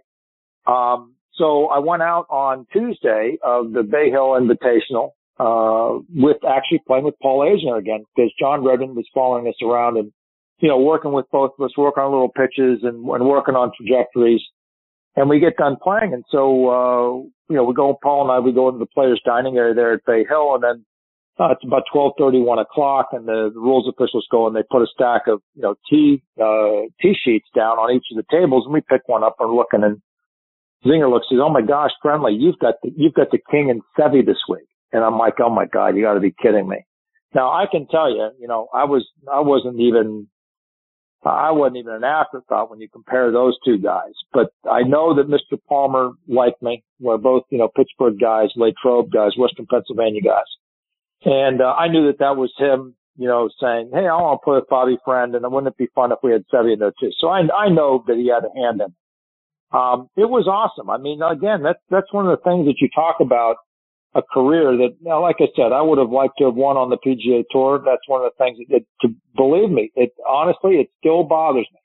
Um, 0.66 1.16
so 1.34 1.68
I 1.68 1.80
went 1.80 2.02
out 2.02 2.28
on 2.30 2.66
Tuesday 2.72 3.38
of 3.44 3.74
the 3.74 3.84
Bay 3.84 4.10
Hill 4.10 4.40
Invitational, 4.40 5.12
uh, 5.40 6.00
with 6.14 6.38
actually 6.48 6.82
playing 6.88 7.06
with 7.06 7.16
Paul 7.22 7.42
Azinger 7.42 7.78
again 7.78 8.04
because 8.16 8.32
John 8.40 8.64
Redman 8.64 8.96
was 8.96 9.08
following 9.14 9.48
us 9.48 9.56
around 9.64 9.98
and, 9.98 10.12
you 10.60 10.70
know, 10.70 10.80
working 10.80 11.12
with 11.12 11.26
both 11.32 11.52
of 11.58 11.66
us, 11.66 11.78
working 11.78 12.04
on 12.04 12.12
little 12.12 12.30
pitches 12.30 12.84
and, 12.84 13.06
and 13.06 13.26
working 13.28 13.56
on 13.56 13.72
trajectories. 13.76 14.42
And 15.18 15.30
we 15.30 15.40
get 15.40 15.58
done 15.58 15.78
playing. 15.82 16.14
And 16.14 16.26
so, 16.30 16.70
uh, 16.70 17.12
you 17.50 17.56
know, 17.56 17.64
we 17.64 17.74
go, 17.74 17.98
Paul 18.02 18.24
and 18.24 18.32
I, 18.32 18.40
we 18.40 18.52
go 18.52 18.68
into 18.68 18.80
the 18.80 18.86
players 18.86 19.22
dining 19.26 19.58
area 19.58 19.74
there 19.74 19.94
at 19.94 20.06
Bay 20.06 20.26
Hill 20.28 20.56
and 20.56 20.64
then 20.64 20.86
uh, 21.38 21.52
it's 21.52 21.64
about 21.66 21.84
twelve 21.92 22.14
thirty, 22.18 22.40
one 22.40 22.60
o'clock, 22.60 23.10
and 23.12 23.28
the, 23.28 23.52
the 23.54 23.60
rules 23.60 23.92
officials 23.92 24.26
go 24.32 24.48
and 24.48 24.56
they 24.56 24.64
put 24.72 24.82
a 24.82 24.88
stack 24.94 25.28
of 25.28 25.42
you 25.54 25.62
know 25.62 25.76
tee 25.90 26.24
uh, 26.40 26.88
tee 27.02 27.14
sheets 27.26 27.48
down 27.54 27.78
on 27.78 27.94
each 27.94 28.06
of 28.12 28.16
the 28.16 28.24
tables, 28.32 28.64
and 28.66 28.74
we 28.74 28.80
pick 28.80 29.02
one 29.08 29.24
up 29.24 29.36
and 29.40 29.52
looking, 29.52 29.84
and 29.84 30.02
Zinger 30.86 31.12
looks 31.12 31.28
says, 31.30 31.40
"Oh 31.42 31.50
my 31.50 31.62
gosh, 31.62 31.92
friendly, 32.02 32.34
you've 32.40 32.60
got 32.60 32.76
the, 32.82 32.92
you've 32.96 33.14
got 33.14 33.32
the 33.32 33.40
king 33.52 33.70
and 33.70 33.82
Seve 34.00 34.26
this 34.26 34.40
week," 34.48 34.68
and 34.96 35.04
I'm 35.04 35.18
like, 35.18 35.36
"Oh 35.40 35.50
my 35.50 35.66
god, 35.66 35.96
you 35.96 36.04
got 36.04 36.14
to 36.14 36.20
be 36.20 36.34
kidding 36.42 36.68
me!" 36.68 36.78
Now 37.34 37.52
I 37.52 37.66
can 37.70 37.86
tell 37.88 38.10
you, 38.10 38.32
you 38.40 38.48
know, 38.48 38.68
I 38.74 38.86
was 38.86 39.06
I 39.32 39.42
wasn't 39.42 39.80
even 39.82 40.28
I 41.24 41.52
wasn't 41.52 41.78
even 41.78 41.94
an 41.94 42.04
afterthought 42.04 42.70
when 42.70 42.80
you 42.80 42.88
compare 42.88 43.32
those 43.32 43.58
two 43.66 43.78
guys. 43.78 44.14
But 44.32 44.52
I 44.70 44.84
know 44.84 45.16
that 45.16 45.28
Mr. 45.28 45.60
Palmer 45.68 46.12
liked 46.28 46.62
me. 46.62 46.84
We're 47.00 47.18
both, 47.18 47.44
you 47.50 47.58
know, 47.58 47.70
Pittsburgh 47.76 48.20
guys, 48.20 48.50
Latrobe 48.56 49.12
guys, 49.12 49.32
Western 49.38 49.66
Pennsylvania 49.66 50.22
guys. 50.22 50.46
And 51.26 51.62
uh, 51.62 51.74
I 51.74 51.88
knew 51.88 52.08
that 52.08 52.20
that 52.20 52.38
was 52.38 52.54
him, 52.58 52.96
you 53.18 53.28
know, 53.28 53.50
saying, 53.60 53.90
"Hey, 53.92 54.08
I 54.08 54.16
want 54.16 54.40
to 54.40 54.44
play 54.44 54.56
with 54.56 54.70
Bobby 54.70 54.98
Friend, 55.04 55.34
and 55.34 55.52
wouldn't 55.52 55.74
it 55.74 55.78
be 55.78 55.90
fun 55.96 56.12
if 56.12 56.20
we 56.22 56.32
had 56.32 56.46
Seve 56.54 56.74
in 56.74 56.80
there 56.80 56.94
too?" 57.00 57.12
So 57.20 57.28
I 57.28 57.42
I 57.42 57.70
know 57.70 58.04
that 58.08 58.18
he 58.18 58.30
had 58.30 58.46
a 58.46 58.54
hand 58.56 58.82
in. 58.82 58.88
It. 58.88 58.94
Um, 59.72 60.08
it 60.16 60.30
was 60.30 60.48
awesome. 60.48 60.90
I 60.90 60.98
mean, 60.98 61.22
again, 61.22 61.64
that's 61.64 61.82
that's 61.90 62.14
one 62.14 62.28
of 62.28 62.38
the 62.38 62.44
things 62.50 62.68
that 62.68 62.80
you 62.80 62.88
talk 62.96 63.18
about 63.20 63.58
a 64.16 64.22
career 64.22 64.78
that, 64.78 64.96
now, 65.02 65.22
like 65.22 65.36
I 65.40 65.48
said, 65.56 65.74
I 65.74 65.82
would 65.82 66.00
have 66.00 66.10
liked 66.10 66.36
to 66.40 66.46
have 66.46 66.56
won 66.56 66.78
on 66.78 66.90
the 66.90 66.98
PGA 66.98 67.44
Tour. 67.52 67.82
That's 67.86 68.08
one 68.08 68.24
of 68.24 68.32
the 68.32 68.44
things 68.44 68.58
that, 68.70 68.82
to 69.02 69.14
believe 69.36 69.70
me, 69.70 69.92
it 69.96 70.12
honestly, 70.28 70.76
it 70.76 70.88
still 71.00 71.24
bothers 71.24 71.68
me. 71.72 71.80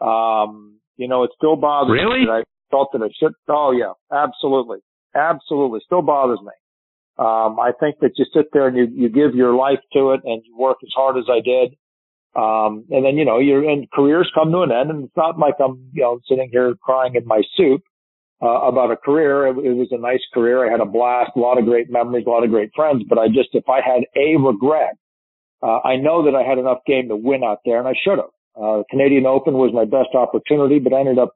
Um, 0.00 0.78
you 0.96 1.08
know, 1.08 1.24
it 1.24 1.30
still 1.36 1.56
bothers 1.56 1.92
really? 1.92 2.20
me. 2.20 2.26
Really? 2.26 2.42
I 2.42 2.70
felt 2.70 2.90
that 2.92 3.02
I 3.02 3.10
should. 3.18 3.32
Oh 3.48 3.72
yeah, 3.72 3.92
absolutely, 4.12 4.78
absolutely, 5.14 5.80
still 5.84 6.02
bothers 6.02 6.40
me. 6.40 6.52
Um, 7.18 7.58
I 7.58 7.72
think 7.80 7.96
that 8.00 8.12
you 8.16 8.26
sit 8.34 8.46
there 8.52 8.68
and 8.68 8.76
you, 8.76 8.88
you 8.92 9.08
give 9.08 9.34
your 9.34 9.54
life 9.54 9.80
to 9.94 10.12
it 10.12 10.20
and 10.24 10.42
you 10.44 10.56
work 10.56 10.76
as 10.82 10.90
hard 10.94 11.16
as 11.16 11.24
I 11.30 11.40
did. 11.40 11.74
Um, 12.36 12.84
and 12.90 13.06
then, 13.06 13.16
you 13.16 13.24
know, 13.24 13.38
your 13.38 13.68
and 13.68 13.90
careers 13.90 14.30
come 14.34 14.52
to 14.52 14.60
an 14.60 14.70
end 14.70 14.90
and 14.90 15.04
it's 15.04 15.16
not 15.16 15.38
like 15.38 15.54
I'm, 15.58 15.88
you 15.94 16.02
know, 16.02 16.20
sitting 16.28 16.50
here 16.52 16.74
crying 16.82 17.14
in 17.14 17.26
my 17.26 17.40
soup, 17.56 17.80
uh, 18.42 18.68
about 18.68 18.90
a 18.90 18.96
career. 18.96 19.46
It, 19.46 19.58
it 19.58 19.74
was 19.74 19.88
a 19.90 19.98
nice 19.98 20.22
career. 20.32 20.66
I 20.66 20.70
had 20.70 20.80
a 20.80 20.86
blast, 20.86 21.32
a 21.36 21.40
lot 21.40 21.58
of 21.58 21.64
great 21.64 21.90
memories, 21.90 22.24
a 22.26 22.30
lot 22.30 22.44
of 22.44 22.50
great 22.50 22.70
friends, 22.74 23.04
but 23.08 23.18
I 23.18 23.28
just, 23.28 23.50
if 23.52 23.68
I 23.68 23.80
had 23.80 24.04
a 24.16 24.36
regret, 24.36 24.96
uh, 25.62 25.78
I 25.84 25.96
know 25.96 26.24
that 26.24 26.34
I 26.36 26.42
had 26.42 26.58
enough 26.58 26.78
game 26.86 27.08
to 27.08 27.16
win 27.16 27.42
out 27.42 27.60
there 27.64 27.78
and 27.78 27.88
I 27.88 27.94
should 28.04 28.18
have. 28.18 28.30
Uh, 28.56 28.82
Canadian 28.90 29.26
Open 29.26 29.54
was 29.54 29.72
my 29.72 29.84
best 29.84 30.14
opportunity, 30.14 30.78
but 30.78 30.92
I 30.92 31.00
ended 31.00 31.18
up, 31.18 31.34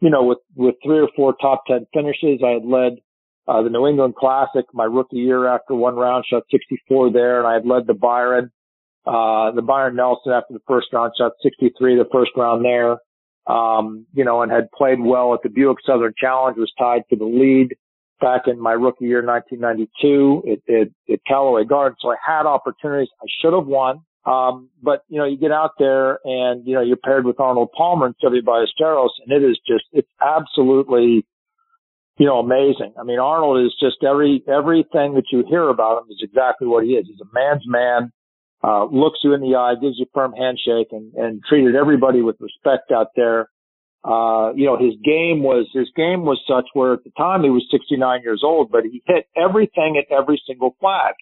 you 0.00 0.10
know, 0.10 0.24
with, 0.24 0.38
with 0.56 0.74
three 0.84 1.00
or 1.00 1.08
four 1.16 1.34
top 1.40 1.64
10 1.66 1.86
finishes. 1.92 2.40
I 2.44 2.52
had 2.52 2.64
led 2.64 3.00
uh, 3.48 3.62
the 3.62 3.70
New 3.70 3.86
England 3.86 4.14
Classic, 4.16 4.64
my 4.72 4.84
rookie 4.84 5.16
year 5.16 5.46
after 5.46 5.74
one 5.74 5.96
round, 5.96 6.24
shot 6.28 6.44
64 6.50 7.12
there, 7.12 7.38
and 7.38 7.48
I 7.48 7.54
had 7.54 7.66
led 7.66 7.86
the 7.86 7.94
Byron, 7.94 8.50
uh, 9.06 9.50
the 9.52 9.62
Byron 9.62 9.96
Nelson 9.96 10.32
after 10.32 10.54
the 10.54 10.62
first 10.66 10.88
round, 10.92 11.12
shot 11.16 11.32
63 11.42 11.96
the 11.96 12.08
first 12.12 12.30
round 12.36 12.64
there. 12.64 12.96
Um, 13.50 14.06
you 14.12 14.24
know, 14.24 14.42
and 14.42 14.52
had 14.52 14.70
played 14.70 15.00
well 15.00 15.34
at 15.34 15.40
the 15.42 15.48
Buick 15.48 15.78
Southern 15.84 16.14
Challenge, 16.16 16.56
was 16.56 16.72
tied 16.78 17.02
for 17.08 17.16
the 17.16 17.24
lead 17.24 17.74
back 18.20 18.42
in 18.46 18.60
my 18.60 18.72
rookie 18.72 19.06
year, 19.06 19.24
1992 19.24 20.42
at, 20.52 20.74
at, 20.74 20.88
at 21.12 21.20
Callaway 21.26 21.64
Garden. 21.64 21.96
So 22.00 22.10
I 22.10 22.16
had 22.24 22.46
opportunities. 22.46 23.08
I 23.20 23.26
should 23.40 23.54
have 23.54 23.66
won. 23.66 24.02
Um, 24.26 24.68
but 24.82 25.02
you 25.08 25.18
know, 25.18 25.24
you 25.24 25.38
get 25.38 25.50
out 25.50 25.72
there 25.78 26.18
and, 26.24 26.66
you 26.66 26.74
know, 26.74 26.82
you're 26.82 26.98
paired 26.98 27.24
with 27.24 27.40
Arnold 27.40 27.70
Palmer 27.76 28.06
and 28.06 28.14
Seve 28.22 28.42
Ballesteros 28.42 29.08
and 29.24 29.32
it 29.32 29.44
is 29.44 29.58
just, 29.66 29.84
it's 29.92 30.10
absolutely, 30.20 31.24
you 32.18 32.26
know, 32.26 32.38
amazing. 32.38 32.92
I 33.00 33.02
mean, 33.02 33.18
Arnold 33.18 33.64
is 33.64 33.74
just 33.80 34.04
every, 34.06 34.44
everything 34.46 35.14
that 35.14 35.24
you 35.32 35.42
hear 35.48 35.68
about 35.70 36.02
him 36.02 36.10
is 36.10 36.20
exactly 36.22 36.68
what 36.68 36.84
he 36.84 36.90
is. 36.90 37.06
He's 37.06 37.20
a 37.20 37.34
man's 37.34 37.64
man. 37.66 38.12
Uh, 38.62 38.84
looks 38.84 39.20
you 39.22 39.32
in 39.34 39.40
the 39.40 39.56
eye, 39.56 39.74
gives 39.80 39.98
you 39.98 40.04
a 40.04 40.12
firm 40.14 40.32
handshake 40.32 40.88
and, 40.92 41.14
and 41.14 41.42
treated 41.48 41.74
everybody 41.74 42.20
with 42.22 42.36
respect 42.40 42.92
out 42.92 43.08
there. 43.16 43.48
Uh, 44.04 44.52
you 44.54 44.64
know, 44.64 44.76
his 44.76 44.94
game 45.04 45.42
was, 45.42 45.68
his 45.72 45.88
game 45.96 46.24
was 46.24 46.40
such 46.48 46.64
where 46.72 46.94
at 46.94 47.04
the 47.04 47.12
time 47.16 47.42
he 47.42 47.50
was 47.50 47.66
69 47.70 48.22
years 48.22 48.42
old, 48.44 48.70
but 48.70 48.84
he 48.84 49.02
hit 49.06 49.26
everything 49.36 50.00
at 50.00 50.12
every 50.14 50.40
single 50.46 50.76
flag. 50.80 51.14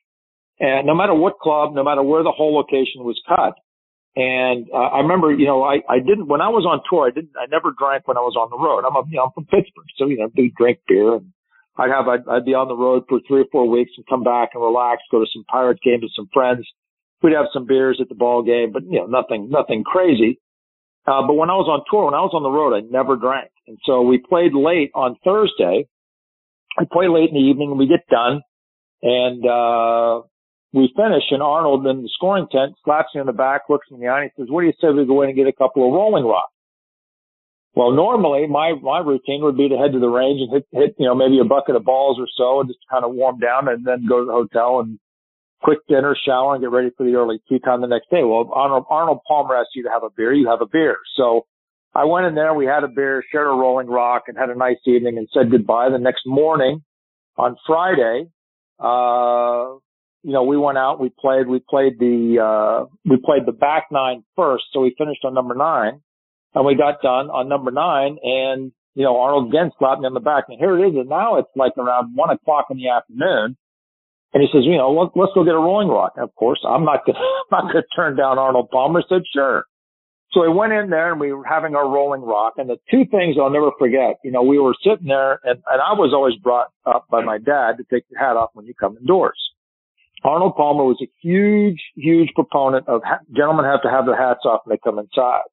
And 0.60 0.86
no 0.86 0.94
matter 0.94 1.15
what 1.15 1.39
club, 1.39 1.74
no 1.74 1.85
matter 1.85 2.02
where 2.02 2.23
the 2.23 2.35
hole 2.35 2.55
location 2.55 3.05
was 3.05 3.20
cut. 3.28 3.55
And 4.16 4.66
uh, 4.74 4.98
I 4.98 4.98
remember, 4.98 5.32
you 5.32 5.47
know, 5.47 5.62
I, 5.62 5.78
I 5.89 5.98
didn't, 5.98 6.27
when 6.27 6.40
I 6.40 6.48
was 6.48 6.66
on 6.66 6.82
tour, 6.90 7.06
I 7.06 7.15
didn't, 7.15 7.39
I 7.39 7.47
never 7.47 7.70
drank 7.78 8.09
when 8.09 8.16
I 8.16 8.27
was 8.27 8.35
on 8.35 8.51
the 8.51 8.59
road. 8.59 8.82
I'm, 8.82 8.97
a, 8.97 9.06
you 9.06 9.19
know, 9.19 9.31
I'm 9.31 9.35
from 9.35 9.47
Pittsburgh. 9.47 9.86
So, 9.97 10.06
you 10.06 10.19
know, 10.19 10.28
do 10.35 10.51
drink 10.59 10.81
beer 10.89 11.15
and 11.15 11.31
I'd 11.78 11.94
have, 11.94 12.09
I'd, 12.09 12.27
I'd 12.27 12.44
be 12.44 12.55
on 12.55 12.66
the 12.66 12.74
road 12.74 13.05
for 13.09 13.20
three 13.28 13.43
or 13.43 13.51
four 13.52 13.69
weeks 13.70 13.93
and 13.97 14.06
come 14.10 14.24
back 14.24 14.51
and 14.55 14.62
relax, 14.62 15.02
go 15.10 15.20
to 15.20 15.31
some 15.32 15.44
pirate 15.47 15.78
games 15.82 16.02
with 16.02 16.16
some 16.16 16.28
friends. 16.35 16.66
We'd 17.23 17.35
have 17.35 17.47
some 17.53 17.66
beers 17.66 17.99
at 18.01 18.09
the 18.09 18.15
ball 18.15 18.43
game, 18.43 18.73
but 18.73 18.85
you 18.85 19.01
know, 19.01 19.07
nothing, 19.07 19.51
nothing 19.51 19.82
crazy. 19.85 20.40
Uh, 21.07 21.27
but 21.27 21.35
when 21.35 21.51
I 21.51 21.55
was 21.55 21.66
on 21.69 21.82
tour, 21.90 22.05
when 22.05 22.15
I 22.15 22.20
was 22.20 22.32
on 22.35 22.43
the 22.43 22.51
road, 22.51 22.77
I 22.77 22.81
never 22.81 23.16
drank. 23.16 23.51
And 23.66 23.78
so 23.85 24.03
we 24.03 24.19
played 24.19 24.55
late 24.55 24.90
on 24.95 25.16
Thursday. 25.24 25.89
I 26.78 26.85
play 26.90 27.09
late 27.09 27.31
in 27.31 27.35
the 27.35 27.49
evening 27.49 27.70
and 27.70 27.78
we 27.78 27.89
get 27.89 28.07
done 28.09 28.43
and, 29.03 29.45
uh, 29.47 30.23
we 30.73 30.93
finish 30.95 31.24
and 31.31 31.43
Arnold 31.43 31.86
in 31.86 32.03
the 32.03 32.11
scoring 32.15 32.47
tent 32.53 32.74
slaps 32.85 33.15
me 33.15 33.20
on 33.20 33.27
the 33.27 33.32
back, 33.32 33.62
looks 33.70 33.90
me 33.90 33.97
in 33.97 34.01
the 34.03 34.09
eye 34.09 34.23
and 34.23 34.31
says, 34.36 34.47
what 34.51 34.61
do 34.61 34.66
you 34.66 34.74
say 34.81 34.89
we 34.90 35.07
go 35.07 35.23
in 35.23 35.31
and 35.31 35.36
get 35.36 35.47
a 35.47 35.53
couple 35.53 35.86
of 35.86 35.95
rolling 35.95 36.24
rocks? 36.24 36.53
Well, 37.74 37.93
normally 37.93 38.47
my, 38.47 38.74
my 38.82 38.99
routine 38.99 39.43
would 39.43 39.57
be 39.57 39.69
to 39.69 39.78
head 39.78 39.93
to 39.93 39.99
the 39.99 40.09
range 40.09 40.40
and 40.43 40.51
hit, 40.53 40.66
hit, 40.73 40.95
you 40.99 41.07
know, 41.07 41.15
maybe 41.15 41.39
a 41.39 41.45
bucket 41.45 41.77
of 41.77 41.85
balls 41.85 42.19
or 42.20 42.27
so 42.36 42.61
and 42.61 42.69
just 42.69 42.81
kind 42.90 43.05
of 43.05 43.15
warm 43.15 43.39
down 43.39 43.69
and 43.69 43.86
then 43.86 44.05
go 44.07 44.20
to 44.20 44.27
the 44.27 44.32
hotel 44.32 44.81
and 44.81 44.99
quick 45.62 45.78
dinner, 45.89 46.16
shower 46.26 46.55
and 46.55 46.62
get 46.62 46.70
ready 46.70 46.90
for 46.97 47.05
the 47.05 47.14
early 47.14 47.40
tee 47.48 47.59
time 47.59 47.80
the 47.80 47.86
next 47.86 48.10
day. 48.10 48.22
Well, 48.22 48.51
Arnold, 48.52 48.85
Arnold 48.89 49.20
Palmer 49.26 49.56
asks 49.56 49.70
you 49.74 49.82
to 49.85 49.90
have 49.90 50.02
a 50.02 50.10
beer, 50.10 50.32
you 50.32 50.48
have 50.48 50.60
a 50.60 50.66
beer. 50.66 50.97
So 51.16 51.47
I 51.94 52.05
went 52.05 52.26
in 52.26 52.35
there, 52.35 52.55
we 52.55 52.66
had 52.66 52.85
a 52.85 52.89
beer, 52.89 53.24
shared 53.32 53.47
a 53.47 53.51
rolling 53.51 53.89
rock 53.89 54.24
and 54.28 54.36
had 54.36 54.51
a 54.51 54.55
nice 54.55 54.78
evening 54.86 55.18
and 55.18 55.28
said 55.32 55.51
goodbye. 55.51 55.89
The 55.90 55.98
next 55.98 56.22
morning 56.26 56.82
on 57.36 57.56
Friday, 57.66 58.28
uh, 58.78 59.78
you 60.22 60.32
know, 60.32 60.43
we 60.43 60.56
went 60.56 60.78
out, 60.78 61.01
we 61.01 61.10
played, 61.18 61.48
we 61.48 61.60
played 61.68 61.98
the, 61.98 62.39
uh, 62.39 62.86
we 63.05 63.16
played 63.16 63.47
the 63.47 63.52
back 63.52 63.86
nine 63.90 64.24
first. 64.36 64.64
So 64.72 64.80
we 64.80 64.94
finished 64.98 65.24
on 65.24 65.35
number 65.35 65.55
nine 65.55 66.01
and 66.55 66.66
we 66.66 66.76
got 66.76 67.02
done 67.02 67.30
on 67.30 67.48
number 67.48 67.70
nine 67.70 68.18
and, 68.22 68.72
you 68.94 69.05
know, 69.05 69.20
Arnold 69.20 69.48
again 69.48 69.70
slapped 69.78 70.01
me 70.01 70.06
on 70.06 70.14
the 70.14 70.20
back. 70.20 70.44
And 70.48 70.59
here 70.59 70.76
it 70.78 70.89
is. 70.89 70.97
And 70.97 71.09
now 71.09 71.39
it's 71.39 71.51
like 71.56 71.72
around 71.78 72.14
one 72.14 72.30
o'clock 72.30 72.66
in 72.70 72.76
the 72.76 72.90
afternoon. 72.90 73.56
And 74.34 74.42
he 74.42 74.48
says, 74.52 74.64
you 74.64 74.76
know, 74.76 74.92
let, 74.92 75.09
us 75.22 75.30
go 75.34 75.44
get 75.44 75.55
a 75.55 75.59
rolling 75.59 75.88
rock. 75.88 76.12
And 76.16 76.24
of 76.24 76.34
course, 76.34 76.60
I'm 76.66 76.84
not 76.84 77.00
to 77.06 77.82
turn 77.96 78.16
down 78.16 78.38
Arnold 78.38 78.68
Palmer. 78.70 79.00
I 79.00 79.02
said, 79.09 79.22
sure. 79.32 79.64
So 80.32 80.42
we 80.42 80.48
went 80.48 80.74
in 80.74 80.90
there 80.90 81.10
and 81.10 81.20
we 81.20 81.32
were 81.32 81.44
having 81.44 81.74
our 81.74 81.88
rolling 81.88 82.20
rock. 82.20 82.55
And 82.59 82.68
the 82.68 82.76
two 82.90 83.05
things 83.10 83.36
I'll 83.40 83.48
never 83.48 83.70
forget, 83.78 84.16
you 84.22 84.30
know, 84.30 84.42
we 84.42 84.59
were 84.59 84.74
sitting 84.84 85.06
there 85.06 85.40
and, 85.44 85.62
and 85.70 85.80
I 85.80 85.94
was 85.94 86.12
always 86.12 86.36
brought 86.36 86.68
up 86.84 87.06
by 87.10 87.24
my 87.24 87.38
dad 87.38 87.78
to 87.78 87.84
take 87.90 88.05
your 88.10 88.20
hat 88.20 88.36
off 88.36 88.50
when 88.52 88.66
you 88.66 88.74
come 88.74 88.98
indoors. 88.98 89.38
Arnold 90.24 90.56
Palmer 90.56 90.84
was 90.84 90.98
a 91.00 91.09
huge, 91.22 91.80
huge 91.94 92.28
proponent 92.34 92.88
of 92.88 93.00
ha- 93.05 93.20
gentlemen 93.34 93.64
have 93.64 93.82
to 93.82 93.90
have 93.90 94.05
their 94.05 94.16
hats 94.16 94.40
off 94.44 94.62
when 94.64 94.76
they 94.76 94.80
come 94.82 94.98
inside. 94.98 95.46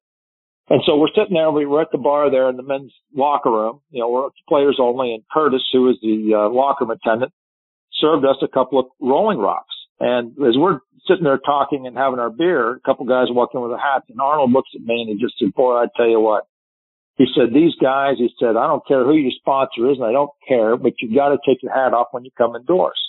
And 0.68 0.82
so 0.84 0.96
we're 0.96 1.14
sitting 1.14 1.34
there, 1.34 1.50
we 1.50 1.64
were 1.64 1.80
at 1.80 1.92
the 1.92 1.98
bar 1.98 2.30
there 2.30 2.50
in 2.50 2.56
the 2.56 2.64
men's 2.64 2.92
locker 3.14 3.50
room, 3.50 3.80
you 3.90 4.00
know, 4.00 4.10
we're 4.10 4.28
players 4.48 4.78
only 4.80 5.14
and 5.14 5.22
Curtis, 5.32 5.62
who 5.72 5.82
was 5.82 5.96
the 6.02 6.34
uh, 6.34 6.48
locker 6.52 6.84
room 6.84 6.98
attendant, 7.00 7.32
served 8.00 8.24
us 8.24 8.36
a 8.42 8.48
couple 8.48 8.78
of 8.78 8.86
rolling 9.00 9.38
rocks. 9.38 9.74
And 10.00 10.32
as 10.32 10.56
we're 10.56 10.80
sitting 11.08 11.24
there 11.24 11.38
talking 11.38 11.86
and 11.86 11.96
having 11.96 12.18
our 12.18 12.30
beer, 12.30 12.76
a 12.76 12.80
couple 12.80 13.06
guys 13.06 13.28
walk 13.30 13.50
in 13.54 13.60
with 13.60 13.72
a 13.72 13.78
hat 13.78 14.02
and 14.08 14.20
Arnold 14.20 14.52
looks 14.52 14.70
at 14.74 14.82
me 14.82 15.02
and 15.02 15.08
he 15.08 15.24
just 15.24 15.38
said, 15.38 15.54
boy, 15.54 15.76
I 15.76 15.86
tell 15.96 16.08
you 16.08 16.20
what, 16.20 16.44
he 17.16 17.24
said, 17.34 17.54
these 17.54 17.74
guys, 17.80 18.16
he 18.18 18.28
said, 18.38 18.56
I 18.56 18.66
don't 18.66 18.86
care 18.86 19.04
who 19.04 19.14
your 19.14 19.32
sponsor 19.38 19.90
is 19.90 19.96
and 19.96 20.04
I 20.04 20.12
don't 20.12 20.30
care, 20.46 20.76
but 20.76 20.92
you 21.00 21.14
got 21.14 21.30
to 21.30 21.38
take 21.48 21.62
your 21.62 21.72
hat 21.72 21.94
off 21.94 22.08
when 22.10 22.24
you 22.24 22.30
come 22.36 22.54
indoors. 22.54 23.00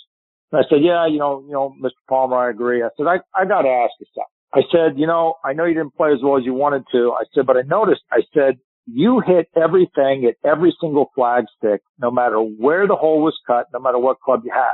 And 0.50 0.64
I 0.64 0.68
said, 0.68 0.80
yeah, 0.80 1.06
you 1.06 1.18
know, 1.18 1.44
you 1.44 1.52
know, 1.52 1.74
Mr. 1.82 2.00
Palmer, 2.08 2.36
I 2.36 2.50
agree. 2.50 2.82
I 2.82 2.88
said, 2.96 3.06
I, 3.06 3.18
I 3.34 3.44
got 3.44 3.62
to 3.62 3.68
ask 3.68 3.92
you 4.00 4.06
something. 4.14 4.32
I 4.54 4.62
said, 4.72 4.98
you 4.98 5.06
know, 5.06 5.34
I 5.44 5.52
know 5.52 5.66
you 5.66 5.74
didn't 5.74 5.94
play 5.94 6.10
as 6.12 6.20
well 6.22 6.38
as 6.38 6.44
you 6.44 6.54
wanted 6.54 6.84
to. 6.92 7.12
I 7.12 7.24
said, 7.34 7.44
but 7.44 7.58
I 7.58 7.62
noticed, 7.62 8.00
I 8.10 8.20
said, 8.32 8.56
you 8.90 9.20
hit 9.24 9.48
everything 9.56 10.24
at 10.24 10.36
every 10.48 10.74
single 10.80 11.10
flag 11.14 11.44
stick, 11.56 11.82
no 11.98 12.10
matter 12.10 12.38
where 12.38 12.86
the 12.86 12.96
hole 12.96 13.22
was 13.22 13.38
cut, 13.46 13.66
no 13.72 13.80
matter 13.80 13.98
what 13.98 14.20
club 14.20 14.42
you 14.44 14.52
had. 14.52 14.72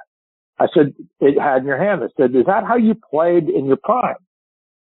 I 0.59 0.69
said, 0.73 0.95
it 1.21 1.41
had 1.41 1.63
in 1.63 1.67
your 1.67 1.79
hand. 1.79 2.03
I 2.05 2.09
said, 2.17 2.31
is 2.37 2.47
that 2.47 2.65
how 2.65 2.77
you 2.77 2.95
played 2.95 3.49
in 3.49 3.67
your 3.67 3.79
prime? 3.83 4.17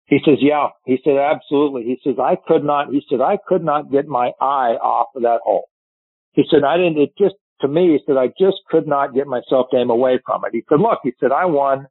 He 0.05 0.18
says, 0.24 0.36
yeah. 0.40 0.68
He 0.84 0.98
said, 1.02 1.16
absolutely. 1.16 1.84
He 1.84 1.98
says, 2.05 2.16
I 2.22 2.36
could 2.47 2.62
not, 2.62 2.90
he 2.90 3.02
said, 3.09 3.20
I 3.20 3.38
could 3.47 3.64
not 3.64 3.90
get 3.90 4.06
my 4.06 4.32
eye 4.40 4.76
off 4.80 5.09
of 5.16 5.22
that 5.22 5.40
hole. 5.43 5.68
He 6.32 6.44
said, 6.51 6.62
I 6.62 6.76
didn't, 6.76 6.98
it 6.98 7.12
just, 7.18 7.34
to 7.62 7.68
me, 7.68 7.93
he 7.93 7.98
said, 8.06 8.18
I 8.18 8.28
just 8.38 8.59
could 8.68 8.86
not 8.86 9.14
get 9.14 9.26
myself 9.26 9.68
to 9.70 9.78
aim 9.78 9.88
away 9.88 10.20
from 10.24 10.44
it. 10.44 10.51
He 10.52 10.62
said, 10.68 10.78
look, 10.80 10.98
he 11.02 11.12
said, 11.18 11.32
I 11.32 11.47
won 11.47 11.86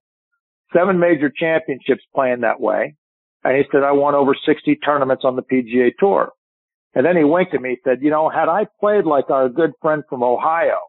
seven 0.77 0.99
major 0.99 1.31
championships 1.35 2.03
playing 2.13 2.41
that 2.41 2.61
way. 2.61 2.95
And 3.43 3.57
he 3.57 3.63
said, 3.71 3.83
I 3.83 3.91
won 3.91 4.13
over 4.13 4.35
60 4.45 4.75
tournaments 4.85 5.23
on 5.25 5.35
the 5.35 5.41
PGA 5.41 5.91
tour. 5.99 6.31
And 6.95 7.05
then 7.05 7.17
he 7.17 7.23
winked 7.23 7.53
at 7.53 7.61
me. 7.61 7.71
He 7.71 7.77
said, 7.83 7.99
you 8.01 8.09
know, 8.09 8.29
had 8.29 8.47
I 8.47 8.65
played 8.79 9.05
like 9.05 9.29
our 9.29 9.49
good 9.49 9.71
friend 9.81 10.03
from 10.09 10.23
Ohio, 10.23 10.79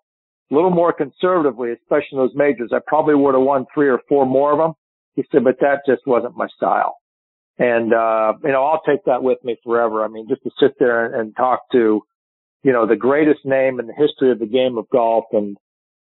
a 0.51 0.55
little 0.55 0.71
more 0.71 0.93
conservatively, 0.93 1.73
especially 1.73 2.11
in 2.13 2.19
those 2.19 2.35
majors, 2.35 2.71
I 2.73 2.79
probably 2.87 3.17
would 3.17 3.35
have 3.35 3.43
won 3.43 3.67
three 3.75 3.89
or 3.89 4.01
four 4.09 4.25
more 4.25 4.53
of 4.53 4.59
them. 4.59 4.73
He 5.17 5.25
said, 5.33 5.43
but 5.43 5.59
that 5.61 5.81
just 5.87 6.07
wasn't 6.07 6.37
my 6.37 6.47
style. 6.57 6.97
And, 7.59 7.93
uh, 7.93 8.35
you 8.45 8.53
know, 8.53 8.65
I'll 8.65 8.83
take 8.87 9.05
that 9.07 9.23
with 9.23 9.39
me 9.43 9.57
forever. 9.65 10.05
I 10.05 10.09
mean, 10.09 10.29
just 10.29 10.43
to 10.45 10.51
sit 10.61 10.73
there 10.79 11.07
and, 11.07 11.15
and 11.15 11.37
talk 11.37 11.63
to, 11.73 12.03
you 12.63 12.73
know, 12.73 12.87
the 12.87 12.97
greatest 12.97 13.41
name 13.45 13.81
in 13.81 13.87
the 13.87 13.95
history 13.95 14.31
of 14.31 14.39
the 14.39 14.47
game 14.47 14.79
of 14.79 14.89
golf 14.91 15.25
and 15.33 15.57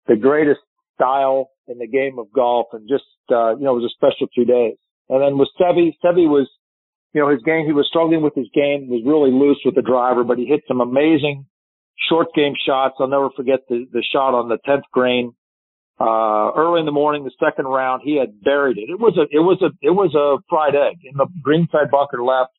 the 0.08 0.16
greatest 0.16 0.62
style 0.96 1.50
in 1.68 1.78
the 1.78 1.88
game 1.88 2.18
of 2.20 2.32
golf 2.34 2.68
and 2.74 2.88
just, 2.90 3.04
uh, 3.32 3.56
you 3.56 3.66
know, 3.66 3.78
it 3.78 3.82
was 3.82 3.92
a 3.92 3.96
special 3.96 4.28
two 4.34 4.46
days. 4.46 4.78
And 5.10 5.22
then 5.22 5.38
with 5.38 5.50
Seve, 5.60 5.94
Seve 6.04 6.30
was, 6.30 6.50
you 7.14 7.22
know, 7.22 7.30
his 7.30 7.42
game, 7.44 7.66
he 7.66 7.74
was 7.74 7.88
struggling 7.88 8.22
with 8.22 8.36
his 8.36 8.48
game, 8.54 8.88
was 8.88 9.04
really 9.06 9.32
loose 9.32 9.60
with 9.66 9.76
the 9.76 9.82
driver, 9.82 10.24
but 10.24 10.38
he 10.38 10.46
hit 10.46 10.62
some 10.68 10.82
amazing 10.82 11.46
short 12.10 12.28
game 12.36 12.54
shots. 12.66 12.96
I'll 13.00 13.08
never 13.08 13.30
forget 13.36 13.60
the, 13.70 13.86
the 13.92 14.04
shot 14.12 14.34
on 14.34 14.50
the 14.50 14.58
10th 14.68 14.88
green. 14.92 15.34
Uh, 16.00 16.50
early 16.58 16.80
in 16.80 16.88
the 16.88 16.92
morning, 16.92 17.24
the 17.24 17.36
second 17.38 17.66
round, 17.66 18.02
he 18.04 18.18
had 18.18 18.42
buried 18.42 18.78
it. 18.78 18.90
It 18.90 19.00
was 19.00 19.16
a, 19.18 19.30
it 19.30 19.42
was 19.42 19.62
a, 19.62 19.70
it 19.86 19.92
was 19.92 20.16
a 20.16 20.42
fried 20.50 20.74
egg 20.74 20.98
in 21.04 21.16
the 21.18 21.28
greenside 21.44 21.92
bunker 21.92 22.24
left. 22.24 22.52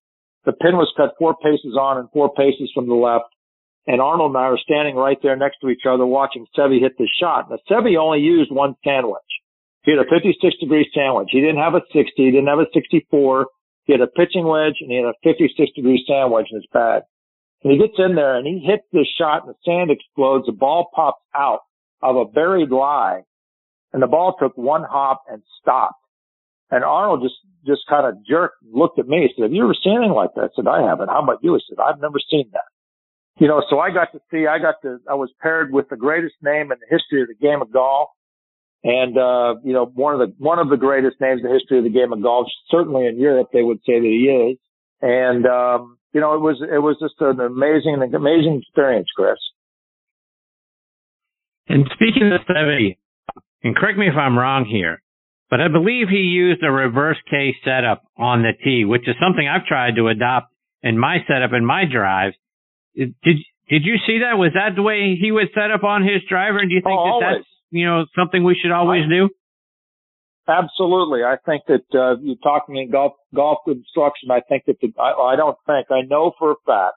The 0.44 0.52
pin 0.52 0.76
was 0.76 0.92
cut 0.96 1.14
four 1.18 1.34
paces 1.42 1.74
on 1.78 1.98
and 1.98 2.08
four 2.12 2.32
paces 2.34 2.70
from 2.74 2.86
the 2.86 2.94
left 2.94 3.32
and 3.86 4.00
Arnold 4.00 4.30
and 4.30 4.38
I 4.38 4.48
were 4.48 4.60
standing 4.62 4.94
right 4.94 5.18
there 5.22 5.36
next 5.36 5.58
to 5.60 5.68
each 5.68 5.86
other 5.88 6.06
watching 6.06 6.46
Seve 6.56 6.80
hit 6.80 6.96
the 6.98 7.08
shot. 7.20 7.50
Now 7.50 7.58
Seve 7.70 7.98
only 7.98 8.20
used 8.20 8.52
one 8.52 8.74
sand 8.84 9.06
wedge. 9.06 9.20
He 9.84 9.90
had 9.90 10.00
a 10.00 10.08
56 10.08 10.38
degree 10.60 10.88
sand 10.94 11.14
wedge. 11.14 11.28
He 11.30 11.40
didn't 11.40 11.58
have 11.58 11.74
a 11.74 11.82
60. 11.92 12.12
He 12.14 12.30
didn't 12.30 12.46
have 12.46 12.60
a 12.60 12.70
64. 12.72 13.46
He 13.84 13.92
had 13.92 14.00
a 14.00 14.06
pitching 14.06 14.46
wedge 14.46 14.76
and 14.80 14.90
he 14.90 14.96
had 14.96 15.06
a 15.06 15.14
56 15.22 15.72
degree 15.74 16.04
sand 16.06 16.30
wedge 16.30 16.46
in 16.50 16.56
his 16.56 16.66
bag. 16.72 17.02
And 17.62 17.72
he 17.72 17.78
gets 17.78 17.98
in 17.98 18.14
there 18.14 18.36
and 18.36 18.46
he 18.46 18.64
hits 18.64 18.84
this 18.92 19.06
shot 19.18 19.44
and 19.44 19.54
the 19.54 19.58
sand 19.64 19.90
explodes. 19.90 20.46
The 20.46 20.52
ball 20.52 20.90
pops 20.94 21.22
out 21.34 21.60
of 22.02 22.16
a 22.16 22.24
buried 22.24 22.70
lie 22.70 23.22
and 23.92 24.02
the 24.02 24.06
ball 24.06 24.36
took 24.38 24.56
one 24.56 24.84
hop 24.84 25.22
and 25.28 25.42
stopped. 25.60 25.98
And 26.70 26.84
Arnold 26.84 27.22
just, 27.22 27.36
just 27.66 27.82
kind 27.88 28.06
of 28.06 28.24
jerked, 28.24 28.62
and 28.62 28.72
looked 28.72 28.98
at 28.98 29.06
me. 29.06 29.28
He 29.28 29.34
said, 29.36 29.44
have 29.44 29.52
you 29.52 29.62
ever 29.62 29.74
seen 29.74 29.98
anything 29.98 30.16
like 30.16 30.30
that? 30.36 30.44
I 30.44 30.48
said, 30.56 30.66
I 30.66 30.80
haven't. 30.80 31.10
How 31.10 31.22
about 31.22 31.44
you? 31.44 31.54
I 31.54 31.58
said, 31.68 31.76
I've 31.78 32.00
never 32.00 32.18
seen 32.30 32.48
that 32.52 32.64
you 33.38 33.48
know, 33.48 33.62
so 33.70 33.78
I 33.78 33.90
got 33.90 34.12
to 34.12 34.20
see, 34.30 34.46
I 34.46 34.58
got 34.58 34.76
to, 34.82 34.98
I 35.08 35.14
was 35.14 35.30
paired 35.40 35.72
with 35.72 35.88
the 35.88 35.96
greatest 35.96 36.34
name 36.42 36.70
in 36.70 36.78
the 36.78 36.86
history 36.88 37.22
of 37.22 37.28
the 37.28 37.34
game 37.34 37.62
of 37.62 37.72
golf. 37.72 38.10
And, 38.84 39.16
uh, 39.16 39.60
you 39.62 39.72
know, 39.72 39.86
one 39.86 40.14
of 40.14 40.20
the, 40.20 40.34
one 40.38 40.58
of 40.58 40.68
the 40.68 40.76
greatest 40.76 41.20
names 41.20 41.40
in 41.42 41.48
the 41.48 41.54
history 41.54 41.78
of 41.78 41.84
the 41.84 41.90
game 41.90 42.12
of 42.12 42.22
golf, 42.22 42.48
certainly 42.68 43.06
in 43.06 43.18
Europe, 43.18 43.48
they 43.52 43.62
would 43.62 43.78
say 43.86 44.00
that 44.00 44.02
he 44.02 44.50
is. 44.50 44.58
And, 45.00 45.46
um, 45.46 45.98
you 46.12 46.20
know, 46.20 46.34
it 46.34 46.40
was, 46.40 46.60
it 46.62 46.82
was 46.82 46.96
just 47.00 47.14
an 47.20 47.38
amazing, 47.40 48.02
an 48.02 48.14
amazing 48.14 48.60
experience, 48.62 49.08
Chris. 49.14 49.38
And 51.68 51.86
speaking 51.94 52.30
of 52.32 52.40
Seve, 52.46 52.96
and 53.62 53.76
correct 53.76 53.98
me 53.98 54.08
if 54.08 54.16
I'm 54.16 54.36
wrong 54.36 54.64
here, 54.64 55.00
but 55.48 55.60
I 55.60 55.68
believe 55.68 56.08
he 56.08 56.32
used 56.32 56.62
a 56.64 56.70
reverse 56.70 57.18
K 57.30 57.54
setup 57.64 58.02
on 58.18 58.42
the 58.42 58.52
tee, 58.64 58.84
which 58.84 59.06
is 59.06 59.14
something 59.22 59.46
I've 59.46 59.66
tried 59.66 59.96
to 59.96 60.08
adopt 60.08 60.52
in 60.82 60.98
my 60.98 61.18
setup 61.28 61.52
in 61.52 61.64
my 61.64 61.84
drives. 61.84 62.34
Did 62.96 63.14
did 63.22 63.84
you 63.84 63.96
see 64.06 64.20
that? 64.20 64.36
Was 64.36 64.52
that 64.54 64.74
the 64.74 64.82
way 64.82 65.16
he 65.20 65.30
was 65.30 65.48
set 65.54 65.70
up 65.70 65.84
on 65.84 66.02
his 66.02 66.20
driver? 66.28 66.58
And 66.58 66.68
do 66.68 66.74
you 66.74 66.82
think 66.82 66.98
oh, 66.98 67.20
that 67.20 67.36
that's 67.36 67.51
you 67.72 67.86
know 67.86 68.04
something 68.16 68.44
we 68.44 68.56
should 68.60 68.70
always 68.70 69.08
do? 69.08 69.28
Absolutely. 70.48 71.22
I 71.24 71.36
think 71.44 71.62
that 71.66 71.86
uh, 71.94 72.20
you're 72.20 72.36
talking 72.42 72.76
in 72.76 72.90
golf 72.90 73.14
golf 73.34 73.58
instruction. 73.66 74.30
I 74.30 74.40
think 74.48 74.64
that 74.66 74.76
the, 74.80 74.92
I, 75.00 75.34
I 75.34 75.36
don't 75.36 75.58
think 75.66 75.90
I 75.90 76.02
know 76.06 76.32
for 76.38 76.52
a 76.52 76.60
fact 76.66 76.96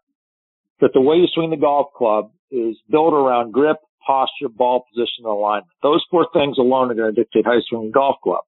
that 0.82 0.92
the 0.94 1.02
way 1.02 1.16
you 1.18 1.28
swing 1.34 1.50
the 1.50 1.58
golf 1.58 1.88
club 1.96 2.32
is 2.52 2.76
built 2.90 3.14
around 3.14 3.54
grip, 3.54 3.78
posture, 4.06 4.50
ball 4.50 4.86
position, 4.92 5.26
and 5.26 5.28
alignment. 5.28 5.72
Those 5.82 6.04
four 6.12 6.28
things 6.34 6.58
alone 6.58 6.92
are 6.92 6.96
going 6.96 7.14
to 7.14 7.22
dictate 7.22 7.46
how 7.46 7.54
you 7.54 7.64
swing 7.68 7.90
a 7.90 7.92
golf 7.92 8.18
club. 8.24 8.44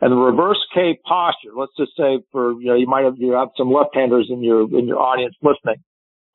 And 0.00 0.10
the 0.10 0.16
reverse 0.16 0.58
K 0.74 0.98
posture, 1.06 1.54
let's 1.56 1.72
just 1.78 1.92
say 1.96 2.18
for, 2.32 2.52
you 2.60 2.66
know, 2.66 2.74
you 2.74 2.88
might 2.88 3.04
have, 3.04 3.14
you 3.18 3.32
have 3.32 3.48
some 3.56 3.70
left-handers 3.72 4.28
in 4.30 4.42
your, 4.42 4.62
in 4.76 4.88
your 4.88 4.98
audience 4.98 5.36
listening. 5.42 5.82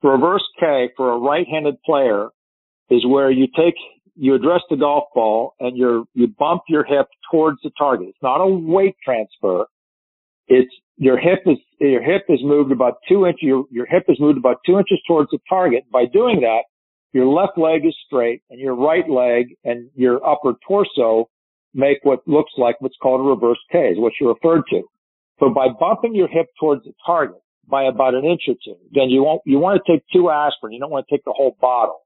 The 0.01 0.09
reverse 0.09 0.43
K 0.59 0.89
for 0.95 1.11
a 1.11 1.17
right-handed 1.17 1.81
player 1.83 2.29
is 2.89 3.05
where 3.05 3.29
you 3.29 3.47
take, 3.47 3.75
you 4.17 4.35
address 4.35 4.61
the 4.69 4.75
golf 4.75 5.05
ball 5.13 5.53
and 5.59 5.77
you 5.77 6.07
you 6.13 6.27
bump 6.27 6.63
your 6.67 6.83
hip 6.83 7.07
towards 7.31 7.59
the 7.63 7.71
target. 7.77 8.09
It's 8.09 8.17
not 8.21 8.37
a 8.37 8.47
weight 8.47 8.95
transfer. 9.03 9.65
It's 10.47 10.73
your 10.97 11.19
hip 11.19 11.43
is, 11.45 11.57
your 11.79 12.01
hip 12.01 12.25
is 12.27 12.39
moved 12.43 12.71
about 12.71 12.95
two 13.07 13.25
inches, 13.25 13.43
your, 13.43 13.65
your 13.69 13.85
hip 13.85 14.05
is 14.09 14.19
moved 14.19 14.37
about 14.37 14.57
two 14.65 14.77
inches 14.77 14.99
towards 15.07 15.29
the 15.29 15.39
target. 15.47 15.83
By 15.91 16.05
doing 16.05 16.41
that, 16.41 16.63
your 17.13 17.27
left 17.27 17.57
leg 17.57 17.85
is 17.85 17.95
straight 18.05 18.41
and 18.49 18.59
your 18.59 18.75
right 18.75 19.07
leg 19.09 19.55
and 19.63 19.89
your 19.95 20.25
upper 20.27 20.53
torso 20.67 21.29
make 21.73 21.99
what 22.03 22.27
looks 22.27 22.51
like 22.57 22.81
what's 22.81 22.97
called 23.01 23.21
a 23.21 23.23
reverse 23.23 23.59
K, 23.71 23.89
is 23.89 23.99
what 23.99 24.13
you 24.19 24.27
referred 24.29 24.63
to. 24.71 24.81
So 25.39 25.49
by 25.49 25.67
bumping 25.79 26.15
your 26.15 26.27
hip 26.27 26.47
towards 26.59 26.83
the 26.83 26.93
target 27.05 27.37
by 27.69 27.83
about 27.83 28.15
an 28.15 28.25
inch 28.25 28.41
or 28.47 28.55
two, 28.65 28.79
then 28.91 29.09
you 29.09 29.23
won't, 29.23 29.41
you 29.45 29.59
want 29.59 29.79
to 29.85 29.91
take 29.91 30.03
two 30.11 30.31
aspirin. 30.31 30.73
You 30.73 30.79
don't 30.79 30.89
want 30.89 31.05
to 31.07 31.15
take 31.15 31.23
the 31.25 31.33
whole 31.35 31.55
bottle. 31.61 32.01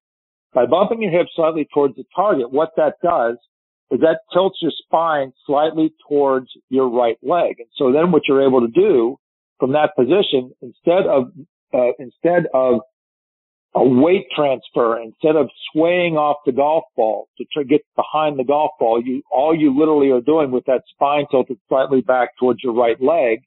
By 0.53 0.65
bumping 0.65 1.01
your 1.01 1.11
hip 1.11 1.27
slightly 1.35 1.67
towards 1.73 1.95
the 1.95 2.03
target, 2.15 2.51
what 2.51 2.71
that 2.77 2.95
does 3.03 3.37
is 3.91 3.99
that 4.01 4.19
tilts 4.33 4.59
your 4.61 4.71
spine 4.85 5.33
slightly 5.45 5.93
towards 6.07 6.47
your 6.69 6.89
right 6.89 7.17
leg. 7.21 7.55
And 7.59 7.67
so 7.75 7.91
then 7.91 8.11
what 8.11 8.23
you're 8.27 8.45
able 8.45 8.61
to 8.61 8.67
do 8.67 9.17
from 9.59 9.73
that 9.73 9.95
position, 9.95 10.51
instead 10.61 11.05
of, 11.07 11.31
uh, 11.73 11.91
instead 11.99 12.47
of 12.53 12.81
a 13.73 13.83
weight 13.83 14.27
transfer 14.35 15.01
instead 15.01 15.35
of 15.35 15.49
swaying 15.71 16.15
off 16.15 16.37
the 16.45 16.51
golf 16.51 16.83
ball 16.95 17.29
to 17.37 17.45
try, 17.53 17.63
get 17.63 17.81
behind 17.95 18.37
the 18.37 18.43
golf 18.43 18.71
ball. 18.79 19.01
You, 19.03 19.21
all 19.31 19.55
you 19.55 19.77
literally 19.77 20.09
are 20.11 20.21
doing 20.21 20.51
with 20.51 20.65
that 20.65 20.81
spine 20.93 21.25
tilted 21.31 21.57
slightly 21.69 22.01
back 22.01 22.37
towards 22.37 22.61
your 22.63 22.73
right 22.73 23.01
leg 23.01 23.43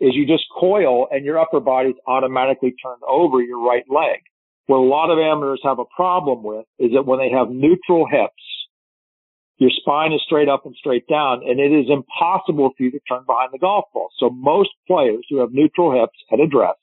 is 0.00 0.12
you 0.14 0.26
just 0.26 0.44
coil 0.58 1.08
and 1.10 1.24
your 1.24 1.38
upper 1.38 1.60
body's 1.60 1.96
automatically 2.06 2.74
turned 2.82 3.02
over 3.06 3.42
your 3.42 3.60
right 3.60 3.84
leg. 3.88 4.20
What 4.66 4.78
a 4.78 4.88
lot 4.88 5.10
of 5.10 5.18
amateurs 5.18 5.60
have 5.64 5.78
a 5.78 5.84
problem 5.94 6.42
with 6.42 6.66
is 6.78 6.90
that 6.94 7.06
when 7.06 7.18
they 7.18 7.30
have 7.30 7.50
neutral 7.50 8.06
hips, 8.10 8.42
your 9.58 9.70
spine 9.70 10.12
is 10.12 10.20
straight 10.26 10.48
up 10.48 10.66
and 10.66 10.74
straight 10.76 11.06
down 11.08 11.42
and 11.46 11.60
it 11.60 11.72
is 11.72 11.86
impossible 11.88 12.70
for 12.76 12.82
you 12.82 12.90
to 12.90 13.00
turn 13.08 13.24
behind 13.26 13.50
the 13.52 13.58
golf 13.58 13.86
ball. 13.94 14.08
So 14.18 14.28
most 14.28 14.70
players 14.86 15.24
who 15.30 15.38
have 15.40 15.50
neutral 15.52 15.98
hips 15.98 16.18
at 16.32 16.40
address 16.40 16.76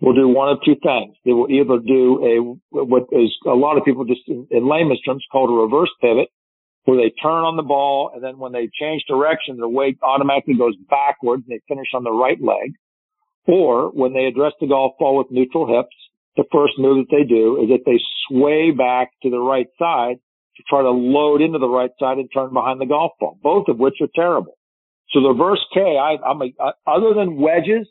will 0.00 0.14
do 0.14 0.28
one 0.28 0.50
of 0.50 0.58
two 0.64 0.76
things. 0.82 1.16
They 1.24 1.32
will 1.32 1.50
either 1.50 1.78
do 1.78 2.20
a, 2.22 2.84
what 2.84 3.04
is 3.12 3.34
a 3.46 3.56
lot 3.56 3.78
of 3.78 3.84
people 3.84 4.04
just 4.04 4.28
in, 4.28 4.46
in 4.50 4.68
layman's 4.68 5.00
terms 5.02 5.24
called 5.32 5.50
a 5.50 5.54
reverse 5.54 5.90
pivot, 6.00 6.28
where 6.84 6.98
they 6.98 7.10
turn 7.22 7.44
on 7.44 7.56
the 7.56 7.62
ball 7.62 8.10
and 8.14 8.22
then 8.22 8.38
when 8.38 8.52
they 8.52 8.68
change 8.78 9.02
direction, 9.08 9.56
their 9.56 9.68
weight 9.68 9.98
automatically 10.02 10.54
goes 10.54 10.76
backwards 10.90 11.44
and 11.48 11.56
they 11.56 11.62
finish 11.66 11.88
on 11.94 12.04
the 12.04 12.12
right 12.12 12.40
leg. 12.42 12.74
Or 13.46 13.90
when 13.90 14.12
they 14.12 14.26
address 14.26 14.52
the 14.60 14.66
golf 14.68 14.92
ball 14.98 15.16
with 15.18 15.30
neutral 15.30 15.66
hips, 15.66 15.96
the 16.36 16.44
first 16.52 16.74
move 16.78 17.06
that 17.06 17.16
they 17.16 17.24
do 17.24 17.62
is 17.62 17.68
that 17.68 17.84
they 17.86 18.00
sway 18.28 18.70
back 18.70 19.10
to 19.22 19.30
the 19.30 19.38
right 19.38 19.68
side 19.78 20.16
to 20.56 20.62
try 20.68 20.82
to 20.82 20.90
load 20.90 21.40
into 21.40 21.58
the 21.58 21.68
right 21.68 21.90
side 21.98 22.18
and 22.18 22.28
turn 22.32 22.52
behind 22.52 22.80
the 22.80 22.86
golf 22.86 23.12
ball, 23.18 23.38
both 23.42 23.68
of 23.68 23.78
which 23.78 23.94
are 24.00 24.08
terrible. 24.14 24.56
So 25.10 25.20
the 25.20 25.28
reverse 25.28 25.64
K, 25.72 25.80
I, 25.80 26.16
I'm 26.26 26.42
a, 26.42 26.50
other 26.86 27.14
than 27.14 27.36
wedges, 27.36 27.88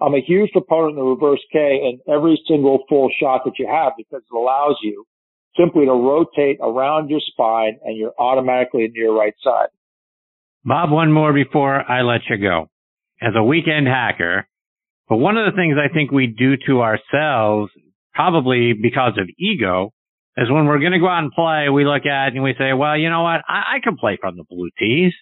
I'm 0.00 0.14
a 0.14 0.20
huge 0.20 0.50
proponent 0.52 0.98
of 0.98 1.04
the 1.04 1.10
reverse 1.10 1.42
K 1.52 1.58
in 1.58 2.00
every 2.12 2.40
single 2.48 2.84
full 2.88 3.10
shot 3.20 3.42
that 3.44 3.58
you 3.58 3.66
have 3.66 3.92
because 3.96 4.22
it 4.22 4.36
allows 4.36 4.76
you 4.82 5.06
simply 5.56 5.86
to 5.86 5.92
rotate 5.92 6.58
around 6.60 7.10
your 7.10 7.20
spine 7.20 7.78
and 7.84 7.96
you're 7.96 8.14
automatically 8.18 8.84
into 8.84 8.98
your 8.98 9.14
right 9.14 9.34
side. 9.42 9.68
Bob, 10.64 10.90
one 10.90 11.12
more 11.12 11.32
before 11.32 11.88
I 11.90 12.02
let 12.02 12.22
you 12.28 12.38
go. 12.38 12.68
As 13.22 13.34
a 13.36 13.42
weekend 13.42 13.86
hacker, 13.86 14.48
but 15.08 15.16
one 15.16 15.36
of 15.36 15.50
the 15.50 15.56
things 15.56 15.76
I 15.78 15.92
think 15.92 16.10
we 16.10 16.26
do 16.26 16.56
to 16.66 16.82
ourselves, 16.82 17.70
probably 18.14 18.72
because 18.72 19.18
of 19.18 19.28
ego, 19.38 19.90
is 20.36 20.50
when 20.50 20.66
we're 20.66 20.80
going 20.80 20.92
to 20.92 20.98
go 20.98 21.08
out 21.08 21.22
and 21.22 21.32
play, 21.32 21.68
we 21.68 21.84
look 21.84 22.06
at 22.06 22.32
and 22.32 22.42
we 22.42 22.54
say, 22.58 22.72
well, 22.72 22.96
you 22.96 23.10
know 23.10 23.22
what? 23.22 23.42
I, 23.48 23.76
I 23.76 23.80
can 23.82 23.96
play 23.96 24.18
from 24.20 24.36
the 24.36 24.44
blue 24.48 24.70
tees 24.78 25.12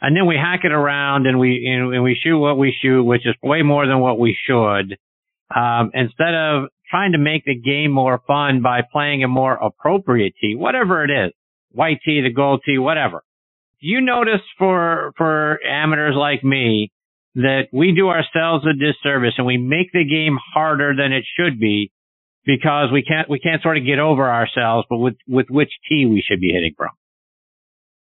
and 0.00 0.16
then 0.16 0.26
we 0.26 0.36
hack 0.36 0.60
it 0.64 0.72
around 0.72 1.26
and 1.26 1.38
we 1.38 1.66
and 1.66 2.02
we 2.02 2.18
shoot 2.22 2.38
what 2.38 2.58
we 2.58 2.74
shoot, 2.82 3.02
which 3.02 3.26
is 3.26 3.34
way 3.42 3.62
more 3.62 3.86
than 3.86 4.00
what 4.00 4.18
we 4.18 4.36
should. 4.46 4.96
Um, 5.54 5.90
instead 5.94 6.34
of 6.34 6.68
trying 6.90 7.12
to 7.12 7.18
make 7.18 7.44
the 7.44 7.58
game 7.58 7.90
more 7.92 8.20
fun 8.26 8.62
by 8.62 8.80
playing 8.92 9.24
a 9.24 9.28
more 9.28 9.54
appropriate 9.54 10.34
tee, 10.40 10.54
whatever 10.54 11.04
it 11.04 11.10
is, 11.10 11.32
white 11.70 11.98
tee, 12.04 12.20
the 12.20 12.32
gold 12.32 12.62
tee, 12.66 12.78
whatever. 12.78 13.22
Do 13.80 13.88
you 13.88 14.00
notice 14.00 14.42
for 14.58 15.12
for 15.16 15.60
amateurs 15.64 16.14
like 16.16 16.44
me 16.44 16.90
that 17.36 17.68
we 17.72 17.92
do 17.92 18.08
ourselves 18.08 18.64
a 18.66 18.72
disservice 18.72 19.34
and 19.36 19.46
we 19.46 19.58
make 19.58 19.92
the 19.92 20.04
game 20.04 20.38
harder 20.54 20.94
than 20.96 21.12
it 21.12 21.24
should 21.38 21.60
be 21.60 21.92
because 22.44 22.88
we 22.92 23.02
can't 23.02 23.28
we 23.28 23.38
can't 23.38 23.62
sort 23.62 23.76
of 23.76 23.84
get 23.84 23.98
over 23.98 24.28
ourselves, 24.28 24.86
but 24.88 24.98
with 24.98 25.16
with 25.28 25.46
which 25.50 25.70
tee 25.88 26.06
we 26.06 26.24
should 26.26 26.40
be 26.40 26.52
hitting 26.52 26.74
from? 26.76 26.90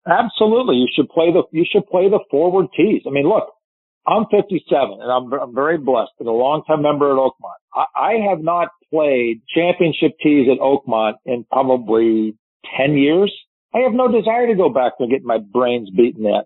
Absolutely. 0.08 0.78
You 0.78 0.88
should 0.96 1.10
play 1.10 1.32
the, 1.34 1.44
you 1.52 1.66
should 1.70 1.86
play 1.88 2.10
the 2.10 2.20
forward 2.32 2.68
tees. 2.76 3.02
I 3.06 3.10
mean, 3.10 3.28
look, 3.28 3.50
I'm 4.08 4.26
57 4.32 4.64
and 5.02 5.12
I'm, 5.12 5.32
I'm 5.34 5.54
very 5.54 5.78
blessed 5.78 6.12
and 6.20 6.30
a 6.30 6.32
longtime 6.32 6.82
member 6.82 7.12
at 7.12 7.18
Oakmont. 7.18 7.60
I, 7.76 7.86
I 7.96 8.30
have 8.30 8.42
not 8.42 8.70
played 8.90 9.42
championship 9.54 10.14
tees 10.24 10.48
at 10.50 10.60
Oakmont 10.60 11.16
in 11.26 11.46
probably 11.52 12.38
10 12.80 12.94
years. 12.94 13.34
I 13.76 13.80
have 13.80 13.92
no 13.92 14.10
desire 14.10 14.48
to 14.48 14.56
go 14.56 14.70
back 14.70 14.94
and 15.00 15.12
get 15.12 15.24
my 15.24 15.40
brains 15.40 15.90
beaten 15.90 16.26
in. 16.26 16.42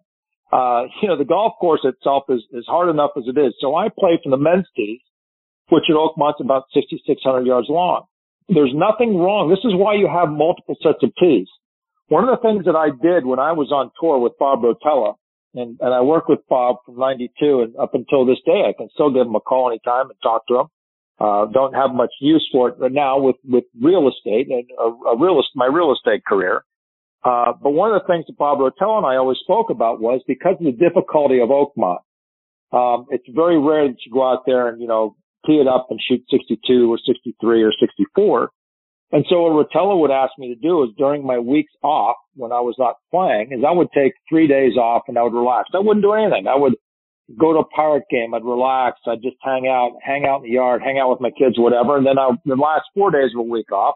Uh, 0.51 0.83
you 1.01 1.07
know, 1.07 1.17
the 1.17 1.25
golf 1.25 1.53
course 1.59 1.81
itself 1.83 2.23
is, 2.29 2.41
is 2.51 2.65
hard 2.67 2.89
enough 2.89 3.11
as 3.17 3.23
it 3.27 3.39
is. 3.39 3.53
So 3.59 3.75
I 3.75 3.87
play 3.87 4.19
from 4.21 4.31
the 4.31 4.37
men's 4.37 4.67
tees, 4.75 4.99
which 5.69 5.83
at 5.89 5.95
Oakmont's 5.95 6.41
about 6.41 6.65
6,600 6.73 7.45
yards 7.45 7.67
long. 7.69 8.05
There's 8.49 8.73
nothing 8.75 9.17
wrong. 9.17 9.49
This 9.49 9.63
is 9.63 9.73
why 9.73 9.95
you 9.95 10.09
have 10.11 10.29
multiple 10.29 10.75
sets 10.83 10.99
of 11.03 11.11
tees. 11.15 11.47
One 12.09 12.27
of 12.27 12.35
the 12.35 12.43
things 12.43 12.65
that 12.65 12.75
I 12.75 12.91
did 12.91 13.25
when 13.25 13.39
I 13.39 13.53
was 13.53 13.71
on 13.71 13.91
tour 13.99 14.19
with 14.19 14.33
Bob 14.37 14.63
Rotella, 14.63 15.15
and, 15.55 15.79
and 15.79 15.93
I 15.93 16.01
worked 16.01 16.27
with 16.27 16.39
Bob 16.49 16.77
from 16.85 16.97
92 16.97 17.61
and 17.61 17.75
up 17.77 17.95
until 17.95 18.25
this 18.25 18.39
day, 18.45 18.67
I 18.67 18.73
can 18.75 18.89
still 18.93 19.11
give 19.11 19.27
him 19.27 19.35
a 19.35 19.39
call 19.39 19.69
anytime 19.69 20.09
and 20.09 20.19
talk 20.21 20.45
to 20.47 20.59
him. 20.59 20.67
Uh, 21.19 21.45
don't 21.53 21.73
have 21.73 21.93
much 21.93 22.09
use 22.19 22.45
for 22.51 22.69
it 22.69 22.79
but 22.79 22.91
now 22.91 23.19
with, 23.19 23.35
with 23.47 23.63
real 23.79 24.09
estate 24.09 24.47
and 24.49 24.65
a, 24.79 25.09
a 25.09 25.17
real, 25.17 25.41
my 25.55 25.67
real 25.67 25.93
estate 25.93 26.25
career. 26.25 26.63
Uh, 27.23 27.53
but 27.61 27.71
one 27.71 27.93
of 27.93 28.01
the 28.01 28.07
things 28.07 28.25
that 28.27 28.37
Bob 28.37 28.57
Rotella 28.57 28.97
and 28.97 29.05
I 29.05 29.17
always 29.17 29.37
spoke 29.43 29.69
about 29.69 30.01
was 30.01 30.21
because 30.27 30.55
of 30.59 30.65
the 30.65 30.71
difficulty 30.71 31.39
of 31.39 31.49
Oakmont, 31.49 31.99
um, 32.73 33.05
it's 33.09 33.27
very 33.29 33.59
rare 33.59 33.87
that 33.87 33.97
you 34.05 34.11
go 34.11 34.27
out 34.27 34.43
there 34.45 34.69
and, 34.69 34.81
you 34.81 34.87
know, 34.87 35.15
tee 35.45 35.61
it 35.61 35.67
up 35.67 35.87
and 35.89 35.99
shoot 36.01 36.23
62 36.31 36.91
or 36.91 36.97
63 37.05 37.63
or 37.63 37.71
64. 37.79 38.51
And 39.11 39.25
so 39.29 39.41
what 39.41 39.67
Rotella 39.67 39.99
would 39.99 40.11
ask 40.11 40.31
me 40.37 40.53
to 40.53 40.59
do 40.59 40.83
is 40.83 40.89
during 40.97 41.25
my 41.25 41.37
weeks 41.37 41.73
off 41.83 42.15
when 42.35 42.51
I 42.51 42.61
was 42.61 42.75
not 42.79 42.95
playing 43.11 43.51
is 43.51 43.63
I 43.67 43.71
would 43.71 43.89
take 43.93 44.13
three 44.29 44.47
days 44.47 44.77
off 44.77 45.03
and 45.07 45.17
I 45.17 45.23
would 45.23 45.33
relax. 45.33 45.69
I 45.73 45.79
wouldn't 45.79 46.03
do 46.03 46.13
anything. 46.13 46.47
I 46.47 46.55
would 46.55 46.75
go 47.37 47.53
to 47.53 47.59
a 47.59 47.67
pirate 47.75 48.05
game. 48.09 48.33
I'd 48.33 48.45
relax. 48.45 48.99
I'd 49.05 49.21
just 49.21 49.35
hang 49.43 49.67
out, 49.67 49.97
hang 50.01 50.25
out 50.25 50.37
in 50.37 50.43
the 50.43 50.55
yard, 50.55 50.81
hang 50.81 50.97
out 50.97 51.09
with 51.09 51.19
my 51.19 51.31
kids, 51.31 51.59
whatever. 51.59 51.97
And 51.97 52.05
then 52.05 52.17
I, 52.17 52.31
the 52.45 52.55
last 52.55 52.85
four 52.95 53.11
days 53.11 53.31
of 53.35 53.39
a 53.39 53.43
week 53.49 53.71
off, 53.71 53.95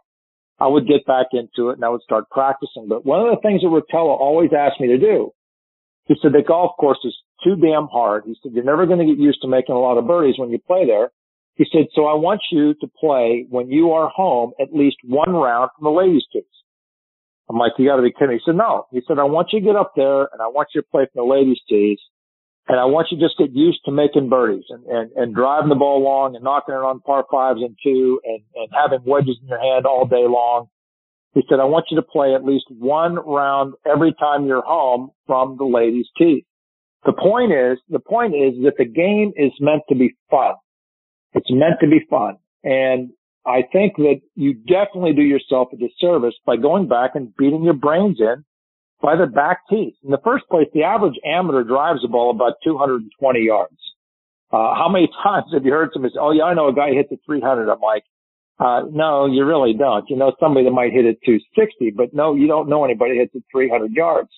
I 0.59 0.67
would 0.67 0.87
get 0.87 1.05
back 1.05 1.27
into 1.33 1.69
it 1.69 1.75
and 1.75 1.83
I 1.83 1.89
would 1.89 2.01
start 2.01 2.29
practicing. 2.29 2.87
But 2.87 3.05
one 3.05 3.19
of 3.19 3.27
the 3.27 3.41
things 3.41 3.61
that 3.61 3.67
Rotella 3.67 4.17
always 4.17 4.51
asked 4.57 4.79
me 4.79 4.87
to 4.87 4.97
do, 4.97 5.31
he 6.05 6.15
said 6.21 6.31
the 6.31 6.43
golf 6.45 6.71
course 6.79 6.99
is 7.03 7.15
too 7.43 7.55
damn 7.55 7.87
hard. 7.87 8.23
He 8.25 8.35
said, 8.41 8.53
you're 8.53 8.63
never 8.63 8.85
going 8.85 8.99
to 8.99 9.05
get 9.05 9.21
used 9.21 9.41
to 9.41 9.47
making 9.47 9.75
a 9.75 9.79
lot 9.79 9.97
of 9.97 10.07
birdies 10.07 10.35
when 10.37 10.49
you 10.49 10.59
play 10.59 10.85
there. 10.85 11.11
He 11.55 11.65
said, 11.71 11.87
so 11.93 12.05
I 12.05 12.15
want 12.15 12.41
you 12.51 12.73
to 12.75 12.87
play 12.99 13.45
when 13.49 13.69
you 13.69 13.91
are 13.91 14.09
home 14.09 14.51
at 14.59 14.73
least 14.73 14.97
one 15.03 15.31
round 15.31 15.71
from 15.77 15.85
the 15.85 15.97
ladies' 15.97 16.25
tees. 16.31 16.43
I'm 17.49 17.57
like, 17.57 17.73
you 17.77 17.87
gotta 17.87 18.01
be 18.01 18.11
kidding. 18.11 18.35
He 18.35 18.41
said, 18.45 18.57
no. 18.57 18.87
He 18.91 19.01
said, 19.07 19.19
I 19.19 19.23
want 19.23 19.49
you 19.51 19.59
to 19.59 19.65
get 19.65 19.75
up 19.75 19.93
there 19.95 20.21
and 20.31 20.41
I 20.41 20.47
want 20.47 20.69
you 20.73 20.81
to 20.81 20.87
play 20.87 21.07
from 21.11 21.27
the 21.27 21.31
ladies' 21.31 21.59
tees 21.69 21.99
and 22.67 22.79
I 22.79 22.85
want 22.85 23.07
you 23.11 23.17
to 23.17 23.23
just 23.23 23.37
get 23.37 23.51
used 23.51 23.79
to 23.85 23.91
making 23.91 24.29
birdies 24.29 24.63
and, 24.69 24.85
and, 24.85 25.11
and 25.15 25.35
driving 25.35 25.69
the 25.69 25.75
ball 25.75 26.01
long 26.01 26.35
and 26.35 26.43
knocking 26.43 26.73
it 26.73 26.79
on 26.79 26.99
par 27.01 27.25
fives 27.29 27.61
and 27.61 27.77
two 27.83 28.19
and, 28.23 28.41
and 28.55 28.69
having 28.73 29.05
wedges 29.05 29.37
in 29.41 29.47
your 29.47 29.61
hand 29.61 29.85
all 29.85 30.05
day 30.05 30.25
long. 30.27 30.67
He 31.33 31.43
said, 31.49 31.59
I 31.59 31.65
want 31.65 31.87
you 31.91 31.97
to 31.97 32.01
play 32.01 32.33
at 32.33 32.45
least 32.45 32.65
one 32.69 33.15
round 33.15 33.75
every 33.85 34.13
time 34.13 34.45
you're 34.45 34.63
home 34.63 35.11
from 35.27 35.57
the 35.57 35.65
ladies' 35.65 36.07
tee. 36.17 36.45
The 37.05 37.13
point 37.13 37.51
is, 37.51 37.77
the 37.89 37.99
point 37.99 38.33
is 38.33 38.55
that 38.63 38.77
the 38.77 38.85
game 38.85 39.31
is 39.35 39.51
meant 39.59 39.83
to 39.89 39.95
be 39.95 40.15
fun. 40.31 40.55
It's 41.33 41.51
meant 41.51 41.75
to 41.81 41.87
be 41.87 41.99
fun. 42.09 42.37
And 42.63 43.11
I 43.45 43.61
think 43.71 43.97
that 43.97 44.21
you 44.33 44.55
definitely 44.55 45.13
do 45.13 45.21
yourself 45.21 45.67
a 45.71 45.77
disservice 45.77 46.33
by 46.47 46.57
going 46.57 46.87
back 46.87 47.11
and 47.13 47.35
beating 47.35 47.63
your 47.63 47.75
brains 47.75 48.19
in 48.19 48.43
by 49.05 49.15
the 49.15 49.27
back 49.27 49.59
teeth. 49.69 49.93
In 50.03 50.09
the 50.09 50.21
first 50.23 50.49
place, 50.49 50.65
the 50.73 50.81
average 50.81 51.13
amateur 51.23 51.63
drives 51.63 52.01
the 52.01 52.07
ball 52.07 52.31
about 52.31 52.53
220 52.63 53.39
yards. 53.39 53.77
Uh, 54.51 54.73
how 54.73 54.89
many 54.89 55.07
times 55.23 55.45
have 55.53 55.63
you 55.63 55.71
heard 55.71 55.91
somebody 55.93 56.11
say, 56.15 56.19
oh 56.19 56.31
yeah, 56.31 56.45
I 56.45 56.55
know 56.55 56.69
a 56.69 56.73
guy 56.73 56.89
hits 56.89 57.11
it 57.11 57.19
300. 57.23 57.69
I'm 57.69 57.79
like, 57.81 58.03
uh, 58.57 58.81
no, 58.89 59.27
you 59.27 59.45
really 59.45 59.73
don't. 59.77 60.09
You 60.09 60.15
know 60.15 60.33
somebody 60.39 60.65
that 60.65 60.71
might 60.71 60.91
hit 60.91 61.05
it 61.05 61.19
260, 61.23 61.91
but 61.95 62.15
no, 62.15 62.33
you 62.33 62.47
don't 62.47 62.67
know 62.67 62.83
anybody 62.83 63.17
hits 63.17 63.35
it 63.35 63.43
300 63.51 63.91
yards. 63.91 64.29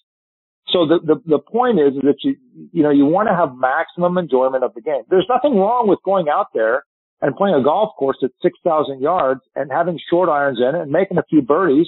So 0.73 0.85
the, 0.85 0.99
the, 0.99 1.15
the 1.25 1.39
point 1.39 1.79
is 1.79 1.93
that 2.03 2.17
you, 2.23 2.35
you 2.73 2.83
know, 2.83 2.89
you 2.89 3.05
want 3.05 3.29
to 3.29 3.35
have 3.35 3.55
maximum 3.55 4.17
enjoyment 4.17 4.65
of 4.65 4.73
the 4.73 4.81
game. 4.81 5.03
There's 5.09 5.29
nothing 5.29 5.55
wrong 5.55 5.87
with 5.87 5.99
going 6.03 6.27
out 6.27 6.47
there 6.53 6.83
and 7.21 7.33
playing 7.37 7.55
a 7.55 7.63
golf 7.63 7.95
course 7.97 8.17
at 8.21 8.31
6,000 8.41 8.99
yards 8.99 9.39
and 9.55 9.71
having 9.71 9.97
short 10.09 10.27
irons 10.27 10.59
in 10.59 10.75
it 10.75 10.81
and 10.81 10.91
making 10.91 11.17
a 11.19 11.23
few 11.29 11.41
birdies 11.41 11.87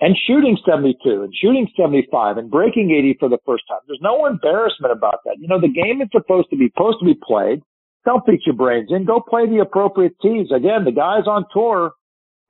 and 0.00 0.16
shooting 0.26 0.58
72 0.66 0.98
and 1.22 1.32
shooting 1.34 1.68
75 1.76 2.36
and 2.36 2.50
breaking 2.50 2.90
80 2.90 3.16
for 3.20 3.28
the 3.28 3.38
first 3.46 3.64
time. 3.68 3.80
There's 3.86 4.02
no 4.02 4.26
embarrassment 4.26 4.92
about 4.92 5.20
that. 5.24 5.36
You 5.38 5.48
know, 5.48 5.60
the 5.60 5.68
game 5.68 6.02
is 6.02 6.08
supposed 6.12 6.50
to 6.50 6.56
be, 6.56 6.68
supposed 6.74 6.98
to 7.00 7.06
be 7.06 7.14
played. 7.14 7.62
Don't 8.04 8.26
beat 8.26 8.40
your 8.44 8.56
brains 8.56 8.88
in. 8.90 9.04
Go 9.04 9.20
play 9.20 9.46
the 9.46 9.60
appropriate 9.62 10.14
tees. 10.20 10.48
Again, 10.54 10.84
the 10.84 10.92
guys 10.92 11.24
on 11.26 11.44
tour, 11.52 11.92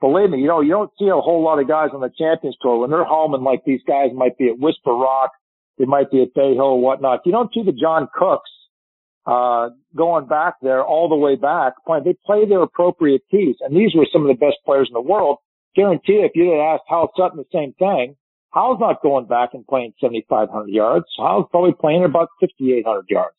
believe 0.00 0.30
me, 0.30 0.40
you 0.40 0.48
know, 0.48 0.60
you 0.60 0.70
don't 0.70 0.90
see 0.98 1.06
a 1.06 1.20
whole 1.20 1.44
lot 1.44 1.60
of 1.60 1.68
guys 1.68 1.90
on 1.94 2.00
the 2.00 2.10
Champions 2.18 2.56
Tour 2.60 2.80
when 2.80 2.90
they're 2.90 3.04
home 3.04 3.34
and 3.34 3.44
like 3.44 3.60
these 3.64 3.82
guys 3.86 4.10
might 4.14 4.36
be 4.36 4.48
at 4.48 4.58
Whisper 4.58 4.92
Rock, 4.92 5.30
they 5.78 5.84
might 5.84 6.10
be 6.10 6.22
at 6.22 6.34
Bay 6.34 6.54
Hill 6.54 6.74
or 6.74 6.80
whatnot. 6.80 7.20
You 7.24 7.32
don't 7.32 7.52
see 7.54 7.62
the 7.62 7.72
John 7.72 8.08
Cooks, 8.14 8.50
uh, 9.26 9.70
going 9.96 10.26
back 10.26 10.54
there 10.60 10.84
all 10.84 11.08
the 11.08 11.16
way 11.16 11.36
back 11.36 11.74
playing. 11.86 12.04
They 12.04 12.16
play 12.26 12.46
their 12.46 12.62
appropriate 12.62 13.22
tees. 13.30 13.56
And 13.60 13.76
these 13.76 13.92
were 13.94 14.06
some 14.12 14.22
of 14.22 14.28
the 14.28 14.34
best 14.34 14.56
players 14.64 14.88
in 14.90 14.94
the 14.94 15.00
world. 15.00 15.38
Guarantee 15.76 16.22
if 16.24 16.32
you'd 16.34 16.52
have 16.52 16.78
asked 16.78 16.88
Hal 16.88 17.10
Sutton 17.16 17.38
the 17.38 17.44
same 17.52 17.74
thing, 17.78 18.16
Hal's 18.52 18.78
not 18.78 19.02
going 19.02 19.26
back 19.26 19.50
and 19.52 19.66
playing 19.66 19.94
7,500 20.00 20.68
yards. 20.68 21.06
Hal's 21.18 21.46
probably 21.50 21.74
playing 21.78 22.04
about 22.04 22.28
5,800 22.40 23.04
yards, 23.08 23.36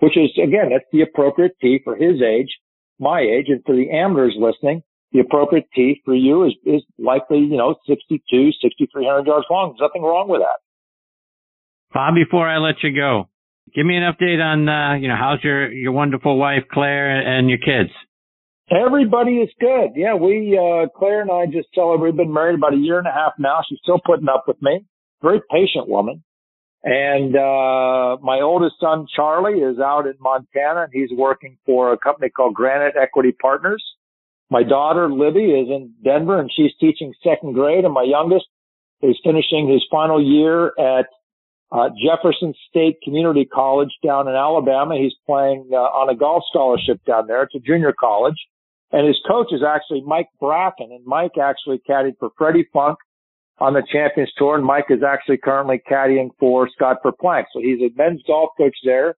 which 0.00 0.16
is 0.16 0.30
again, 0.36 0.70
that's 0.70 0.84
the 0.92 1.00
appropriate 1.02 1.56
tee 1.60 1.80
for 1.82 1.96
his 1.96 2.20
age, 2.20 2.50
my 2.98 3.20
age, 3.20 3.46
and 3.48 3.62
for 3.64 3.74
the 3.74 3.90
amateurs 3.90 4.36
listening, 4.38 4.82
the 5.12 5.20
appropriate 5.20 5.68
tee 5.74 6.02
for 6.04 6.14
you 6.14 6.44
is, 6.44 6.52
is 6.66 6.82
likely, 6.98 7.38
you 7.38 7.56
know, 7.56 7.76
62, 7.86 8.52
6,300 8.60 9.26
yards 9.26 9.46
long. 9.50 9.70
There's 9.70 9.88
nothing 9.88 10.02
wrong 10.02 10.28
with 10.28 10.42
that. 10.42 10.60
Bob, 11.94 12.14
before 12.14 12.46
I 12.46 12.58
let 12.58 12.82
you 12.82 12.94
go, 12.94 13.28
give 13.74 13.86
me 13.86 13.96
an 13.96 14.02
update 14.02 14.42
on, 14.42 14.68
uh, 14.68 14.94
you 15.00 15.08
know, 15.08 15.16
how's 15.18 15.42
your, 15.42 15.72
your 15.72 15.92
wonderful 15.92 16.36
wife, 16.36 16.64
Claire, 16.70 17.16
and 17.16 17.48
your 17.48 17.58
kids? 17.58 17.90
Everybody 18.70 19.38
is 19.38 19.48
good. 19.58 19.92
Yeah, 19.96 20.14
we, 20.14 20.58
uh, 20.58 20.88
Claire 20.94 21.22
and 21.22 21.30
I 21.30 21.46
just 21.46 21.68
celebrated, 21.74 22.18
We've 22.18 22.26
been 22.26 22.34
married 22.34 22.56
about 22.56 22.74
a 22.74 22.76
year 22.76 22.98
and 22.98 23.06
a 23.06 23.12
half 23.12 23.32
now. 23.38 23.60
She's 23.66 23.78
still 23.82 24.00
putting 24.04 24.28
up 24.28 24.44
with 24.46 24.60
me. 24.60 24.84
Very 25.22 25.40
patient 25.50 25.88
woman. 25.88 26.22
And, 26.84 27.34
uh, 27.34 28.18
my 28.22 28.40
oldest 28.42 28.76
son, 28.78 29.06
Charlie, 29.16 29.60
is 29.60 29.78
out 29.80 30.06
in 30.06 30.14
Montana 30.20 30.82
and 30.82 30.92
he's 30.92 31.10
working 31.16 31.56
for 31.64 31.92
a 31.92 31.98
company 31.98 32.28
called 32.28 32.54
Granite 32.54 32.94
Equity 33.00 33.32
Partners. 33.32 33.82
My 34.50 34.62
daughter, 34.62 35.10
Libby, 35.10 35.50
is 35.50 35.68
in 35.68 35.94
Denver 36.04 36.38
and 36.38 36.50
she's 36.54 36.72
teaching 36.78 37.14
second 37.24 37.54
grade 37.54 37.84
and 37.84 37.94
my 37.94 38.04
youngest 38.04 38.46
is 39.02 39.18
finishing 39.24 39.68
his 39.68 39.84
final 39.90 40.22
year 40.22 40.72
at 40.78 41.06
uh, 41.72 41.88
Jefferson 42.02 42.54
State 42.68 42.98
Community 43.02 43.44
College 43.44 43.90
down 44.04 44.28
in 44.28 44.34
Alabama. 44.34 44.96
He's 44.96 45.14
playing 45.26 45.70
uh, 45.72 45.76
on 45.76 46.08
a 46.10 46.16
golf 46.16 46.44
scholarship 46.50 47.04
down 47.06 47.26
there. 47.26 47.42
It's 47.42 47.54
a 47.54 47.60
junior 47.60 47.94
college. 47.98 48.36
And 48.90 49.06
his 49.06 49.20
coach 49.28 49.48
is 49.52 49.62
actually 49.62 50.02
Mike 50.02 50.28
Bracken, 50.40 50.90
and 50.92 51.04
Mike 51.04 51.36
actually 51.40 51.80
caddied 51.88 52.14
for 52.18 52.30
Freddie 52.38 52.66
Funk 52.72 52.98
on 53.58 53.74
the 53.74 53.82
Champions 53.92 54.32
Tour, 54.38 54.56
and 54.56 54.64
Mike 54.64 54.86
is 54.88 55.02
actually 55.06 55.36
currently 55.36 55.80
caddying 55.90 56.30
for 56.38 56.68
Scott 56.74 56.98
Verplank. 57.04 57.44
So 57.52 57.60
he's 57.60 57.80
a 57.80 57.90
men's 57.96 58.22
golf 58.26 58.50
coach 58.56 58.76
there, 58.84 59.16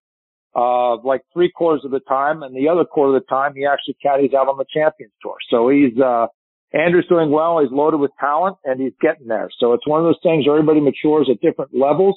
uh, 0.56 0.96
like 0.96 1.20
three 1.32 1.50
quarters 1.54 1.82
of 1.84 1.92
the 1.92 2.00
time, 2.00 2.42
and 2.42 2.56
the 2.56 2.68
other 2.68 2.84
quarter 2.84 3.16
of 3.16 3.22
the 3.22 3.26
time 3.28 3.54
he 3.54 3.66
actually 3.66 3.96
caddies 4.02 4.34
out 4.34 4.48
on 4.48 4.56
the 4.56 4.64
Champions 4.72 5.12
Tour. 5.22 5.36
So 5.50 5.68
he's, 5.68 5.96
uh, 6.00 6.26
Andrew's 6.72 7.06
doing 7.08 7.30
well. 7.30 7.60
He's 7.60 7.70
loaded 7.70 8.00
with 8.00 8.12
talent, 8.18 8.56
and 8.64 8.80
he's 8.80 8.94
getting 9.00 9.28
there. 9.28 9.50
So 9.58 9.72
it's 9.74 9.86
one 9.86 10.00
of 10.00 10.06
those 10.06 10.20
things 10.22 10.46
where 10.46 10.56
everybody 10.56 10.80
matures 10.80 11.28
at 11.30 11.40
different 11.40 11.72
levels, 11.74 12.16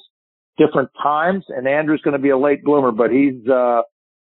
different 0.58 0.90
times, 1.02 1.44
and 1.48 1.68
Andrew's 1.68 2.00
going 2.02 2.16
to 2.16 2.22
be 2.22 2.30
a 2.30 2.38
late 2.38 2.64
bloomer, 2.64 2.90
but 2.90 3.10
he's, 3.10 3.46
uh, 3.48 3.82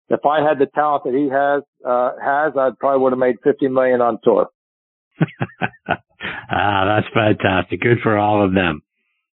if 0.10 0.26
I 0.26 0.42
had 0.42 0.60
the 0.60 0.68
talent 0.74 1.04
that 1.06 1.14
he 1.14 1.30
has, 1.30 1.64
uh, 1.86 2.12
has, 2.22 2.54
I 2.58 2.70
probably 2.80 3.02
would 3.04 3.14
have 3.14 3.20
made 3.20 3.36
50 3.44 3.68
million 3.70 4.02
on 4.02 4.20
tour. 4.24 4.48
ah, 5.90 6.86
that's 6.86 7.08
fantastic. 7.14 7.82
Good 7.82 8.00
for 8.02 8.18
all 8.18 8.44
of 8.44 8.54
them. 8.54 8.82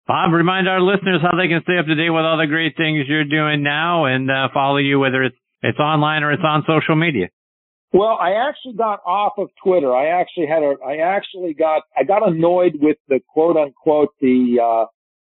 Bob, 0.08 0.34
remind 0.34 0.68
our 0.68 0.82
listeners 0.82 1.22
how 1.22 1.38
they 1.38 1.48
can 1.48 1.62
stay 1.64 1.78
up 1.78 1.86
to 1.86 1.96
date 1.96 2.10
with 2.10 2.26
all 2.26 2.38
the 2.38 2.48
great 2.48 2.76
things 2.76 3.06
you're 3.08 3.26
doing 3.26 3.62
now 3.62 4.06
and 4.06 4.30
uh, 4.30 4.48
follow 4.54 4.78
you, 4.78 5.00
whether 5.00 5.24
it's 5.24 5.38
it's 5.62 5.80
online 5.80 6.24
or 6.24 6.32
it's 6.32 6.44
on 6.44 6.64
social 6.66 6.96
media. 6.96 7.28
Well, 7.92 8.18
I 8.22 8.48
actually 8.48 8.76
got 8.76 9.02
off 9.06 9.34
of 9.38 9.50
Twitter. 9.64 9.94
I 9.94 10.22
actually 10.22 10.48
had 10.48 10.62
a, 10.62 10.76
I 10.86 10.98
actually 10.98 11.54
got, 11.54 11.84
I 11.98 12.04
got 12.04 12.28
annoyed 12.28 12.74
with 12.80 12.98
the 13.08 13.20
quote 13.28 13.58
unquote 13.58 14.14
the, 14.22 14.60
uh, 14.64 14.86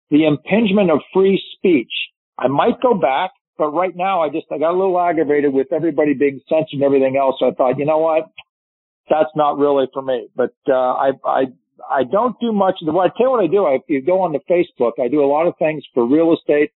the 0.09 0.25
impingement 0.25 0.89
of 0.89 0.99
free 1.13 1.41
speech. 1.57 1.91
I 2.37 2.47
might 2.47 2.81
go 2.81 2.93
back. 2.93 3.31
But 3.63 3.71
right 3.71 3.95
now, 3.95 4.21
I 4.21 4.27
just 4.27 4.47
I 4.51 4.57
got 4.57 4.71
a 4.71 4.77
little 4.77 4.99
aggravated 4.99 5.53
with 5.53 5.71
everybody 5.71 6.13
being 6.13 6.41
censored 6.49 6.73
and 6.73 6.83
everything 6.83 7.15
else. 7.15 7.37
So 7.39 7.47
I 7.47 7.51
thought, 7.51 7.79
you 7.79 7.85
know 7.85 7.99
what, 7.99 8.29
that's 9.09 9.29
not 9.37 9.57
really 9.57 9.85
for 9.93 10.01
me. 10.01 10.27
But 10.35 10.53
uh, 10.67 10.73
I 10.73 11.11
I 11.23 11.43
I 11.89 12.03
don't 12.03 12.37
do 12.41 12.51
much. 12.51 12.75
Well, 12.85 12.99
I 12.99 13.07
tell 13.07 13.27
you 13.27 13.31
what 13.31 13.43
I 13.43 13.47
do. 13.47 13.63
I, 13.63 13.75
if 13.75 13.83
you 13.87 14.01
go 14.01 14.19
on 14.19 14.33
to 14.33 14.39
Facebook, 14.51 14.99
I 15.01 15.07
do 15.07 15.23
a 15.23 15.31
lot 15.31 15.47
of 15.47 15.53
things 15.59 15.81
for 15.93 16.05
real 16.05 16.33
estate. 16.33 16.71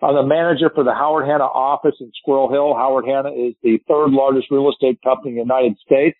I'm 0.00 0.14
the 0.14 0.22
manager 0.22 0.70
for 0.74 0.82
the 0.82 0.94
Howard 0.94 1.28
Hanna 1.28 1.44
office 1.44 1.96
in 2.00 2.10
Squirrel 2.22 2.48
Hill. 2.50 2.74
Howard 2.74 3.04
Hanna 3.04 3.32
is 3.32 3.52
the 3.62 3.76
third 3.86 4.12
largest 4.12 4.50
real 4.50 4.70
estate 4.70 4.98
company 5.04 5.32
in 5.32 5.46
the 5.46 5.54
United 5.54 5.76
States. 5.84 6.16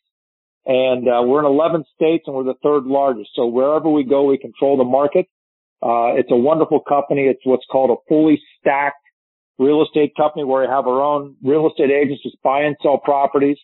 And 0.66 1.08
uh, 1.08 1.22
we're 1.24 1.40
in 1.40 1.46
11 1.46 1.84
states 1.96 2.24
and 2.26 2.36
we're 2.36 2.44
the 2.44 2.60
third 2.62 2.84
largest. 2.84 3.30
So 3.34 3.46
wherever 3.46 3.88
we 3.88 4.04
go, 4.04 4.26
we 4.26 4.36
control 4.36 4.76
the 4.76 4.84
market. 4.84 5.24
Uh, 5.82 6.12
it's 6.20 6.30
a 6.30 6.36
wonderful 6.36 6.80
company. 6.80 7.22
It's 7.22 7.40
what's 7.44 7.64
called 7.72 7.88
a 7.88 7.96
fully 8.06 8.38
stacked 8.60 8.99
real 9.60 9.82
estate 9.82 10.16
company 10.16 10.42
where 10.42 10.62
we 10.62 10.68
have 10.68 10.86
our 10.86 11.02
own 11.02 11.36
real 11.44 11.68
estate 11.68 11.90
agents 11.90 12.22
just 12.22 12.40
buy 12.42 12.62
and 12.62 12.74
sell 12.82 12.96
properties. 12.98 13.58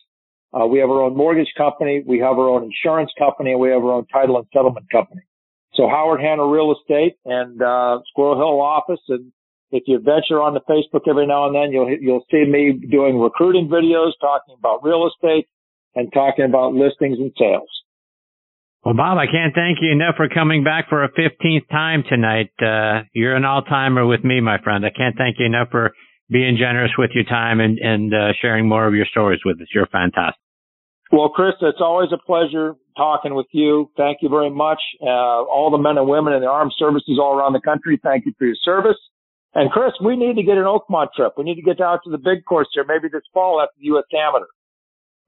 Uh, 0.52 0.66
we 0.66 0.78
have 0.78 0.90
our 0.90 1.02
own 1.02 1.16
mortgage 1.16 1.52
company. 1.56 2.04
We 2.06 2.18
have 2.18 2.38
our 2.38 2.48
own 2.48 2.64
insurance 2.64 3.10
company 3.18 3.52
and 3.52 3.60
we 3.60 3.70
have 3.70 3.82
our 3.82 3.92
own 3.92 4.06
title 4.12 4.36
and 4.36 4.46
settlement 4.52 4.86
company. 4.92 5.22
So 5.74 5.88
Howard 5.88 6.20
Hanna 6.20 6.46
Real 6.46 6.74
Estate 6.78 7.16
and, 7.24 7.60
uh, 7.60 8.00
Squirrel 8.10 8.36
Hill 8.36 8.60
office. 8.60 9.00
And 9.08 9.32
if 9.72 9.84
you 9.86 9.98
venture 9.98 10.40
onto 10.40 10.60
Facebook 10.68 11.08
every 11.08 11.26
now 11.26 11.46
and 11.46 11.54
then, 11.56 11.72
you'll, 11.72 11.90
you'll 11.90 12.24
see 12.30 12.44
me 12.44 12.72
doing 12.90 13.18
recruiting 13.18 13.68
videos, 13.68 14.12
talking 14.20 14.54
about 14.58 14.84
real 14.84 15.08
estate 15.08 15.48
and 15.94 16.12
talking 16.12 16.44
about 16.44 16.74
listings 16.74 17.18
and 17.18 17.32
sales. 17.38 17.68
Well, 18.86 18.94
Bob, 18.94 19.18
I 19.18 19.26
can't 19.26 19.52
thank 19.52 19.78
you 19.82 19.90
enough 19.90 20.14
for 20.16 20.28
coming 20.28 20.62
back 20.62 20.88
for 20.88 21.02
a 21.02 21.10
15th 21.10 21.68
time 21.72 22.04
tonight. 22.08 22.52
Uh, 22.62 23.02
you're 23.12 23.34
an 23.34 23.44
all-timer 23.44 24.06
with 24.06 24.22
me, 24.22 24.40
my 24.40 24.62
friend. 24.62 24.86
I 24.86 24.90
can't 24.96 25.16
thank 25.18 25.40
you 25.40 25.46
enough 25.46 25.70
for 25.72 25.90
being 26.30 26.56
generous 26.56 26.92
with 26.96 27.10
your 27.12 27.24
time 27.24 27.58
and, 27.58 27.78
and 27.80 28.14
uh, 28.14 28.30
sharing 28.40 28.68
more 28.68 28.86
of 28.86 28.94
your 28.94 29.06
stories 29.06 29.40
with 29.44 29.60
us. 29.60 29.66
You're 29.74 29.88
fantastic. 29.88 30.38
Well, 31.10 31.30
Chris, 31.30 31.54
it's 31.62 31.80
always 31.80 32.10
a 32.12 32.26
pleasure 32.26 32.76
talking 32.96 33.34
with 33.34 33.48
you. 33.50 33.90
Thank 33.96 34.18
you 34.22 34.28
very 34.28 34.50
much. 34.50 34.78
Uh, 35.02 35.42
all 35.50 35.72
the 35.72 35.82
men 35.82 35.98
and 35.98 36.06
women 36.06 36.32
in 36.34 36.42
the 36.42 36.46
armed 36.46 36.72
services 36.78 37.18
all 37.20 37.36
around 37.36 37.54
the 37.54 37.60
country, 37.60 37.98
thank 38.00 38.24
you 38.24 38.34
for 38.38 38.46
your 38.46 38.54
service. 38.62 38.98
And 39.56 39.68
Chris, 39.72 39.94
we 40.00 40.14
need 40.14 40.36
to 40.36 40.44
get 40.44 40.58
an 40.58 40.64
Oakmont 40.64 41.08
trip. 41.16 41.32
We 41.36 41.42
need 41.42 41.56
to 41.56 41.62
get 41.62 41.80
out 41.80 42.02
to 42.04 42.10
the 42.10 42.18
big 42.18 42.44
course 42.44 42.68
here, 42.72 42.84
maybe 42.86 43.08
this 43.12 43.26
fall 43.34 43.60
after 43.60 43.74
the 43.80 43.86
U.S. 43.86 44.04
Amateur. 44.14 44.46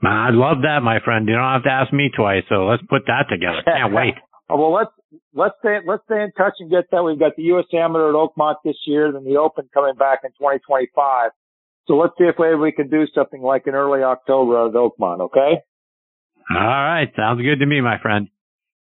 I'd 0.03 0.35
love 0.35 0.63
that, 0.63 0.81
my 0.83 1.01
friend. 1.05 1.27
You 1.29 1.35
don't 1.35 1.53
have 1.53 1.65
to 1.65 1.71
ask 1.71 1.93
me 1.93 2.11
twice, 2.15 2.45
so 2.49 2.67
let's 2.67 2.83
put 2.89 3.03
that 3.07 3.27
together. 3.29 3.63
Can't 3.65 3.93
wait. 3.93 4.15
oh, 4.51 4.57
well, 4.57 4.73
let's 4.73 4.93
let's 5.35 5.55
stay 5.59 5.79
let's 5.87 6.05
stay 6.05 6.23
in 6.23 6.31
touch 6.33 6.55
and 6.61 6.71
get 6.71 6.85
that. 6.93 7.03
We've 7.03 7.19
got 7.19 7.35
the 7.37 7.43
U.S. 7.55 7.67
Amateur 7.73 8.11
at 8.11 8.15
Oakmont 8.15 8.57
this 8.65 8.77
year, 8.87 9.11
then 9.11 9.25
the 9.25 9.37
Open 9.37 9.69
coming 9.75 9.97
back 9.97 10.21
in 10.23 10.31
2025. 10.39 11.31
So 11.87 11.97
let's 11.97 12.15
see 12.19 12.25
if 12.25 12.37
maybe 12.39 12.55
we 12.55 12.71
can 12.73 12.89
do 12.91 13.07
something 13.15 13.43
like 13.43 13.67
in 13.67 13.75
early 13.75 14.03
October 14.03 14.69
at 14.69 14.75
Oakmont. 14.75 15.21
Okay. 15.21 15.63
All 16.51 16.57
right, 16.57 17.09
sounds 17.17 17.43
good 17.43 17.59
to 17.59 17.67
me, 17.67 17.81
my 17.81 17.99
friend. 18.01 18.29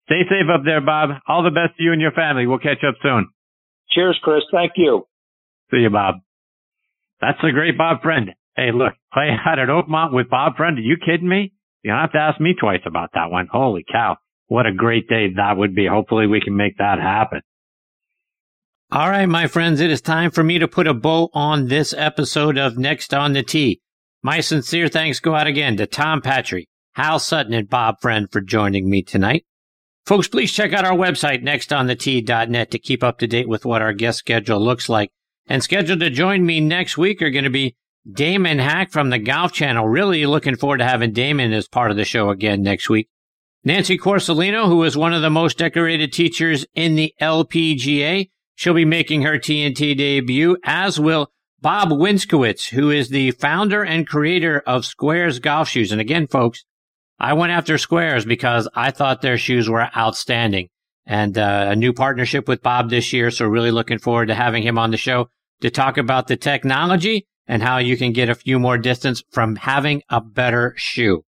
Stay 0.07 0.23
safe 0.29 0.49
up 0.53 0.63
there, 0.65 0.81
Bob. 0.81 1.11
All 1.29 1.45
the 1.45 1.51
best 1.51 1.77
to 1.77 1.83
you 1.83 1.93
and 1.93 2.01
your 2.01 2.13
family. 2.13 2.47
We'll 2.47 2.59
catch 2.59 2.83
up 2.87 2.95
soon. 3.03 3.29
Cheers, 3.91 4.19
Chris. 4.23 4.43
Thank 4.51 4.73
you. 4.77 5.07
See 5.71 5.79
you, 5.79 5.91
Bob. 5.91 6.17
That's 7.21 7.39
a 7.43 7.53
great 7.53 7.79
Bob 7.79 8.03
Friend. 8.03 8.31
Hey, 8.57 8.71
look, 8.73 8.93
play 9.13 9.31
out 9.47 9.59
at 9.59 9.69
Oakmont 9.69 10.13
with 10.13 10.29
Bob 10.29 10.57
Friend. 10.57 10.77
Are 10.77 10.81
you 10.81 10.97
kidding 11.05 11.29
me? 11.29 11.53
You 11.83 11.91
don't 11.91 12.01
have 12.01 12.13
to 12.13 12.19
ask 12.19 12.41
me 12.41 12.55
twice 12.59 12.83
about 12.87 13.11
that 13.15 13.31
one. 13.31 13.49
Holy 13.51 13.85
cow. 13.91 14.17
What 14.47 14.67
a 14.67 14.73
great 14.73 15.09
day 15.09 15.29
that 15.37 15.57
would 15.57 15.75
be. 15.75 15.87
Hopefully 15.87 16.27
we 16.27 16.41
can 16.41 16.57
make 16.57 16.79
that 16.79 16.99
happen. 17.01 17.41
All 18.91 19.09
right, 19.09 19.27
my 19.27 19.47
friends, 19.47 19.81
it 19.81 19.91
is 19.91 20.03
time 20.03 20.31
for 20.31 20.45
me 20.45 20.59
to 20.59 20.69
put 20.69 20.87
a 20.87 20.93
bow 20.93 21.31
on 21.33 21.69
this 21.69 21.95
episode 21.97 22.59
of 22.59 22.77
Next 22.77 23.15
on 23.15 23.33
the 23.33 23.43
Tee. 23.43 23.81
My 24.23 24.41
sincere 24.41 24.89
thanks 24.89 25.19
go 25.19 25.35
out 25.35 25.47
again 25.47 25.79
to 25.79 25.87
Tom 25.87 26.21
Patri, 26.21 26.69
Hal 26.93 27.19
Sutton, 27.19 27.55
and 27.55 27.71
Bob 27.71 28.03
Friend 28.03 28.31
for 28.31 28.43
joining 28.43 28.91
me 28.91 29.03
tonight. 29.03 29.47
Folks, 30.05 30.29
please 30.29 30.53
check 30.53 30.75
out 30.75 30.85
our 30.85 30.97
website, 30.97 31.43
nextonthetee.net, 31.43 32.71
to 32.71 32.79
keep 32.79 33.03
up 33.03 33.19
to 33.19 33.27
date 33.27 33.49
with 33.49 33.65
what 33.65 33.81
our 33.81 33.95
guest 33.95 34.19
schedule 34.19 34.61
looks 34.61 34.91
like. 34.91 35.11
And 35.47 35.63
scheduled 35.63 36.01
to 36.01 36.11
join 36.11 36.45
me 36.45 36.61
next 36.61 36.99
week 36.99 37.23
are 37.23 37.31
going 37.31 37.45
to 37.45 37.51
be 37.51 37.77
Damon 38.11 38.59
Hack 38.59 38.91
from 38.91 39.11
the 39.11 39.19
Golf 39.19 39.53
Channel. 39.53 39.87
Really 39.87 40.27
looking 40.27 40.57
forward 40.57 40.79
to 40.79 40.85
having 40.85 41.13
Damon 41.13 41.53
as 41.53 41.69
part 41.69 41.91
of 41.91 41.97
the 41.97 42.05
show 42.05 42.31
again 42.31 42.63
next 42.63 42.89
week. 42.89 43.09
Nancy 43.65 43.97
Quarcelino, 43.97 44.67
who 44.67 44.83
is 44.83 44.97
one 44.97 45.13
of 45.13 45.23
the 45.23 45.31
most 45.31 45.59
decorated 45.59 46.13
teachers 46.13 46.67
in 46.75 46.97
the 46.97 47.15
LPGA. 47.21 48.29
She'll 48.57 48.75
be 48.75 48.85
making 48.85 49.23
her 49.23 49.39
TNT 49.39 49.97
debut, 49.97 50.57
as 50.65 50.99
will 50.99 51.31
Bob 51.61 51.91
Winskowitz, 51.91 52.71
who 52.71 52.91
is 52.91 53.09
the 53.09 53.31
founder 53.33 53.85
and 53.85 54.07
creator 54.07 54.65
of 54.67 54.83
Sqairz 54.83 55.41
Golf 55.41 55.69
Shoes. 55.69 55.93
And 55.93 56.01
again, 56.01 56.27
folks, 56.27 56.65
I 57.21 57.35
went 57.35 57.53
after 57.53 57.75
Sqairz 57.75 58.27
because 58.27 58.69
I 58.75 58.91
thought 58.91 59.23
their 59.23 59.39
shoes 59.39 59.71
were 59.71 59.89
outstanding. 59.97 60.69
And 61.07 61.39
uh, 61.39 61.67
a 61.71 61.77
new 61.77 61.93
partnership 61.93 62.49
with 62.49 62.63
Bob 62.63 62.91
this 62.91 63.13
year. 63.13 63.31
So 63.31 63.47
really 63.47 63.71
looking 63.71 63.99
forward 63.99 64.27
to 64.27 64.35
having 64.35 64.65
him 64.65 64.79
on 64.79 64.91
the 64.91 64.97
show 64.97 65.29
to 65.61 65.71
talk 65.71 65.99
about 65.99 66.27
the 66.27 66.37
technology 66.37 67.27
and 67.47 67.63
how 67.63 67.79
you 67.79 67.97
can 67.97 68.13
get 68.13 68.29
a 68.29 68.35
few 68.35 68.59
more 68.59 68.79
distance 68.79 69.23
from 69.31 69.57
having 69.57 70.03
a 70.09 70.21
better 70.21 70.75
shoe. 70.77 71.25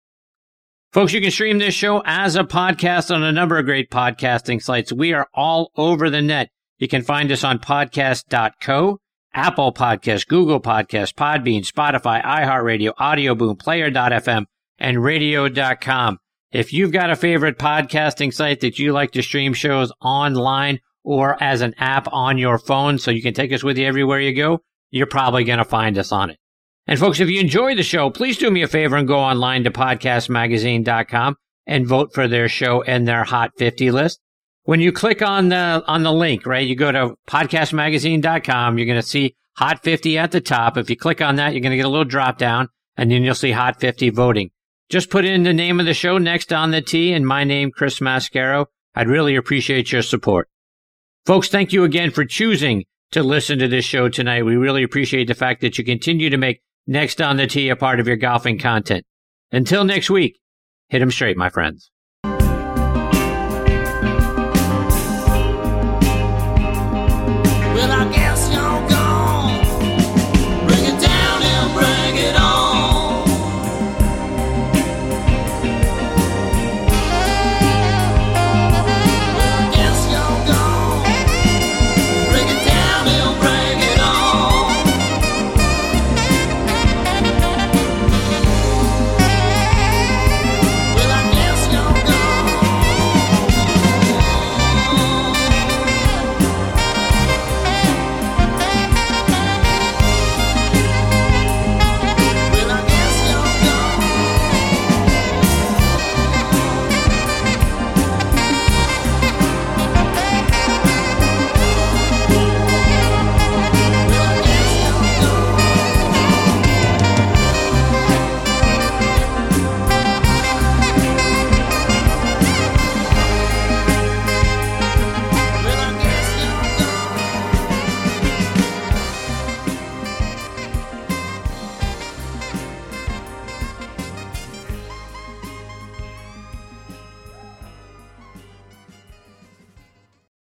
Folks, 0.91 1.14
you 1.14 1.22
can 1.22 1.31
stream 1.31 1.57
this 1.57 1.73
show 1.73 2.03
as 2.06 2.35
a 2.35 2.44
podcast 2.44 3.14
on 3.14 3.23
a 3.23 3.31
number 3.31 3.57
of 3.57 3.65
great 3.65 3.90
podcasting 3.90 4.61
sites. 4.61 4.94
We 4.94 5.14
are 5.14 5.27
all 5.34 5.72
over 5.76 6.10
the 6.10 6.22
net. 6.22 6.49
You 6.77 6.88
can 6.88 7.02
find 7.02 7.31
us 7.31 7.44
on 7.44 7.60
podcast.co 7.60 8.99
Apple 9.34 9.73
Podcast, 9.73 10.27
Google 10.27 10.61
Podcast, 10.61 11.15
Podbean, 11.15 11.65
Spotify, 11.65 12.23
iHeartRadio, 12.23 12.94
Audio 12.98 13.34
Boom, 13.34 13.56
Player.fm, 13.56 14.45
and 14.77 15.03
Radio.com. 15.03 16.19
If 16.52 16.72
you've 16.72 16.91
got 16.91 17.10
a 17.10 17.15
favorite 17.15 17.57
podcasting 17.57 18.31
site 18.31 18.60
that 18.60 18.77
you 18.77 18.94
like 18.94 19.11
to 19.14 19.23
stream 19.23 19.53
shows 19.53 19.91
online 20.02 20.80
or 21.03 21.41
as 21.41 21.61
an 21.61 21.73
app 21.80 22.07
on 22.11 22.38
your 22.38 22.60
phone 22.60 22.99
so 22.99 23.10
you 23.10 23.23
can 23.23 23.34
take 23.34 23.52
us 23.52 23.64
with 23.64 23.80
you 23.80 23.88
everywhere 23.88 24.19
you 24.19 24.35
go, 24.35 24.60
you're 24.93 25.07
probably 25.07 25.43
going 25.43 25.59
to 25.59 25.65
find 25.65 25.97
us 25.97 26.11
on 26.11 26.29
it. 26.29 26.37
And 26.87 26.99
folks, 26.99 27.19
if 27.19 27.29
you 27.29 27.39
enjoy 27.39 27.75
the 27.75 27.83
show, 27.83 28.09
please 28.09 28.37
do 28.37 28.51
me 28.51 28.61
a 28.61 28.67
favor 28.67 28.95
and 28.95 29.07
go 29.07 29.19
online 29.19 29.63
to 29.63 29.71
podcastmagazine.com 29.71 31.35
and 31.65 31.87
vote 31.87 32.13
for 32.13 32.27
their 32.27 32.49
show 32.49 32.81
and 32.83 33.07
their 33.07 33.23
Hot 33.23 33.51
50 33.57 33.91
list 33.91 34.19
when 34.63 34.79
you 34.79 34.91
click 34.91 35.21
on 35.21 35.49
the 35.49 35.83
on 35.87 36.03
the 36.03 36.11
link, 36.11 36.45
right, 36.45 36.65
you 36.65 36.75
go 36.75 36.91
to 36.91 37.15
podcastmagazine.com, 37.27 38.77
you're 38.77 38.87
going 38.87 39.01
to 39.01 39.07
see 39.07 39.35
Hot 39.57 39.83
50 39.83 40.17
at 40.17 40.31
the 40.31 40.41
top. 40.41 40.77
If 40.77 40.89
you 40.89 40.95
click 40.95 41.21
on 41.21 41.35
that, 41.35 41.53
you're 41.53 41.61
going 41.61 41.71
to 41.71 41.77
get 41.77 41.85
a 41.85 41.89
little 41.89 42.05
drop 42.05 42.37
down 42.37 42.69
and 42.97 43.11
then 43.11 43.23
you'll 43.23 43.35
see 43.35 43.51
Hot 43.51 43.79
50 43.79 44.09
voting. 44.09 44.49
Just 44.89 45.09
put 45.09 45.25
in 45.25 45.43
the 45.43 45.53
name 45.53 45.79
of 45.79 45.85
the 45.85 45.93
show 45.93 46.17
Next 46.17 46.51
on 46.51 46.71
the 46.71 46.81
Tee 46.81 47.13
and 47.13 47.27
my 47.27 47.43
name, 47.43 47.71
Chris 47.71 47.99
Mascaro. 47.99 48.67
I'd 48.95 49.07
really 49.07 49.35
appreciate 49.35 49.91
your 49.91 50.01
support. 50.01 50.49
Folks, 51.25 51.49
thank 51.49 51.73
you 51.73 51.83
again 51.83 52.11
for 52.11 52.25
choosing 52.25 52.85
to 53.14 53.23
listen 53.23 53.60
to 53.60 53.68
this 53.68 53.85
show 53.85 54.10
tonight. 54.10 54.44
We 54.44 54.56
really 54.56 54.84
appreciate 54.84 55.27
the 55.27 55.34
fact 55.34 55.61
that 55.61 55.77
you 55.77 55.84
continue 55.84 56.30
to 56.30 56.38
make 56.38 56.61
Next 56.85 57.22
on 57.22 57.38
the 57.38 57.48
Tee 57.48 57.69
a 57.69 57.77
part 57.77 58.02
of 58.02 58.07
your 58.07 58.18
golfing 58.18 58.60
content. 58.60 59.06
Until 59.53 59.85
next 59.85 60.10
week, 60.10 60.40
hit 60.90 61.02
'em 61.02 61.11
straight, 61.11 61.38
my 61.38 61.49
friends. 61.49 61.92